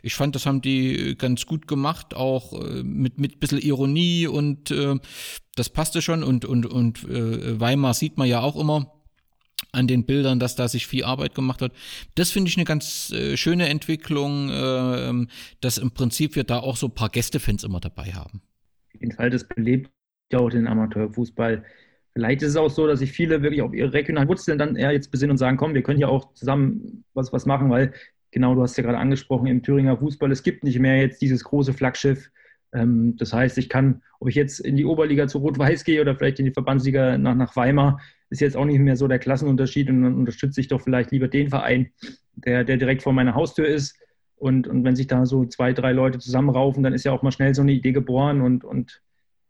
Ich 0.03 0.13
fand, 0.13 0.35
das 0.35 0.45
haben 0.45 0.61
die 0.61 1.15
ganz 1.17 1.45
gut 1.45 1.67
gemacht, 1.67 2.13
auch 2.13 2.53
äh, 2.53 2.83
mit 2.83 3.19
mit 3.19 3.39
bisschen 3.39 3.59
Ironie 3.59 4.27
und 4.27 4.71
äh, 4.71 4.95
das 5.55 5.69
passte 5.69 6.01
schon 6.01 6.23
und 6.23 6.45
und 6.45 6.65
und 6.65 7.03
äh, 7.05 7.59
Weimar 7.59 7.93
sieht 7.93 8.17
man 8.17 8.27
ja 8.27 8.41
auch 8.41 8.55
immer 8.55 8.93
an 9.71 9.87
den 9.87 10.05
Bildern, 10.05 10.39
dass 10.39 10.55
da 10.55 10.67
sich 10.67 10.85
viel 10.85 11.03
Arbeit 11.03 11.33
gemacht 11.33 11.61
hat. 11.61 11.71
Das 12.13 12.29
finde 12.29 12.49
ich 12.49 12.57
eine 12.57 12.65
ganz 12.65 13.11
äh, 13.11 13.37
schöne 13.37 13.69
Entwicklung, 13.69 14.49
äh, 14.49 15.27
dass 15.61 15.79
im 15.79 15.91
Prinzip 15.91 16.35
wir 16.35 16.43
da 16.43 16.59
auch 16.59 16.77
so 16.77 16.87
ein 16.87 16.93
paar 16.93 17.09
Gästefans 17.09 17.63
immer 17.63 17.79
dabei 17.79 18.13
haben. 18.13 18.41
Auf 18.93 19.01
jeden 19.01 19.13
Fall, 19.13 19.31
das 19.31 19.47
belebt 19.47 19.89
ja 20.31 20.39
auch 20.39 20.49
den 20.49 20.67
Amateurfußball. 20.67 21.63
Vielleicht 22.13 22.43
ist 22.43 22.49
es 22.49 22.57
auch 22.57 22.69
so, 22.69 22.85
dass 22.87 22.99
sich 22.99 23.11
viele 23.11 23.41
wirklich 23.41 23.61
auf 23.61 23.73
ihre 23.73 23.93
regionalen 23.93 24.29
Wurzeln 24.29 24.59
dann 24.59 24.75
eher 24.75 24.91
jetzt 24.91 25.09
besinnen 25.09 25.31
und 25.31 25.37
sagen, 25.37 25.57
komm, 25.57 25.73
wir 25.73 25.81
können 25.81 25.99
ja 25.99 26.07
auch 26.07 26.33
zusammen 26.33 27.03
was, 27.13 27.33
was 27.33 27.45
machen, 27.45 27.69
weil 27.69 27.93
genau, 28.33 28.53
du 28.55 28.61
hast 28.61 28.77
ja 28.77 28.83
gerade 28.83 28.97
angesprochen, 28.97 29.47
im 29.47 29.63
Thüringer 29.63 29.97
Fußball, 29.97 30.31
es 30.31 30.43
gibt 30.43 30.63
nicht 30.63 30.79
mehr 30.79 30.97
jetzt 30.97 31.21
dieses 31.21 31.43
große 31.43 31.73
Flaggschiff. 31.73 32.29
Ähm, 32.73 33.15
das 33.17 33.31
heißt, 33.31 33.57
ich 33.57 33.69
kann, 33.69 34.01
ob 34.19 34.29
ich 34.29 34.35
jetzt 34.35 34.59
in 34.59 34.75
die 34.75 34.85
Oberliga 34.85 35.27
zu 35.27 35.37
Rot-Weiß 35.39 35.83
gehe 35.83 36.01
oder 36.01 36.15
vielleicht 36.15 36.39
in 36.39 36.45
die 36.45 36.51
Verbandsliga 36.51 37.17
nach, 37.17 37.35
nach 37.35 37.55
Weimar, 37.55 38.01
ist 38.29 38.41
jetzt 38.41 38.57
auch 38.57 38.65
nicht 38.65 38.79
mehr 38.79 38.95
so 38.95 39.07
der 39.07 39.19
Klassenunterschied 39.19 39.89
und 39.89 40.03
dann 40.03 40.15
unterstütze 40.15 40.59
ich 40.59 40.67
doch 40.67 40.81
vielleicht 40.81 41.11
lieber 41.11 41.27
den 41.27 41.49
Verein, 41.49 41.91
der, 42.33 42.63
der 42.63 42.77
direkt 42.77 43.03
vor 43.03 43.13
meiner 43.13 43.35
Haustür 43.35 43.67
ist. 43.67 43.97
Und, 44.35 44.67
und 44.67 44.83
wenn 44.83 44.95
sich 44.95 45.07
da 45.07 45.25
so 45.25 45.45
zwei, 45.45 45.71
drei 45.71 45.93
Leute 45.93 46.19
zusammenraufen, 46.19 46.83
dann 46.83 46.93
ist 46.93 47.05
ja 47.05 47.11
auch 47.11 47.21
mal 47.21 47.31
schnell 47.31 47.53
so 47.53 47.61
eine 47.61 47.71
Idee 47.71 47.91
geboren 47.91 48.41
und, 48.41 48.65
und 48.65 49.01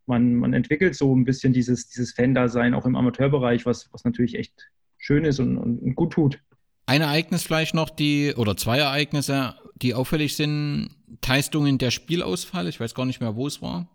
man, 0.05 0.35
man 0.35 0.53
entwickelt 0.53 0.95
so 0.95 1.15
ein 1.15 1.25
bisschen 1.25 1.53
dieses, 1.53 1.87
dieses 1.87 2.13
Fan-Dasein 2.13 2.73
auch 2.73 2.85
im 2.85 2.95
Amateurbereich, 2.95 3.65
was, 3.65 3.91
was 3.91 4.03
natürlich 4.03 4.35
echt 4.35 4.69
schön 4.97 5.25
ist 5.25 5.39
und, 5.39 5.57
und 5.57 5.95
gut 5.95 6.13
tut. 6.13 6.39
Ein 6.85 7.01
Ereignis 7.01 7.43
vielleicht 7.43 7.73
noch, 7.73 7.89
die, 7.89 8.33
oder 8.35 8.57
zwei 8.57 8.79
Ereignisse, 8.79 9.55
die 9.75 9.93
auffällig 9.93 10.35
sind, 10.35 10.89
Teistungen 11.21 11.77
der 11.77 11.91
Spielausfall, 11.91 12.67
ich 12.67 12.79
weiß 12.79 12.93
gar 12.93 13.05
nicht 13.05 13.21
mehr, 13.21 13.35
wo 13.35 13.47
es 13.47 13.61
war. 13.61 13.87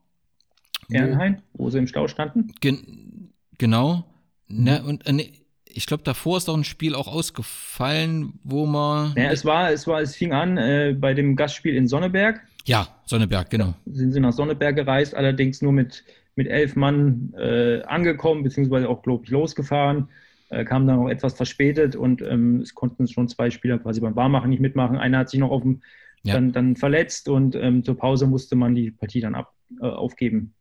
Ehrenhain, 0.91 1.43
wo, 1.53 1.69
sie 1.69 1.79
im 1.79 1.87
Stau 1.87 2.09
standen. 2.09 2.53
Gen 2.61 3.33
genau. 3.59 4.05
Ne, 4.47 4.83
und 4.83 5.07
äh, 5.07 5.13
ne, 5.13 5.31
ich 5.67 5.87
glaube, 5.87 6.03
davor 6.03 6.39
ist 6.39 6.49
doch 6.49 6.57
ein 6.57 6.65
Spiel 6.65 6.95
auch 6.95 7.09
ausgefallen, 7.09 8.39
wo 8.43 8.65
man. 8.65 9.15
Ja, 9.17 9.31
es 9.31 9.45
war, 9.45 9.71
es 9.71 9.87
war, 9.87 10.01
es 10.01 10.17
fing 10.17 10.33
an 10.33 10.57
äh, 10.57 10.97
bei 10.99 11.13
dem 11.13 11.37
Gastspiel 11.37 11.77
in 11.77 11.87
Sonneberg. 11.87 12.41
Ja, 12.69 12.87
Sonneberg, 13.07 13.49
genau. 13.49 13.73
Sind 13.87 14.13
sie 14.13 14.21
nach 14.21 14.35
Sonneberg 14.35 14.77
gereist, 14.77 15.15
allerdings 15.15 15.63
nur 15.63 15.73
mit, 15.73 16.05
mit 16.37 16.49
elf 16.49 16.77
Mann 16.77 17.33
äh, 17.39 17.81
angekommen, 17.85 18.43
beziehungsweise 18.43 18.91
auch, 18.91 19.03
glaube 19.03 19.25
ich, 19.25 19.31
losgefahren. 19.31 20.09
Äh, 20.51 20.67
kamen 20.67 20.87
dann 20.87 20.99
auch 20.99 21.09
etwas 21.09 21.33
verspätet 21.33 21.97
und 21.97 22.21
ähm, 22.21 22.61
es 22.61 22.75
konnten 22.75 23.09
schon 23.09 23.27
zwei 23.27 23.51
Spieler 23.51 23.79
quasi 23.79 24.01
beim 24.01 24.17
Warmachen 24.17 24.51
nicht 24.51 24.61
mitmachen. 24.61 24.99
Einer 24.99 25.19
hat 25.19 25.31
sich 25.31 25.41
noch 25.41 25.51
auf 25.51 25.63
dem, 25.63 25.81
ja. 26.25 26.35
dann, 26.35 26.53
dann 26.53 26.77
verletzt 26.77 27.31
und 27.31 27.55
ähm, 27.55 27.85
zur 27.85 27.97
Pause 27.97 28.27
musste 28.27 28.55
man 28.55 28.75
die 28.75 28.91
Partie 28.91 29.23
dann 29.23 29.35
ab, 29.35 29.55
äh, 29.81 29.87
aufgeben. 29.87 30.53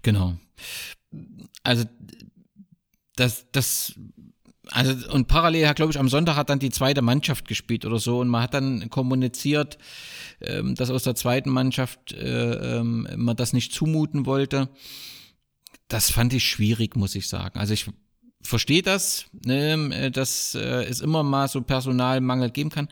Genau. 0.00 0.38
Also 1.62 1.84
das, 3.16 3.50
das 3.52 4.00
also 4.70 5.12
und 5.12 5.28
parallel 5.28 5.72
glaube 5.74 5.92
ich, 5.92 5.98
am 5.98 6.08
Sonntag 6.08 6.36
hat 6.36 6.50
dann 6.50 6.58
die 6.58 6.70
zweite 6.70 7.02
Mannschaft 7.02 7.46
gespielt 7.48 7.84
oder 7.84 7.98
so 7.98 8.20
und 8.20 8.28
man 8.28 8.42
hat 8.42 8.54
dann 8.54 8.90
kommuniziert, 8.90 9.78
ähm, 10.40 10.74
dass 10.74 10.90
aus 10.90 11.02
der 11.02 11.14
zweiten 11.14 11.50
Mannschaft 11.50 12.12
äh, 12.12 12.78
ähm, 12.78 13.08
man 13.16 13.36
das 13.36 13.52
nicht 13.52 13.72
zumuten 13.72 14.26
wollte. 14.26 14.68
Das 15.88 16.10
fand 16.10 16.32
ich 16.32 16.44
schwierig, 16.44 16.96
muss 16.96 17.14
ich 17.14 17.28
sagen. 17.28 17.58
Also 17.58 17.74
ich 17.74 17.86
verstehe 18.42 18.82
das, 18.82 19.26
ne, 19.44 20.10
dass 20.10 20.54
äh, 20.54 20.84
es 20.84 21.00
immer 21.00 21.22
mal 21.22 21.48
so 21.48 21.62
Personalmangel 21.62 22.50
geben 22.50 22.70
kann. 22.70 22.88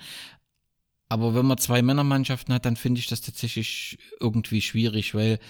Aber 1.09 1.35
wenn 1.35 1.45
man 1.45 1.59
zwei 1.59 1.83
Männermannschaften 1.83 2.55
hat, 2.55 2.65
dann 2.65 2.77
finde 2.77 2.99
ich 2.99 3.07
das 3.07 3.21
tatsächlich 3.21 3.99
irgendwie 4.19 4.63
schwierig, 4.63 5.15
weil 5.15 5.41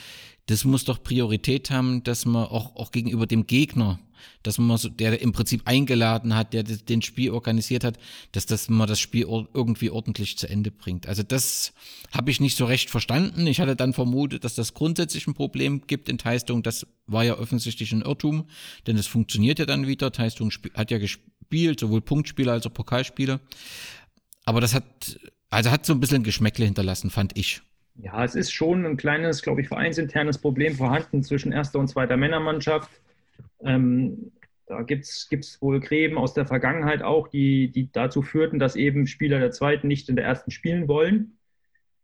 das 0.46 0.64
muss 0.64 0.84
doch 0.84 1.02
Priorität 1.02 1.70
haben, 1.70 2.02
dass 2.02 2.24
man 2.26 2.46
auch, 2.46 2.74
auch 2.76 2.90
gegenüber 2.90 3.26
dem 3.26 3.46
Gegner, 3.46 4.00
dass 4.42 4.58
man 4.58 4.76
so, 4.76 4.88
der 4.88 5.20
im 5.20 5.32
Prinzip 5.32 5.62
eingeladen 5.66 6.34
hat, 6.34 6.52
der 6.52 6.62
den 6.64 7.02
Spiel 7.02 7.30
organisiert 7.30 7.84
hat, 7.84 7.98
dass 8.32 8.46
das 8.46 8.68
man 8.68 8.88
das 8.88 9.00
Spiel 9.00 9.22
irgendwie 9.22 9.90
ordentlich 9.90 10.38
zu 10.38 10.48
Ende 10.48 10.70
bringt. 10.70 11.06
Also 11.06 11.22
das 11.22 11.72
habe 12.12 12.30
ich 12.30 12.40
nicht 12.40 12.56
so 12.56 12.64
recht 12.64 12.90
verstanden. 12.90 13.46
Ich 13.46 13.60
hatte 13.60 13.76
dann 13.76 13.92
vermutet, 13.92 14.44
dass 14.44 14.54
das 14.54 14.74
grundsätzlich 14.74 15.26
ein 15.26 15.34
Problem 15.34 15.82
gibt 15.86 16.08
in 16.08 16.18
Teistung. 16.18 16.62
Das 16.62 16.86
war 17.06 17.24
ja 17.24 17.38
offensichtlich 17.38 17.92
ein 17.92 18.02
Irrtum, 18.02 18.48
denn 18.86 18.96
es 18.96 19.06
funktioniert 19.06 19.58
ja 19.58 19.66
dann 19.66 19.86
wieder. 19.86 20.12
Teistung 20.12 20.52
hat 20.74 20.90
ja 20.90 20.98
gespielt, 20.98 21.80
sowohl 21.80 22.00
Punktspiele 22.00 22.50
als 22.50 22.66
auch 22.66 22.74
Pokalspiele. 22.74 23.40
Aber 24.44 24.60
das 24.60 24.74
hat, 24.74 25.20
also 25.50 25.70
hat 25.70 25.86
so 25.86 25.92
ein 25.92 26.00
bisschen 26.00 26.24
Geschmäckle 26.24 26.64
hinterlassen, 26.64 27.10
fand 27.10 27.36
ich. 27.38 27.62
Ja, 27.96 28.24
es 28.24 28.34
ist 28.34 28.52
schon 28.52 28.84
ein 28.86 28.96
kleines, 28.96 29.42
glaube 29.42 29.60
ich, 29.60 29.68
vereinsinternes 29.68 30.38
Problem 30.38 30.74
vorhanden 30.74 31.22
zwischen 31.22 31.52
erster 31.52 31.78
und 31.78 31.88
zweiter 31.88 32.16
Männermannschaft. 32.16 32.90
Ähm, 33.60 34.32
da 34.66 34.82
gibt 34.82 35.04
es 35.04 35.58
wohl 35.60 35.80
Gräben 35.80 36.16
aus 36.16 36.34
der 36.34 36.46
Vergangenheit 36.46 37.02
auch, 37.02 37.28
die, 37.28 37.70
die 37.70 37.90
dazu 37.92 38.22
führten, 38.22 38.58
dass 38.58 38.76
eben 38.76 39.06
Spieler 39.06 39.38
der 39.38 39.50
zweiten 39.50 39.88
nicht 39.88 40.08
in 40.08 40.16
der 40.16 40.24
ersten 40.24 40.50
spielen 40.50 40.88
wollen. 40.88 41.36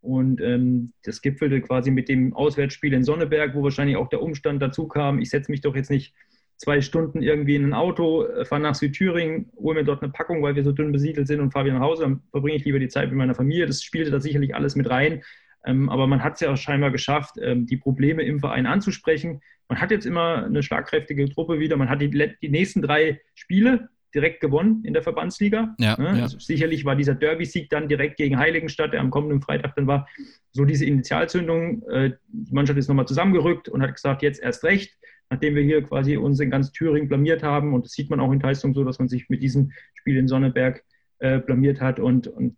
Und 0.00 0.40
ähm, 0.40 0.92
das 1.02 1.22
gipfelte 1.22 1.60
quasi 1.60 1.90
mit 1.90 2.08
dem 2.08 2.34
Auswärtsspiel 2.34 2.92
in 2.92 3.04
Sonneberg, 3.04 3.54
wo 3.54 3.62
wahrscheinlich 3.62 3.96
auch 3.96 4.08
der 4.08 4.22
Umstand 4.22 4.62
dazu 4.62 4.86
kam, 4.86 5.20
ich 5.20 5.30
setze 5.30 5.50
mich 5.50 5.60
doch 5.62 5.74
jetzt 5.74 5.90
nicht 5.90 6.14
zwei 6.56 6.80
Stunden 6.80 7.22
irgendwie 7.22 7.56
in 7.56 7.64
ein 7.64 7.72
Auto, 7.72 8.24
äh, 8.24 8.44
fahre 8.44 8.62
nach 8.62 8.74
Südthüringen, 8.74 9.50
hole 9.56 9.80
mir 9.80 9.84
dort 9.84 10.02
eine 10.02 10.12
Packung, 10.12 10.42
weil 10.42 10.54
wir 10.54 10.64
so 10.64 10.72
dünn 10.72 10.92
besiedelt 10.92 11.26
sind 11.26 11.40
und 11.40 11.52
fahre 11.52 11.66
wieder 11.66 11.78
nach 11.78 11.86
Hause, 11.86 12.02
dann 12.02 12.22
verbringe 12.30 12.56
ich 12.56 12.64
lieber 12.64 12.78
die 12.78 12.88
Zeit 12.88 13.08
mit 13.08 13.16
meiner 13.16 13.34
Familie. 13.34 13.66
Das 13.66 13.82
spielte 13.82 14.10
da 14.10 14.20
sicherlich 14.20 14.54
alles 14.54 14.76
mit 14.76 14.90
rein. 14.90 15.22
Ähm, 15.68 15.90
aber 15.90 16.06
man 16.06 16.24
hat 16.24 16.34
es 16.34 16.40
ja 16.40 16.56
scheinbar 16.56 16.90
geschafft, 16.90 17.36
ähm, 17.40 17.66
die 17.66 17.76
Probleme 17.76 18.22
im 18.22 18.40
Verein 18.40 18.66
anzusprechen. 18.66 19.42
Man 19.68 19.80
hat 19.80 19.90
jetzt 19.90 20.06
immer 20.06 20.46
eine 20.46 20.62
schlagkräftige 20.62 21.28
Truppe 21.28 21.60
wieder. 21.60 21.76
Man 21.76 21.90
hat 21.90 22.00
die, 22.00 22.10
die 22.10 22.48
nächsten 22.48 22.80
drei 22.80 23.20
Spiele 23.34 23.90
direkt 24.14 24.40
gewonnen 24.40 24.82
in 24.84 24.94
der 24.94 25.02
Verbandsliga. 25.02 25.76
Ja, 25.78 25.94
ja. 25.98 26.22
Also 26.22 26.38
sicherlich 26.38 26.86
war 26.86 26.96
dieser 26.96 27.14
Derby-Sieg 27.14 27.68
dann 27.68 27.86
direkt 27.86 28.16
gegen 28.16 28.38
Heiligenstadt, 28.38 28.94
der 28.94 29.00
am 29.00 29.10
kommenden 29.10 29.42
Freitag 29.42 29.76
dann 29.76 29.86
war, 29.86 30.08
so 30.52 30.64
diese 30.64 30.86
Initialzündung. 30.86 31.82
Äh, 31.90 32.12
die 32.28 32.54
Mannschaft 32.54 32.78
ist 32.78 32.88
nochmal 32.88 33.06
zusammengerückt 33.06 33.68
und 33.68 33.82
hat 33.82 33.94
gesagt, 33.94 34.22
jetzt 34.22 34.42
erst 34.42 34.64
recht, 34.64 34.96
nachdem 35.28 35.54
wir 35.54 35.62
hier 35.62 35.82
quasi 35.82 36.16
uns 36.16 36.40
in 36.40 36.50
ganz 36.50 36.72
Thüringen 36.72 37.08
blamiert 37.08 37.42
haben. 37.42 37.74
Und 37.74 37.84
das 37.84 37.92
sieht 37.92 38.08
man 38.08 38.20
auch 38.20 38.32
in 38.32 38.40
Teistung 38.40 38.72
so, 38.72 38.84
dass 38.84 38.98
man 38.98 39.08
sich 39.08 39.28
mit 39.28 39.42
diesem 39.42 39.72
Spiel 39.92 40.16
in 40.16 40.28
Sonneberg 40.28 40.82
äh, 41.18 41.40
blamiert 41.40 41.82
hat. 41.82 42.00
Und, 42.00 42.26
und 42.26 42.56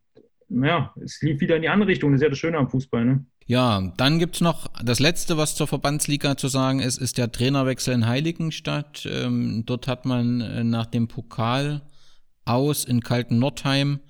ja, 0.51 0.93
es 1.03 1.21
lief 1.23 1.41
wieder 1.41 1.57
in 1.57 1.63
die 1.63 1.69
andere 1.69 1.89
Richtung. 1.89 2.13
Das 2.13 2.21
ist 2.21 2.25
ja 2.25 2.29
das 2.29 2.39
Schöne 2.39 2.59
am 2.59 2.69
Fußball. 2.69 3.05
Ne? 3.05 3.25
Ja, 3.47 3.93
dann 3.97 4.19
gibt 4.19 4.37
es 4.37 4.41
noch 4.41 4.69
das 4.83 5.01
Letzte, 5.01 5.37
was 5.37 5.55
zur 5.55 5.67
Verbandsliga 5.67 6.37
zu 6.37 6.49
sagen 6.49 6.81
ist, 6.81 6.99
ist 6.99 7.19
der 7.19 7.33
Trainerwechsel 7.33 7.95
in 7.95 8.07
Heiligenstadt. 8.07 9.09
Ähm, 9.11 9.65
dort 9.67 9.89
hat 9.89 10.05
man 10.05 10.41
äh, 10.41 10.65
nach 10.65 10.87
dem 10.87 11.09
Pokal 11.09 11.83
aus 12.45 12.85
in 12.85 13.01
Kalten 13.01 13.39
Nordheim 13.39 14.01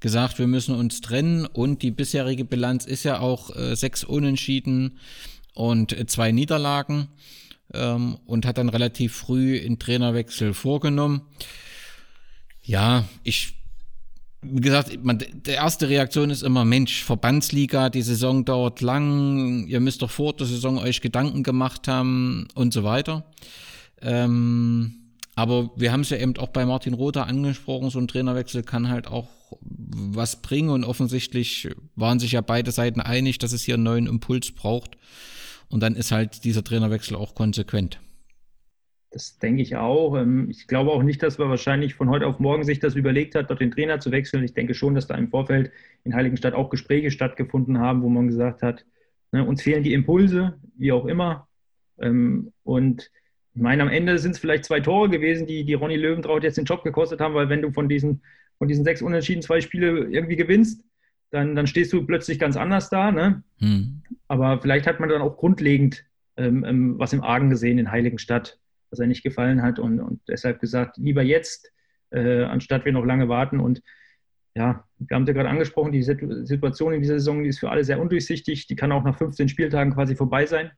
gesagt, 0.00 0.38
wir 0.38 0.46
müssen 0.46 0.74
uns 0.74 1.00
trennen 1.00 1.44
und 1.46 1.82
die 1.82 1.90
bisherige 1.90 2.44
Bilanz 2.44 2.86
ist 2.86 3.04
ja 3.04 3.20
auch 3.20 3.54
äh, 3.56 3.74
sechs 3.74 4.04
Unentschieden 4.04 4.98
und 5.54 5.92
äh, 5.92 6.06
zwei 6.06 6.32
Niederlagen 6.32 7.08
ähm, 7.74 8.18
und 8.24 8.46
hat 8.46 8.58
dann 8.58 8.68
relativ 8.68 9.14
früh 9.14 9.60
einen 9.60 9.78
Trainerwechsel 9.78 10.54
vorgenommen. 10.54 11.22
Ja, 12.62 13.04
ich 13.22 13.57
wie 14.42 14.60
gesagt, 14.60 15.04
man, 15.04 15.18
die 15.18 15.50
erste 15.50 15.88
Reaktion 15.88 16.30
ist 16.30 16.42
immer, 16.42 16.64
Mensch, 16.64 17.02
Verbandsliga, 17.02 17.90
die 17.90 18.02
Saison 18.02 18.44
dauert 18.44 18.80
lang, 18.80 19.66
ihr 19.66 19.80
müsst 19.80 20.02
doch 20.02 20.10
vor 20.10 20.32
der 20.32 20.46
Saison 20.46 20.78
euch 20.78 21.00
Gedanken 21.00 21.42
gemacht 21.42 21.88
haben 21.88 22.46
und 22.54 22.72
so 22.72 22.84
weiter. 22.84 23.24
Ähm, 24.00 24.94
aber 25.34 25.70
wir 25.76 25.92
haben 25.92 26.02
es 26.02 26.10
ja 26.10 26.18
eben 26.18 26.36
auch 26.36 26.48
bei 26.48 26.66
Martin 26.66 26.94
Rother 26.94 27.26
angesprochen, 27.26 27.90
so 27.90 27.98
ein 27.98 28.08
Trainerwechsel 28.08 28.62
kann 28.62 28.88
halt 28.88 29.08
auch 29.08 29.28
was 29.70 30.42
bringen 30.42 30.70
und 30.70 30.84
offensichtlich 30.84 31.68
waren 31.96 32.20
sich 32.20 32.32
ja 32.32 32.40
beide 32.40 32.70
Seiten 32.70 33.00
einig, 33.00 33.38
dass 33.38 33.52
es 33.52 33.62
hier 33.62 33.74
einen 33.74 33.84
neuen 33.84 34.06
Impuls 34.06 34.52
braucht. 34.52 34.96
Und 35.68 35.80
dann 35.80 35.94
ist 35.96 36.12
halt 36.12 36.44
dieser 36.44 36.64
Trainerwechsel 36.64 37.16
auch 37.16 37.34
konsequent. 37.34 37.98
Das 39.10 39.38
denke 39.38 39.62
ich 39.62 39.76
auch. 39.76 40.16
Ähm, 40.16 40.48
ich 40.50 40.66
glaube 40.66 40.90
auch 40.90 41.02
nicht, 41.02 41.22
dass 41.22 41.38
man 41.38 41.48
wahrscheinlich 41.48 41.94
von 41.94 42.10
heute 42.10 42.26
auf 42.26 42.38
morgen 42.40 42.64
sich 42.64 42.78
das 42.78 42.94
überlegt 42.94 43.34
hat, 43.34 43.48
dort 43.48 43.60
den 43.60 43.70
Trainer 43.70 44.00
zu 44.00 44.10
wechseln. 44.10 44.44
Ich 44.44 44.54
denke 44.54 44.74
schon, 44.74 44.94
dass 44.94 45.06
da 45.06 45.14
im 45.14 45.28
Vorfeld 45.28 45.70
in 46.04 46.14
Heiligenstadt 46.14 46.54
auch 46.54 46.68
Gespräche 46.68 47.10
stattgefunden 47.10 47.78
haben, 47.78 48.02
wo 48.02 48.08
man 48.08 48.26
gesagt 48.26 48.62
hat, 48.62 48.84
ne, 49.32 49.44
uns 49.44 49.62
fehlen 49.62 49.82
die 49.82 49.94
Impulse, 49.94 50.58
wie 50.76 50.92
auch 50.92 51.06
immer. 51.06 51.48
Ähm, 52.00 52.52
und 52.64 53.10
ich 53.54 53.62
meine, 53.62 53.82
am 53.82 53.88
Ende 53.88 54.18
sind 54.18 54.32
es 54.32 54.38
vielleicht 54.38 54.66
zwei 54.66 54.80
Tore 54.80 55.08
gewesen, 55.08 55.46
die, 55.46 55.64
die 55.64 55.74
Ronny 55.74 55.96
Löwentraut 55.96 56.44
jetzt 56.44 56.58
den 56.58 56.66
Job 56.66 56.84
gekostet 56.84 57.20
haben, 57.20 57.34
weil 57.34 57.48
wenn 57.48 57.62
du 57.62 57.72
von 57.72 57.88
diesen, 57.88 58.22
von 58.58 58.68
diesen 58.68 58.84
sechs 58.84 59.02
Unentschieden 59.02 59.42
zwei 59.42 59.60
Spiele 59.60 60.06
irgendwie 60.10 60.36
gewinnst, 60.36 60.84
dann, 61.30 61.56
dann 61.56 61.66
stehst 61.66 61.92
du 61.92 62.06
plötzlich 62.06 62.38
ganz 62.38 62.56
anders 62.56 62.90
da. 62.90 63.10
Ne? 63.10 63.42
Hm. 63.58 64.02
Aber 64.28 64.60
vielleicht 64.60 64.86
hat 64.86 65.00
man 65.00 65.08
dann 65.08 65.22
auch 65.22 65.36
grundlegend 65.36 66.04
ähm, 66.36 66.64
ähm 66.64 66.98
was 66.98 67.12
im 67.12 67.22
Argen 67.22 67.50
gesehen 67.50 67.78
in 67.78 67.90
Heiligenstadt 67.90 68.58
was 68.90 69.00
er 69.00 69.06
nicht 69.06 69.22
gefallen 69.22 69.62
hat 69.62 69.78
und, 69.78 70.00
und 70.00 70.20
deshalb 70.28 70.60
gesagt, 70.60 70.96
lieber 70.96 71.22
jetzt, 71.22 71.72
äh, 72.10 72.44
anstatt 72.44 72.84
wir 72.84 72.92
noch 72.92 73.04
lange 73.04 73.28
warten. 73.28 73.60
Und 73.60 73.82
ja, 74.54 74.84
wir 74.98 75.14
haben 75.14 75.22
es 75.22 75.28
ja 75.28 75.34
gerade 75.34 75.48
angesprochen, 75.48 75.92
die 75.92 76.02
Situation 76.02 76.92
in 76.92 77.00
dieser 77.00 77.18
Saison 77.18 77.42
die 77.42 77.48
ist 77.48 77.60
für 77.60 77.70
alle 77.70 77.84
sehr 77.84 78.00
undurchsichtig. 78.00 78.66
Die 78.66 78.76
kann 78.76 78.92
auch 78.92 79.04
nach 79.04 79.16
15 79.16 79.48
Spieltagen 79.48 79.94
quasi 79.94 80.16
vorbei 80.16 80.46
sein. 80.46 80.72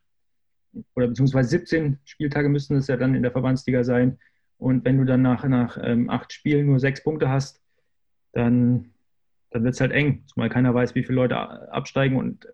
Oder 0.94 1.08
beziehungsweise 1.08 1.48
17 1.48 1.98
Spieltage 2.04 2.48
müssten 2.48 2.76
es 2.76 2.86
ja 2.86 2.96
dann 2.96 3.14
in 3.14 3.22
der 3.22 3.32
Verbandsliga 3.32 3.84
sein. 3.84 4.18
Und 4.58 4.84
wenn 4.84 4.98
du 4.98 5.04
dann 5.04 5.22
nach, 5.22 5.44
nach 5.44 5.78
ähm, 5.82 6.10
acht 6.10 6.32
Spielen 6.32 6.66
nur 6.66 6.78
sechs 6.78 7.02
Punkte 7.02 7.28
hast, 7.28 7.62
dann, 8.32 8.92
dann 9.50 9.64
wird 9.64 9.74
es 9.74 9.80
halt 9.80 9.92
eng, 9.92 10.24
zumal 10.26 10.50
keiner 10.50 10.74
weiß, 10.74 10.94
wie 10.94 11.02
viele 11.02 11.16
Leute 11.16 11.36
absteigen. 11.36 12.16
Und 12.16 12.46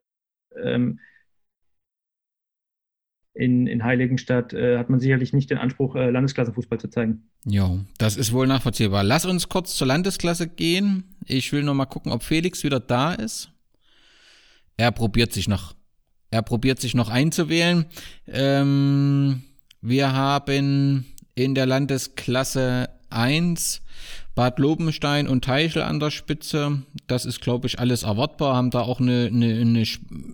ähm, 0.62 1.00
in, 3.36 3.66
in 3.66 3.84
Heiligenstadt 3.84 4.54
äh, 4.54 4.78
hat 4.78 4.88
man 4.88 4.98
sicherlich 4.98 5.32
nicht 5.32 5.50
den 5.50 5.58
Anspruch, 5.58 5.94
äh, 5.94 6.10
Landesklassenfußball 6.10 6.80
zu 6.80 6.88
zeigen. 6.88 7.28
Ja, 7.44 7.78
das 7.98 8.16
ist 8.16 8.32
wohl 8.32 8.46
nachvollziehbar. 8.46 9.04
Lass 9.04 9.26
uns 9.26 9.48
kurz 9.48 9.76
zur 9.76 9.86
Landesklasse 9.86 10.48
gehen. 10.48 11.04
Ich 11.26 11.52
will 11.52 11.62
noch 11.62 11.74
mal 11.74 11.86
gucken, 11.86 12.12
ob 12.12 12.22
Felix 12.22 12.64
wieder 12.64 12.80
da 12.80 13.12
ist. 13.12 13.50
Er 14.76 14.90
probiert 14.90 15.32
sich 15.32 15.48
noch. 15.48 15.74
Er 16.30 16.42
probiert 16.42 16.80
sich 16.80 16.94
noch 16.94 17.08
einzuwählen. 17.08 17.86
Ähm, 18.26 19.42
wir 19.80 20.12
haben 20.12 21.06
in 21.34 21.54
der 21.54 21.66
Landesklasse 21.66 22.88
1 23.10 23.82
Bad 24.36 24.58
Lobenstein 24.58 25.26
und 25.26 25.44
Teichel 25.44 25.82
an 25.82 25.98
der 25.98 26.10
Spitze. 26.10 26.82
Das 27.06 27.24
ist, 27.24 27.40
glaube 27.40 27.66
ich, 27.66 27.80
alles 27.80 28.02
erwartbar. 28.02 28.54
Haben 28.54 28.70
da 28.70 28.82
auch 28.82 29.00
eine, 29.00 29.30
eine, 29.32 29.60
eine 29.60 29.84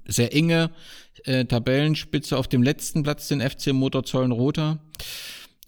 sehr 0.06 0.34
enge 0.34 0.72
äh, 1.24 1.44
Tabellenspitze 1.44 2.36
auf 2.36 2.48
dem 2.48 2.64
letzten 2.64 3.04
Platz, 3.04 3.28
den 3.28 3.40
FC 3.40 3.68
Motorzollen-Rother. 3.68 4.80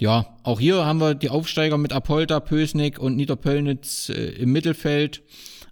Ja, 0.01 0.37
auch 0.43 0.59
hier 0.59 0.85
haben 0.85 1.01
wir 1.01 1.15
die 1.15 1.31
Aufsteiger 1.31 1.79
mit 1.79 1.93
Apolda, 1.93 2.41
Pösnick 2.41 2.99
und 2.99 3.15
Niederpöllnitz 3.15 4.09
äh, 4.09 4.31
im 4.31 4.51
Mittelfeld. 4.51 5.23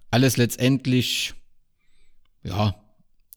Alles 0.09 0.37
letztendlich, 0.37 1.33
ja, 2.43 2.75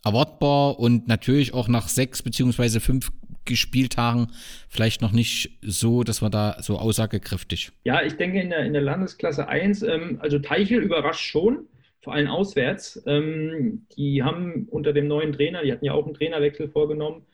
erwartbar 0.04 0.78
und 0.78 1.08
natürlich 1.08 1.52
auch 1.52 1.66
nach 1.66 1.88
sechs 1.88 2.22
beziehungsweise 2.22 2.78
fünf 2.78 3.10
Spieltagen 3.54 4.32
vielleicht 4.68 5.02
noch 5.02 5.12
nicht 5.12 5.58
so, 5.62 6.02
dass 6.02 6.22
wir 6.22 6.30
da 6.30 6.56
so 6.60 6.78
aussagekräftig. 6.78 7.70
Ja, 7.84 8.02
ich 8.02 8.16
denke 8.16 8.40
in 8.40 8.50
der, 8.50 8.64
in 8.64 8.72
der 8.72 8.82
Landesklasse 8.82 9.46
1, 9.46 9.82
ähm, 9.82 10.18
also 10.20 10.40
Teichel 10.40 10.82
überrascht 10.82 11.24
schon, 11.24 11.68
vor 12.00 12.14
allem 12.14 12.28
auswärts. 12.28 13.02
Ähm, 13.06 13.86
die 13.96 14.22
haben 14.22 14.66
unter 14.70 14.92
dem 14.92 15.06
neuen 15.06 15.32
Trainer, 15.32 15.62
die 15.62 15.72
hatten 15.72 15.84
ja 15.84 15.92
auch 15.92 16.06
einen 16.06 16.14
Trainerwechsel 16.14 16.68
vorgenommen, 16.68 17.26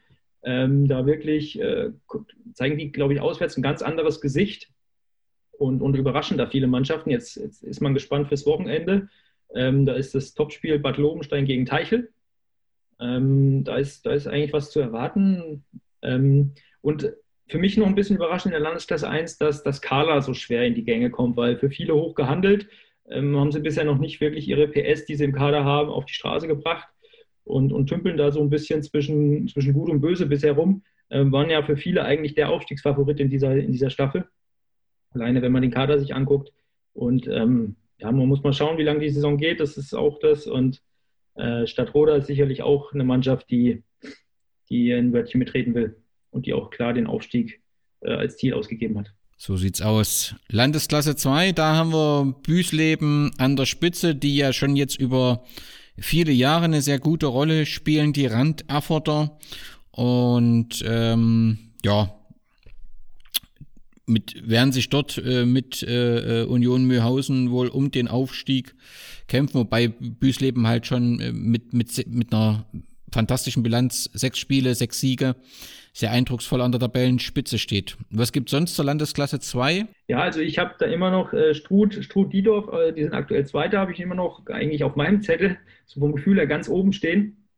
ähm, 0.42 0.88
da 0.88 1.06
wirklich 1.06 1.60
äh, 1.60 1.90
zeigen 2.52 2.76
die, 2.76 2.92
glaube 2.92 3.14
ich, 3.14 3.20
auswärts 3.20 3.56
ein 3.56 3.62
ganz 3.62 3.80
anderes 3.80 4.20
Gesicht 4.20 4.70
und, 5.52 5.80
und 5.80 5.96
überraschen 5.96 6.38
da 6.38 6.46
viele 6.46 6.66
Mannschaften. 6.66 7.10
Jetzt, 7.10 7.36
jetzt 7.36 7.62
ist 7.62 7.80
man 7.80 7.94
gespannt 7.94 8.28
fürs 8.28 8.46
Wochenende. 8.46 9.08
Ähm, 9.54 9.86
da 9.86 9.94
ist 9.94 10.14
das 10.14 10.34
Topspiel 10.34 10.78
Bad 10.78 10.96
Lobenstein 10.96 11.44
gegen 11.44 11.66
Teichel. 11.66 12.10
Ähm, 13.00 13.64
da, 13.64 13.76
ist, 13.76 14.06
da 14.06 14.12
ist 14.12 14.26
eigentlich 14.26 14.52
was 14.52 14.70
zu 14.70 14.80
erwarten. 14.80 15.64
Ähm, 16.02 16.52
und 16.80 17.12
für 17.48 17.58
mich 17.58 17.76
noch 17.76 17.86
ein 17.86 17.94
bisschen 17.94 18.16
überraschend 18.16 18.54
in 18.54 18.60
der 18.60 18.68
Landesklasse 18.68 19.08
1, 19.08 19.38
dass 19.38 19.62
das 19.62 19.82
Kala 19.82 20.20
so 20.20 20.34
schwer 20.34 20.64
in 20.64 20.74
die 20.74 20.84
Gänge 20.84 21.10
kommt, 21.10 21.36
weil 21.36 21.58
für 21.58 21.70
viele 21.70 21.94
hoch 21.94 22.14
gehandelt 22.14 22.68
ähm, 23.08 23.36
haben 23.36 23.52
sie 23.52 23.60
bisher 23.60 23.84
noch 23.84 23.98
nicht 23.98 24.20
wirklich 24.20 24.48
ihre 24.48 24.68
PS, 24.68 25.04
die 25.04 25.16
sie 25.16 25.24
im 25.24 25.32
Kader 25.32 25.64
haben, 25.64 25.90
auf 25.90 26.06
die 26.06 26.14
Straße 26.14 26.46
gebracht 26.46 26.88
und, 27.44 27.72
und 27.72 27.88
tümpeln 27.88 28.16
da 28.16 28.30
so 28.30 28.40
ein 28.40 28.50
bisschen 28.50 28.82
zwischen, 28.82 29.48
zwischen 29.48 29.74
Gut 29.74 29.90
und 29.90 30.00
Böse 30.00 30.26
bisher 30.26 30.52
rum. 30.52 30.82
Ähm, 31.10 31.30
waren 31.32 31.50
ja 31.50 31.62
für 31.62 31.76
viele 31.76 32.04
eigentlich 32.04 32.34
der 32.34 32.50
Aufstiegsfavorit 32.50 33.20
in 33.20 33.28
dieser, 33.28 33.54
in 33.56 33.72
dieser 33.72 33.90
Staffel. 33.90 34.26
Alleine, 35.10 35.42
wenn 35.42 35.52
man 35.52 35.62
den 35.62 35.70
Kader 35.70 35.98
sich 35.98 36.14
anguckt. 36.14 36.52
Und 36.94 37.26
ähm, 37.28 37.76
ja, 37.98 38.10
man 38.10 38.28
muss 38.28 38.42
mal 38.42 38.52
schauen, 38.52 38.78
wie 38.78 38.82
lange 38.82 39.00
die 39.00 39.10
Saison 39.10 39.36
geht. 39.36 39.60
Das 39.60 39.76
ist 39.76 39.94
auch 39.94 40.18
das. 40.20 40.46
Und 40.46 40.80
äh, 41.34 41.66
Stadtroda 41.66 42.16
ist 42.16 42.26
sicherlich 42.26 42.62
auch 42.62 42.92
eine 42.94 43.04
Mannschaft, 43.04 43.50
die, 43.50 43.82
die 44.72 44.92
ein 44.92 45.12
Wörtchen 45.12 45.38
mitreden 45.38 45.74
will 45.74 45.96
und 46.30 46.46
die 46.46 46.54
auch 46.54 46.70
klar 46.70 46.94
den 46.94 47.06
Aufstieg 47.06 47.60
äh, 48.00 48.12
als 48.12 48.38
Ziel 48.38 48.54
ausgegeben 48.54 48.98
hat. 48.98 49.12
So 49.36 49.56
sieht's 49.56 49.82
aus. 49.82 50.34
Landesklasse 50.48 51.14
2, 51.16 51.52
da 51.52 51.76
haben 51.76 51.92
wir 51.92 52.34
Büsleben 52.42 53.32
an 53.38 53.56
der 53.56 53.66
Spitze, 53.66 54.14
die 54.14 54.36
ja 54.36 54.52
schon 54.52 54.76
jetzt 54.76 54.98
über 54.98 55.44
viele 55.98 56.32
Jahre 56.32 56.64
eine 56.64 56.80
sehr 56.80 56.98
gute 56.98 57.26
Rolle 57.26 57.66
spielen, 57.66 58.12
die 58.12 58.26
Randafforder. 58.26 59.38
Und 59.90 60.82
ähm, 60.86 61.58
ja, 61.84 62.14
mit, 64.06 64.48
werden 64.48 64.72
sich 64.72 64.88
dort 64.88 65.18
äh, 65.18 65.44
mit 65.44 65.82
äh, 65.82 66.42
äh, 66.42 66.44
Union 66.44 66.84
Mühlhausen 66.84 67.50
wohl 67.50 67.68
um 67.68 67.90
den 67.90 68.08
Aufstieg 68.08 68.74
kämpfen, 69.28 69.54
wobei 69.54 69.88
Büsleben 69.88 70.66
halt 70.66 70.86
schon 70.86 71.20
äh, 71.20 71.32
mit, 71.32 71.72
mit, 71.72 72.06
mit 72.06 72.32
einer 72.32 72.66
fantastischen 73.12 73.62
Bilanz, 73.62 74.10
sechs 74.14 74.38
Spiele, 74.38 74.74
sechs 74.74 75.00
Siege, 75.00 75.36
sehr 75.92 76.10
eindrucksvoll 76.10 76.60
an 76.62 76.72
der 76.72 76.80
Tabellenspitze 76.80 77.58
steht. 77.58 77.96
Was 78.10 78.32
gibt 78.32 78.48
sonst 78.48 78.74
zur 78.74 78.84
Landesklasse 78.84 79.40
2? 79.40 79.86
Ja, 80.08 80.20
also 80.20 80.40
ich 80.40 80.58
habe 80.58 80.74
da 80.78 80.86
immer 80.86 81.10
noch 81.10 81.32
äh, 81.32 81.54
Struth, 81.54 82.02
Struth 82.02 82.32
Diedorf, 82.32 82.72
äh, 82.72 82.92
die 82.92 83.02
sind 83.02 83.12
aktuell 83.12 83.46
Zweiter, 83.46 83.78
habe 83.78 83.92
ich 83.92 84.00
immer 84.00 84.14
noch 84.14 84.46
eigentlich 84.46 84.84
auf 84.84 84.96
meinem 84.96 85.22
Zettel, 85.22 85.58
so 85.84 86.00
vom 86.00 86.14
Gefühl 86.14 86.38
her 86.38 86.46
ganz 86.46 86.68
oben 86.68 86.92
stehen. 86.92 87.48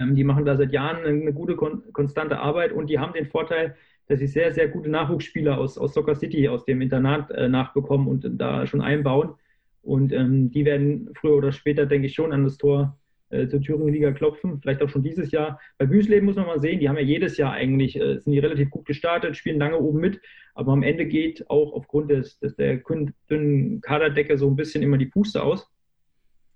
Ähm, 0.00 0.14
die 0.14 0.24
machen 0.24 0.44
da 0.44 0.56
seit 0.56 0.72
Jahren 0.72 1.04
eine, 1.04 1.32
gute, 1.32 1.56
kon 1.56 1.82
konstante 1.92 2.38
Arbeit 2.38 2.72
und 2.72 2.88
die 2.88 2.98
haben 2.98 3.12
den 3.12 3.26
Vorteil, 3.26 3.76
dass 4.08 4.20
sie 4.20 4.26
sehr, 4.26 4.54
sehr 4.54 4.68
gute 4.68 4.88
Nachwuchsspieler 4.88 5.58
aus, 5.58 5.76
aus 5.76 5.92
Soccer 5.92 6.14
City, 6.14 6.48
aus 6.48 6.64
dem 6.64 6.80
Internat 6.80 7.30
äh, 7.30 7.48
nachbekommen 7.48 8.08
und 8.08 8.26
da 8.40 8.66
schon 8.66 8.80
einbauen. 8.80 9.34
Und 9.82 10.12
ähm, 10.12 10.50
die 10.50 10.64
werden 10.64 11.10
früher 11.14 11.36
oder 11.36 11.52
später, 11.52 11.86
denke 11.86 12.06
ich, 12.06 12.14
schon 12.14 12.32
an 12.32 12.44
das 12.44 12.58
Tor 12.58 12.98
äh, 13.30 13.48
zur 13.48 13.60
Thüringen-Liga 13.60 14.12
klopfen, 14.12 14.60
vielleicht 14.60 14.82
auch 14.82 14.88
schon 14.88 15.02
dieses 15.02 15.32
Jahr. 15.32 15.60
Bei 15.78 15.86
Büsleben 15.86 16.26
muss 16.26 16.36
man 16.36 16.46
mal 16.46 16.60
sehen, 16.60 16.78
die 16.80 16.88
haben 16.88 16.96
ja 16.96 17.02
jedes 17.02 17.36
Jahr 17.36 17.52
eigentlich, 17.52 17.96
äh, 17.96 18.18
sind 18.20 18.32
die 18.32 18.38
relativ 18.38 18.70
gut 18.70 18.84
gestartet, 18.84 19.36
spielen 19.36 19.58
lange 19.58 19.78
oben 19.78 20.00
mit, 20.00 20.20
aber 20.54 20.72
am 20.72 20.82
Ende 20.82 21.06
geht 21.06 21.50
auch 21.50 21.72
aufgrund 21.72 22.10
des, 22.10 22.38
des 22.38 22.54
der 22.56 22.80
dünnen 23.28 23.80
Kaderdecke 23.80 24.38
so 24.38 24.48
ein 24.48 24.56
bisschen 24.56 24.82
immer 24.82 24.98
die 24.98 25.06
Puste 25.06 25.42
aus. 25.42 25.68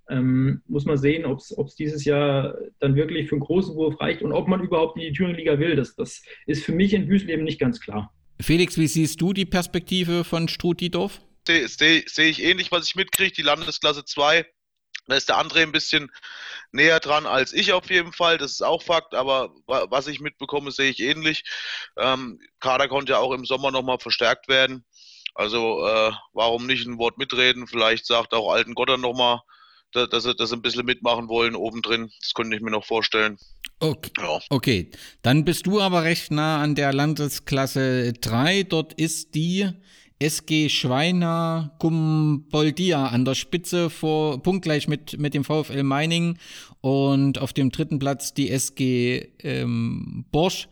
Ähm, 0.09 0.62
muss 0.66 0.85
man 0.87 0.97
sehen, 0.97 1.25
ob 1.25 1.39
es 1.39 1.75
dieses 1.77 2.05
Jahr 2.05 2.57
dann 2.79 2.97
wirklich 2.97 3.29
für 3.29 3.37
einen 3.37 3.45
großen 3.45 3.77
Wurf 3.77 4.01
reicht 4.01 4.23
und 4.23 4.33
ob 4.33 4.49
man 4.49 4.62
überhaupt 4.62 4.97
in 4.97 5.03
die 5.03 5.12
Thüringen-Liga 5.12 5.59
will. 5.59 5.77
Das, 5.77 5.95
das 5.95 6.23
ist 6.47 6.64
für 6.64 6.73
mich 6.73 6.95
in 6.95 7.07
Büsleben 7.07 7.45
nicht 7.45 7.61
ganz 7.61 7.81
klar. 7.81 8.12
Felix, 8.41 8.79
wie 8.79 8.87
siehst 8.87 9.21
du 9.21 9.33
die 9.33 9.45
Perspektive 9.45 10.25
von 10.25 10.49
Strutidorf? 10.49 11.21
Sehe 11.47 11.68
seh, 11.68 12.03
seh 12.07 12.29
ich 12.29 12.43
ähnlich, 12.43 12.73
was 12.73 12.87
ich 12.87 12.97
mitkriege. 12.97 13.33
Die 13.33 13.43
Landesklasse 13.43 14.05
2 14.05 14.47
da 15.11 15.17
ist 15.17 15.29
der 15.29 15.39
André 15.39 15.63
ein 15.63 15.73
bisschen 15.73 16.11
näher 16.73 17.01
dran 17.01 17.27
als 17.27 17.53
ich 17.53 17.73
auf 17.73 17.91
jeden 17.91 18.13
Fall, 18.13 18.39
das 18.39 18.53
ist 18.53 18.63
auch 18.63 18.83
Fakt, 18.83 19.15
aber 19.15 19.53
was 19.67 20.07
ich 20.07 20.21
mitbekomme, 20.21 20.71
sehe 20.71 20.91
ich 20.91 21.01
ähnlich. 21.01 21.45
Ähm, 21.97 22.41
Kader 22.61 22.89
konnte 22.89 23.13
ja 23.13 23.19
auch 23.19 23.33
im 23.33 23.45
Sommer 23.45 23.71
nochmal 23.71 23.99
verstärkt 23.99 24.49
werden. 24.49 24.85
Also 25.35 25.87
äh, 25.87 26.13
warum 26.33 26.67
nicht 26.67 26.87
ein 26.87 26.99
Wort 26.99 27.19
mitreden? 27.19 27.67
Vielleicht 27.67 28.07
sagt 28.07 28.35
auch 28.35 28.53
Alten 28.53 28.75
Gotter 28.75 28.97
nochmal, 28.97 29.41
dass 29.93 30.25
sie 30.25 30.35
das 30.35 30.53
ein 30.53 30.63
bisschen 30.63 30.87
mitmachen 30.87 31.29
wollen 31.29 31.55
obendrin. 31.55 32.11
Das 32.21 32.35
könnte 32.35 32.57
ich 32.57 32.63
mir 32.63 32.71
noch 32.71 32.85
vorstellen. 32.85 33.39
Okay. 33.81 34.11
Ja. 34.19 34.41
okay, 34.51 34.91
dann 35.23 35.45
bist 35.45 35.67
du 35.67 35.81
aber 35.81 36.03
recht 36.03 36.31
nah 36.31 36.61
an 36.63 36.75
der 36.75 36.93
Landesklasse 36.93 38.13
3. 38.13 38.65
Dort 38.65 38.93
ist 38.93 39.35
die 39.35 39.71
SG 40.21 40.68
Schweiner 40.68 41.73
Gumboldia 41.79 43.07
an 43.07 43.25
der 43.25 43.35
Spitze 43.35 43.89
vor 43.89 44.43
punktgleich 44.43 44.87
mit, 44.87 45.18
mit 45.18 45.33
dem 45.33 45.45
VfL 45.45 45.83
Meining 45.83 46.37
und 46.83 47.39
auf 47.39 47.55
dem 47.55 47.71
dritten 47.71 47.99
Platz 47.99 48.35
die 48.35 48.51
SG 48.51 49.29
ähm, 49.43 50.27
Borsch. 50.31 50.68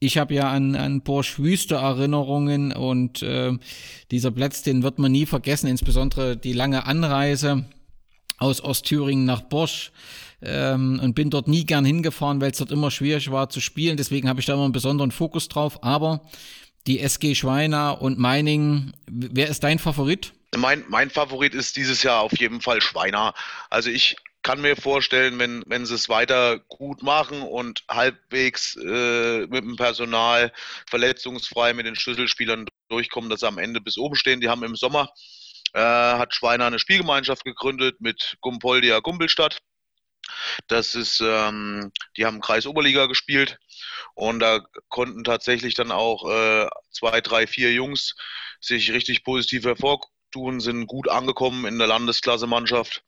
Ich 0.00 0.18
habe 0.18 0.34
ja 0.34 0.50
an, 0.50 0.76
an 0.76 1.00
Borsch 1.00 1.38
Wüste 1.38 1.76
Erinnerungen 1.76 2.72
und 2.72 3.22
äh, 3.22 3.52
dieser 4.10 4.30
Platz, 4.30 4.62
den 4.62 4.82
wird 4.82 4.98
man 4.98 5.12
nie 5.12 5.24
vergessen, 5.24 5.66
insbesondere 5.66 6.36
die 6.36 6.52
lange 6.52 6.84
Anreise 6.84 7.64
aus 8.36 8.62
Ostthüringen 8.62 9.24
nach 9.24 9.40
Borsch 9.40 9.92
ähm, 10.42 11.00
und 11.02 11.14
bin 11.14 11.30
dort 11.30 11.48
nie 11.48 11.64
gern 11.64 11.86
hingefahren, 11.86 12.42
weil 12.42 12.50
es 12.50 12.58
dort 12.58 12.70
immer 12.70 12.90
schwierig 12.90 13.30
war 13.30 13.48
zu 13.48 13.60
spielen. 13.60 13.96
Deswegen 13.96 14.28
habe 14.28 14.40
ich 14.40 14.46
da 14.46 14.52
immer 14.52 14.64
einen 14.64 14.72
besonderen 14.72 15.10
Fokus 15.10 15.48
drauf. 15.48 15.82
Aber 15.82 16.20
die 16.86 17.00
SG 17.00 17.34
Schweiner 17.34 18.00
und 18.02 18.18
Meining. 18.18 18.92
Wer 19.06 19.48
ist 19.48 19.64
dein 19.64 19.78
Favorit? 19.78 20.32
Mein, 20.56 20.84
mein 20.88 21.10
Favorit 21.10 21.54
ist 21.54 21.76
dieses 21.76 22.02
Jahr 22.02 22.20
auf 22.20 22.38
jeden 22.38 22.60
Fall 22.60 22.80
Schweiner. 22.80 23.34
Also 23.70 23.90
ich 23.90 24.16
kann 24.42 24.60
mir 24.60 24.76
vorstellen, 24.76 25.38
wenn, 25.38 25.64
wenn 25.66 25.86
sie 25.86 25.94
es 25.94 26.08
weiter 26.08 26.58
gut 26.68 27.02
machen 27.02 27.42
und 27.42 27.82
halbwegs 27.90 28.76
äh, 28.76 29.46
mit 29.46 29.64
dem 29.64 29.76
Personal 29.76 30.52
verletzungsfrei 30.88 31.72
mit 31.72 31.86
den 31.86 31.96
Schlüsselspielern 31.96 32.66
durchkommen, 32.88 33.30
dass 33.30 33.40
sie 33.40 33.48
am 33.48 33.58
Ende 33.58 33.80
bis 33.80 33.96
oben 33.96 34.16
stehen. 34.16 34.42
Die 34.42 34.50
haben 34.50 34.62
im 34.62 34.76
Sommer, 34.76 35.08
äh, 35.72 35.80
hat 35.80 36.34
Schweiner 36.34 36.66
eine 36.66 36.78
Spielgemeinschaft 36.78 37.44
gegründet 37.44 38.00
mit 38.00 38.36
Gumpoldia 38.42 39.00
Gumbelstadt. 39.00 39.58
Das 40.68 40.94
ist, 40.94 41.20
ähm, 41.20 41.92
die 42.16 42.26
haben 42.26 42.40
Kreis 42.40 42.66
Oberliga 42.66 43.06
gespielt 43.06 43.58
und 44.14 44.40
da 44.40 44.60
konnten 44.88 45.24
tatsächlich 45.24 45.74
dann 45.74 45.90
auch 45.92 46.28
äh, 46.30 46.68
zwei, 46.90 47.20
drei, 47.20 47.46
vier 47.46 47.72
Jungs 47.72 48.14
sich 48.60 48.92
richtig 48.92 49.24
positiv 49.24 49.64
hervortun, 49.64 50.60
sind 50.60 50.86
gut 50.86 51.08
angekommen 51.08 51.66
in 51.66 51.78
der 51.78 51.88
Landesklasse-Mannschaft, 51.88 53.02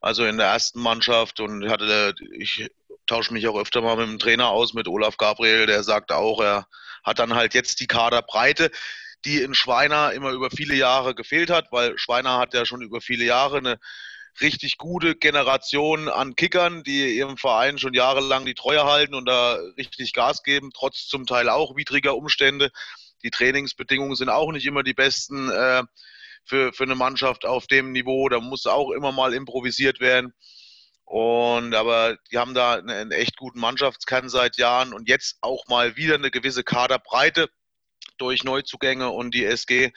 also 0.00 0.24
in 0.24 0.38
der 0.38 0.48
ersten 0.48 0.80
Mannschaft 0.80 1.40
und 1.40 1.68
hatte, 1.68 2.14
ich 2.38 2.68
tausche 3.06 3.32
mich 3.32 3.46
auch 3.48 3.58
öfter 3.58 3.80
mal 3.80 3.96
mit 3.96 4.08
dem 4.08 4.18
Trainer 4.18 4.48
aus, 4.48 4.74
mit 4.74 4.88
Olaf 4.88 5.16
Gabriel, 5.16 5.66
der 5.66 5.82
sagt 5.82 6.12
auch, 6.12 6.40
er 6.40 6.66
hat 7.04 7.18
dann 7.18 7.34
halt 7.34 7.54
jetzt 7.54 7.80
die 7.80 7.86
Kaderbreite, 7.86 8.70
die 9.24 9.40
in 9.40 9.54
Schweiner 9.54 10.12
immer 10.12 10.30
über 10.30 10.50
viele 10.50 10.74
Jahre 10.74 11.14
gefehlt 11.14 11.50
hat, 11.50 11.72
weil 11.72 11.96
Schweiner 11.98 12.38
hat 12.38 12.54
ja 12.54 12.66
schon 12.66 12.82
über 12.82 13.00
viele 13.00 13.24
Jahre 13.24 13.58
eine 13.58 13.78
richtig 14.40 14.78
gute 14.78 15.14
Generation 15.14 16.08
an 16.08 16.34
Kickern, 16.36 16.82
die 16.82 17.16
ihrem 17.16 17.36
Verein 17.36 17.78
schon 17.78 17.94
jahrelang 17.94 18.44
die 18.44 18.54
Treue 18.54 18.84
halten 18.84 19.14
und 19.14 19.26
da 19.26 19.58
richtig 19.76 20.12
Gas 20.12 20.42
geben, 20.42 20.70
trotz 20.74 21.06
zum 21.06 21.26
Teil 21.26 21.48
auch 21.48 21.76
widriger 21.76 22.16
Umstände. 22.16 22.70
Die 23.22 23.30
Trainingsbedingungen 23.30 24.16
sind 24.16 24.28
auch 24.28 24.52
nicht 24.52 24.66
immer 24.66 24.82
die 24.82 24.94
besten 24.94 25.50
äh, 25.50 25.82
für, 26.44 26.72
für 26.72 26.84
eine 26.84 26.94
Mannschaft 26.94 27.44
auf 27.44 27.66
dem 27.66 27.92
Niveau. 27.92 28.28
Da 28.28 28.40
muss 28.40 28.66
auch 28.66 28.90
immer 28.90 29.12
mal 29.12 29.34
improvisiert 29.34 30.00
werden. 30.00 30.32
Und 31.04 31.74
aber 31.74 32.16
die 32.32 32.38
haben 32.38 32.54
da 32.54 32.74
einen, 32.74 33.12
echt 33.12 33.36
guten 33.36 33.60
Mannschaftskern 33.60 34.28
seit 34.28 34.56
Jahren 34.56 34.92
und 34.92 35.08
jetzt 35.08 35.38
auch 35.40 35.68
mal 35.68 35.96
wieder 35.96 36.16
eine 36.16 36.32
gewisse 36.32 36.64
Kaderbreite 36.64 37.48
durch 38.18 38.42
Neuzugänge 38.42 39.10
und 39.10 39.32
die 39.32 39.44
SG 39.44 39.92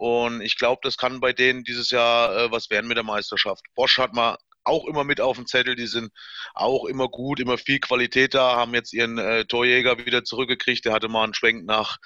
und 0.00 0.40
ich 0.40 0.56
glaube, 0.56 0.80
das 0.82 0.96
kann 0.96 1.20
bei 1.20 1.34
denen 1.34 1.62
dieses 1.62 1.90
Jahr 1.90 2.34
äh, 2.34 2.50
was 2.50 2.70
werden 2.70 2.88
mit 2.88 2.96
der 2.96 3.04
Meisterschaft. 3.04 3.66
Bosch 3.74 3.98
hat 3.98 4.14
mal 4.14 4.38
auch 4.64 4.86
immer 4.86 5.04
mit 5.04 5.20
auf 5.20 5.36
dem 5.36 5.46
Zettel, 5.46 5.76
die 5.76 5.86
sind 5.86 6.10
auch 6.54 6.86
immer 6.86 7.08
gut, 7.08 7.38
immer 7.38 7.58
viel 7.58 7.80
Qualität 7.80 8.32
da, 8.32 8.56
haben 8.56 8.72
jetzt 8.72 8.94
ihren 8.94 9.18
äh, 9.18 9.44
Torjäger 9.44 10.06
wieder 10.06 10.24
zurückgekriegt, 10.24 10.86
der 10.86 10.94
hatte 10.94 11.08
mal 11.08 11.24
einen 11.24 11.34
Schwenk 11.34 11.66
nach 11.66 11.98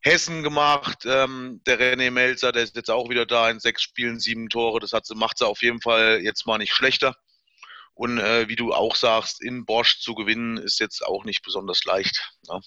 Hessen 0.00 0.44
gemacht. 0.44 0.98
Ähm, 1.06 1.60
der 1.66 1.80
René 1.80 2.12
Melzer, 2.12 2.52
der 2.52 2.62
ist 2.62 2.76
jetzt 2.76 2.92
auch 2.92 3.10
wieder 3.10 3.26
da 3.26 3.50
in 3.50 3.58
sechs 3.58 3.82
Spielen, 3.82 4.20
sieben 4.20 4.48
Tore. 4.48 4.78
Das 4.78 4.92
macht 5.16 5.38
sie 5.38 5.46
auf 5.48 5.62
jeden 5.62 5.80
Fall 5.80 6.20
jetzt 6.22 6.46
mal 6.46 6.58
nicht 6.58 6.72
schlechter. 6.72 7.16
Und 7.94 8.18
äh, 8.18 8.48
wie 8.48 8.54
du 8.54 8.72
auch 8.72 8.94
sagst, 8.94 9.42
in 9.42 9.64
Bosch 9.64 9.98
zu 9.98 10.14
gewinnen, 10.14 10.56
ist 10.56 10.78
jetzt 10.78 11.04
auch 11.04 11.24
nicht 11.24 11.42
besonders 11.42 11.84
leicht. 11.84 12.30
Ne? 12.48 12.60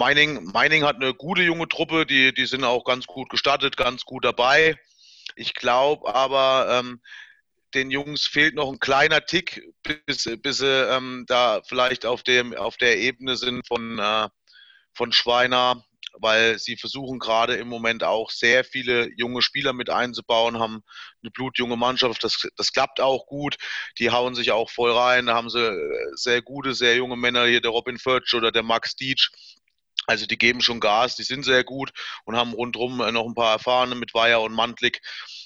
Mining, 0.00 0.50
Mining 0.54 0.84
hat 0.84 0.96
eine 0.96 1.12
gute 1.12 1.42
junge 1.42 1.68
Truppe, 1.68 2.06
die, 2.06 2.32
die 2.32 2.46
sind 2.46 2.64
auch 2.64 2.84
ganz 2.84 3.06
gut 3.06 3.28
gestartet, 3.28 3.76
ganz 3.76 4.04
gut 4.04 4.24
dabei. 4.24 4.76
Ich 5.36 5.52
glaube 5.52 6.14
aber, 6.14 6.68
ähm, 6.70 7.02
den 7.74 7.90
Jungs 7.90 8.26
fehlt 8.26 8.54
noch 8.54 8.72
ein 8.72 8.80
kleiner 8.80 9.26
Tick, 9.26 9.62
bis, 9.82 10.24
bis 10.42 10.58
sie 10.58 10.88
ähm, 10.90 11.26
da 11.28 11.60
vielleicht 11.66 12.06
auf, 12.06 12.22
dem, 12.22 12.54
auf 12.54 12.78
der 12.78 12.98
Ebene 12.98 13.36
sind 13.36 13.66
von, 13.66 13.98
äh, 13.98 14.28
von 14.94 15.12
Schweiner, 15.12 15.84
weil 16.14 16.58
sie 16.58 16.78
versuchen 16.78 17.18
gerade 17.18 17.56
im 17.56 17.68
Moment 17.68 18.02
auch 18.02 18.30
sehr 18.30 18.64
viele 18.64 19.10
junge 19.16 19.42
Spieler 19.42 19.74
mit 19.74 19.90
einzubauen, 19.90 20.58
haben 20.58 20.82
eine 21.22 21.30
blutjunge 21.30 21.76
Mannschaft, 21.76 22.24
das, 22.24 22.48
das 22.56 22.72
klappt 22.72 23.00
auch 23.00 23.26
gut, 23.26 23.56
die 23.98 24.10
hauen 24.10 24.34
sich 24.34 24.50
auch 24.50 24.70
voll 24.70 24.92
rein, 24.92 25.26
da 25.26 25.34
haben 25.34 25.50
sie 25.50 25.60
äh, 25.60 26.10
sehr 26.14 26.40
gute, 26.40 26.72
sehr 26.72 26.96
junge 26.96 27.16
Männer 27.16 27.44
hier, 27.44 27.60
der 27.60 27.70
Robin 27.70 27.98
Furch 27.98 28.32
oder 28.32 28.50
der 28.50 28.62
Max 28.62 28.96
Dietsch, 28.96 29.30
also 30.10 30.26
die 30.26 30.38
geben 30.38 30.60
schon 30.60 30.80
Gas, 30.80 31.14
die 31.14 31.22
sind 31.22 31.44
sehr 31.44 31.62
gut 31.62 31.92
und 32.24 32.36
haben 32.36 32.52
rundherum 32.52 33.00
äh, 33.00 33.12
noch 33.12 33.26
ein 33.26 33.34
paar 33.34 33.52
Erfahrene 33.52 33.94
mit 33.94 34.12
Weiher 34.12 34.40
und 34.40 34.52
Mantlik. 34.52 35.00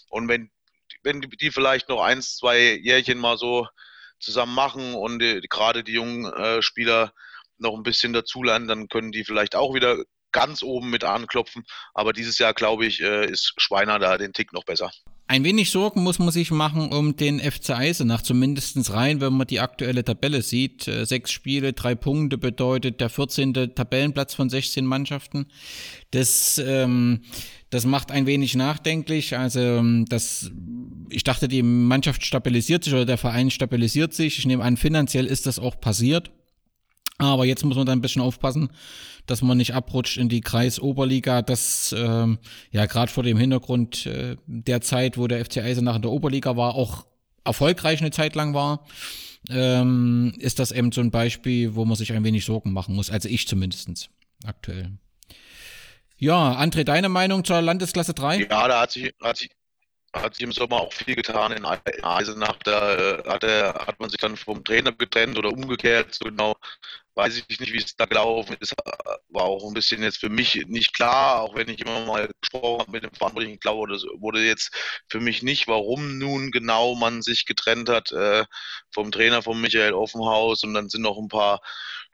Und 0.08 0.26
wenn, 0.28 0.50
wenn 1.02 1.20
die 1.20 1.50
vielleicht 1.50 1.90
noch 1.90 2.00
eins, 2.00 2.36
zwei 2.36 2.72
Jährchen 2.76 3.18
mal 3.18 3.36
so 3.36 3.68
zusammen 4.18 4.54
machen 4.54 4.94
und 4.94 5.18
die, 5.18 5.42
gerade 5.50 5.84
die 5.84 5.92
jungen 5.92 6.32
äh, 6.32 6.62
Spieler 6.62 7.12
noch 7.58 7.74
ein 7.74 7.82
bisschen 7.82 8.14
dazulernen, 8.14 8.66
dann 8.66 8.88
können 8.88 9.12
die 9.12 9.24
vielleicht 9.24 9.54
auch 9.54 9.74
wieder 9.74 10.02
ganz 10.32 10.62
oben 10.62 10.88
mit 10.88 11.04
anklopfen. 11.04 11.64
Aber 11.92 12.14
dieses 12.14 12.38
Jahr, 12.38 12.54
glaube 12.54 12.86
ich, 12.86 13.02
äh, 13.02 13.26
ist 13.26 13.52
Schweiner 13.58 13.98
da 13.98 14.16
den 14.16 14.32
Tick 14.32 14.52
noch 14.54 14.64
besser. 14.64 14.90
Ein 15.26 15.42
wenig 15.42 15.70
Sorgen 15.70 16.02
muss 16.02 16.18
man 16.18 16.30
sich 16.30 16.50
machen 16.50 16.92
um 16.92 17.16
den 17.16 17.40
FC 17.40 17.70
Eisenach, 17.70 18.20
zumindest 18.20 18.92
rein, 18.92 19.22
wenn 19.22 19.32
man 19.32 19.46
die 19.46 19.60
aktuelle 19.60 20.04
Tabelle 20.04 20.42
sieht. 20.42 20.86
Äh, 20.86 21.06
sechs 21.06 21.32
Spiele, 21.32 21.72
drei 21.72 21.94
Punkte 21.94 22.36
bedeutet 22.36 23.00
der 23.00 23.08
14. 23.08 23.54
Tabellenplatz 23.74 24.34
von 24.34 24.50
16 24.50 24.84
Mannschaften. 24.84 25.46
Das, 26.10 26.62
ähm, 26.64 27.22
das 27.70 27.86
macht 27.86 28.10
ein 28.10 28.26
wenig 28.26 28.54
nachdenklich. 28.54 29.34
Also 29.34 29.60
ähm, 29.60 30.04
das, 30.10 30.50
ich 31.08 31.24
dachte, 31.24 31.48
die 31.48 31.62
Mannschaft 31.62 32.24
stabilisiert 32.26 32.84
sich 32.84 32.92
oder 32.92 33.06
der 33.06 33.18
Verein 33.18 33.50
stabilisiert 33.50 34.12
sich. 34.12 34.38
Ich 34.38 34.46
nehme 34.46 34.62
an, 34.62 34.76
finanziell 34.76 35.24
ist 35.24 35.46
das 35.46 35.58
auch 35.58 35.80
passiert. 35.80 36.30
Aber 37.16 37.46
jetzt 37.46 37.64
muss 37.64 37.76
man 37.76 37.86
da 37.86 37.92
ein 37.92 38.00
bisschen 38.00 38.22
aufpassen, 38.22 38.68
dass 39.26 39.42
man 39.42 39.56
nicht 39.56 39.74
abrutscht 39.74 40.16
in 40.16 40.28
die 40.28 40.40
Kreisoberliga. 40.40 41.42
Das 41.42 41.94
ähm, 41.96 42.38
ja 42.70 42.86
gerade 42.86 43.10
vor 43.10 43.22
dem 43.22 43.38
Hintergrund 43.38 44.06
äh, 44.06 44.36
der 44.46 44.80
Zeit, 44.80 45.18
wo 45.18 45.26
der 45.26 45.44
FC 45.44 45.58
Eisenach 45.58 45.96
in 45.96 46.02
der 46.02 46.10
Oberliga 46.10 46.56
war, 46.56 46.74
auch 46.74 47.06
erfolgreich 47.44 48.00
eine 48.00 48.10
Zeit 48.10 48.34
lang 48.34 48.54
war, 48.54 48.86
ähm, 49.50 50.34
ist 50.38 50.58
das 50.58 50.72
eben 50.72 50.92
so 50.92 51.00
ein 51.00 51.10
Beispiel, 51.10 51.74
wo 51.74 51.84
man 51.84 51.96
sich 51.96 52.12
ein 52.12 52.24
wenig 52.24 52.44
Sorgen 52.44 52.72
machen 52.72 52.94
muss. 52.94 53.10
Also 53.10 53.28
ich 53.28 53.46
zumindestens 53.46 54.08
aktuell. 54.44 54.92
Ja, 56.16 56.58
André, 56.58 56.84
deine 56.84 57.08
Meinung 57.08 57.44
zur 57.44 57.60
Landesklasse 57.60 58.14
3? 58.14 58.46
Ja, 58.50 58.68
da 58.68 58.80
hat 58.80 58.92
sich, 58.92 59.12
hat 59.22 59.36
sich, 59.36 59.50
hat 60.14 60.34
sich 60.34 60.44
im 60.44 60.52
Sommer 60.52 60.80
auch 60.80 60.92
viel 60.92 61.16
getan 61.16 61.52
in 61.52 61.64
Eisenach. 61.64 62.56
Da 62.64 62.94
äh, 62.94 63.22
hat, 63.28 63.44
er, 63.44 63.74
hat 63.86 64.00
man 64.00 64.10
sich 64.10 64.18
dann 64.18 64.36
vom 64.36 64.64
Trainer 64.64 64.92
getrennt 64.92 65.38
oder 65.38 65.50
umgekehrt. 65.50 66.14
So 66.14 66.26
genau 66.26 66.54
weiß 67.14 67.36
ich 67.36 67.60
nicht, 67.60 67.72
wie 67.72 67.78
es 67.78 67.96
da 67.96 68.06
gelaufen 68.06 68.56
ist. 68.60 68.74
War 69.28 69.44
auch 69.44 69.66
ein 69.66 69.74
bisschen 69.74 70.02
jetzt 70.02 70.18
für 70.18 70.28
mich 70.28 70.66
nicht 70.66 70.94
klar, 70.94 71.42
auch 71.42 71.54
wenn 71.54 71.68
ich 71.68 71.80
immer 71.80 72.04
mal 72.04 72.28
gesprochen 72.40 72.80
habe 72.80 72.90
mit 72.90 73.04
dem 73.04 73.12
Verantwortlichen. 73.12 73.54
Ich 73.54 73.60
glaube, 73.60 73.92
das 73.92 74.04
wurde 74.18 74.44
jetzt 74.44 74.74
für 75.08 75.20
mich 75.20 75.42
nicht, 75.42 75.68
warum 75.68 76.18
nun 76.18 76.50
genau 76.50 76.94
man 76.94 77.22
sich 77.22 77.46
getrennt 77.46 77.88
hat 77.88 78.12
äh, 78.12 78.44
vom 78.92 79.12
Trainer 79.12 79.42
von 79.42 79.60
Michael 79.60 79.94
Offenhaus. 79.94 80.64
Und 80.64 80.74
dann 80.74 80.88
sind 80.88 81.02
noch 81.02 81.18
ein 81.18 81.28
paar 81.28 81.60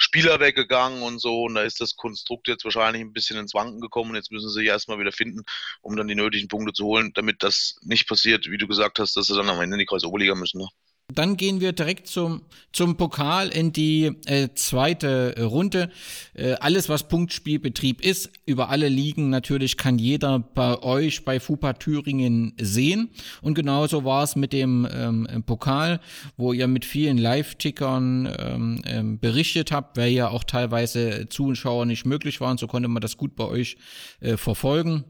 Spieler 0.03 0.41
weggegangen 0.41 1.03
und 1.03 1.21
so. 1.21 1.43
Und 1.45 1.55
da 1.55 1.63
ist 1.63 1.81
das 1.81 1.95
Konstrukt 1.95 2.49
jetzt 2.49 2.65
wahrscheinlich 2.65 3.03
ein 3.03 3.13
bisschen 3.13 3.39
ins 3.39 3.55
Wanken 3.55 3.81
gekommen. 3.81 4.15
Jetzt 4.15 4.33
müssen 4.33 4.49
sie 4.49 4.61
sich 4.61 4.69
erstmal 4.69 4.99
wieder 4.99 5.13
finden, 5.13 5.43
um 5.83 5.95
dann 5.97 6.09
die 6.09 6.15
nötigen 6.15 6.49
Punkte 6.49 6.73
zu 6.73 6.87
holen, 6.87 7.13
damit 7.15 7.43
das 7.43 7.77
nicht 7.83 8.09
passiert, 8.09 8.47
wie 8.51 8.59
du 8.59 8.67
gesagt 8.67 8.99
hast, 8.99 9.15
dass 9.17 9.27
sie 9.27 9.37
dann 9.37 9.51
am 9.51 9.61
Ende 9.61 9.75
in 9.75 9.81
die 9.81 9.87
Kreisoberliga 9.87 10.35
müssen. 10.35 10.59
Ne? 10.63 10.69
Dann 11.15 11.37
gehen 11.37 11.61
wir 11.61 11.73
direkt 11.73 12.07
zum, 12.07 12.43
zum 12.73 12.97
Pokal 12.97 13.49
in 13.49 13.73
die 13.73 14.13
äh, 14.27 14.49
zweite 14.55 15.43
Runde. 15.43 15.91
Äh, 16.35 16.53
alles, 16.61 16.89
was 16.89 17.09
Punktspielbetrieb 17.09 18.01
ist, 18.05 18.31
über 18.47 18.69
alle 18.71 18.89
Ligen 18.89 19.31
natürlich 19.31 19.77
kann 19.77 19.99
jeder 19.99 20.39
bei 20.39 20.83
euch 20.83 21.25
bei 21.25 21.41
FUPA 21.41 21.75
Thüringen 21.75 22.55
sehen. 22.61 23.11
Und 23.43 23.55
genauso 23.55 24.05
war 24.05 24.25
es 24.25 24.37
mit 24.37 24.53
dem 24.53 24.87
ähm, 24.93 25.27
Pokal, 25.47 26.01
wo 26.37 26.53
ihr 26.53 26.67
mit 26.67 26.85
vielen 26.85 27.19
Live-Tickern 27.19 28.35
ähm, 28.39 28.83
ähm, 28.85 29.19
berichtet 29.19 29.73
habt, 29.73 29.97
weil 29.97 30.11
ja 30.11 30.29
auch 30.29 30.45
teilweise 30.45 31.29
Zuschauer 31.29 31.87
nicht 31.87 32.07
möglich 32.07 32.41
waren. 32.41 32.59
So 32.59 32.67
konnte 32.67 32.89
man 32.89 33.01
das 33.01 33.17
gut 33.17 33.37
bei 33.37 33.45
euch 33.45 33.77
äh, 34.21 34.37
verfolgen. 34.37 35.05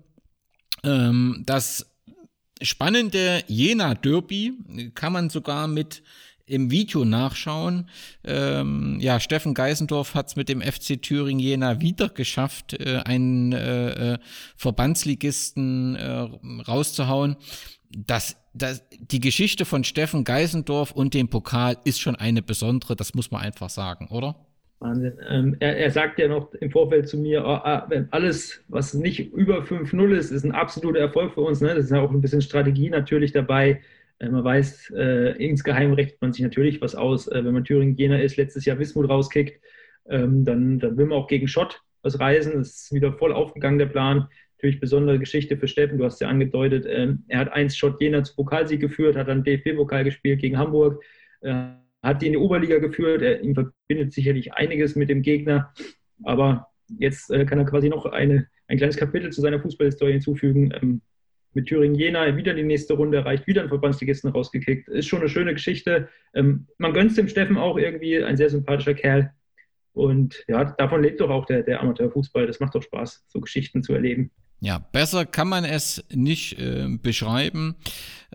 Ähm, 0.84 1.42
das 1.46 1.89
spannende 2.62 3.42
Jena 3.46 3.94
Derby 3.94 4.54
kann 4.94 5.12
man 5.12 5.30
sogar 5.30 5.68
mit 5.68 6.02
im 6.50 6.70
Video 6.70 7.04
nachschauen. 7.04 7.88
Ähm, 8.24 8.98
ja, 9.00 9.20
Steffen 9.20 9.54
Geisendorf 9.54 10.14
hat 10.14 10.28
es 10.28 10.36
mit 10.36 10.48
dem 10.48 10.60
FC 10.60 11.00
Thüringen 11.00 11.38
Jena 11.38 11.80
wieder 11.80 12.08
geschafft, 12.08 12.74
äh, 12.74 13.02
einen 13.04 13.52
äh, 13.52 14.14
äh, 14.14 14.18
Verbandsligisten 14.56 15.94
äh, 15.94 16.28
rauszuhauen. 16.66 17.36
Das, 17.90 18.36
das, 18.52 18.82
die 18.98 19.20
Geschichte 19.20 19.64
von 19.64 19.84
Steffen 19.84 20.24
Geisendorf 20.24 20.90
und 20.90 21.14
dem 21.14 21.28
Pokal 21.28 21.78
ist 21.84 22.00
schon 22.00 22.16
eine 22.16 22.42
besondere, 22.42 22.96
das 22.96 23.14
muss 23.14 23.30
man 23.30 23.42
einfach 23.42 23.70
sagen, 23.70 24.08
oder? 24.08 24.34
Wahnsinn. 24.80 25.12
Ähm, 25.28 25.56
er, 25.60 25.76
er, 25.76 25.90
sagt 25.90 26.18
ja 26.18 26.26
noch 26.26 26.54
im 26.54 26.70
Vorfeld 26.70 27.06
zu 27.06 27.18
mir, 27.18 27.44
oh, 27.44 27.60
alles, 28.10 28.64
was 28.68 28.94
nicht 28.94 29.32
über 29.32 29.62
5-0 29.62 30.12
ist, 30.12 30.30
ist 30.30 30.44
ein 30.44 30.52
absoluter 30.52 31.00
Erfolg 31.00 31.34
für 31.34 31.42
uns. 31.42 31.60
Ne? 31.60 31.74
Das 31.74 31.84
ist 31.84 31.90
ja 31.90 32.00
auch 32.00 32.10
ein 32.10 32.22
bisschen 32.22 32.40
Strategie 32.40 32.88
natürlich 32.88 33.32
dabei. 33.32 33.82
Äh, 34.18 34.30
man 34.30 34.42
weiß, 34.42 34.90
äh, 34.96 35.32
insgeheim 35.44 35.92
rechnet 35.92 36.22
man 36.22 36.32
sich 36.32 36.42
natürlich 36.42 36.80
was 36.80 36.94
aus. 36.94 37.28
Äh, 37.28 37.44
wenn 37.44 37.52
man 37.52 37.64
Thüringen-Jena 37.64 38.20
ist, 38.20 38.38
letztes 38.38 38.64
Jahr 38.64 38.78
Wismut 38.78 39.08
rauskickt, 39.08 39.60
ähm, 40.08 40.46
dann, 40.46 40.78
dann 40.78 40.96
will 40.96 41.06
man 41.06 41.18
auch 41.18 41.28
gegen 41.28 41.46
Schott 41.46 41.82
was 42.02 42.18
reisen. 42.18 42.54
Das 42.54 42.68
ist 42.68 42.92
wieder 42.92 43.12
voll 43.12 43.34
aufgegangen, 43.34 43.78
der 43.78 43.86
Plan. 43.86 44.28
Natürlich 44.56 44.80
besondere 44.80 45.18
Geschichte 45.18 45.58
für 45.58 45.68
Steffen, 45.68 45.98
du 45.98 46.04
hast 46.06 46.22
ja 46.22 46.28
angedeutet. 46.28 46.86
Ähm, 46.88 47.24
er 47.28 47.40
hat 47.40 47.52
eins 47.52 47.76
Schott 47.76 48.00
Jena 48.00 48.24
zu 48.24 48.34
Pokalsieg 48.34 48.80
geführt, 48.80 49.16
hat 49.16 49.28
dann 49.28 49.44
DFB-Pokal 49.44 50.04
gespielt 50.04 50.40
gegen 50.40 50.56
Hamburg. 50.56 51.02
Äh, 52.02 52.08
hat 52.08 52.22
die 52.22 52.26
in 52.26 52.32
die 52.32 52.38
Oberliga 52.38 52.78
geführt. 52.78 53.22
Er, 53.22 53.42
ihm 53.42 53.54
verbindet 53.54 54.12
sicherlich 54.12 54.52
einiges 54.52 54.96
mit 54.96 55.08
dem 55.08 55.22
Gegner, 55.22 55.72
aber 56.24 56.68
jetzt 56.98 57.30
äh, 57.30 57.44
kann 57.44 57.58
er 57.58 57.64
quasi 57.64 57.88
noch 57.88 58.06
eine, 58.06 58.48
ein 58.68 58.78
kleines 58.78 58.96
Kapitel 58.96 59.30
zu 59.30 59.40
seiner 59.40 59.60
Fußballhistorie 59.60 60.12
hinzufügen. 60.12 60.72
Ähm, 60.80 61.02
mit 61.52 61.66
Thüringen 61.66 61.96
Jena 61.96 62.36
wieder 62.36 62.54
die 62.54 62.62
nächste 62.62 62.94
Runde 62.94 63.18
erreicht, 63.18 63.46
wieder 63.46 63.62
ein 63.62 63.68
Verbandsligisten 63.68 64.30
rausgekickt. 64.30 64.88
Ist 64.88 65.08
schon 65.08 65.20
eine 65.20 65.28
schöne 65.28 65.52
Geschichte. 65.52 66.08
Ähm, 66.32 66.68
man 66.78 66.92
gönnt 66.92 67.16
dem 67.16 67.28
Steffen 67.28 67.58
auch 67.58 67.76
irgendwie, 67.76 68.22
ein 68.22 68.36
sehr 68.36 68.50
sympathischer 68.50 68.94
Kerl. 68.94 69.32
Und 69.92 70.44
ja, 70.46 70.64
davon 70.64 71.02
lebt 71.02 71.20
doch 71.20 71.30
auch 71.30 71.46
der, 71.46 71.62
der 71.62 71.80
Amateurfußball. 71.80 72.46
Das 72.46 72.60
macht 72.60 72.74
doch 72.74 72.82
Spaß, 72.82 73.24
so 73.26 73.40
Geschichten 73.40 73.82
zu 73.82 73.92
erleben. 73.94 74.30
Ja, 74.62 74.78
besser 74.78 75.24
kann 75.24 75.48
man 75.48 75.64
es 75.64 76.04
nicht 76.12 76.58
äh, 76.58 76.86
beschreiben. 77.02 77.76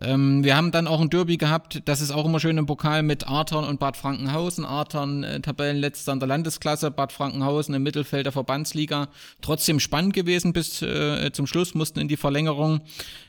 Ähm, 0.02 0.44
wir 0.44 0.58
haben 0.58 0.72
dann 0.72 0.88
auch 0.88 1.00
ein 1.00 1.12
Derby 1.12 1.38
gehabt, 1.38 1.84
das 1.86 2.02
ist 2.02 2.10
auch 2.10 2.26
immer 2.26 2.40
schön 2.40 2.58
im 2.58 2.66
Pokal 2.66 3.04
mit 3.04 3.28
Arthon 3.28 3.64
und 3.64 3.80
Bad 3.80 3.96
Frankenhausen. 3.96 4.66
Arthon 4.66 5.24
äh, 5.24 5.40
Tabellenletzter 5.40 6.14
in 6.14 6.20
der 6.20 6.28
Landesklasse, 6.28 6.90
Bad 6.90 7.12
Frankenhausen 7.12 7.76
im 7.76 7.84
Mittelfeld 7.84 8.26
der 8.26 8.34
Verbandsliga. 8.34 9.10
Trotzdem 9.42 9.80
spannend 9.80 10.16
gewesen 10.16 10.52
bis 10.52 10.82
äh, 10.82 11.32
zum 11.32 11.46
Schluss, 11.46 11.76
mussten 11.76 12.00
in 12.00 12.08
die 12.08 12.18
Verlängerung. 12.18 12.82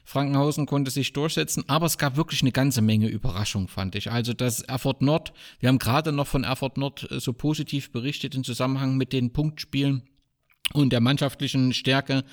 Frankenhausen 0.05 0.65
konnte 0.65 0.91
sich 0.91 1.13
durchsetzen, 1.13 1.65
aber 1.69 1.85
es 1.85 1.99
gab 1.99 2.17
wirklich 2.17 2.41
eine 2.41 2.53
ganze 2.53 2.81
Menge 2.81 3.09
Überraschung, 3.09 3.69
fand 3.69 3.95
ich. 3.95 4.11
Also 4.11 4.33
das 4.33 4.63
Erfurt 4.63 5.03
Nord, 5.03 5.35
wir 5.61 5.69
haben 5.69 5.79
gerade 5.79 6.13
noch 6.13 6.27
von 6.27 6.45
Erfurt 6.45 6.79
Nord 6.79 7.11
äh, 7.11 7.21
so 7.21 7.35
positiv 7.35 7.93
berichtet 7.93 8.35
im 8.35 8.43
Zusammenhang 8.43 8.97
mit 8.97 9.13
den 9.13 9.35
Punktspielen 9.35 10.03
und 10.73 10.93
der 10.93 11.01
mannschaftlichen 11.01 11.73
Stärke 11.73 12.25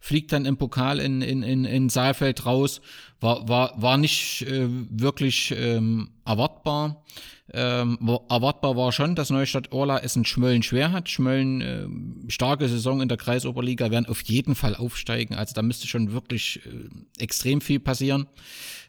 fliegt 0.00 0.32
dann 0.32 0.46
im 0.46 0.56
Pokal 0.56 0.98
in, 0.98 1.22
in, 1.22 1.42
in, 1.42 1.64
in 1.64 1.88
Saalfeld 1.88 2.46
raus. 2.46 2.80
War, 3.20 3.48
war, 3.48 3.80
war 3.80 3.98
nicht 3.98 4.42
äh, 4.42 4.66
wirklich 4.68 5.54
ähm, 5.56 6.10
erwartbar. 6.24 7.04
Ähm, 7.52 7.98
war, 8.00 8.22
erwartbar 8.30 8.76
war 8.76 8.92
schon, 8.92 9.14
dass 9.14 9.30
Neustadt 9.30 9.72
Orla 9.72 9.98
es 9.98 10.16
in 10.16 10.24
Schmölln 10.24 10.62
schwer 10.62 10.90
hat. 10.90 11.10
Schmölln, 11.10 11.60
äh, 11.60 12.30
starke 12.30 12.68
Saison 12.68 13.02
in 13.02 13.08
der 13.08 13.18
Kreisoberliga, 13.18 13.90
werden 13.90 14.06
auf 14.06 14.22
jeden 14.22 14.54
Fall 14.54 14.74
aufsteigen. 14.74 15.34
Also 15.34 15.54
da 15.54 15.62
müsste 15.62 15.86
schon 15.86 16.12
wirklich 16.12 16.60
äh, 16.66 17.22
extrem 17.22 17.60
viel 17.60 17.78
passieren. 17.78 18.26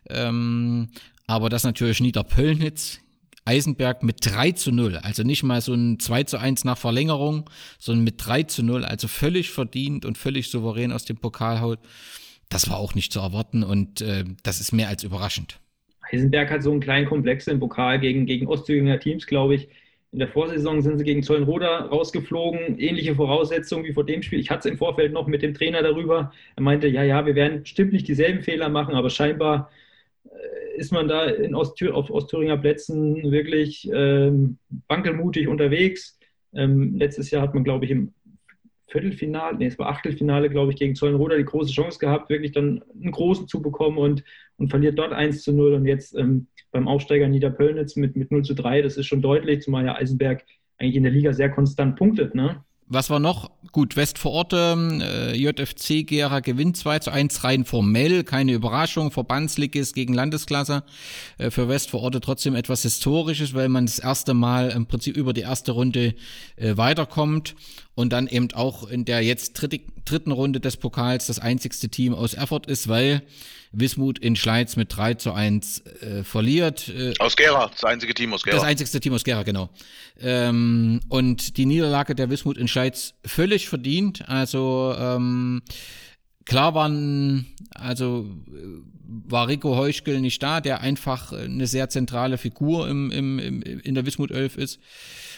Ähm, 0.09 0.89
aber 1.27 1.49
das 1.49 1.63
natürlich 1.63 1.99
Niederpöllnitz 1.99 2.99
Eisenberg 3.45 4.03
mit 4.03 4.17
3 4.21 4.51
zu 4.51 4.71
0. 4.71 4.97
Also 4.97 5.23
nicht 5.23 5.43
mal 5.43 5.61
so 5.61 5.73
ein 5.73 5.99
2 5.99 6.23
zu 6.23 6.37
1 6.37 6.63
nach 6.63 6.77
Verlängerung, 6.77 7.49
sondern 7.79 8.03
mit 8.03 8.15
3 8.25 8.43
zu 8.43 8.63
0. 8.63 8.85
Also 8.85 9.07
völlig 9.07 9.49
verdient 9.51 10.05
und 10.05 10.17
völlig 10.17 10.49
souverän 10.49 10.91
aus 10.91 11.05
dem 11.05 11.17
Pokal 11.17 11.61
haut. 11.61 11.79
Das 12.49 12.69
war 12.69 12.77
auch 12.77 12.95
nicht 12.95 13.11
zu 13.11 13.19
erwarten 13.19 13.63
und 13.63 14.01
äh, 14.01 14.23
das 14.43 14.59
ist 14.59 14.71
mehr 14.71 14.87
als 14.87 15.03
überraschend. 15.03 15.59
Eisenberg 16.11 16.51
hat 16.51 16.63
so 16.63 16.71
einen 16.71 16.81
kleinen 16.81 17.07
Komplex 17.07 17.47
im 17.47 17.59
Pokal 17.59 17.99
gegen, 17.99 18.25
gegen 18.25 18.47
Ostthüringer 18.47 18.99
Teams, 18.99 19.25
glaube 19.25 19.55
ich. 19.55 19.69
In 20.11 20.19
der 20.19 20.27
Vorsaison 20.27 20.79
sind 20.83 20.99
sie 20.99 21.03
gegen 21.03 21.23
Zollenroda 21.23 21.85
rausgeflogen. 21.85 22.77
Ähnliche 22.77 23.15
Voraussetzungen 23.15 23.83
wie 23.83 23.93
vor 23.93 24.05
dem 24.05 24.21
Spiel. 24.21 24.39
Ich 24.39 24.51
hatte 24.51 24.67
es 24.67 24.71
im 24.71 24.77
Vorfeld 24.77 25.11
noch 25.11 25.25
mit 25.25 25.41
dem 25.41 25.55
Trainer 25.55 25.81
darüber. 25.81 26.31
Er 26.55 26.61
meinte, 26.61 26.87
ja, 26.87 27.01
ja, 27.01 27.25
wir 27.25 27.33
werden 27.33 27.63
bestimmt 27.63 27.93
nicht 27.93 28.07
dieselben 28.07 28.43
Fehler 28.43 28.69
machen, 28.69 28.93
aber 28.93 29.09
scheinbar 29.09 29.71
ist 30.75 30.91
man 30.91 31.07
da 31.07 31.25
in 31.25 31.55
Osttür 31.55 31.95
auf 31.95 32.09
Ostthüringer 32.09 32.57
Plätzen 32.57 33.31
wirklich 33.31 33.89
ähm, 33.93 34.57
wankelmutig 34.87 35.47
unterwegs. 35.47 36.19
Ähm, 36.53 36.95
letztes 36.97 37.31
Jahr 37.31 37.41
hat 37.41 37.53
man, 37.53 37.63
glaube 37.63 37.85
ich, 37.85 37.91
im 37.91 38.13
Viertelfinale, 38.87 39.57
nee, 39.57 39.65
es 39.65 39.79
war 39.79 39.89
Achtelfinale, 39.89 40.49
glaube 40.49 40.71
ich, 40.71 40.77
gegen 40.77 40.95
Zollenroda 40.95 41.35
die 41.35 41.45
große 41.45 41.71
Chance 41.71 41.97
gehabt, 41.97 42.29
wirklich 42.29 42.51
dann 42.51 42.83
einen 42.93 43.11
großen 43.11 43.47
zu 43.47 43.61
bekommen 43.61 43.97
und, 43.97 44.23
und 44.57 44.69
verliert 44.69 44.99
dort 44.99 45.13
1 45.13 45.41
zu 45.41 45.51
0 45.51 45.73
und 45.73 45.87
jetzt 45.87 46.15
ähm, 46.15 46.47
beim 46.71 46.87
Aufsteiger 46.87 47.27
Niederpöllnitz 47.27 47.95
mit, 47.95 48.15
mit 48.15 48.31
0 48.31 48.43
zu 48.43 48.53
3, 48.53 48.83
das 48.83 48.97
ist 48.97 49.07
schon 49.07 49.21
deutlich, 49.21 49.61
zumal 49.61 49.85
ja 49.85 49.95
Eisenberg 49.95 50.43
eigentlich 50.77 50.95
in 50.95 51.03
der 51.03 51.11
Liga 51.11 51.33
sehr 51.33 51.49
konstant 51.49 51.95
punktet, 51.95 52.35
ne? 52.35 52.63
Was 52.93 53.09
war 53.09 53.19
noch? 53.19 53.49
Gut, 53.71 53.95
Westvororte, 53.95 54.77
äh, 55.01 55.35
JFC 55.35 56.03
Gera 56.03 56.41
gewinnt 56.41 56.77
2 56.77 56.99
zu 56.99 57.11
1 57.11 57.43
rein 57.43 57.65
formell, 57.65 58.23
keine 58.23 58.53
Überraschung, 58.53 59.09
Verbandsligist 59.09 59.95
gegen 59.95 60.13
Landesklasse. 60.13 60.83
Äh, 61.39 61.49
für 61.49 61.67
Westvororte 61.67 62.21
trotzdem 62.21 62.53
etwas 62.53 62.83
Historisches, 62.83 63.55
weil 63.55 63.67
man 63.67 63.87
das 63.87 63.97
erste 63.97 64.35
Mal 64.35 64.69
im 64.69 64.85
Prinzip 64.85 65.17
über 65.17 65.33
die 65.33 65.41
erste 65.41 65.71
Runde 65.71 66.13
äh, 66.55 66.77
weiterkommt 66.77 67.55
und 67.95 68.11
dann 68.11 68.27
eben 68.27 68.51
auch 68.53 68.89
in 68.89 69.05
der 69.05 69.21
jetzt 69.21 69.53
dritte, 69.53 69.79
dritten 70.05 70.31
Runde 70.31 70.59
des 70.59 70.77
Pokals 70.77 71.27
das 71.27 71.39
einzigste 71.39 71.89
Team 71.89 72.13
aus 72.13 72.33
Erfurt 72.33 72.65
ist, 72.65 72.87
weil 72.87 73.21
Wismut 73.71 74.19
in 74.19 74.35
Schleiz 74.35 74.75
mit 74.75 74.95
3 74.95 75.15
zu 75.15 75.33
1 75.33 75.79
äh, 76.01 76.23
verliert. 76.23 76.89
Äh, 76.89 77.13
aus 77.19 77.35
Gera, 77.35 77.69
das 77.69 77.83
einzige 77.83 78.13
Team 78.13 78.33
aus 78.33 78.43
Gera. 78.43 78.55
Das 78.55 78.65
einzigste 78.65 78.99
Team 78.99 79.13
aus 79.13 79.23
Gera, 79.23 79.43
genau. 79.43 79.69
Ähm, 80.19 81.01
und 81.09 81.57
die 81.57 81.65
Niederlage 81.65 82.15
der 82.15 82.29
Wismut 82.29 82.57
in 82.57 82.67
Schleiz 82.67 83.15
völlig 83.25 83.67
verdient. 83.67 84.27
Also 84.29 84.95
ähm, 84.97 85.63
klar 86.45 86.75
waren, 86.75 87.47
also 87.71 88.27
war 89.05 89.47
Rico 89.47 89.75
Heuschkel 89.75 90.21
nicht 90.21 90.41
da, 90.41 90.61
der 90.61 90.81
einfach 90.81 91.33
eine 91.33 91.67
sehr 91.67 91.89
zentrale 91.89 92.37
Figur 92.37 92.87
im, 92.87 93.11
im, 93.11 93.39
im, 93.39 93.61
in 93.61 93.95
der 93.95 94.05
Wismut 94.05 94.31
11 94.31 94.57
ist. 94.57 94.79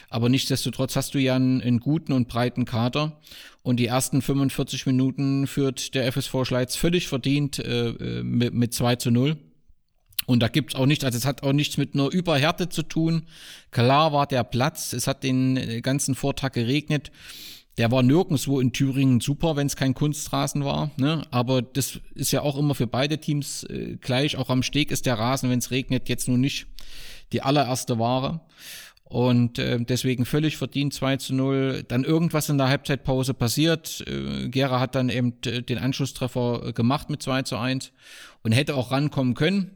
Aber 0.10 0.30
nichtsdestotrotz 0.30 0.96
hast 0.96 1.14
du 1.14 1.20
ja 1.20 1.36
einen, 1.36 1.62
einen 1.62 1.80
guten 1.80 2.14
und 2.14 2.28
breiten 2.28 2.66
Kader. 2.66 3.20
Und 3.64 3.80
die 3.80 3.88
ersten 3.88 4.22
45 4.22 4.86
Minuten 4.86 5.48
führt 5.48 5.96
der 5.96 6.12
FSV 6.12 6.46
Schleiz 6.46 6.76
völlig 6.76 7.08
verdient 7.08 7.60
äh, 7.60 7.90
äh 7.90 8.24
mit, 8.24 8.54
mit 8.54 8.74
2 8.74 8.96
zu 8.98 9.12
0. 9.12 9.38
Und 10.26 10.40
da 10.42 10.48
gibt's 10.48 10.76
auch 10.76 10.86
nichts, 10.86 11.04
also 11.04 11.18
es 11.18 11.26
hat 11.26 11.44
auch 11.44 11.54
nichts 11.54 11.78
mit 11.78 11.94
einer 11.94 12.10
Überhärte 12.12 12.70
zu 12.70 12.84
tun. 12.84 13.28
Klar 13.72 14.12
war 14.12 14.26
der 14.26 14.44
Platz, 14.44 14.94
es 14.94 15.08
hat 15.08 15.24
den 15.24 15.58
äh, 15.58 15.82
ganzen 15.82 16.16
Vortag 16.16 16.54
geregnet. 16.54 17.12
Der 17.78 17.92
war 17.92 18.04
nirgendwo 18.04 18.60
in 18.62 18.72
Thüringen 18.72 19.20
super, 19.20 19.56
wenn 19.56 19.68
es 19.68 19.76
kein 19.76 19.94
Kunstrasen 19.94 20.64
war. 20.64 20.92
Ne? 20.98 21.24
Aber 21.30 21.62
das 21.62 22.00
ist 22.16 22.32
ja 22.32 22.42
auch 22.42 22.58
immer 22.58 22.74
für 22.74 22.88
beide 22.88 23.20
Teams 23.20 23.64
äh, 23.66 23.98
gleich. 24.00 24.38
Auch 24.38 24.50
am 24.50 24.64
Steg 24.64 24.92
ist 24.92 25.06
der 25.06 25.20
Rasen, 25.20 25.50
wenn 25.50 25.60
es 25.60 25.72
regnet, 25.72 26.08
jetzt 26.08 26.28
nun 26.28 26.40
nicht 26.40 26.68
die 27.34 27.42
allererste 27.42 28.00
Ware. 28.00 28.42
Und 29.08 29.60
äh, 29.60 29.80
deswegen 29.80 30.26
völlig 30.26 30.58
verdient 30.58 30.94
2 30.94 31.18
zu 31.18 31.36
0. 31.36 31.86
Dann 31.88 32.04
irgendwas 32.04 32.50
in 32.50 32.58
der 32.58 32.68
Halbzeitpause 32.68 33.36
passiert. 33.36 34.04
Äh, 34.08 34.50
Gera 34.50 34.80
hat 34.80 34.96
dann 34.96 35.10
eben 35.10 35.36
äh, 35.46 35.62
den 35.62 35.78
Anschlusstreffer 35.78 36.68
äh, 36.68 36.74
gemacht 36.74 37.10
mit 37.10 37.22
2 37.22 37.44
zu 37.44 37.58
1 37.58 37.92
und 38.44 38.52
hätte 38.52 38.76
auch 38.76 38.92
rankommen 38.92 39.36
können. 39.36 39.72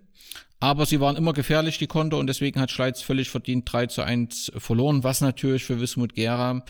Aber 0.59 0.85
sie 0.85 0.99
waren 0.99 1.15
immer 1.15 1.33
gefährlich, 1.33 1.77
die 1.77 1.87
Konto, 1.87 2.19
und 2.19 2.27
deswegen 2.27 2.59
hat 2.59 2.71
Schleiz 2.71 3.01
völlig 3.01 3.29
verdient 3.29 3.71
3 3.71 3.87
zu 3.87 4.01
1 4.01 4.51
verloren, 4.57 5.03
was 5.03 5.21
natürlich 5.21 5.63
für 5.63 5.79
Wismut 5.79 6.15
Gera 6.15 6.63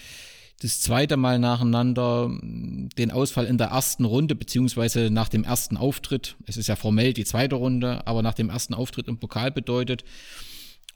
das 0.61 0.81
zweite 0.81 1.17
Mal 1.17 1.39
nacheinander 1.39 2.25
hm, 2.25 2.89
den 2.97 3.11
Ausfall 3.11 3.45
in 3.45 3.57
der 3.57 3.67
ersten 3.67 4.05
Runde, 4.05 4.35
beziehungsweise 4.35 5.09
nach 5.09 5.29
dem 5.29 5.43
ersten 5.43 5.77
Auftritt, 5.77 6.35
es 6.45 6.57
ist 6.57 6.67
ja 6.67 6.75
formell 6.75 7.13
die 7.13 7.25
zweite 7.25 7.55
Runde, 7.55 8.05
aber 8.05 8.21
nach 8.21 8.33
dem 8.33 8.49
ersten 8.49 8.73
Auftritt 8.73 9.07
im 9.07 9.17
Pokal 9.17 9.51
bedeutet. 9.51 10.03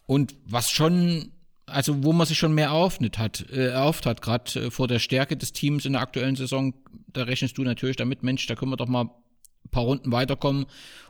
Und 0.06 0.36
was 0.46 0.70
schon 0.70 1.32
also 1.74 2.04
wo 2.04 2.14
man 2.14 2.28
sich 2.28 2.38
schon 2.38 2.54
mehr 2.54 2.68
eröffnet 2.68 3.18
hat, 3.18 3.50
äh, 3.50 3.68
erhofft 3.68 4.06
hat, 4.06 4.22
gerade 4.22 4.60
äh, 4.60 4.72
vor 4.72 4.88
der 4.88 5.00
Stärke 5.00 5.36
des 5.38 5.54
Teams 5.54 5.86
in 5.86 5.94
der 5.94 6.02
aktuellen 6.02 6.36
Saison, 6.36 6.74
da 7.08 7.24
rechnest 7.24 7.58
du 7.58 7.64
natürlich 7.64 7.98
damit, 7.98 8.24
Mensch, 8.24 8.46
da 8.48 8.56
können 8.56 8.72
wir 8.72 8.78
doch 8.78 8.88
mal 8.88 9.06
ein 9.06 9.70
paar 9.72 9.84
Runden 9.84 10.12
weiterkommen 10.12 10.66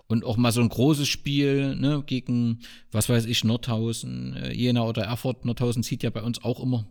und 0.08 0.26
auch 0.26 0.38
mal 0.38 0.52
so 0.52 0.62
ein 0.62 0.70
großes 0.70 1.08
Spiel 1.08 1.76
ne, 1.76 2.04
gegen, 2.06 2.60
was 2.92 3.10
weiß 3.10 3.26
ich, 3.26 3.44
Nordhausen, 3.44 4.36
äh, 4.36 4.54
Jena 4.54 4.84
oder 4.84 5.04
Erfurt. 5.04 5.46
Nordhausen 5.46 5.84
zieht 5.84 6.04
ja 6.04 6.10
bei 6.10 6.22
uns 6.22 6.44
auch 6.44 6.62
immer 6.62 6.86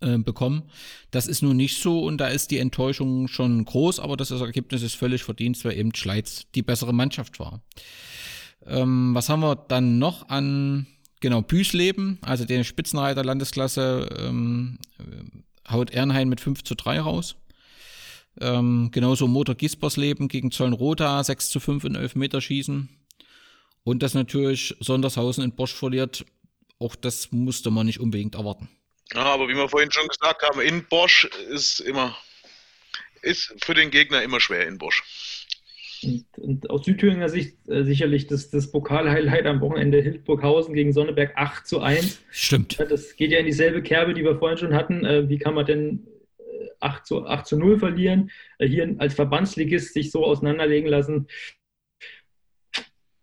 äh, 0.00 0.18
bekommen. 0.18 0.64
Das 1.10 1.26
ist 1.26 1.42
nun 1.42 1.56
nicht 1.56 1.80
so 1.80 2.00
und 2.04 2.18
da 2.18 2.28
ist 2.28 2.50
die 2.50 2.58
Enttäuschung 2.58 3.28
schon 3.28 3.64
groß, 3.64 4.00
aber 4.00 4.16
das 4.16 4.30
Ergebnis 4.30 4.82
ist 4.82 4.94
völlig 4.94 5.22
verdient, 5.24 5.64
weil 5.64 5.78
eben 5.78 5.94
Schleiz 5.94 6.46
die 6.54 6.62
bessere 6.62 6.92
Mannschaft 6.92 7.38
war. 7.38 7.62
Ähm, 8.66 9.14
was 9.14 9.28
haben 9.28 9.40
wir 9.40 9.56
dann 9.56 9.98
noch 9.98 10.28
an 10.28 10.86
Genau, 11.22 11.40
Büßleben, 11.40 12.18
also 12.22 12.44
der 12.44 12.64
Spitzenreiter 12.64 13.22
Landesklasse, 13.22 14.08
ähm, 14.18 14.80
haut 15.70 15.90
Ernhain 15.90 16.28
mit 16.28 16.40
5 16.40 16.64
zu 16.64 16.74
3 16.74 16.98
raus. 16.98 17.36
Ähm, 18.40 18.90
genauso 18.90 19.28
Motor 19.28 19.54
Gispersleben 19.54 20.26
gegen 20.26 20.50
Zollenroda 20.50 21.22
6 21.22 21.50
zu 21.50 21.60
5 21.60 21.84
in 21.84 21.94
11 21.94 22.16
Meter 22.16 22.40
schießen. 22.40 22.88
Und 23.84 24.02
das 24.02 24.14
natürlich 24.14 24.74
Sondershausen 24.80 25.44
in 25.44 25.54
Bosch 25.54 25.72
verliert, 25.72 26.24
auch 26.80 26.96
das 26.96 27.30
musste 27.30 27.70
man 27.70 27.86
nicht 27.86 28.00
unbedingt 28.00 28.34
erwarten. 28.34 28.68
Ja, 29.14 29.22
aber 29.22 29.46
wie 29.46 29.54
wir 29.54 29.68
vorhin 29.68 29.92
schon 29.92 30.08
gesagt 30.08 30.42
haben, 30.42 30.60
in 30.60 30.84
Bosch 30.88 31.26
ist 31.50 31.78
immer, 31.78 32.16
ist 33.20 33.54
für 33.62 33.74
den 33.74 33.92
Gegner 33.92 34.24
immer 34.24 34.40
schwer 34.40 34.66
in 34.66 34.78
Bosch. 34.78 35.04
Und, 36.04 36.38
und 36.38 36.70
aus 36.70 36.84
Südthüringer 36.84 37.28
Sicht 37.28 37.56
äh, 37.68 37.84
sicherlich 37.84 38.26
das, 38.26 38.50
das 38.50 38.70
Pokal-Highlight 38.70 39.46
am 39.46 39.60
Wochenende 39.60 40.00
Hildburghausen 40.00 40.74
gegen 40.74 40.92
Sonneberg 40.92 41.32
8 41.36 41.66
zu 41.66 41.80
1. 41.80 42.22
Stimmt. 42.30 42.78
Das 42.78 43.16
geht 43.16 43.30
ja 43.30 43.38
in 43.38 43.46
dieselbe 43.46 43.82
Kerbe, 43.82 44.14
die 44.14 44.24
wir 44.24 44.38
vorhin 44.38 44.58
schon 44.58 44.74
hatten. 44.74 45.04
Äh, 45.04 45.28
wie 45.28 45.38
kann 45.38 45.54
man 45.54 45.66
denn 45.66 46.06
8 46.80 47.00
äh, 47.00 47.04
zu, 47.04 47.26
8 47.26 47.46
zu 47.46 47.56
0 47.56 47.78
verlieren? 47.78 48.30
Äh, 48.58 48.68
hier 48.68 48.94
als 48.98 49.14
Verbandsligist 49.14 49.94
sich 49.94 50.10
so 50.10 50.24
auseinanderlegen 50.24 50.88
lassen, 50.88 51.28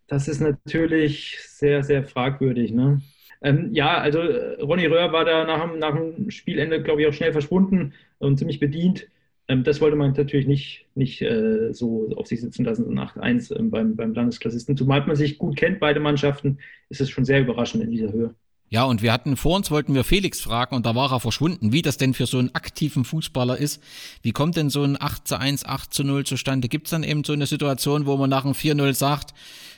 das 0.10 0.28
ist 0.28 0.42
natürlich 0.42 1.38
sehr, 1.42 1.84
sehr 1.84 2.04
fragwürdig. 2.04 2.72
Ne? 2.72 3.02
Ähm, 3.42 3.70
ja, 3.74 4.00
also 4.00 4.20
äh, 4.20 4.62
Ronny 4.62 4.88
Röhr 4.88 5.14
war 5.14 5.24
da 5.24 5.46
nach, 5.46 5.74
nach 5.76 5.96
dem 5.96 6.32
Spielende, 6.32 6.82
glaube 6.82 7.02
ich, 7.02 7.08
auch 7.08 7.14
schnell 7.14 7.32
verschwunden 7.32 7.94
und 8.18 8.38
ziemlich 8.38 8.60
bedient. 8.60 9.08
Ähm, 9.50 9.64
das 9.64 9.82
wollte 9.82 9.98
man 9.98 10.14
natürlich 10.14 10.48
nicht, 10.48 10.88
nicht 10.96 11.22
äh, 11.22 11.74
so 11.74 12.10
auf 12.16 12.28
sich 12.28 12.40
sitzen 12.40 12.64
lassen, 12.64 12.94
nach 12.94 13.18
1 13.18 13.52
ähm, 13.52 13.72
beim, 13.72 13.96
beim 13.96 14.14
Landesklassisten. 14.14 14.78
Zumal 14.78 15.06
man 15.06 15.16
sich 15.16 15.38
gut 15.40 15.58
kennt, 15.58 15.80
beide 15.80 16.00
Mannschaften, 16.00 16.60
ist 16.90 17.02
es 17.02 17.10
schon 17.10 17.26
sehr 17.26 17.42
überraschend 17.42 17.84
in 17.84 17.92
dieser 17.92 18.14
Höhe. 18.14 18.36
Ja, 18.72 18.84
und 18.84 19.02
wir 19.02 19.12
hatten 19.12 19.36
vor 19.36 19.56
uns, 19.56 19.72
wollten 19.72 19.96
wir 19.96 20.04
Felix 20.04 20.42
fragen 20.42 20.76
und 20.76 20.86
da 20.86 20.94
war 20.94 21.12
er 21.12 21.20
verschwunden, 21.20 21.74
wie 21.74 21.82
das 21.82 21.98
denn 21.98 22.14
für 22.14 22.28
so 22.28 22.38
einen 22.38 22.54
aktiven 22.54 23.04
Fußballer 23.04 23.58
ist. 23.58 23.82
Wie 24.22 24.32
kommt 24.32 24.58
denn 24.58 24.70
so 24.70 24.84
ein 24.84 25.02
8 25.02 25.28
zu 25.28 25.40
1, 25.40 25.66
8 25.66 25.92
zu 25.92 26.04
0 26.04 26.24
zustande? 26.26 26.70
Gibt 26.70 26.86
es 26.86 26.92
dann 26.92 27.02
eben 27.04 27.24
so 27.24 27.34
eine 27.34 27.48
Situation, 27.48 28.06
wo 28.06 28.16
man 28.16 28.30
nach 28.30 28.46
einem 28.46 28.54
4-0 28.54 28.94
sagt, 28.94 29.34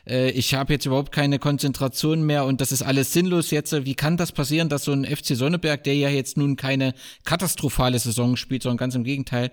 äh, 0.05 0.31
ich 0.31 0.53
habe 0.55 0.73
jetzt 0.73 0.85
überhaupt 0.85 1.13
keine 1.13 1.39
Konzentration 1.39 2.23
mehr 2.25 2.43
und 2.43 2.59
das 2.59 2.73
ist 2.73 2.81
alles 2.81 3.13
sinnlos 3.13 3.49
jetzt? 3.51 3.71
Wie 3.85 3.95
kann 3.95 4.17
das 4.17 4.33
passieren, 4.33 4.67
dass 4.67 4.83
so 4.83 4.91
ein 4.91 5.05
FC 5.05 5.37
Sonneberg, 5.37 5.85
der 5.85 5.95
ja 5.95 6.09
jetzt 6.09 6.35
nun 6.35 6.57
keine 6.57 6.93
katastrophale 7.23 7.97
Saison 7.97 8.35
spielt, 8.35 8.63
sondern 8.63 8.77
ganz 8.77 8.95
im 8.95 9.05
Gegenteil, 9.05 9.51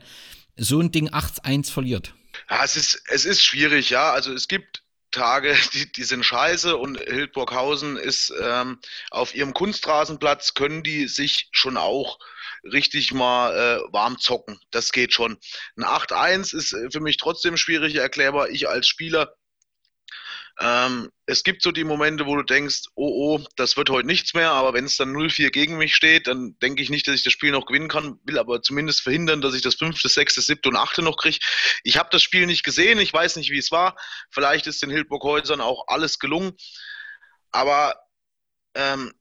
so 0.56 0.80
ein 0.80 0.90
Ding 0.90 1.10
8-1 1.10 1.70
verliert? 1.70 2.12
Ja, 2.50 2.64
es 2.64 2.76
ist, 2.76 3.02
es 3.08 3.24
ist 3.24 3.42
schwierig, 3.44 3.90
ja. 3.90 4.12
Also 4.12 4.32
es 4.32 4.48
gibt 4.48 4.82
Tage, 5.10 5.56
die, 5.72 5.90
die 5.92 6.04
sind 6.04 6.24
scheiße 6.24 6.76
und 6.76 6.98
Hildburghausen 6.98 7.96
ist 7.96 8.32
ähm, 8.40 8.80
auf 9.10 9.34
ihrem 9.34 9.54
Kunstrasenplatz, 9.54 10.54
können 10.54 10.82
die 10.82 11.08
sich 11.08 11.48
schon 11.52 11.76
auch 11.76 12.18
richtig 12.64 13.12
mal 13.12 13.54
äh, 13.54 13.92
warm 13.92 14.18
zocken. 14.18 14.58
Das 14.70 14.92
geht 14.92 15.12
schon. 15.12 15.38
Ein 15.76 15.84
8-1 15.84 16.56
ist 16.56 16.72
äh, 16.72 16.90
für 16.90 17.00
mich 17.00 17.16
trotzdem 17.16 17.56
schwierig 17.56 17.94
erklärbar. 17.96 18.50
Ich 18.50 18.68
als 18.68 18.86
Spieler 18.86 19.34
ähm, 20.60 21.10
es 21.26 21.44
gibt 21.44 21.62
so 21.62 21.70
die 21.70 21.84
Momente, 21.84 22.26
wo 22.26 22.34
du 22.34 22.42
denkst, 22.42 22.84
oh 22.96 23.36
oh, 23.36 23.44
das 23.56 23.76
wird 23.76 23.90
heute 23.90 24.08
nichts 24.08 24.34
mehr, 24.34 24.50
aber 24.50 24.74
wenn 24.74 24.86
es 24.86 24.96
dann 24.96 25.14
0-4 25.14 25.50
gegen 25.50 25.78
mich 25.78 25.94
steht, 25.94 26.26
dann 26.26 26.58
denke 26.60 26.82
ich 26.82 26.90
nicht, 26.90 27.06
dass 27.06 27.14
ich 27.14 27.22
das 27.22 27.32
Spiel 27.32 27.52
noch 27.52 27.66
gewinnen 27.66 27.88
kann, 27.88 28.18
will 28.24 28.38
aber 28.38 28.60
zumindest 28.60 29.02
verhindern, 29.02 29.40
dass 29.40 29.54
ich 29.54 29.62
das 29.62 29.76
fünfte, 29.76 30.08
sechste, 30.08 30.40
siebte 30.40 30.68
und 30.68 30.76
achte 30.76 31.02
noch 31.02 31.16
kriege. 31.16 31.38
Ich 31.84 31.96
habe 31.96 32.08
das 32.10 32.22
Spiel 32.22 32.46
nicht 32.46 32.64
gesehen, 32.64 32.98
ich 32.98 33.12
weiß 33.12 33.36
nicht, 33.36 33.50
wie 33.50 33.58
es 33.58 33.70
war. 33.70 33.96
Vielleicht 34.30 34.66
ist 34.66 34.82
den 34.82 34.90
Hildburghäusern 34.90 35.60
auch 35.60 35.84
alles 35.86 36.18
gelungen, 36.18 36.52
aber 37.52 37.94
ähm, 38.74 39.12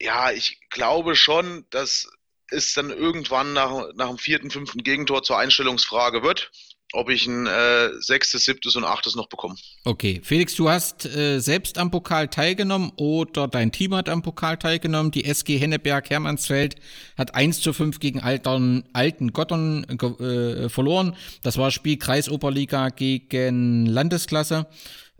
ja, 0.00 0.30
ich 0.30 0.58
glaube 0.70 1.16
schon, 1.16 1.66
dass 1.70 2.08
es 2.48 2.72
dann 2.72 2.90
irgendwann 2.90 3.52
nach, 3.52 3.88
nach 3.94 4.08
dem 4.08 4.18
vierten, 4.18 4.50
fünften 4.50 4.82
Gegentor 4.82 5.22
zur 5.22 5.38
Einstellungsfrage 5.38 6.22
wird. 6.22 6.50
Ob 6.92 7.08
ich 7.08 7.26
ein 7.26 7.46
äh, 7.46 7.90
sechstes, 8.00 8.44
siebtes 8.44 8.76
und 8.76 8.84
achtes 8.84 9.14
noch 9.14 9.28
bekomme. 9.28 9.56
Okay, 9.84 10.20
Felix, 10.22 10.54
du 10.54 10.68
hast 10.68 11.06
äh, 11.06 11.38
selbst 11.40 11.78
am 11.78 11.90
Pokal 11.90 12.28
teilgenommen 12.28 12.92
oder 12.96 13.48
dein 13.48 13.72
Team 13.72 13.94
hat 13.94 14.08
am 14.08 14.22
Pokal 14.22 14.58
teilgenommen. 14.58 15.10
Die 15.10 15.24
SG 15.24 15.58
Henneberg 15.58 16.10
Hermannsfeld 16.10 16.76
hat 17.16 17.34
1 17.34 17.60
zu 17.60 17.72
5 17.72 17.98
gegen 17.98 18.20
Altern, 18.20 18.84
Alten 18.92 19.32
Gottern 19.32 19.84
äh, 19.84 20.68
verloren. 20.68 21.16
Das 21.42 21.58
war 21.58 21.70
Spiel 21.70 21.98
Kreisoberliga 21.98 22.90
gegen 22.90 23.86
Landesklasse. 23.86 24.66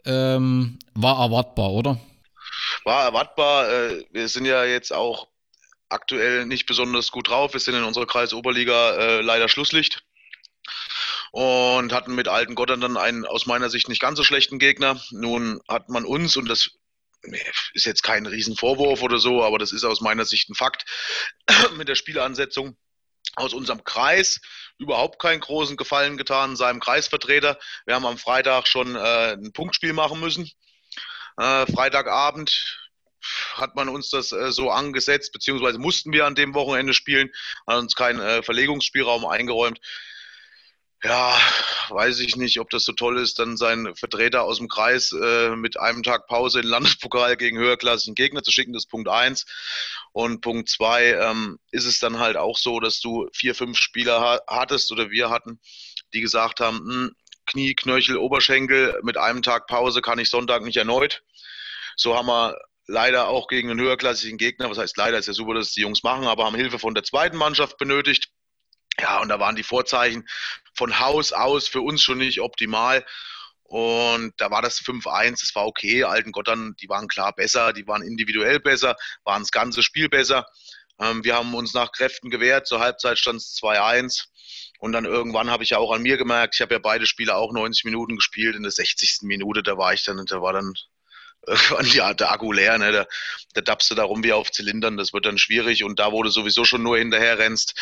Ähm, 0.05 0.79
war 0.95 1.25
erwartbar, 1.25 1.71
oder? 1.71 2.01
War 2.85 3.05
erwartbar. 3.05 3.71
Äh, 3.71 4.05
wir 4.11 4.29
sind 4.29 4.45
ja 4.45 4.65
jetzt 4.65 4.93
auch 4.93 5.29
aktuell 5.89 6.47
nicht 6.47 6.67
besonders 6.67 7.11
gut 7.11 7.29
drauf. 7.29 7.53
Wir 7.53 7.61
sind 7.61 7.75
in 7.75 7.85
unserer 7.85 8.07
Kreisoberliga 8.07 8.93
äh, 8.97 9.21
leider 9.21 9.49
Schlusslicht 9.49 10.03
und 11.33 11.95
hatten 11.95 12.15
mit 12.15 12.29
Alten 12.29 12.55
Gottern 12.55 12.83
dann 12.83 12.99
einen 12.99 13.25
aus 13.25 13.47
meiner 13.47 13.71
Sicht 13.71 13.89
nicht 13.89 14.03
ganz 14.03 14.19
so 14.19 14.25
schlechten 14.25 14.59
Gegner. 14.59 15.03
Nun 15.11 15.61
hat 15.67 15.89
man 15.89 16.05
uns, 16.05 16.37
und 16.37 16.47
das 16.47 16.73
ist 17.73 17.87
jetzt 17.87 18.03
kein 18.03 18.27
Riesenvorwurf 18.27 19.03
oder 19.03 19.19
so, 19.19 19.43
aber 19.43 19.59
das 19.59 19.73
ist 19.73 19.85
aus 19.85 20.03
meiner 20.03 20.27
Sicht 20.27 20.51
ein 20.51 20.55
Fakt, 20.55 20.85
mit 21.77 21.89
der 21.89 21.95
Spielansetzung 21.95 22.77
aus 23.37 23.55
unserem 23.55 23.83
Kreis 23.83 24.41
überhaupt 24.77 25.19
keinen 25.19 25.41
großen 25.41 25.79
Gefallen 25.79 26.19
getan, 26.19 26.55
seinem 26.55 26.81
Kreisvertreter. 26.81 27.59
Wir 27.87 27.95
haben 27.95 28.05
am 28.05 28.19
Freitag 28.19 28.69
schon 28.69 28.95
äh, 28.95 29.33
ein 29.33 29.53
Punktspiel 29.55 29.95
machen 29.95 30.21
müssen. 30.21 30.51
Äh, 31.39 31.65
Freitagabend 31.73 32.79
hat 33.55 33.75
man 33.75 33.89
uns 33.89 34.11
das 34.11 34.33
äh, 34.33 34.53
so 34.53 34.71
angesetzt, 34.71 35.33
beziehungsweise 35.33 35.79
mussten 35.79 36.13
wir 36.13 36.27
an 36.27 36.35
dem 36.35 36.53
Wochenende 36.53 36.93
spielen, 36.93 37.31
hat 37.67 37.79
uns 37.79 37.95
keinen 37.95 38.21
äh, 38.21 38.43
Verlegungsspielraum 38.43 39.25
eingeräumt 39.25 39.81
ja, 41.05 41.37
weiß 41.89 42.21
ich 42.21 42.37
nicht, 42.37 42.61
ob 42.61 42.71
das 42.71 42.85
so 42.85 42.93
toll 42.93 43.19
ist, 43.19 43.39
dann 43.39 43.57
seinen 43.57 43.95
Vertreter 43.97 44.45
aus 44.45 44.59
dem 44.59 44.69
Kreis 44.69 45.13
äh, 45.13 45.57
mit 45.57 45.79
einem 45.79 46.03
Tag 46.03 46.27
Pause 46.29 46.61
in 46.61 46.67
den 46.67 46.71
Landespokal 46.71 47.37
gegen 47.37 47.59
höherklassigen 47.59 48.15
Gegner 48.15 48.43
zu 48.43 48.53
schicken. 48.53 48.73
Das 48.73 48.85
ist 48.85 48.91
Punkt 48.91 49.09
eins. 49.09 49.45
Und 50.13 50.43
Punkt 50.43 50.69
zwei 50.69 51.13
ähm, 51.13 51.59
ist 51.73 51.87
es 51.87 51.99
dann 51.99 52.21
halt 52.21 52.37
auch 52.37 52.57
so, 52.57 52.79
dass 52.79 53.01
du 53.01 53.29
vier, 53.33 53.55
fünf 53.55 53.79
Spieler 53.79 54.21
ha 54.21 54.41
hattest 54.47 54.93
oder 54.93 55.11
wir 55.11 55.31
hatten, 55.31 55.61
die 56.15 56.21
gesagt 56.21 56.61
haben, 56.61 56.79
hm, 56.79 57.17
Knie, 57.47 57.75
Knöchel, 57.75 58.17
Oberschenkel, 58.17 59.01
mit 59.03 59.17
einem 59.17 59.43
Tag 59.43 59.67
Pause 59.67 60.03
kann 60.03 60.21
ich 60.21 60.31
Sonntag 60.31 60.63
nicht 60.63 60.77
erneut. 60.77 61.25
So 61.97 62.17
haben 62.17 62.27
wir 62.27 62.57
leider 62.87 63.29
auch 63.29 63.49
gegen 63.49 63.71
einen 63.71 63.81
höherklassigen 63.81 64.39
Gegner, 64.39 64.71
was 64.71 64.79
heißt 64.79 64.97
leider, 64.97 65.19
ist 65.19 65.27
ja 65.27 65.33
super, 65.33 65.55
dass 65.55 65.73
die 65.73 65.81
Jungs 65.81 66.05
machen, 66.05 66.27
aber 66.27 66.45
haben 66.45 66.55
Hilfe 66.55 66.79
von 66.79 66.95
der 66.95 67.03
zweiten 67.03 67.37
Mannschaft 67.37 67.77
benötigt. 67.79 68.29
Ja, 69.01 69.21
und 69.21 69.29
da 69.29 69.41
waren 69.41 69.57
die 69.57 69.63
Vorzeichen 69.63 70.29
von 70.83 70.99
Haus 70.99 71.33
aus 71.33 71.69
für 71.69 71.81
uns 71.81 72.03
schon 72.03 72.19
nicht 72.19 72.41
optimal. 72.41 73.05
Und 73.63 74.33
da 74.39 74.51
war 74.51 74.63
das 74.63 74.81
5-1, 74.81 75.41
das 75.41 75.55
war 75.55 75.65
okay. 75.65 76.03
Alten 76.03 76.33
Gottern, 76.33 76.75
die 76.81 76.89
waren 76.89 77.07
klar 77.07 77.33
besser, 77.33 77.73
die 77.73 77.87
waren 77.87 78.03
individuell 78.03 78.59
besser, 78.59 78.97
waren 79.23 79.43
das 79.43 79.53
ganze 79.53 79.85
Spiel 79.85 80.09
besser. 80.09 80.45
Ähm, 80.99 81.23
wir 81.23 81.37
haben 81.37 81.55
uns 81.55 81.73
nach 81.73 81.93
Kräften 81.93 82.31
gewehrt, 82.31 82.67
zur 82.67 82.81
Halbzeit 82.81 83.17
stand 83.17 83.39
es 83.39 83.57
2-1. 83.63 84.25
Und 84.81 84.91
dann 84.91 85.05
irgendwann 85.05 85.51
habe 85.51 85.63
ich 85.63 85.71
ja 85.71 85.79
auch 85.79 85.93
an 85.93 86.03
mir 86.03 86.17
gemerkt, 86.17 86.57
ich 86.57 86.61
habe 86.63 86.75
ja 86.75 86.81
beide 86.81 87.07
Spiele 87.07 87.37
auch 87.37 87.53
90 87.53 87.85
Minuten 87.85 88.17
gespielt. 88.17 88.57
In 88.57 88.65
der 88.65 88.73
60. 88.73 89.21
Minute, 89.23 89.63
da 89.63 89.79
war 89.79 89.95
ich 89.95 90.03
dann, 90.03 90.21
da 90.27 90.43
war 90.43 90.53
dann 90.53 90.75
irgendwann 91.47 91.87
ja, 91.87 92.13
der 92.13 92.33
Akku 92.33 92.51
leer, 92.51 92.77
ne? 92.79 92.91
da, 92.91 93.07
da 93.55 93.61
dappst 93.61 93.89
du 93.93 93.95
da 93.95 94.03
rum 94.03 94.25
wie 94.25 94.33
auf 94.33 94.51
Zylindern, 94.51 94.97
das 94.97 95.13
wird 95.13 95.27
dann 95.27 95.39
schwierig. 95.39 95.85
Und 95.85 96.01
da, 96.01 96.11
wo 96.11 96.25
du 96.25 96.31
sowieso 96.31 96.65
schon 96.65 96.83
nur 96.83 96.99
hinterher 96.99 97.39
rennst, 97.39 97.81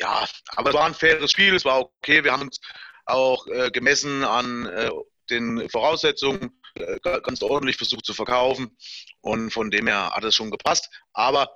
ja, 0.00 0.26
aber 0.56 0.70
es 0.70 0.76
war 0.76 0.86
ein 0.86 0.94
faires 0.94 1.30
Spiel, 1.30 1.54
es 1.54 1.64
war 1.64 1.80
okay. 1.80 2.24
Wir 2.24 2.32
haben 2.32 2.42
uns 2.42 2.60
auch 3.06 3.46
äh, 3.48 3.70
gemessen 3.70 4.24
an 4.24 4.66
äh, 4.66 4.90
den 5.30 5.68
Voraussetzungen 5.68 6.60
äh, 6.74 6.98
ganz 7.00 7.42
ordentlich 7.42 7.76
versucht 7.76 8.06
zu 8.06 8.14
verkaufen 8.14 8.76
und 9.20 9.50
von 9.52 9.70
dem 9.70 9.86
her 9.86 10.10
hat 10.14 10.24
es 10.24 10.34
schon 10.34 10.50
gepasst. 10.50 10.88
Aber 11.12 11.50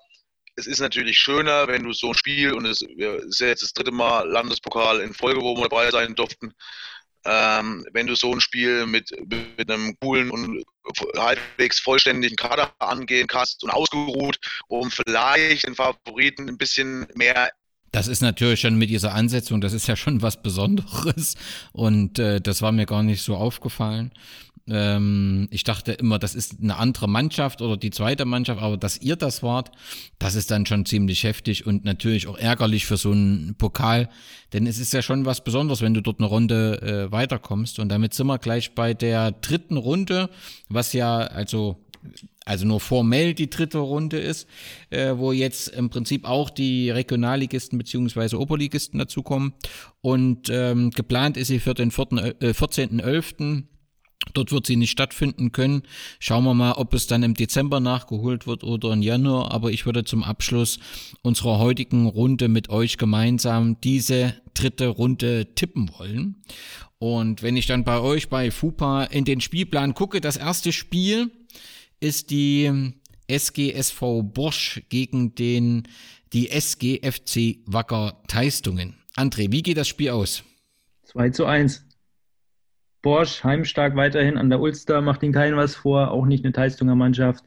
es 0.56 0.66
ist 0.66 0.80
natürlich 0.80 1.18
schöner, 1.18 1.66
wenn 1.68 1.84
du 1.84 1.92
so 1.92 2.08
ein 2.08 2.14
Spiel 2.14 2.52
und 2.52 2.66
es 2.66 2.82
ist 2.82 3.40
ja 3.40 3.46
jetzt 3.48 3.62
das 3.62 3.72
dritte 3.72 3.92
Mal 3.92 4.28
Landespokal 4.28 5.00
in 5.00 5.14
Folge, 5.14 5.40
wo 5.40 5.56
wir 5.56 5.68
dabei 5.68 5.90
sein 5.90 6.14
durften. 6.14 6.52
Ähm, 7.26 7.86
wenn 7.92 8.06
du 8.06 8.14
so 8.14 8.32
ein 8.32 8.40
Spiel 8.40 8.84
mit, 8.84 9.10
mit 9.56 9.70
einem 9.70 9.96
coolen 10.00 10.30
und 10.30 10.62
halbwegs 11.16 11.80
vollständigen 11.80 12.36
Kader 12.36 12.74
angehen 12.78 13.26
kannst 13.26 13.64
und 13.64 13.70
ausgeruht, 13.70 14.38
um 14.68 14.90
vielleicht 14.90 15.66
den 15.66 15.74
Favoriten 15.74 16.50
ein 16.50 16.58
bisschen 16.58 17.06
mehr 17.14 17.50
das 17.94 18.08
ist 18.08 18.22
natürlich 18.22 18.58
schon 18.58 18.74
mit 18.74 18.90
dieser 18.90 19.14
Ansetzung, 19.14 19.60
das 19.60 19.72
ist 19.72 19.86
ja 19.86 19.94
schon 19.94 20.20
was 20.20 20.42
Besonderes. 20.42 21.36
Und 21.72 22.18
äh, 22.18 22.40
das 22.40 22.60
war 22.60 22.72
mir 22.72 22.86
gar 22.86 23.04
nicht 23.04 23.22
so 23.22 23.36
aufgefallen. 23.36 24.10
Ähm, 24.68 25.46
ich 25.52 25.62
dachte 25.62 25.92
immer, 25.92 26.18
das 26.18 26.34
ist 26.34 26.56
eine 26.60 26.76
andere 26.76 27.08
Mannschaft 27.08 27.62
oder 27.62 27.76
die 27.76 27.90
zweite 27.90 28.24
Mannschaft, 28.24 28.60
aber 28.60 28.76
dass 28.78 29.00
ihr 29.00 29.14
das 29.14 29.44
wart, 29.44 29.70
das 30.18 30.34
ist 30.34 30.50
dann 30.50 30.66
schon 30.66 30.86
ziemlich 30.86 31.22
heftig 31.22 31.66
und 31.66 31.84
natürlich 31.84 32.26
auch 32.26 32.36
ärgerlich 32.36 32.84
für 32.84 32.96
so 32.96 33.12
einen 33.12 33.54
Pokal, 33.58 34.08
denn 34.52 34.66
es 34.66 34.78
ist 34.78 34.92
ja 34.92 35.00
schon 35.00 35.24
was 35.24 35.44
Besonderes, 35.44 35.80
wenn 35.80 35.94
du 35.94 36.00
dort 36.00 36.18
eine 36.18 36.26
Runde 36.26 36.82
äh, 36.82 37.12
weiterkommst. 37.12 37.78
Und 37.78 37.90
damit 37.90 38.12
sind 38.12 38.26
wir 38.26 38.38
gleich 38.38 38.74
bei 38.74 38.94
der 38.94 39.30
dritten 39.30 39.76
Runde, 39.76 40.30
was 40.68 40.94
ja 40.94 41.18
also 41.18 41.83
also 42.44 42.66
nur 42.66 42.80
formell 42.80 43.34
die 43.34 43.50
dritte 43.50 43.78
Runde 43.78 44.18
ist, 44.18 44.48
äh, 44.90 45.14
wo 45.16 45.32
jetzt 45.32 45.68
im 45.68 45.90
Prinzip 45.90 46.24
auch 46.24 46.50
die 46.50 46.90
Regionalligisten 46.90 47.78
beziehungsweise 47.78 48.38
Oberligisten 48.38 48.98
dazukommen. 48.98 49.54
Und 50.00 50.48
ähm, 50.50 50.90
geplant 50.90 51.36
ist 51.36 51.48
sie 51.48 51.60
für 51.60 51.74
den 51.74 51.90
14.11. 51.90 53.58
Äh, 53.58 53.62
Dort 54.32 54.52
wird 54.52 54.66
sie 54.66 54.76
nicht 54.76 54.90
stattfinden 54.90 55.52
können. 55.52 55.82
Schauen 56.18 56.44
wir 56.44 56.54
mal, 56.54 56.72
ob 56.72 56.94
es 56.94 57.06
dann 57.06 57.22
im 57.22 57.34
Dezember 57.34 57.80
nachgeholt 57.80 58.46
wird 58.46 58.64
oder 58.64 58.92
im 58.92 59.02
Januar. 59.02 59.52
Aber 59.52 59.70
ich 59.70 59.84
würde 59.84 60.04
zum 60.04 60.22
Abschluss 60.22 60.78
unserer 61.22 61.58
heutigen 61.58 62.06
Runde 62.06 62.48
mit 62.48 62.70
euch 62.70 62.96
gemeinsam 62.96 63.80
diese 63.82 64.34
dritte 64.54 64.88
Runde 64.88 65.54
tippen 65.54 65.90
wollen. 65.98 66.42
Und 66.98 67.42
wenn 67.42 67.56
ich 67.56 67.66
dann 67.66 67.84
bei 67.84 68.00
euch 68.00 68.28
bei 68.28 68.50
FUPA 68.50 69.04
in 69.04 69.24
den 69.24 69.40
Spielplan 69.40 69.94
gucke, 69.94 70.20
das 70.20 70.36
erste 70.36 70.72
Spiel 70.72 71.30
ist 72.00 72.30
die 72.30 72.92
SGSV 73.28 74.22
Bosch 74.22 74.82
gegen 74.88 75.34
den, 75.34 75.84
die 76.32 76.50
SGFC 76.50 77.58
Wacker 77.66 78.22
Teistungen. 78.28 78.94
André, 79.16 79.50
wie 79.52 79.62
geht 79.62 79.76
das 79.76 79.88
Spiel 79.88 80.10
aus? 80.10 80.44
2 81.04 81.30
zu 81.30 81.46
1. 81.46 81.86
Bosch 83.02 83.44
heimstark 83.44 83.96
weiterhin 83.96 84.38
an 84.38 84.48
der 84.48 84.60
Ulster, 84.60 85.02
macht 85.02 85.22
ihnen 85.22 85.34
keinen 85.34 85.56
was 85.56 85.74
vor, 85.74 86.10
auch 86.10 86.24
nicht 86.24 86.44
eine 86.44 86.52
Teistunger 86.52 86.94
Mannschaft. 86.94 87.44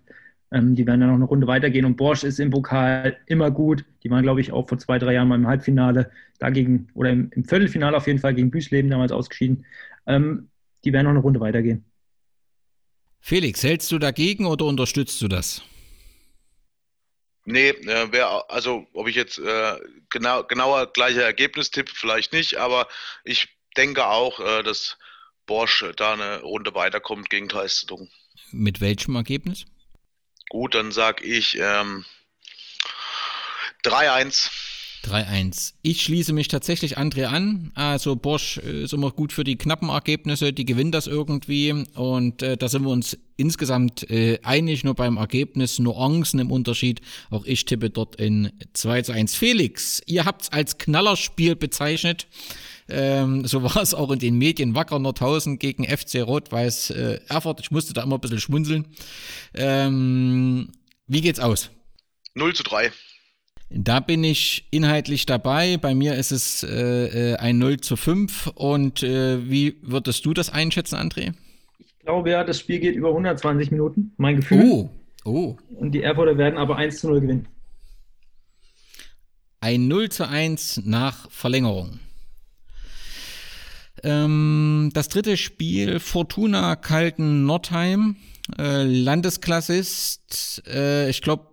Ähm, 0.52 0.76
die 0.76 0.86
werden 0.86 1.02
dann 1.02 1.10
noch 1.10 1.16
eine 1.16 1.26
Runde 1.26 1.48
weitergehen 1.48 1.86
und 1.86 1.98
Bosch 1.98 2.24
ist 2.24 2.39
im 2.39 2.52
Pokal 2.52 3.18
immer 3.26 3.52
gut. 3.52 3.84
Die 4.04 4.10
waren, 4.10 4.24
glaube 4.24 4.39
ich, 4.39 4.52
auch 4.52 4.70
vor 4.70 4.78
zwei, 4.78 5.00
drei 5.00 5.14
Jahren 5.14 5.28
mal 5.28 5.36
im 5.36 5.48
Halbfinale 5.48 6.12
dagegen 6.39 6.88
oder 6.93 7.10
im, 7.10 7.32
im 7.32 7.43
Viertelfinale 7.43 7.98
auf 7.98 8.08
jeden 8.08 8.20
Fall 8.20 8.36
gegen 8.36 8.52
Büsleben 8.52 8.91
damals 8.91 9.12
ausgeschieden. 9.12 9.66
Ähm, 10.06 10.50
die 10.86 10.93
werden 10.93 11.06
noch 11.06 11.12
eine 11.12 11.20
Runde 11.20 11.39
weitergehen. 11.39 11.84
Felix, 13.28 13.61
hältst 13.61 13.91
du 13.91 13.99
dagegen 13.99 14.45
oder 14.45 14.63
unterstützt 14.63 15.21
du 15.21 15.28
das? 15.28 15.61
Nee, 17.43 17.71
äh, 17.71 18.09
wär, 18.13 18.49
also 18.49 18.88
ob 18.93 19.09
ich 19.09 19.17
jetzt 19.17 19.38
äh, 19.38 19.78
genau, 20.09 20.45
genauer 20.45 20.93
gleicher 20.93 21.23
Ergebnis 21.23 21.69
tippe, 21.69 21.91
vielleicht 21.93 22.32
nicht, 22.32 22.55
aber 22.55 22.88
ich 23.25 23.49
denke 23.75 24.07
auch, 24.07 24.39
äh, 24.39 24.63
dass 24.63 24.97
Bosch 25.45 25.84
da 25.97 26.13
eine 26.13 26.39
Runde 26.39 26.73
weiterkommt 26.73 27.30
gegen 27.30 27.49
Teistung. 27.49 28.09
Mit 28.53 28.80
welchem 28.80 29.17
Ergebnis? 29.17 29.65
Gut, 30.47 30.73
dann 30.73 30.93
sage 30.93 31.25
ich 31.25 31.57
ähm, 31.59 32.05
3-1. 33.84 34.49
3-1. 35.04 35.74
Ich 35.82 36.02
schließe 36.02 36.34
mich 36.34 36.48
tatsächlich 36.48 36.98
André 36.98 37.26
an. 37.26 37.72
Also 37.76 38.16
Bosch 38.16 38.58
äh, 38.58 38.84
ist 38.84 38.93
immer 38.93 39.12
gut 39.12 39.34
für 39.34 39.43
die 39.43 39.58
knappen 39.58 39.89
Ergebnisse, 39.89 40.54
die 40.54 40.66
gewinnen 40.66 40.91
das 40.91 41.08
irgendwie 41.08 41.72
und 41.95 42.41
äh, 42.41 42.58
da 42.58 42.68
sind 42.70 42.84
wir 42.84 42.89
uns 42.89 43.18
insgesamt 43.38 44.10
äh, 44.10 44.39
einig, 44.43 44.84
nur 44.84 44.95
beim 44.95 45.18
Ergebnis 45.18 45.80
Nuancen 45.80 46.39
im 46.39 46.52
Unterschied. 46.52 47.02
Auch 47.30 47.45
ich 47.45 47.66
tippe 47.66 47.89
dort 47.89 48.16
in 48.18 48.52
2 48.74 49.04
zu 49.04 49.12
1. 49.14 49.36
Felix, 49.36 50.02
ihr 50.06 50.26
habt 50.26 50.43
es 50.43 50.52
als 50.52 50.78
Knallerspiel 50.78 51.56
bezeichnet. 51.56 52.28
Ähm, 52.89 53.45
so 53.45 53.64
war 53.64 53.78
es 53.78 53.93
auch 53.93 54.12
in 54.12 54.20
den 54.20 54.38
Medien. 54.38 54.76
Wacker 54.76 55.00
Nordhausen 55.00 55.60
gegen 55.60 55.84
FC 55.86 56.22
Rot-Weiß 56.26 56.91
äh, 56.91 57.20
Erfurt. 57.28 57.60
Ich 57.62 57.72
musste 57.72 57.93
da 57.93 58.04
immer 58.04 58.16
ein 58.16 58.22
bisschen 58.22 58.39
schmunzeln. 58.39 58.88
Ähm, 59.54 60.70
wie 61.06 61.22
geht's 61.22 61.39
aus? 61.39 61.70
0 62.36 62.54
zu 62.56 62.64
3. 62.64 62.91
Da 63.70 63.99
bin 63.99 64.24
ich 64.24 64.68
inhaltlich 64.72 65.26
dabei. 65.26 65.78
Bei 65.78 65.93
mir 65.93 66.15
ist 66.15 66.32
es 66.32 66.63
äh, 66.63 67.34
äh 67.34 67.36
ein 67.36 67.57
0 67.57 67.82
zu 67.82 67.95
5. 67.95 68.51
Und 68.55 69.03
äh, 69.03 69.49
wie 69.49 69.78
würdest 69.82 70.26
du 70.26 70.34
das 70.34 70.49
einschätzen, 70.49 70.95
André? 70.95 71.34
Ich 71.80 71.99
glaube 71.99 72.30
ja, 72.30 72.43
das 72.43 72.59
Spiel 72.59 72.80
geht 72.80 72.95
über 72.95 73.09
120 73.09 73.72
Minuten, 73.72 74.13
mein 74.18 74.38
Gefühl. 74.38 74.63
Oh, 74.63 74.89
oh. 75.26 75.57
Und 75.76 75.91
die 75.91 76.01
Erfurter 76.01 76.38
werden 76.38 76.57
aber 76.57 76.78
1 76.78 76.99
zu 76.99 77.07
0 77.09 77.22
gewinnen. 77.22 77.47
Ein 79.59 79.89
0 79.89 80.09
zu 80.09 80.28
1 80.28 80.84
nach 80.86 81.30
Verlängerung. 81.30 81.99
Ähm, 84.03 84.91
das 84.93 85.09
dritte 85.09 85.36
Spiel, 85.36 85.99
Fortuna 85.99 86.76
Kalten 86.78 87.45
Nordheim, 87.45 88.15
äh, 88.57 88.84
Landesklassist, 88.84 90.63
äh, 90.68 91.09
ich 91.09 91.22
glaube 91.22 91.47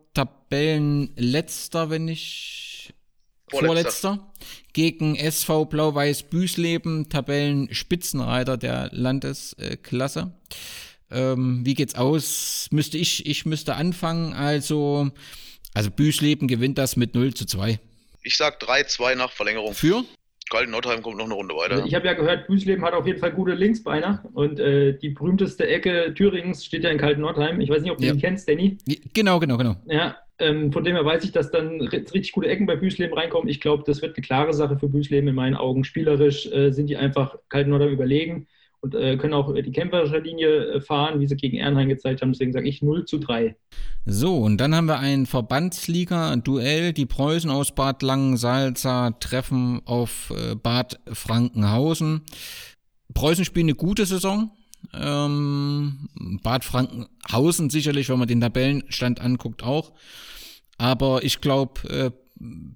Tabellenletzter, 0.55 1.91
wenn 1.91 2.07
ich 2.07 2.95
Vorletzter. 3.49 3.67
Vorletzter. 3.67 4.33
Gegen 4.73 5.17
SV 5.17 5.65
Blau-Weiß 5.65 6.25
Büsleben, 6.25 7.09
Tabellenspitzenreiter 7.09 8.57
der 8.57 8.89
Landesklasse. 8.93 10.33
Ähm, 11.11 11.67
wie 11.67 11.75
geht's 11.75 11.97
aus? 11.97 12.69
Müsste 12.71 12.99
ich, 12.99 13.27
ich 13.27 13.47
müsste 13.47 13.75
anfangen. 13.75 14.33
Also, 14.33 15.11
also 15.75 15.91
Büsleben 15.91 16.47
gewinnt 16.47 16.79
das 16.79 16.97
mit 16.97 17.15
0 17.15 17.35
zu 17.35 17.47
2. 17.47 17.81
Ich 18.23 18.37
sag 18.37 18.63
3-2 18.63 19.17
nach 19.17 19.33
Verlängerung. 19.33 19.75
Für? 19.75 20.05
Kalten 20.51 20.73
Nordheim 20.73 21.03
kommt 21.03 21.17
noch 21.17 21.25
eine 21.25 21.35
Runde 21.35 21.55
weiter. 21.55 21.75
Also 21.75 21.87
ich 21.87 21.95
habe 21.95 22.07
ja 22.07 22.13
gehört, 22.13 22.47
Büsleben 22.47 22.85
hat 22.85 22.95
auf 22.95 23.07
jeden 23.07 23.19
Fall 23.19 23.33
gute 23.33 23.55
Linksbeiner 23.55 24.25
und 24.35 24.61
äh, 24.61 24.97
die 24.99 25.11
berühmteste 25.11 25.67
Ecke 25.67 26.13
Thüringens 26.15 26.65
steht 26.65 26.85
ja 26.85 26.91
in 26.91 26.99
Kalten 26.99 27.23
Nordheim. 27.23 27.61
Ich 27.61 27.71
weiß 27.71 27.83
nicht, 27.83 27.91
ob 27.91 27.99
du 27.99 28.07
ja. 28.07 28.13
ihn 28.13 28.21
kennst, 28.21 28.49
Danny. 28.49 28.79
Genau, 29.15 29.41
genau, 29.41 29.57
genau. 29.57 29.77
Ja, 29.87 30.17
ähm, 30.39 30.73
von 30.73 30.85
dem 30.85 30.97
her 30.97 31.05
weiß 31.05 31.25
ich, 31.25 31.33
dass 31.33 31.51
dann 31.51 31.81
richtig 31.81 32.33
gute 32.33 32.49
Ecken 32.49 32.67
bei 32.67 32.77
Büsleben 32.77 33.17
reinkommen. 33.17 33.49
Ich 33.49 33.61
glaube, 33.61 33.85
das 33.87 34.03
wird 34.03 34.17
eine 34.17 34.25
klare 34.25 34.53
Sache 34.53 34.79
für 34.79 34.89
Büsleben 34.89 35.29
in 35.29 35.35
meinen 35.35 35.55
Augen. 35.55 35.85
Spielerisch 35.85 36.47
äh, 36.47 36.71
sind 36.73 36.89
die 36.89 36.97
einfach 36.97 37.37
Kalten 37.49 37.71
Nordheim 37.71 37.91
überlegen 37.91 38.47
und 38.85 38.95
äh, 38.95 39.17
können 39.17 39.33
auch 39.33 39.51
die 39.55 39.73
kämpferische 39.73 40.19
Linie 40.19 40.75
äh, 40.75 40.81
fahren, 40.81 41.19
wie 41.19 41.27
sie 41.27 41.37
gegen 41.37 41.57
Ehrenheim 41.57 41.89
gezeigt 41.89 42.21
haben. 42.21 42.33
Deswegen 42.33 42.53
sage 42.53 42.69
ich 42.69 42.83
0 42.83 43.07
zu 43.07 43.19
3. 43.19 43.57
So, 44.05 44.37
und 44.37 44.59
dann 44.59 44.75
haben 44.75 44.89
wir 44.89 44.99
ein 44.99 45.25
Verbandsliga-Duell. 45.25 46.93
Die 46.93 47.07
Preußen 47.07 47.51
aus 47.51 47.75
Bad 47.75 48.03
Langensalza 48.03 49.13
treffen 49.13 49.81
auf 49.87 50.31
äh, 50.37 50.55
Bad 50.55 51.01
Frankenhausen. 51.11 52.27
Preußen 53.15 53.47
spielen 53.47 53.69
eine 53.69 53.75
gute 53.75 54.05
Saison. 54.05 54.51
Ähm, 54.93 56.11
Bad 56.43 56.63
Frankenhausen 56.63 57.71
sicherlich, 57.71 58.11
wenn 58.11 58.19
man 58.19 58.29
den 58.29 58.43
Tabellenstand 58.43 59.19
anguckt, 59.19 59.63
auch. 59.63 59.93
Aber 60.77 61.25
ich 61.25 61.41
glaube, 61.41 61.89
äh, 61.89 62.11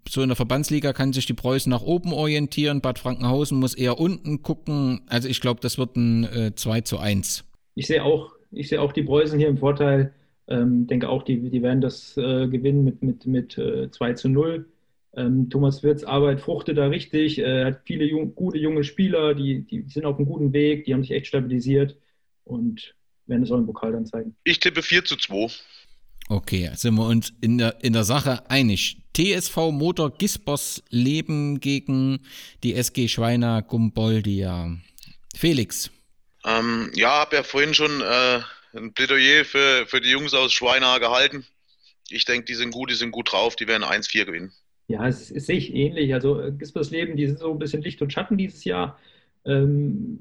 so 0.09 0.23
in 0.23 0.29
der 0.29 0.37
Verbandsliga 0.37 0.93
kann 0.93 1.12
sich 1.12 1.27
die 1.27 1.35
Preußen 1.35 1.71
nach 1.71 1.83
oben 1.83 2.12
orientieren. 2.12 2.81
Bad 2.81 2.99
Frankenhausen 2.99 3.59
muss 3.59 3.75
eher 3.75 3.99
unten 3.99 4.43
gucken. 4.43 5.03
Also 5.07 5.29
ich 5.29 5.41
glaube, 5.41 5.61
das 5.61 5.79
wird 5.79 5.97
ein 5.97 6.25
äh, 6.25 6.55
2 6.55 6.83
zu 6.83 6.99
1. 6.99 7.45
Ich 7.75 7.87
sehe 7.87 8.05
auch, 8.05 8.33
ich 8.51 8.69
sehe 8.69 8.81
auch 8.81 8.93
die 8.93 9.03
Preußen 9.03 9.39
hier 9.39 9.49
im 9.49 9.59
Vorteil. 9.59 10.12
Ähm, 10.49 10.87
denke 10.87 11.09
auch, 11.09 11.23
die, 11.23 11.51
die 11.51 11.62
werden 11.62 11.81
das 11.81 12.16
äh, 12.16 12.49
gewinnen 12.49 12.85
mit, 12.85 13.03
mit, 13.03 13.27
mit 13.27 13.59
äh, 13.59 13.91
2 13.91 14.14
zu 14.14 14.29
0. 14.29 14.66
Ähm, 15.16 15.51
Thomas 15.51 15.83
Wirtz 15.83 16.05
Arbeit 16.05 16.41
fruchtet 16.41 16.79
da 16.79 16.87
richtig, 16.87 17.39
Er 17.39 17.66
hat 17.66 17.81
viele 17.85 18.05
jung, 18.05 18.35
gute 18.35 18.59
junge 18.59 18.85
Spieler, 18.85 19.35
die, 19.35 19.62
die 19.62 19.85
sind 19.89 20.05
auf 20.05 20.16
einem 20.16 20.27
guten 20.27 20.53
Weg, 20.53 20.85
die 20.85 20.95
haben 20.95 21.03
sich 21.03 21.12
echt 21.12 21.27
stabilisiert 21.27 21.97
und 22.45 22.95
werden 23.27 23.43
es 23.43 23.51
auch 23.51 23.59
im 23.59 23.66
Pokal 23.66 23.93
dann 23.93 24.07
zeigen. 24.07 24.37
Ich 24.45 24.61
tippe 24.61 24.83
4 24.83 25.05
zu 25.05 25.16
2. 25.16 25.49
Okay, 26.31 26.70
sind 26.74 26.95
wir 26.97 27.07
uns 27.07 27.33
in 27.41 27.57
der, 27.57 27.83
in 27.83 27.95
der 27.95 28.05
Sache 28.05 28.51
einig. 28.51 28.99
TSV 29.14 29.70
Motor 29.72 30.11
Gisbos 30.11 30.83
leben 30.91 31.59
gegen 31.59 32.20
die 32.62 32.74
SG 32.74 33.09
Schweiner 33.09 33.62
Gumboldia. 33.62 34.76
Felix. 35.35 35.91
Ähm, 36.45 36.91
ja, 36.95 37.20
habe 37.20 37.37
ja 37.37 37.43
vorhin 37.43 37.72
schon 37.72 38.03
äh, 38.03 38.41
ein 38.76 38.93
Plädoyer 38.93 39.45
für, 39.45 39.87
für 39.87 40.01
die 40.01 40.11
Jungs 40.11 40.35
aus 40.35 40.53
Schweiner 40.53 41.01
gehalten. 41.01 41.47
Ich 42.11 42.26
denke, 42.26 42.45
die 42.45 42.55
sind 42.55 42.72
gut, 42.72 42.91
die 42.91 42.95
sind 42.95 43.11
gut 43.11 43.33
drauf, 43.33 43.57
die 43.57 43.66
werden 43.66 43.85
1-4 43.85 44.26
gewinnen. 44.26 44.53
Ja, 44.89 45.07
es 45.07 45.31
ist 45.31 45.47
sich 45.47 45.74
ähnlich. 45.74 46.12
Also 46.12 46.41
äh, 46.41 46.53
Gisbos 46.53 46.91
Leben, 46.91 47.16
die 47.16 47.26
sind 47.26 47.39
so 47.39 47.53
ein 47.53 47.59
bisschen 47.59 47.83
Licht 47.83 48.03
und 48.03 48.12
Schatten 48.12 48.37
dieses 48.37 48.64
Jahr. 48.64 48.99
Ähm, 49.47 50.18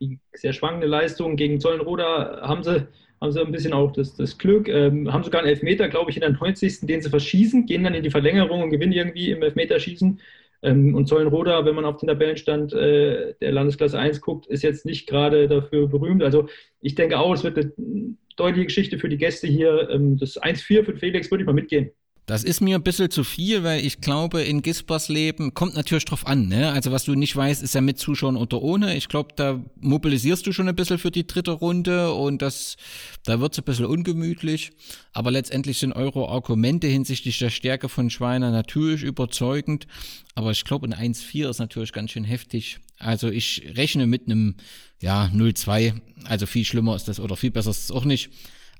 die 0.00 0.18
sehr 0.32 0.52
schwankende 0.52 0.86
Leistung 0.86 1.36
gegen 1.36 1.60
Zollenroda 1.60 2.40
haben 2.42 2.64
sie 2.64 2.88
haben 3.22 3.32
sie 3.32 3.40
ein 3.40 3.52
bisschen 3.52 3.72
auch 3.72 3.92
das, 3.92 4.16
das 4.16 4.36
Glück, 4.36 4.68
ähm, 4.68 5.12
haben 5.12 5.22
sogar 5.22 5.40
einen 5.40 5.50
Elfmeter, 5.50 5.88
glaube 5.88 6.10
ich, 6.10 6.16
in 6.16 6.22
der 6.22 6.32
90. 6.32 6.80
den 6.82 7.00
sie 7.00 7.08
verschießen, 7.08 7.66
gehen 7.66 7.84
dann 7.84 7.94
in 7.94 8.02
die 8.02 8.10
Verlängerung 8.10 8.62
und 8.62 8.70
gewinnen 8.70 8.92
irgendwie 8.92 9.30
im 9.30 9.42
Elfmeterschießen. 9.42 10.20
Ähm, 10.62 10.94
und 10.94 11.06
Zollenroda, 11.06 11.64
wenn 11.64 11.76
man 11.76 11.84
auf 11.84 11.98
den 11.98 12.08
Tabellenstand 12.08 12.72
äh, 12.72 13.34
der 13.40 13.52
Landesklasse 13.52 13.98
1 13.98 14.20
guckt, 14.20 14.46
ist 14.46 14.62
jetzt 14.62 14.84
nicht 14.86 15.08
gerade 15.08 15.48
dafür 15.48 15.88
berühmt. 15.88 16.22
Also 16.24 16.48
ich 16.80 16.96
denke 16.96 17.18
auch, 17.18 17.32
es 17.32 17.44
wird 17.44 17.58
eine 17.58 18.16
deutliche 18.36 18.66
Geschichte 18.66 18.98
für 18.98 19.08
die 19.08 19.18
Gäste 19.18 19.46
hier. 19.46 19.88
Ähm, 19.90 20.18
das 20.18 20.40
1-4 20.40 20.84
für 20.84 20.96
Felix 20.96 21.30
würde 21.30 21.42
ich 21.42 21.46
mal 21.46 21.52
mitgehen. 21.52 21.92
Das 22.26 22.44
ist 22.44 22.60
mir 22.60 22.76
ein 22.76 22.84
bisschen 22.84 23.10
zu 23.10 23.24
viel, 23.24 23.64
weil 23.64 23.84
ich 23.84 24.00
glaube, 24.00 24.42
in 24.42 24.62
Gispers 24.62 25.08
Leben 25.08 25.54
kommt 25.54 25.74
natürlich 25.74 26.04
drauf 26.04 26.24
an. 26.24 26.46
Ne? 26.46 26.70
Also 26.70 26.92
was 26.92 27.04
du 27.04 27.16
nicht 27.16 27.34
weißt, 27.34 27.62
ist 27.62 27.74
ja 27.74 27.80
mit 27.80 27.98
Zuschauern 27.98 28.36
oder 28.36 28.62
ohne. 28.62 28.96
Ich 28.96 29.08
glaube, 29.08 29.30
da 29.34 29.60
mobilisierst 29.80 30.46
du 30.46 30.52
schon 30.52 30.68
ein 30.68 30.76
bisschen 30.76 30.98
für 30.98 31.10
die 31.10 31.26
dritte 31.26 31.50
Runde 31.50 32.12
und 32.12 32.40
das, 32.40 32.76
da 33.24 33.40
wird 33.40 33.54
es 33.54 33.58
ein 33.58 33.64
bisschen 33.64 33.86
ungemütlich. 33.86 34.70
Aber 35.12 35.32
letztendlich 35.32 35.78
sind 35.78 35.94
eure 35.94 36.28
Argumente 36.28 36.86
hinsichtlich 36.86 37.38
der 37.38 37.50
Stärke 37.50 37.88
von 37.88 38.08
Schweiner 38.08 38.52
natürlich 38.52 39.02
überzeugend. 39.02 39.88
Aber 40.36 40.52
ich 40.52 40.64
glaube, 40.64 40.86
ein 40.86 41.14
1-4 41.14 41.50
ist 41.50 41.58
natürlich 41.58 41.92
ganz 41.92 42.12
schön 42.12 42.24
heftig. 42.24 42.78
Also 42.98 43.30
ich 43.30 43.64
rechne 43.74 44.06
mit 44.06 44.26
einem 44.26 44.54
ja, 45.00 45.24
0-2. 45.34 46.00
Also 46.24 46.46
viel 46.46 46.64
schlimmer 46.64 46.94
ist 46.94 47.08
das 47.08 47.18
oder 47.18 47.36
viel 47.36 47.50
besser 47.50 47.70
ist 47.70 47.84
es 47.84 47.90
auch 47.90 48.04
nicht. 48.04 48.30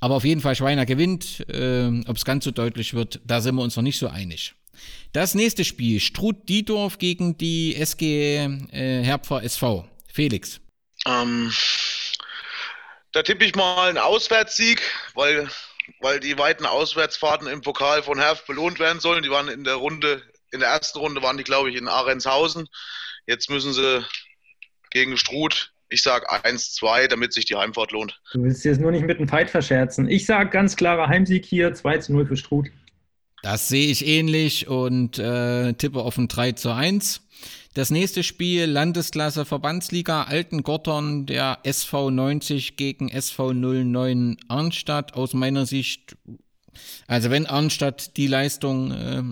Aber 0.03 0.16
auf 0.16 0.24
jeden 0.24 0.40
Fall 0.40 0.57
Schweiner 0.57 0.84
gewinnt. 0.84 1.48
Äh, 1.48 2.03
Ob 2.09 2.16
es 2.16 2.24
ganz 2.24 2.44
so 2.44 2.50
deutlich 2.50 2.92
wird, 2.92 3.20
da 3.24 3.40
sind 3.40 3.55
wir 3.55 3.62
uns 3.62 3.76
noch 3.76 3.84
nicht 3.84 4.00
so 4.00 4.09
einig. 4.09 4.57
Das 5.12 5.36
nächste 5.36 5.64
Spiel, 5.64 6.00
Struth 6.00 6.48
Diedorf 6.48 6.98
gegen 6.98 7.38
die 7.38 7.76
SG 7.76 8.34
äh, 8.72 9.05
Herpfer 9.05 9.44
SV. 9.44 9.88
Felix. 10.12 10.61
Ähm, 11.07 11.53
da 13.12 13.22
tippe 13.22 13.44
ich 13.44 13.55
mal 13.55 13.90
einen 13.90 13.98
Auswärtssieg, 13.98 14.82
weil, 15.14 15.48
weil 16.00 16.18
die 16.18 16.36
weiten 16.36 16.66
Auswärtsfahrten 16.66 17.46
im 17.46 17.61
Pokal 17.61 18.03
von 18.03 18.18
Herf 18.18 18.44
belohnt 18.44 18.80
werden 18.80 18.98
sollen. 18.98 19.22
Die 19.22 19.30
waren 19.30 19.46
in 19.46 19.62
der 19.62 19.76
Runde, 19.76 20.20
in 20.50 20.59
der 20.59 20.70
ersten 20.70 20.98
Runde 20.98 21.22
waren 21.22 21.38
die, 21.38 21.44
glaube 21.44 21.70
ich, 21.70 21.76
in 21.76 21.86
Ahrendshausen. 21.86 22.66
Jetzt 23.28 23.50
müssen 23.50 23.72
sie 23.72 24.05
gegen 24.90 25.16
Struth 25.16 25.72
ich 25.93 26.03
sage 26.03 26.30
1-2, 26.30 27.09
damit 27.09 27.32
sich 27.32 27.45
die 27.45 27.57
Heimfahrt 27.57 27.93
lohnt. 27.93 28.20
Du 28.32 28.43
willst 28.43 28.64
jetzt 28.64 28.80
nur 28.80 28.90
nicht 28.90 29.07
mit 29.07 29.18
einem 29.18 29.28
Fight 29.28 29.51
verscherzen. 29.51 30.09
Ich 30.09 30.26
sage 30.26 30.51
ganz 30.51 30.76
klarer 30.76 31.09
Heimsieg 31.09 31.45
hier, 31.45 31.74
2-0 31.74 32.26
für 32.26 32.36
Struth. 32.36 32.68
Das 33.43 33.68
sehe 33.68 33.90
ich 33.90 34.07
ähnlich 34.07 34.68
und 34.68 35.18
äh, 35.18 35.72
tippe 35.74 36.01
auf 36.01 36.16
ein 36.16 36.28
3 36.28 36.53
zu 36.53 36.72
1. 36.72 37.22
Das 37.74 37.90
nächste 37.90 38.22
Spiel, 38.22 38.66
Landesklasse 38.66 39.45
Verbandsliga 39.45 40.24
Altengottern, 40.24 41.26
der 41.26 41.59
SV 41.64 42.11
90 42.11 42.76
gegen 42.76 43.09
SV 43.09 43.53
09 43.53 44.36
Arnstadt. 44.49 45.14
Aus 45.14 45.34
meiner 45.34 45.66
Sicht 45.66 46.16
also 47.07 47.31
wenn 47.31 47.47
Arnstadt 47.47 48.16
die 48.16 48.27
Leistung 48.27 48.91
äh, 48.93 49.23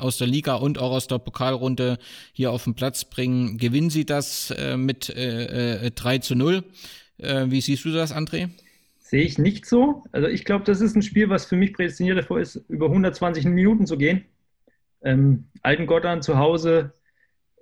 aus 0.00 0.18
der 0.18 0.26
Liga 0.26 0.54
und 0.54 0.78
auch 0.78 0.92
aus 0.92 1.06
der 1.06 1.18
Pokalrunde 1.18 1.98
hier 2.32 2.50
auf 2.50 2.64
den 2.64 2.74
Platz 2.74 3.04
bringen, 3.04 3.58
gewinnen 3.58 3.90
sie 3.90 4.04
das 4.04 4.50
äh, 4.50 4.76
mit 4.76 5.10
äh, 5.10 5.86
äh, 5.86 5.90
3 5.90 6.18
zu 6.18 6.34
0. 6.34 6.64
Äh, 7.18 7.46
wie 7.48 7.60
siehst 7.60 7.84
du 7.84 7.92
das, 7.92 8.14
André? 8.14 8.50
Sehe 8.98 9.22
ich 9.22 9.38
nicht 9.38 9.66
so. 9.66 10.04
Also 10.12 10.28
ich 10.28 10.44
glaube, 10.44 10.64
das 10.64 10.80
ist 10.80 10.94
ein 10.94 11.02
Spiel, 11.02 11.30
was 11.30 11.46
für 11.46 11.56
mich 11.56 11.72
prädestiniert 11.72 12.18
davor 12.18 12.40
ist, 12.40 12.56
über 12.68 12.86
120 12.86 13.44
Minuten 13.46 13.86
zu 13.86 13.96
gehen. 13.96 14.24
Ähm, 15.02 15.44
Altengottern 15.62 16.22
zu 16.22 16.36
Hause 16.36 16.92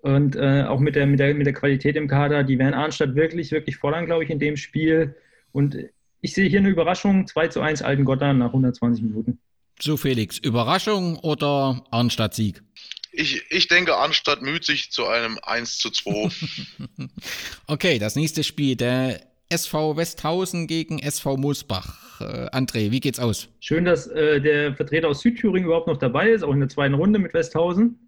und 0.03 0.37
äh, 0.37 0.65
auch 0.65 0.81
mit 0.81 0.95
der, 0.95 1.07
mit, 1.07 1.21
der, 1.21 1.35
mit 1.35 1.47
der 1.47 1.53
Qualität 1.53 1.97
im 1.97 2.09
Kader, 2.09 2.45
die 2.45 2.59
werden 2.59 2.75
Arnstadt 2.75 3.15
wirklich, 3.15 3.51
wirklich 3.51 3.77
fordern, 3.77 4.07
glaube 4.07 4.25
ich, 4.25 4.31
in 4.31 4.39
dem 4.39 4.57
Spiel. 4.57 5.17
Und 5.53 5.77
ich 6.21 6.33
sehe 6.33 6.49
hier 6.49 6.61
eine 6.61 6.69
Überraschung, 6.69 7.27
2 7.27 7.49
zu 7.49 7.61
1 7.61 7.83
Altengottern 7.83 8.39
nach 8.39 8.49
120 8.49 9.05
Minuten. 9.05 9.39
So, 9.81 9.97
Felix, 9.97 10.39
Überraschung 10.39 11.19
oder 11.19 11.85
Arnstadt-Sieg? 11.91 12.63
Ich, 13.13 13.45
ich 13.51 13.69
denke, 13.69 13.95
Arnstadt 13.97 14.43
müht 14.43 14.65
sich 14.65 14.91
zu 14.91 15.07
einem 15.07 15.39
1 15.43 15.79
zu 15.79 15.91
2. 15.91 16.31
okay, 17.67 17.99
das 17.99 18.17
nächste 18.17 18.43
Spiel, 18.43 18.77
der 18.77 19.21
SV 19.49 19.97
Westhausen 19.97 20.67
gegen 20.67 20.99
SV 20.99 21.37
Moosbach. 21.37 22.21
Äh, 22.21 22.49
André, 22.57 22.91
wie 22.91 23.01
geht's 23.01 23.21
aus? 23.21 23.49
Schön, 23.61 23.85
dass 23.85 24.07
äh, 24.07 24.41
der 24.41 24.75
Vertreter 24.75 25.09
aus 25.09 25.21
Südthüringen 25.21 25.67
überhaupt 25.67 25.87
noch 25.87 25.99
dabei 25.99 26.31
ist, 26.31 26.43
auch 26.43 26.53
in 26.53 26.61
der 26.61 26.69
zweiten 26.69 26.95
Runde 26.95 27.19
mit 27.19 27.35
Westhausen. 27.35 27.99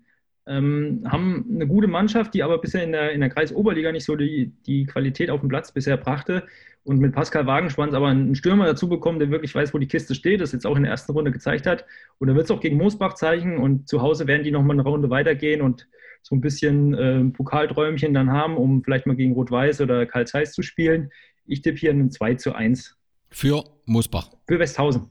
Ähm, 0.46 1.06
haben 1.06 1.44
eine 1.54 1.66
gute 1.66 1.86
Mannschaft, 1.88 2.32
die 2.32 2.42
aber 2.42 2.58
bisher 2.58 2.82
in 2.82 2.92
der, 2.92 3.12
in 3.12 3.20
der 3.20 3.28
Kreisoberliga 3.28 3.92
nicht 3.92 4.04
so 4.04 4.16
die, 4.16 4.52
die 4.66 4.86
Qualität 4.86 5.30
auf 5.30 5.40
dem 5.40 5.50
Platz 5.50 5.72
bisher 5.72 5.98
brachte 5.98 6.46
und 6.84 6.98
mit 6.98 7.12
Pascal 7.12 7.46
Wagenschwanz 7.46 7.94
aber 7.94 8.08
einen 8.08 8.34
Stürmer 8.34 8.66
dazu 8.66 8.88
bekommen, 8.88 9.18
der 9.18 9.30
wirklich 9.30 9.54
weiß, 9.54 9.74
wo 9.74 9.78
die 9.78 9.88
Kiste 9.88 10.14
steht, 10.14 10.40
das 10.40 10.52
jetzt 10.52 10.66
auch 10.66 10.76
in 10.76 10.84
der 10.84 10.92
ersten 10.92 11.12
Runde 11.12 11.30
gezeigt 11.30 11.66
hat. 11.66 11.84
Und 12.18 12.28
er 12.28 12.34
wird 12.34 12.46
es 12.46 12.50
auch 12.50 12.60
gegen 12.60 12.76
Moosbach 12.76 13.14
zeigen 13.14 13.58
und 13.58 13.88
zu 13.88 14.00
Hause 14.00 14.26
werden 14.26 14.44
die 14.44 14.50
nochmal 14.50 14.76
eine 14.76 14.88
Runde 14.88 15.10
weitergehen 15.10 15.60
und 15.60 15.86
so 16.22 16.34
ein 16.34 16.40
bisschen 16.40 16.94
äh, 16.94 17.24
Pokalträumchen 17.30 18.14
dann 18.14 18.30
haben, 18.32 18.56
um 18.56 18.82
vielleicht 18.82 19.06
mal 19.06 19.16
gegen 19.16 19.32
Rot-Weiß 19.32 19.80
oder 19.80 20.06
Karl 20.06 20.26
Zeiss 20.26 20.52
zu 20.52 20.62
spielen. 20.62 21.10
Ich 21.46 21.62
tippe 21.62 21.78
hier 21.78 21.90
einen 21.90 22.10
2 22.10 22.34
zu 22.34 22.54
1. 22.54 22.96
Für 23.30 23.64
Moosbach? 23.86 24.30
Für 24.46 24.58
Westhausen. 24.58 25.08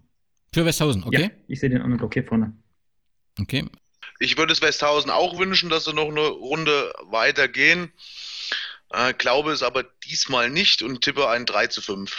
Für 0.53 0.65
Westhausen, 0.65 1.03
okay. 1.03 1.22
Ja, 1.22 1.30
ich 1.47 1.59
sehe 1.59 1.70
den 1.70 1.82
anderen 1.82 1.97
Block 1.97 2.13
hier 2.13 2.24
vorne. 2.24 2.53
Okay. 3.39 3.65
Ich 4.20 4.38
würde 4.38 4.53
es 4.53 4.61
Westhausen 4.61 5.11
auch 5.11 5.38
wünschen, 5.38 5.70
dass 5.70 5.86
sie 5.86 5.93
noch 5.93 6.07
eine 6.07 6.28
Runde 6.28 6.91
weitergehen. 7.09 7.91
Äh, 8.91 9.13
glaube 9.13 9.51
es 9.51 9.63
aber 9.63 9.83
diesmal 10.05 10.49
nicht 10.49 10.81
und 10.81 11.01
tippe 11.01 11.29
ein 11.29 11.45
3 11.45 11.67
zu 11.67 11.81
5. 11.81 12.11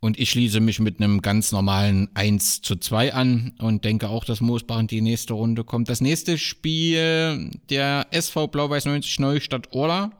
Und 0.00 0.18
ich 0.18 0.30
schließe 0.30 0.60
mich 0.60 0.80
mit 0.80 1.00
einem 1.00 1.22
ganz 1.22 1.50
normalen 1.50 2.10
1 2.14 2.60
zu 2.60 2.76
2 2.76 3.14
an 3.14 3.54
und 3.58 3.86
denke 3.86 4.10
auch, 4.10 4.24
dass 4.26 4.42
Moosbach 4.42 4.80
in 4.80 4.86
die 4.86 5.00
nächste 5.00 5.32
Runde 5.32 5.64
kommt. 5.64 5.88
Das 5.88 6.02
nächste 6.02 6.36
Spiel, 6.36 7.50
der 7.70 8.06
SV 8.10 8.48
Blau-Weiß 8.48 8.84
90 8.84 9.18
Neustadt 9.20 9.72
Orla 9.72 10.10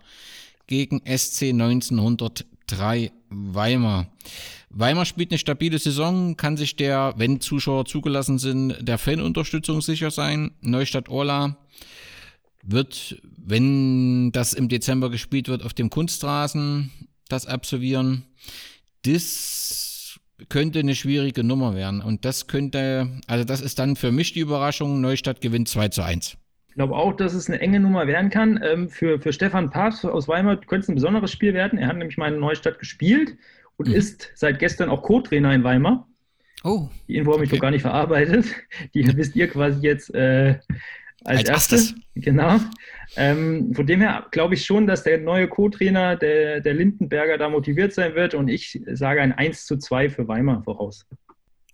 gegen 0.67 1.03
SC 1.05 1.51
1903 1.51 3.13
Weimar. 3.29 4.07
Weimar 4.71 5.05
spielt 5.05 5.31
eine 5.31 5.39
stabile 5.39 5.79
Saison, 5.79 6.37
kann 6.39 6.57
sich 6.57 6.77
der, 6.77 7.13
wenn 7.17 7.43
Zuschauer 7.43 7.85
zugelassen 7.85 8.39
sind, 8.39 8.77
der 8.81 8.97
Fanunterstützung 8.97 9.83
sicher 9.83 10.11
sein. 10.11 10.53
Neustadt 10.63 11.11
Orla 11.11 11.59
wird, 12.67 13.21
wenn 13.37 14.33
das 14.33 14.53
im 14.53 14.69
Dezember 14.69 15.11
gespielt 15.11 15.49
wird, 15.49 15.65
auf 15.65 15.75
dem 15.75 15.91
Kunstrasen 15.91 16.91
das 17.29 17.47
absolvieren. 17.47 18.25
Das 19.03 20.19
könnte 20.49 20.81
eine 20.81 20.95
schwierige 20.95 21.45
Nummer 21.45 21.75
werden. 21.75 22.01
Und 22.01 22.25
das 22.25 22.47
könnte, 22.47 23.09
also 23.27 23.45
das 23.45 23.61
ist 23.61 23.79
dann 23.79 23.97
für 23.97 24.13
mich 24.13 24.33
die 24.33 24.41
Überraschung. 24.41 25.01
Neustadt 25.01 25.41
gewinnt 25.41 25.69
2 25.69 25.89
zu 25.89 26.03
1. 26.03 26.37
Ich 26.69 26.75
glaube 26.75 26.97
auch, 26.97 27.13
dass 27.13 27.35
es 27.35 27.49
eine 27.49 27.61
enge 27.61 27.79
Nummer 27.79 28.07
werden 28.07 28.31
kann. 28.31 28.61
Ähm, 28.63 28.89
für, 28.89 29.21
für 29.21 29.33
Stefan 29.33 29.71
Pass 29.71 30.05
aus 30.05 30.27
Weimar 30.27 30.57
könnte 30.57 30.85
es 30.85 30.89
ein 30.89 30.97
besonderes 30.97 31.31
Spiel 31.31 31.55
werden. 31.55 31.79
Er 31.79 31.89
hat 31.89 31.97
nämlich 31.97 32.17
mal 32.17 32.33
in 32.33 32.41
Neustadt 32.41 32.81
gespielt 32.81 33.37
und 33.77 33.89
mhm. 33.89 33.95
ist 33.95 34.33
seit 34.35 34.59
gestern 34.59 34.89
auch 34.91 35.03
Co-Trainer 35.03 35.55
in 35.55 35.63
Weimar. 35.63 36.09
Oh. 36.65 36.89
Die 37.07 37.17
Info 37.17 37.33
habe 37.33 37.45
ich 37.45 37.51
okay. 37.51 37.57
noch 37.57 37.63
gar 37.63 37.71
nicht 37.71 37.83
verarbeitet. 37.83 38.47
Die 38.95 39.07
wisst 39.17 39.37
ihr 39.37 39.49
quasi 39.49 39.87
jetzt 39.87 40.13
äh, 40.15 40.59
als, 41.25 41.41
als 41.41 41.49
erstes. 41.49 41.95
Genau. 42.15 42.61
Ähm, 43.17 43.75
von 43.75 43.87
dem 43.87 44.01
her 44.01 44.27
glaube 44.31 44.55
ich 44.55 44.65
schon, 44.65 44.87
dass 44.87 45.03
der 45.03 45.19
neue 45.19 45.49
Co-Trainer, 45.49 46.17
der, 46.17 46.61
der 46.61 46.75
Lindenberger, 46.75 47.39
da 47.39 47.49
motiviert 47.49 47.93
sein 47.93 48.15
wird 48.15 48.35
und 48.35 48.49
ich 48.49 48.81
sage 48.87 49.23
ein 49.23 49.33
1 49.33 49.67
zu 49.67 49.79
2 49.79 50.11
für 50.11 50.29
Weimar 50.29 50.63
voraus. 50.63 51.07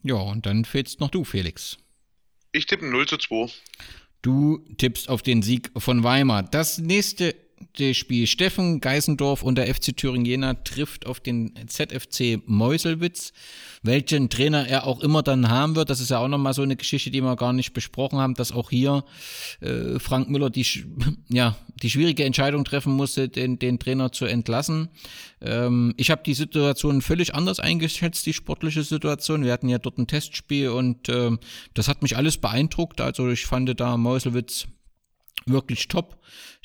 Ja, 0.03 0.17
und 0.17 0.47
dann 0.47 0.65
fehlst 0.65 1.01
noch 1.01 1.11
du, 1.11 1.25
Felix. 1.25 1.79
Ich 2.53 2.67
tippe 2.67 2.87
0 2.87 3.07
zu 3.07 3.19
2. 3.19 3.53
Du 4.23 4.59
tippst 4.77 5.09
auf 5.09 5.23
den 5.23 5.43
Sieg 5.43 5.71
von 5.77 6.05
Weimar. 6.05 6.43
Das 6.43 6.79
nächste 6.79 7.35
das 7.79 7.97
Spiel 7.97 8.27
Steffen 8.27 8.81
Geisendorf 8.81 9.43
und 9.43 9.57
der 9.57 9.73
FC 9.73 9.97
Thüringen 9.97 10.25
Jena 10.25 10.55
trifft 10.55 11.07
auf 11.07 11.21
den 11.21 11.55
ZFC 11.67 12.41
Meuselwitz. 12.47 13.33
Welchen 13.83 14.29
Trainer 14.29 14.67
er 14.67 14.87
auch 14.87 15.01
immer 15.01 15.23
dann 15.23 15.49
haben 15.49 15.77
wird, 15.77 15.89
das 15.89 16.01
ist 16.01 16.11
ja 16.11 16.19
auch 16.19 16.29
nochmal 16.29 16.53
so 16.53 16.63
eine 16.63 16.77
Geschichte, 16.77 17.11
die 17.11 17.23
wir 17.23 17.37
gar 17.37 17.53
nicht 17.53 17.73
besprochen 17.73 18.19
haben, 18.19 18.35
dass 18.35 18.53
auch 18.53 18.71
hier 18.71 19.05
äh, 19.61 19.99
Frank 19.99 20.29
Müller 20.29 20.51
die, 20.51 20.67
ja, 21.29 21.57
die 21.83 21.91
schwierige 21.91 22.25
Entscheidung 22.25 22.65
treffen 22.65 22.93
musste, 22.93 23.29
den, 23.29 23.59
den 23.59 23.79
Trainer 23.79 24.13
zu 24.13 24.27
entlassen. 24.27 24.89
Ähm, 25.41 25.95
ich 25.97 26.11
habe 26.11 26.23
die 26.25 26.35
Situation 26.35 27.01
völlig 27.01 27.35
anders 27.35 27.61
eingeschätzt, 27.61 28.27
die 28.27 28.35
sportliche 28.35 28.83
Situation. 28.83 29.45
Wir 29.45 29.53
hatten 29.53 29.69
ja 29.69 29.79
dort 29.79 29.99
ein 29.99 30.07
Testspiel 30.07 30.69
und 30.69 31.09
äh, 31.09 31.31
das 31.75 31.89
hat 31.89 32.03
mich 32.03 32.17
alles 32.17 32.37
beeindruckt. 32.37 33.01
Also 33.01 33.29
ich 33.31 33.47
fand 33.47 33.81
da 33.81 33.97
Meuselwitz 33.97 34.67
wirklich 35.47 35.89
top. 35.89 36.19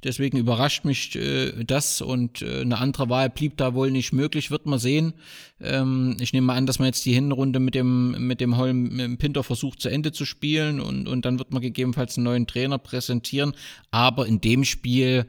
Deswegen 0.04 0.38
überrascht 0.38 0.86
mich 0.86 1.16
äh, 1.16 1.64
das 1.64 2.02
und 2.02 2.42
äh, 2.42 2.62
eine 2.62 2.78
andere 2.78 3.10
Wahl 3.10 3.30
blieb 3.30 3.58
da 3.58 3.74
wohl 3.74 3.90
nicht 3.90 4.14
möglich, 4.14 4.52
wird 4.52 4.68
man 4.68 4.78
sehen. 4.78 5.14
Ähm, 5.60 6.18
ich 6.20 6.32
nehme 6.32 6.48
mal 6.48 6.56
an, 6.56 6.68
dass 6.68 6.78
man 6.78 6.88
jetzt 6.88 7.06
die 7.06 7.14
Hinrunde 7.14 7.60
mit 7.60 7.74
dem, 7.74 8.28
mit 8.28 8.40
dem 8.40 8.58
Holm 8.58 8.96
mit 8.96 9.18
Pinter 9.18 9.44
versucht 9.44 9.82
zu 9.82 9.90
Ende 9.90 10.12
zu 10.12 10.26
spielen 10.26 10.80
und, 10.80 11.08
und 11.08 11.26
dann 11.26 11.40
wird 11.40 11.52
man 11.52 11.62
gegebenenfalls 11.62 12.18
einen 12.18 12.26
neuen 12.26 12.48
Trainer 12.48 12.78
präsentieren. 12.78 13.54
Aber 13.90 14.28
in 14.28 14.42
dem 14.42 14.64
Spiel, 14.64 15.26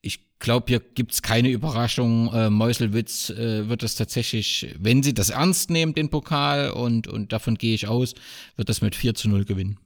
ich 0.00 0.38
glaube, 0.40 0.66
hier 0.68 0.80
gibt's 0.80 1.22
keine 1.22 1.50
Überraschung. 1.50 2.32
Äh, 2.32 2.50
Meuselwitz 2.50 3.30
äh, 3.30 3.68
wird 3.68 3.84
das 3.84 3.94
tatsächlich, 3.94 4.74
wenn 4.78 5.04
sie 5.04 5.14
das 5.14 5.30
ernst 5.30 5.70
nehmen, 5.70 5.94
den 5.94 6.08
Pokal, 6.08 6.70
und, 6.70 7.06
und 7.06 7.32
davon 7.32 7.56
gehe 7.56 7.74
ich 7.74 7.86
aus, 7.86 8.14
wird 8.56 8.68
das 8.68 8.80
mit 8.80 8.96
4 8.96 9.14
zu 9.14 9.28
0 9.28 9.44
gewinnen. 9.44 9.78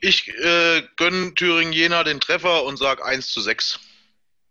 Ich 0.00 0.28
äh, 0.28 0.82
gönne 0.96 1.34
Thüringen 1.34 1.72
Jena 1.72 2.04
den 2.04 2.20
Treffer 2.20 2.64
und 2.64 2.78
sage 2.78 3.04
1 3.04 3.28
zu 3.28 3.40
6. 3.40 3.80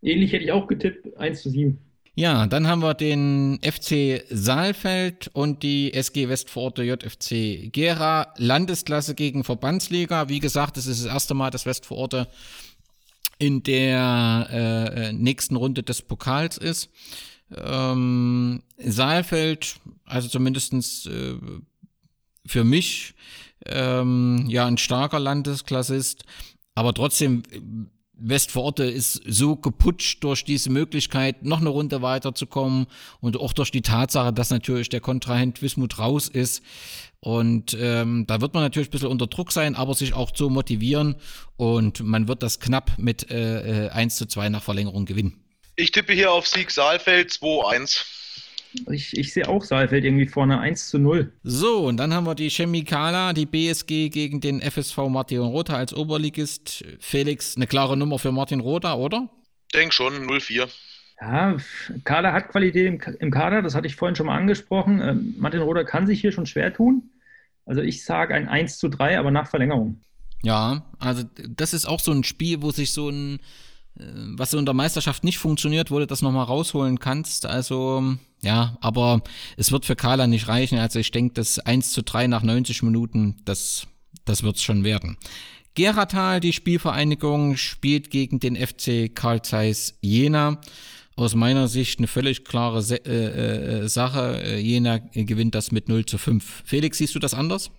Ähnlich 0.02 0.32
hätte 0.32 0.43
ich 0.43 0.52
auch 0.52 0.68
getippt, 0.68 1.18
1 1.18 1.41
zu 1.41 1.50
7. 1.50 1.80
Ja, 2.18 2.48
dann 2.48 2.68
haben 2.68 2.82
wir 2.82 2.93
den 2.93 3.60
FC 3.62 4.24
Saalfeld 4.30 5.30
und 5.34 5.64
die 5.64 5.93
SG 5.93 6.30
Westforte 6.30 6.84
JFC 6.84 7.74
Gera. 7.74 8.34
Landesklasse 8.38 9.16
gegen 9.16 9.43
Verbandsliga. 9.43 10.30
Wie 10.30 10.39
gesagt, 10.39 10.78
es 10.78 10.88
ist 10.88 11.04
das 11.04 11.12
erste 11.12 11.34
Mal, 11.34 11.52
dass 11.52 11.66
Westforte 11.66 12.30
in 13.38 13.64
der 13.64 14.48
äh, 14.50 15.14
nächsten 15.14 15.58
Runde 15.58 15.84
des 15.84 16.02
Pokals 16.02 16.58
ist. 16.58 16.89
Ähm, 17.54 18.64
Saalfeld, 18.78 19.76
also 20.06 20.30
zumindestens 20.30 21.06
äh, 21.08 21.36
für 22.46 22.64
mich 22.64 23.14
ähm, 23.68 24.45
ja 24.47 24.66
ein 24.66 24.78
starker 24.78 25.20
Landesklassist, 25.20 26.24
aber 26.76 26.93
trotzdem 26.93 27.43
Westforte 28.18 28.86
ist 28.86 29.22
so 29.26 29.55
geputscht 29.55 30.24
durch 30.24 30.45
diese 30.45 30.70
Möglichkeit, 30.70 31.43
noch 31.43 31.59
eine 31.59 31.70
Runde 31.70 32.01
weiterzukommen 32.01 32.88
und 33.20 33.38
auch 33.38 33.53
durch 33.53 33.72
die 33.72 33.82
Tatsache, 33.82 34.32
dass 34.32 34.49
natürlich 34.49 34.89
der 34.89 35.01
Kontrahent 35.01 35.61
Wismut 35.61 35.99
raus 35.99 36.30
ist. 36.30 36.63
Und 37.20 37.76
ähm, 37.80 38.26
da 38.28 38.39
wird 38.39 38.53
man 38.53 38.63
natürlich 38.63 38.89
ein 38.89 38.91
bisschen 38.91 39.09
unter 39.09 39.28
Druck 39.28 39.51
sein, 39.51 39.76
aber 39.76 39.93
sich 39.95 40.13
auch 40.13 40.32
zu 40.32 40.49
motivieren. 40.49 41.16
Und 41.57 42.03
man 42.03 42.28
wird 42.28 42.43
das 42.43 42.59
knapp 42.59 42.91
mit 42.97 43.30
äh, 43.32 43.89
1 43.91 44.13
äh, 44.13 44.18
zu 44.18 44.26
2 44.28 44.49
nach 44.49 44.63
Verlängerung 44.63 45.05
gewinnen. 45.05 45.43
Ich 45.76 45.91
tippe 45.91 46.13
hier 46.13 46.32
auf 46.32 46.47
Sieg 46.47 46.72
Saalfeld 46.72 47.32
2-1. 47.32 48.05
Ich, 48.90 49.18
ich 49.18 49.34
sehe 49.34 49.48
auch 49.48 49.64
Saalfeld 49.64 50.04
irgendwie 50.04 50.28
vorne 50.28 50.60
1 50.60 50.90
zu 50.90 51.00
0. 51.00 51.32
So, 51.44 51.86
und 51.86 51.98
dann 51.98 52.14
haben 52.14 52.26
wir 52.26 52.36
die 52.36 52.50
Chemikala, 52.50 53.34
die 53.34 53.46
BSG 53.46 54.10
gegen 54.10 54.42
den 54.42 54.62
FSV 54.62 54.98
Martin 55.10 55.40
Rother 55.40 55.78
als 55.78 55.94
Oberligist. 55.94 56.86
Felix, 57.00 57.56
eine 57.56 57.68
klare 57.68 57.98
Nummer 57.98 58.20
für 58.20 58.32
Martin 58.32 58.60
Rother, 58.60 58.98
oder? 58.98 59.30
Denk 59.74 59.94
schon, 59.94 60.14
0-4. 60.28 60.68
Ja, 61.22 61.58
Kader 62.04 62.34
hat 62.34 62.50
Qualität 62.50 62.88
im, 62.88 63.02
im, 63.20 63.32
Kader, 63.32 63.62
das 63.62 63.74
hatte 63.74 63.88
ich 63.88 63.96
vorhin 63.96 64.16
schon 64.16 64.26
mal 64.26 64.38
angesprochen. 64.38 65.02
Ähm, 65.02 65.36
Martin 65.38 65.62
Roder 65.62 65.86
kann 65.86 66.08
sich 66.08 66.20
hier 66.20 66.32
schon 66.32 66.46
schwer 66.46 66.74
tun. 66.74 67.10
Also 67.66 67.82
ich 67.82 68.04
sage 68.04 68.36
ein 68.36 68.48
1 68.48 68.78
zu 68.78 68.90
3, 68.90 69.18
aber 69.18 69.32
nach 69.32 69.48
Verlängerung. 69.48 70.02
Ja, 70.44 70.86
also 71.00 71.24
das 71.50 71.74
ist 71.74 71.86
auch 71.86 72.00
so 72.00 72.12
ein 72.12 72.24
Spiel, 72.24 72.62
wo 72.62 72.72
sich 72.72 72.92
so 72.92 73.10
ein 73.10 73.40
was 73.96 74.52
so 74.52 74.58
in 74.58 74.66
der 74.66 74.74
Meisterschaft 74.74 75.24
nicht 75.24 75.38
funktioniert, 75.38 75.89
wo 75.89 76.00
du 76.00 76.08
das 76.08 76.22
nochmal 76.22 76.46
rausholen 76.46 77.00
kannst. 77.00 77.46
Also, 77.46 78.16
ja, 78.41 78.78
aber 78.82 79.22
es 79.58 79.72
wird 79.72 79.86
für 79.86 79.96
Kala 79.96 80.28
nicht 80.28 80.48
reichen. 80.48 80.78
Also 80.78 81.00
ich 81.00 81.12
denke, 81.12 81.34
das 81.36 81.60
1 81.60 81.91
zu 81.91 82.04
3 82.04 82.28
nach 82.28 82.43
90 82.43 82.84
Minuten, 82.84 83.38
das, 83.46 83.88
das 84.26 84.43
wird's 84.43 84.64
schon 84.64 84.84
werden. 84.84 85.18
Geratal, 85.76 86.39
die 86.39 86.54
Spielvereinigung, 86.54 87.58
spielt 87.58 88.10
gegen 88.10 88.39
den 88.39 88.56
FC 88.56 89.14
Karl 89.14 89.41
Zeiss 89.41 89.98
Jena. 90.02 90.62
Aus 91.18 91.34
meiner 91.34 91.70
Sicht 91.70 92.00
eine 92.00 92.08
völlig 92.08 92.43
klare 92.43 92.82
Se 92.82 92.98
äh, 93.06 93.84
äh, 93.84 93.88
Sache. 93.88 94.41
Äh, 94.43 94.60
Jena 94.60 94.98
gewinnt 94.98 95.56
das 95.56 95.72
mit 95.72 95.88
0 95.88 96.06
zu 96.06 96.18
5. 96.18 96.64
Felix, 96.66 96.98
siehst 96.98 97.16
du 97.16 97.20
das 97.20 97.34
anders? 97.34 97.72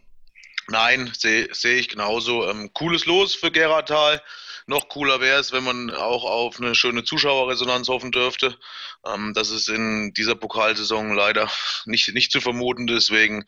Nein, 0.68 1.10
sehe 1.16 1.48
seh 1.52 1.74
ich 1.74 1.88
genauso. 1.88 2.48
Ähm, 2.48 2.70
cooles 2.72 3.04
Los 3.04 3.34
für 3.34 3.50
Geratal. 3.50 4.22
Noch 4.66 4.88
cooler 4.88 5.20
wäre 5.20 5.38
es, 5.38 5.52
wenn 5.52 5.62
man 5.62 5.90
auch 5.90 6.24
auf 6.24 6.58
eine 6.60 6.74
schöne 6.74 7.04
Zuschauerresonanz 7.04 7.88
hoffen 7.88 8.10
dürfte. 8.10 8.58
Ähm, 9.04 9.32
das 9.32 9.50
ist 9.50 9.68
in 9.68 10.12
dieser 10.12 10.34
Pokalsaison 10.34 11.14
leider 11.14 11.50
nicht, 11.84 12.12
nicht 12.14 12.32
zu 12.32 12.40
vermuten. 12.40 12.88
Deswegen 12.88 13.44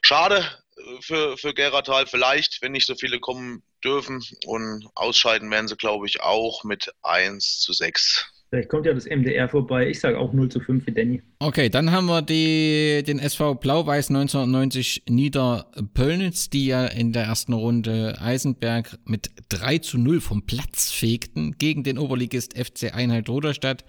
schade 0.00 0.46
für, 1.00 1.36
für 1.36 1.52
Geratal 1.52 2.06
vielleicht, 2.06 2.62
wenn 2.62 2.72
nicht 2.72 2.86
so 2.86 2.94
viele 2.94 3.20
kommen 3.20 3.62
dürfen. 3.84 4.24
Und 4.46 4.88
ausscheiden 4.94 5.50
werden 5.50 5.68
sie, 5.68 5.76
glaube 5.76 6.06
ich, 6.06 6.22
auch 6.22 6.64
mit 6.64 6.90
1 7.02 7.60
zu 7.60 7.72
6. 7.72 8.26
Vielleicht 8.50 8.70
kommt 8.70 8.86
ja 8.86 8.94
das 8.94 9.04
MDR 9.04 9.46
vorbei. 9.48 9.90
Ich 9.90 10.00
sage 10.00 10.18
auch 10.18 10.32
0 10.32 10.48
zu 10.48 10.60
5 10.60 10.84
für 10.84 10.92
Danny. 10.92 11.20
Okay, 11.38 11.68
dann 11.68 11.92
haben 11.92 12.06
wir 12.06 12.22
die, 12.22 13.02
den 13.06 13.18
SV 13.18 13.56
Blau-Weiß 13.56 14.08
1990 14.08 15.02
Niederpöllnitz, 15.08 16.48
die 16.48 16.66
ja 16.66 16.86
in 16.86 17.12
der 17.12 17.24
ersten 17.24 17.52
Runde 17.52 18.16
Eisenberg 18.20 18.98
mit 19.04 19.30
3 19.50 19.78
zu 19.78 19.98
0 19.98 20.22
vom 20.22 20.46
Platz 20.46 20.90
fegten 20.90 21.56
gegen 21.58 21.82
den 21.82 21.98
Oberligist 21.98 22.56
FC 22.56 22.94
Einheit 22.94 23.28
Ruderstadt. 23.28 23.84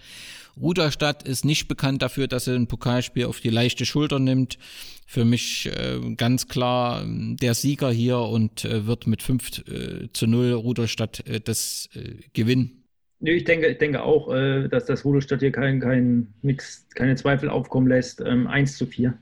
Ruderstadt 0.60 1.24
ist 1.24 1.46
nicht 1.46 1.70
bekannt 1.70 2.02
dafür, 2.02 2.28
dass 2.28 2.48
er 2.48 2.56
ein 2.56 2.68
Pokalspiel 2.68 3.26
auf 3.26 3.40
die 3.40 3.50
leichte 3.50 3.86
Schulter 3.86 4.20
nimmt. 4.20 4.58
Für 5.06 5.24
mich 5.24 5.68
äh, 5.68 6.16
ganz 6.16 6.48
klar 6.50 7.02
ähm, 7.02 7.38
der 7.38 7.54
Sieger 7.54 7.92
hier 7.92 8.20
und 8.20 8.66
äh, 8.66 8.86
wird 8.86 9.08
mit 9.08 9.24
5 9.24 9.58
äh, 9.68 10.10
zu 10.12 10.28
0 10.28 10.52
Ruderstadt 10.52 11.26
äh, 11.28 11.40
das 11.40 11.90
äh, 11.94 12.16
gewinnen. 12.34 12.79
Nee, 13.22 13.32
ich 13.32 13.44
denke, 13.44 13.68
ich 13.68 13.78
denke 13.78 14.02
auch, 14.02 14.34
äh, 14.34 14.70
dass 14.70 14.86
das 14.86 15.04
Rudolstadt 15.04 15.42
hier 15.42 15.52
kein, 15.52 15.82
kein, 15.82 16.34
nix, 16.42 16.88
keine 16.96 17.16
Zweifel 17.16 17.50
aufkommen 17.50 17.88
lässt. 17.88 18.22
Ähm, 18.22 18.48
1 18.48 18.78
zu 18.78 18.86
4. 18.86 19.18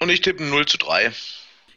Und 0.00 0.08
ich 0.10 0.20
tippe 0.20 0.44
0 0.44 0.66
zu 0.66 0.78
3. 0.78 1.10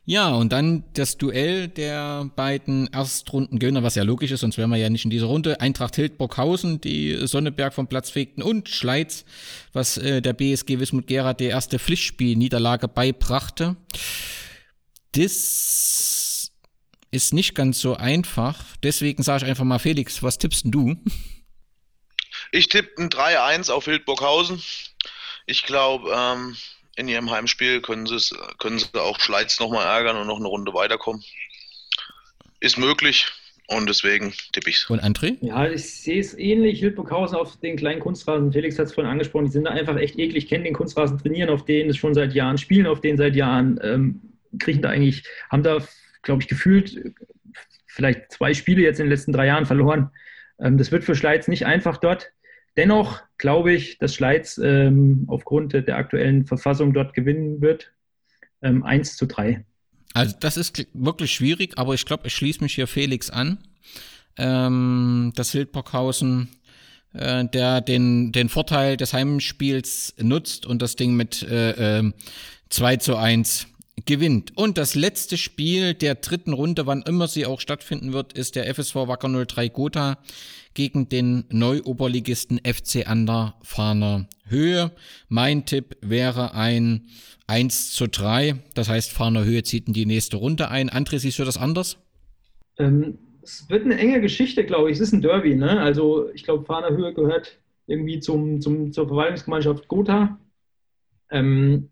Ja, 0.08 0.36
und 0.36 0.52
dann 0.52 0.84
das 0.94 1.18
Duell 1.18 1.68
der 1.68 2.30
beiden 2.36 2.88
Erstrundengewinner, 2.94 3.82
was 3.82 3.96
ja 3.96 4.04
logisch 4.04 4.30
ist, 4.30 4.42
sonst 4.42 4.60
wären 4.60 4.70
wir 4.70 4.78
ja 4.78 4.92
nicht 4.92 5.06
in 5.06 5.10
dieser 5.10 5.26
Runde. 5.26 5.60
Eintracht 5.60 5.96
Hildburghausen, 5.96 6.80
die 6.80 7.26
Sonneberg 7.26 7.74
vom 7.74 7.88
Platz 7.88 8.12
fegten 8.12 8.44
und 8.44 8.70
Schleiz, 8.70 9.26
was 9.74 9.98
äh, 9.98 10.22
der 10.22 10.34
BSG 10.34 10.80
Wismut 10.80 11.08
Gera 11.08 11.34
die 11.34 11.46
erste 11.46 11.80
Pflichtspielniederlage 11.80 12.88
beibrachte. 12.88 13.76
Das 15.14 16.52
ist 17.10 17.34
nicht 17.34 17.56
ganz 17.56 17.80
so 17.80 17.96
einfach. 17.96 18.64
Deswegen 18.84 19.24
sage 19.24 19.46
ich 19.46 19.50
einfach 19.50 19.64
mal, 19.64 19.80
Felix, 19.80 20.22
was 20.22 20.38
tippst 20.38 20.66
denn 20.66 20.72
du? 20.72 20.96
Ich 22.56 22.70
tippe 22.70 23.04
ein 23.04 23.10
3-1 23.10 23.70
auf 23.70 23.84
Hildburghausen. 23.84 24.62
Ich 25.46 25.66
glaube, 25.66 26.10
ähm, 26.16 26.56
in 26.96 27.10
ihrem 27.10 27.30
Heimspiel 27.30 27.82
können 27.82 28.06
sie, 28.06 28.18
können 28.60 28.80
sie 28.80 28.88
auch 28.94 29.20
Schleiz 29.20 29.60
nochmal 29.60 29.86
ärgern 29.86 30.16
und 30.16 30.28
noch 30.28 30.40
eine 30.40 30.48
Runde 30.48 30.74
weiterkommen. 30.74 31.22
Ist 32.62 32.78
möglich 32.78 33.28
und 33.68 33.90
deswegen 33.90 34.34
tippe 34.54 34.70
ich 34.70 34.78
es. 34.78 34.90
Und 34.90 35.04
André? 35.04 35.36
Ja, 35.42 35.68
ich 35.68 35.96
sehe 35.96 36.22
es 36.22 36.34
ähnlich. 36.34 36.80
Hildburghausen 36.80 37.38
auf 37.38 37.60
den 37.60 37.76
kleinen 37.76 38.00
Kunstrasen. 38.00 38.54
Felix 38.54 38.80
hat 38.80 38.86
es 38.86 38.94
vorhin 38.94 39.12
angesprochen. 39.12 39.48
Die 39.48 39.52
sind 39.52 39.66
da 39.66 39.72
einfach 39.72 39.98
echt 39.98 40.18
eklig, 40.18 40.48
kennen 40.48 40.64
den 40.64 40.74
Kunstrasen, 40.76 41.18
trainieren 41.18 41.50
auf 41.50 41.66
denen 41.66 41.90
es 41.90 41.98
schon 41.98 42.14
seit 42.14 42.34
Jahren, 42.34 42.58
spielen 42.58 42.88
auf 42.88 43.02
denen 43.02 43.18
seit 43.18 43.36
Jahren, 43.36 43.82
ähm, 43.84 44.22
kriegen 44.60 44.82
da 44.82 44.92
eigentlich, 44.92 45.24
haben 45.52 45.64
da, 45.64 45.80
glaube 46.22 46.42
ich, 46.42 46.48
gefühlt 46.48 47.14
vielleicht 47.86 48.32
zwei 48.32 48.54
Spiele 48.54 48.82
jetzt 48.82 49.02
in 49.02 49.08
den 49.08 49.12
letzten 49.12 49.34
drei 49.34 49.48
Jahren 49.48 49.66
verloren. 49.66 50.12
Ähm, 50.58 50.78
das 50.78 50.94
wird 50.94 51.04
für 51.04 51.16
Schleiz 51.16 51.50
nicht 51.50 51.66
einfach 51.66 51.98
dort. 51.98 52.32
Dennoch 52.78 53.22
glaube 53.38 53.74
ich, 53.74 53.98
dass 54.00 54.14
Schleiz 54.14 54.58
ähm, 54.58 55.26
aufgrund 55.28 55.74
der 55.74 55.96
aktuellen 55.96 56.46
Verfassung 56.46 56.94
dort 56.94 57.14
gewinnen 57.14 57.62
wird. 57.62 57.94
Ähm, 58.62 58.84
1 58.84 59.18
zu 59.18 59.26
3. 59.26 59.66
Also 60.14 60.36
das 60.40 60.58
ist 60.58 60.86
wirklich 60.94 61.34
schwierig, 61.34 61.78
aber 61.78 61.94
ich 61.94 62.06
glaube, 62.06 62.28
ich 62.28 62.34
schließe 62.34 62.64
mich 62.64 62.76
hier 62.76 62.88
Felix 62.88 63.30
an. 63.30 63.60
Ähm, 64.38 65.34
das 65.36 65.52
Hildburghausen, 65.52 66.50
äh, 67.14 67.46
der 67.46 67.82
den, 67.82 68.32
den 68.32 68.50
Vorteil 68.50 68.98
des 68.98 69.14
Heimspiels 69.14 70.16
nutzt 70.18 70.66
und 70.66 70.82
das 70.82 70.96
Ding 70.96 71.16
mit 71.16 71.44
äh, 71.44 72.00
äh, 72.00 72.12
2 72.70 72.98
zu 72.98 73.16
1 73.18 73.68
gewinnt. 74.06 74.52
Und 74.58 74.78
das 74.78 74.96
letzte 74.96 75.38
Spiel 75.38 75.94
der 75.94 76.16
dritten 76.16 76.54
Runde, 76.54 76.86
wann 76.86 77.02
immer 77.04 77.28
sie 77.28 77.46
auch 77.46 77.62
stattfinden 77.62 78.14
wird, 78.14 78.34
ist 78.34 78.56
der 78.56 78.74
FSV 78.74 78.96
Wacker 78.96 79.46
03 79.46 79.70
Gotha 79.70 80.18
gegen 80.74 81.08
den 81.08 81.46
Neuoberligisten 81.50 82.60
FC 82.60 83.08
Anderfahner 83.08 84.28
Höhe. 84.48 84.92
Mein 85.30 85.66
Tipp 85.66 85.98
wäre 86.02 86.54
ein 86.54 87.08
1 87.48 87.94
zu 87.94 88.08
3. 88.08 88.56
Das 88.74 88.90
heißt, 88.90 89.12
Fahner 89.12 89.44
Höhe 89.46 89.64
zieht 89.64 89.88
in 89.88 89.94
die 89.94 90.06
nächste 90.06 90.38
Runde 90.38 90.70
ein. 90.70 90.90
André, 90.90 91.20
siehst 91.20 91.40
du 91.40 91.46
das 91.46 91.58
anders? 91.58 91.98
Ähm, 92.78 93.18
es 93.42 93.70
wird 93.70 93.86
eine 93.86 93.98
enge 93.98 94.22
Geschichte, 94.22 94.66
glaube 94.66 94.90
ich. 94.90 94.98
Es 94.98 95.02
ist 95.02 95.14
ein 95.14 95.22
Derby. 95.22 95.56
Ne? 95.56 95.80
Also 95.80 96.30
ich 96.34 96.44
glaube, 96.44 96.66
Fahner 96.66 96.96
Höhe 96.96 97.14
gehört 97.14 97.60
irgendwie 97.88 98.20
zum, 98.20 98.62
zum, 98.62 98.92
zur 98.92 99.08
Verwaltungsgemeinschaft 99.08 99.88
Gotha. 99.88 100.40
Ähm, 101.30 101.90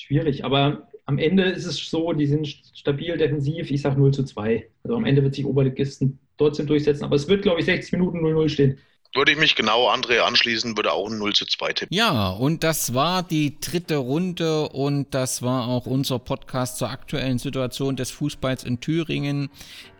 schwierig, 0.00 0.44
aber 0.44 0.88
am 1.08 1.18
Ende 1.18 1.44
ist 1.44 1.64
es 1.64 1.78
so, 1.88 2.12
die 2.12 2.26
sind 2.26 2.46
stabil 2.46 3.16
defensiv. 3.16 3.70
Ich 3.70 3.80
sage 3.80 3.98
0 3.98 4.12
zu 4.12 4.24
2. 4.24 4.68
Also 4.84 4.96
am 4.96 5.06
Ende 5.06 5.22
wird 5.22 5.34
sich 5.34 5.46
Oberligisten 5.46 6.18
trotzdem 6.36 6.66
durchsetzen. 6.66 7.04
Aber 7.04 7.16
es 7.16 7.28
wird, 7.28 7.42
glaube 7.42 7.60
ich, 7.60 7.66
60 7.66 7.92
Minuten 7.92 8.18
0-0 8.18 8.48
stehen. 8.50 8.78
Würde 9.14 9.32
ich 9.32 9.38
mich 9.38 9.54
genau 9.54 9.90
André 9.90 10.20
anschließen, 10.20 10.76
würde 10.76 10.92
auch 10.92 11.10
ein 11.10 11.18
0 11.18 11.32
zu 11.32 11.46
2 11.46 11.72
tippen. 11.72 11.96
Ja, 11.96 12.28
und 12.28 12.62
das 12.62 12.92
war 12.92 13.22
die 13.22 13.58
dritte 13.58 13.96
Runde 13.96 14.68
und 14.68 15.14
das 15.14 15.40
war 15.40 15.66
auch 15.66 15.86
unser 15.86 16.18
Podcast 16.18 16.76
zur 16.76 16.90
aktuellen 16.90 17.38
Situation 17.38 17.96
des 17.96 18.10
Fußballs 18.10 18.64
in 18.64 18.80
Thüringen. 18.80 19.48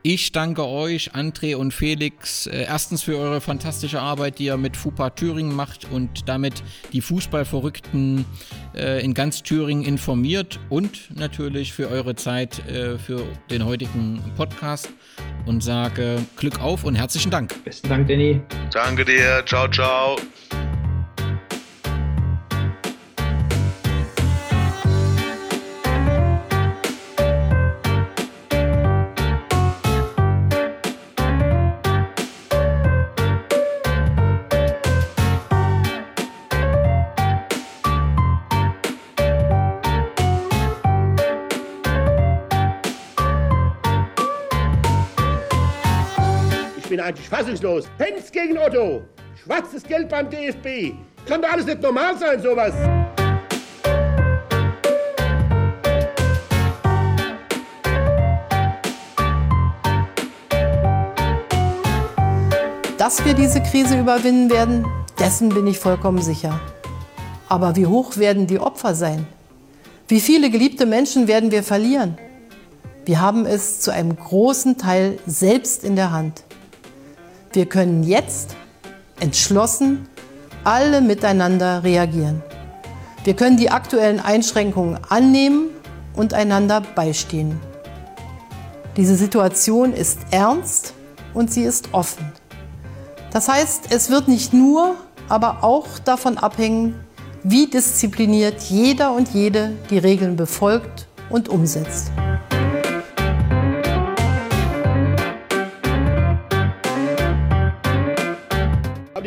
Ich 0.02 0.32
danke 0.32 0.64
euch, 0.66 1.14
André 1.14 1.56
und 1.56 1.72
Felix, 1.72 2.46
äh, 2.46 2.64
erstens 2.64 3.02
für 3.02 3.16
eure 3.16 3.40
fantastische 3.40 4.00
Arbeit, 4.00 4.38
die 4.38 4.44
ihr 4.44 4.56
mit 4.56 4.76
FUPA 4.76 5.10
Thüringen 5.10 5.56
macht 5.56 5.86
und 5.90 6.28
damit 6.28 6.62
die 6.92 7.00
Fußballverrückten 7.00 8.24
äh, 8.74 9.02
in 9.02 9.14
ganz 9.14 9.42
Thüringen 9.42 9.84
informiert 9.84 10.60
und 10.68 11.16
natürlich 11.16 11.72
für 11.72 11.88
eure 11.88 12.14
Zeit 12.14 12.66
äh, 12.68 12.98
für 12.98 13.22
den 13.50 13.64
heutigen 13.64 14.22
Podcast 14.36 14.90
und 15.46 15.62
sage 15.62 16.24
Glück 16.36 16.60
auf 16.60 16.84
und 16.84 16.94
herzlichen 16.94 17.30
Dank. 17.30 17.52
Besten 17.64 17.88
Dank, 17.88 18.08
Danny. 18.08 18.40
Danke 18.72 19.04
dir. 19.04 19.42
Ciao, 19.46 19.68
ciao. 19.68 20.16
Fassungslos. 47.28 47.84
Hens 47.98 48.32
gegen 48.32 48.58
Otto. 48.58 49.02
Schwarzes 49.42 49.82
Geld 49.82 50.08
beim 50.08 50.28
DFB. 50.28 50.94
Kann 51.26 51.42
doch 51.42 51.50
alles 51.50 51.66
nicht 51.66 51.82
normal 51.82 52.16
sein, 52.18 52.40
sowas. 52.40 52.74
Dass 62.96 63.24
wir 63.24 63.34
diese 63.34 63.62
Krise 63.62 63.98
überwinden 63.98 64.50
werden, 64.50 64.84
dessen 65.18 65.50
bin 65.50 65.66
ich 65.66 65.78
vollkommen 65.78 66.20
sicher. 66.20 66.60
Aber 67.48 67.76
wie 67.76 67.86
hoch 67.86 68.16
werden 68.16 68.46
die 68.46 68.58
Opfer 68.58 68.94
sein? 68.94 69.26
Wie 70.08 70.20
viele 70.20 70.50
geliebte 70.50 70.84
Menschen 70.84 71.28
werden 71.28 71.50
wir 71.50 71.62
verlieren? 71.62 72.18
Wir 73.04 73.20
haben 73.20 73.46
es 73.46 73.80
zu 73.80 73.90
einem 73.90 74.16
großen 74.16 74.76
Teil 74.76 75.18
selbst 75.26 75.84
in 75.84 75.96
der 75.96 76.10
Hand. 76.10 76.44
Wir 77.52 77.66
können 77.66 78.02
jetzt 78.02 78.56
entschlossen 79.20 80.06
alle 80.64 81.00
miteinander 81.00 81.82
reagieren. 81.82 82.42
Wir 83.24 83.34
können 83.34 83.56
die 83.56 83.70
aktuellen 83.70 84.20
Einschränkungen 84.20 84.98
annehmen 85.08 85.70
und 86.14 86.34
einander 86.34 86.82
beistehen. 86.94 87.58
Diese 88.96 89.14
Situation 89.16 89.92
ist 89.92 90.18
ernst 90.30 90.92
und 91.32 91.50
sie 91.50 91.62
ist 91.62 91.88
offen. 91.92 92.32
Das 93.30 93.48
heißt, 93.48 93.86
es 93.90 94.10
wird 94.10 94.28
nicht 94.28 94.52
nur, 94.52 94.96
aber 95.28 95.62
auch 95.62 95.98
davon 95.98 96.36
abhängen, 96.36 96.96
wie 97.42 97.66
diszipliniert 97.66 98.60
jeder 98.62 99.12
und 99.14 99.28
jede 99.30 99.72
die 99.90 99.98
Regeln 99.98 100.36
befolgt 100.36 101.06
und 101.30 101.48
umsetzt. 101.48 102.10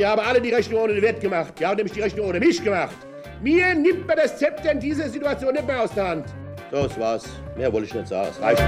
Die 0.02 0.07
haben 0.07 0.19
alle 0.19 0.41
die 0.41 0.49
Rechnung 0.49 0.82
ohne 0.82 0.95
den 0.95 1.03
Wert 1.03 1.22
gemacht. 1.22 1.53
Die 1.60 1.64
haben 1.64 1.76
nämlich 1.76 1.94
die 1.94 2.02
Rechnung 2.02 2.26
ohne 2.26 2.40
mich 2.40 2.64
gemacht. 2.64 2.95
Mir 3.40 3.76
nimmt 3.76 4.07
man 4.07 4.18
das 4.18 4.36
Zepter 4.36 4.72
in 4.72 4.80
dieser 4.80 5.07
Situation 5.07 5.53
nicht 5.53 5.68
mehr 5.68 5.84
aus 5.84 5.94
der 5.94 6.07
Hand. 6.07 6.26
So, 6.72 6.88
das 6.88 6.99
war's. 6.99 7.30
Mehr 7.56 7.72
wollte 7.72 7.86
ich 7.86 7.94
nicht 7.94 8.07
sagen. 8.07 8.30
Es 8.32 8.41
reicht. 8.41 8.64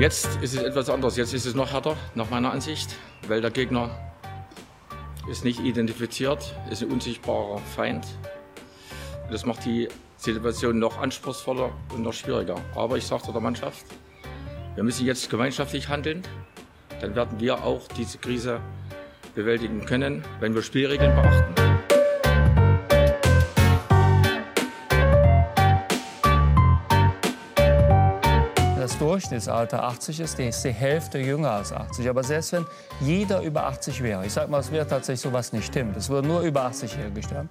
Jetzt 0.00 0.26
ist 0.42 0.56
es 0.56 0.62
etwas 0.64 0.90
anders. 0.90 1.16
Jetzt 1.16 1.32
ist 1.32 1.46
es 1.46 1.54
noch 1.54 1.72
härter, 1.72 1.96
nach 2.16 2.28
meiner 2.30 2.50
Ansicht, 2.50 2.96
weil 3.28 3.40
der 3.40 3.52
Gegner 3.52 3.88
ist 5.30 5.44
nicht 5.44 5.60
identifiziert, 5.60 6.56
ist 6.70 6.82
ein 6.82 6.90
unsichtbarer 6.90 7.58
Feind. 7.76 8.04
Das 9.30 9.46
macht 9.46 9.64
die 9.64 9.88
Situation 10.24 10.78
noch 10.78 10.98
anspruchsvoller 10.98 11.70
und 11.94 12.02
noch 12.02 12.14
schwieriger. 12.14 12.56
Aber 12.74 12.96
ich 12.96 13.06
sage 13.06 13.30
der 13.30 13.40
Mannschaft, 13.40 13.84
wir 14.74 14.82
müssen 14.82 15.06
jetzt 15.06 15.28
gemeinschaftlich 15.28 15.88
handeln. 15.88 16.22
Dann 17.00 17.14
werden 17.14 17.38
wir 17.40 17.62
auch 17.62 17.86
diese 17.88 18.18
Krise 18.18 18.60
bewältigen 19.34 19.84
können, 19.84 20.24
wenn 20.40 20.54
wir 20.54 20.62
Spielregeln 20.62 21.14
beachten. 21.14 21.63
Durchschnittsalter 29.14 29.84
80 29.84 30.18
ist, 30.18 30.40
ist 30.40 30.64
die 30.64 30.72
Hälfte 30.72 31.18
jünger 31.18 31.52
als 31.52 31.72
80. 31.72 32.08
Aber 32.08 32.24
selbst 32.24 32.50
wenn 32.52 32.66
jeder 33.00 33.42
über 33.42 33.64
80 33.66 34.02
wäre, 34.02 34.26
ich 34.26 34.32
sage 34.32 34.50
mal, 34.50 34.58
es 34.58 34.72
wäre 34.72 34.88
tatsächlich 34.88 35.20
sowas 35.20 35.52
nicht 35.52 35.66
stimmt, 35.66 35.96
es 35.96 36.08
würden 36.08 36.26
nur 36.26 36.40
über 36.40 36.66
80-Jährige 36.66 37.22
sterben, 37.22 37.48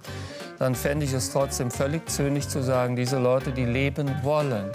dann 0.58 0.74
fände 0.74 1.06
ich 1.06 1.14
es 1.14 1.32
trotzdem 1.32 1.70
völlig 1.70 2.06
zynisch 2.06 2.48
zu 2.48 2.62
sagen, 2.62 2.96
diese 2.96 3.18
Leute, 3.18 3.50
die 3.50 3.64
leben 3.64 4.14
wollen, 4.22 4.72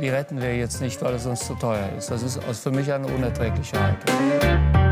die 0.00 0.08
retten 0.08 0.40
wir 0.40 0.56
jetzt 0.56 0.80
nicht, 0.80 1.02
weil 1.02 1.14
es 1.14 1.26
uns 1.26 1.44
zu 1.44 1.56
teuer 1.56 1.88
ist. 1.98 2.12
Das 2.12 2.22
ist 2.22 2.38
für 2.62 2.70
mich 2.70 2.92
eine 2.92 3.08
unerträgliche 3.08 3.80
Haltung. 3.80 4.87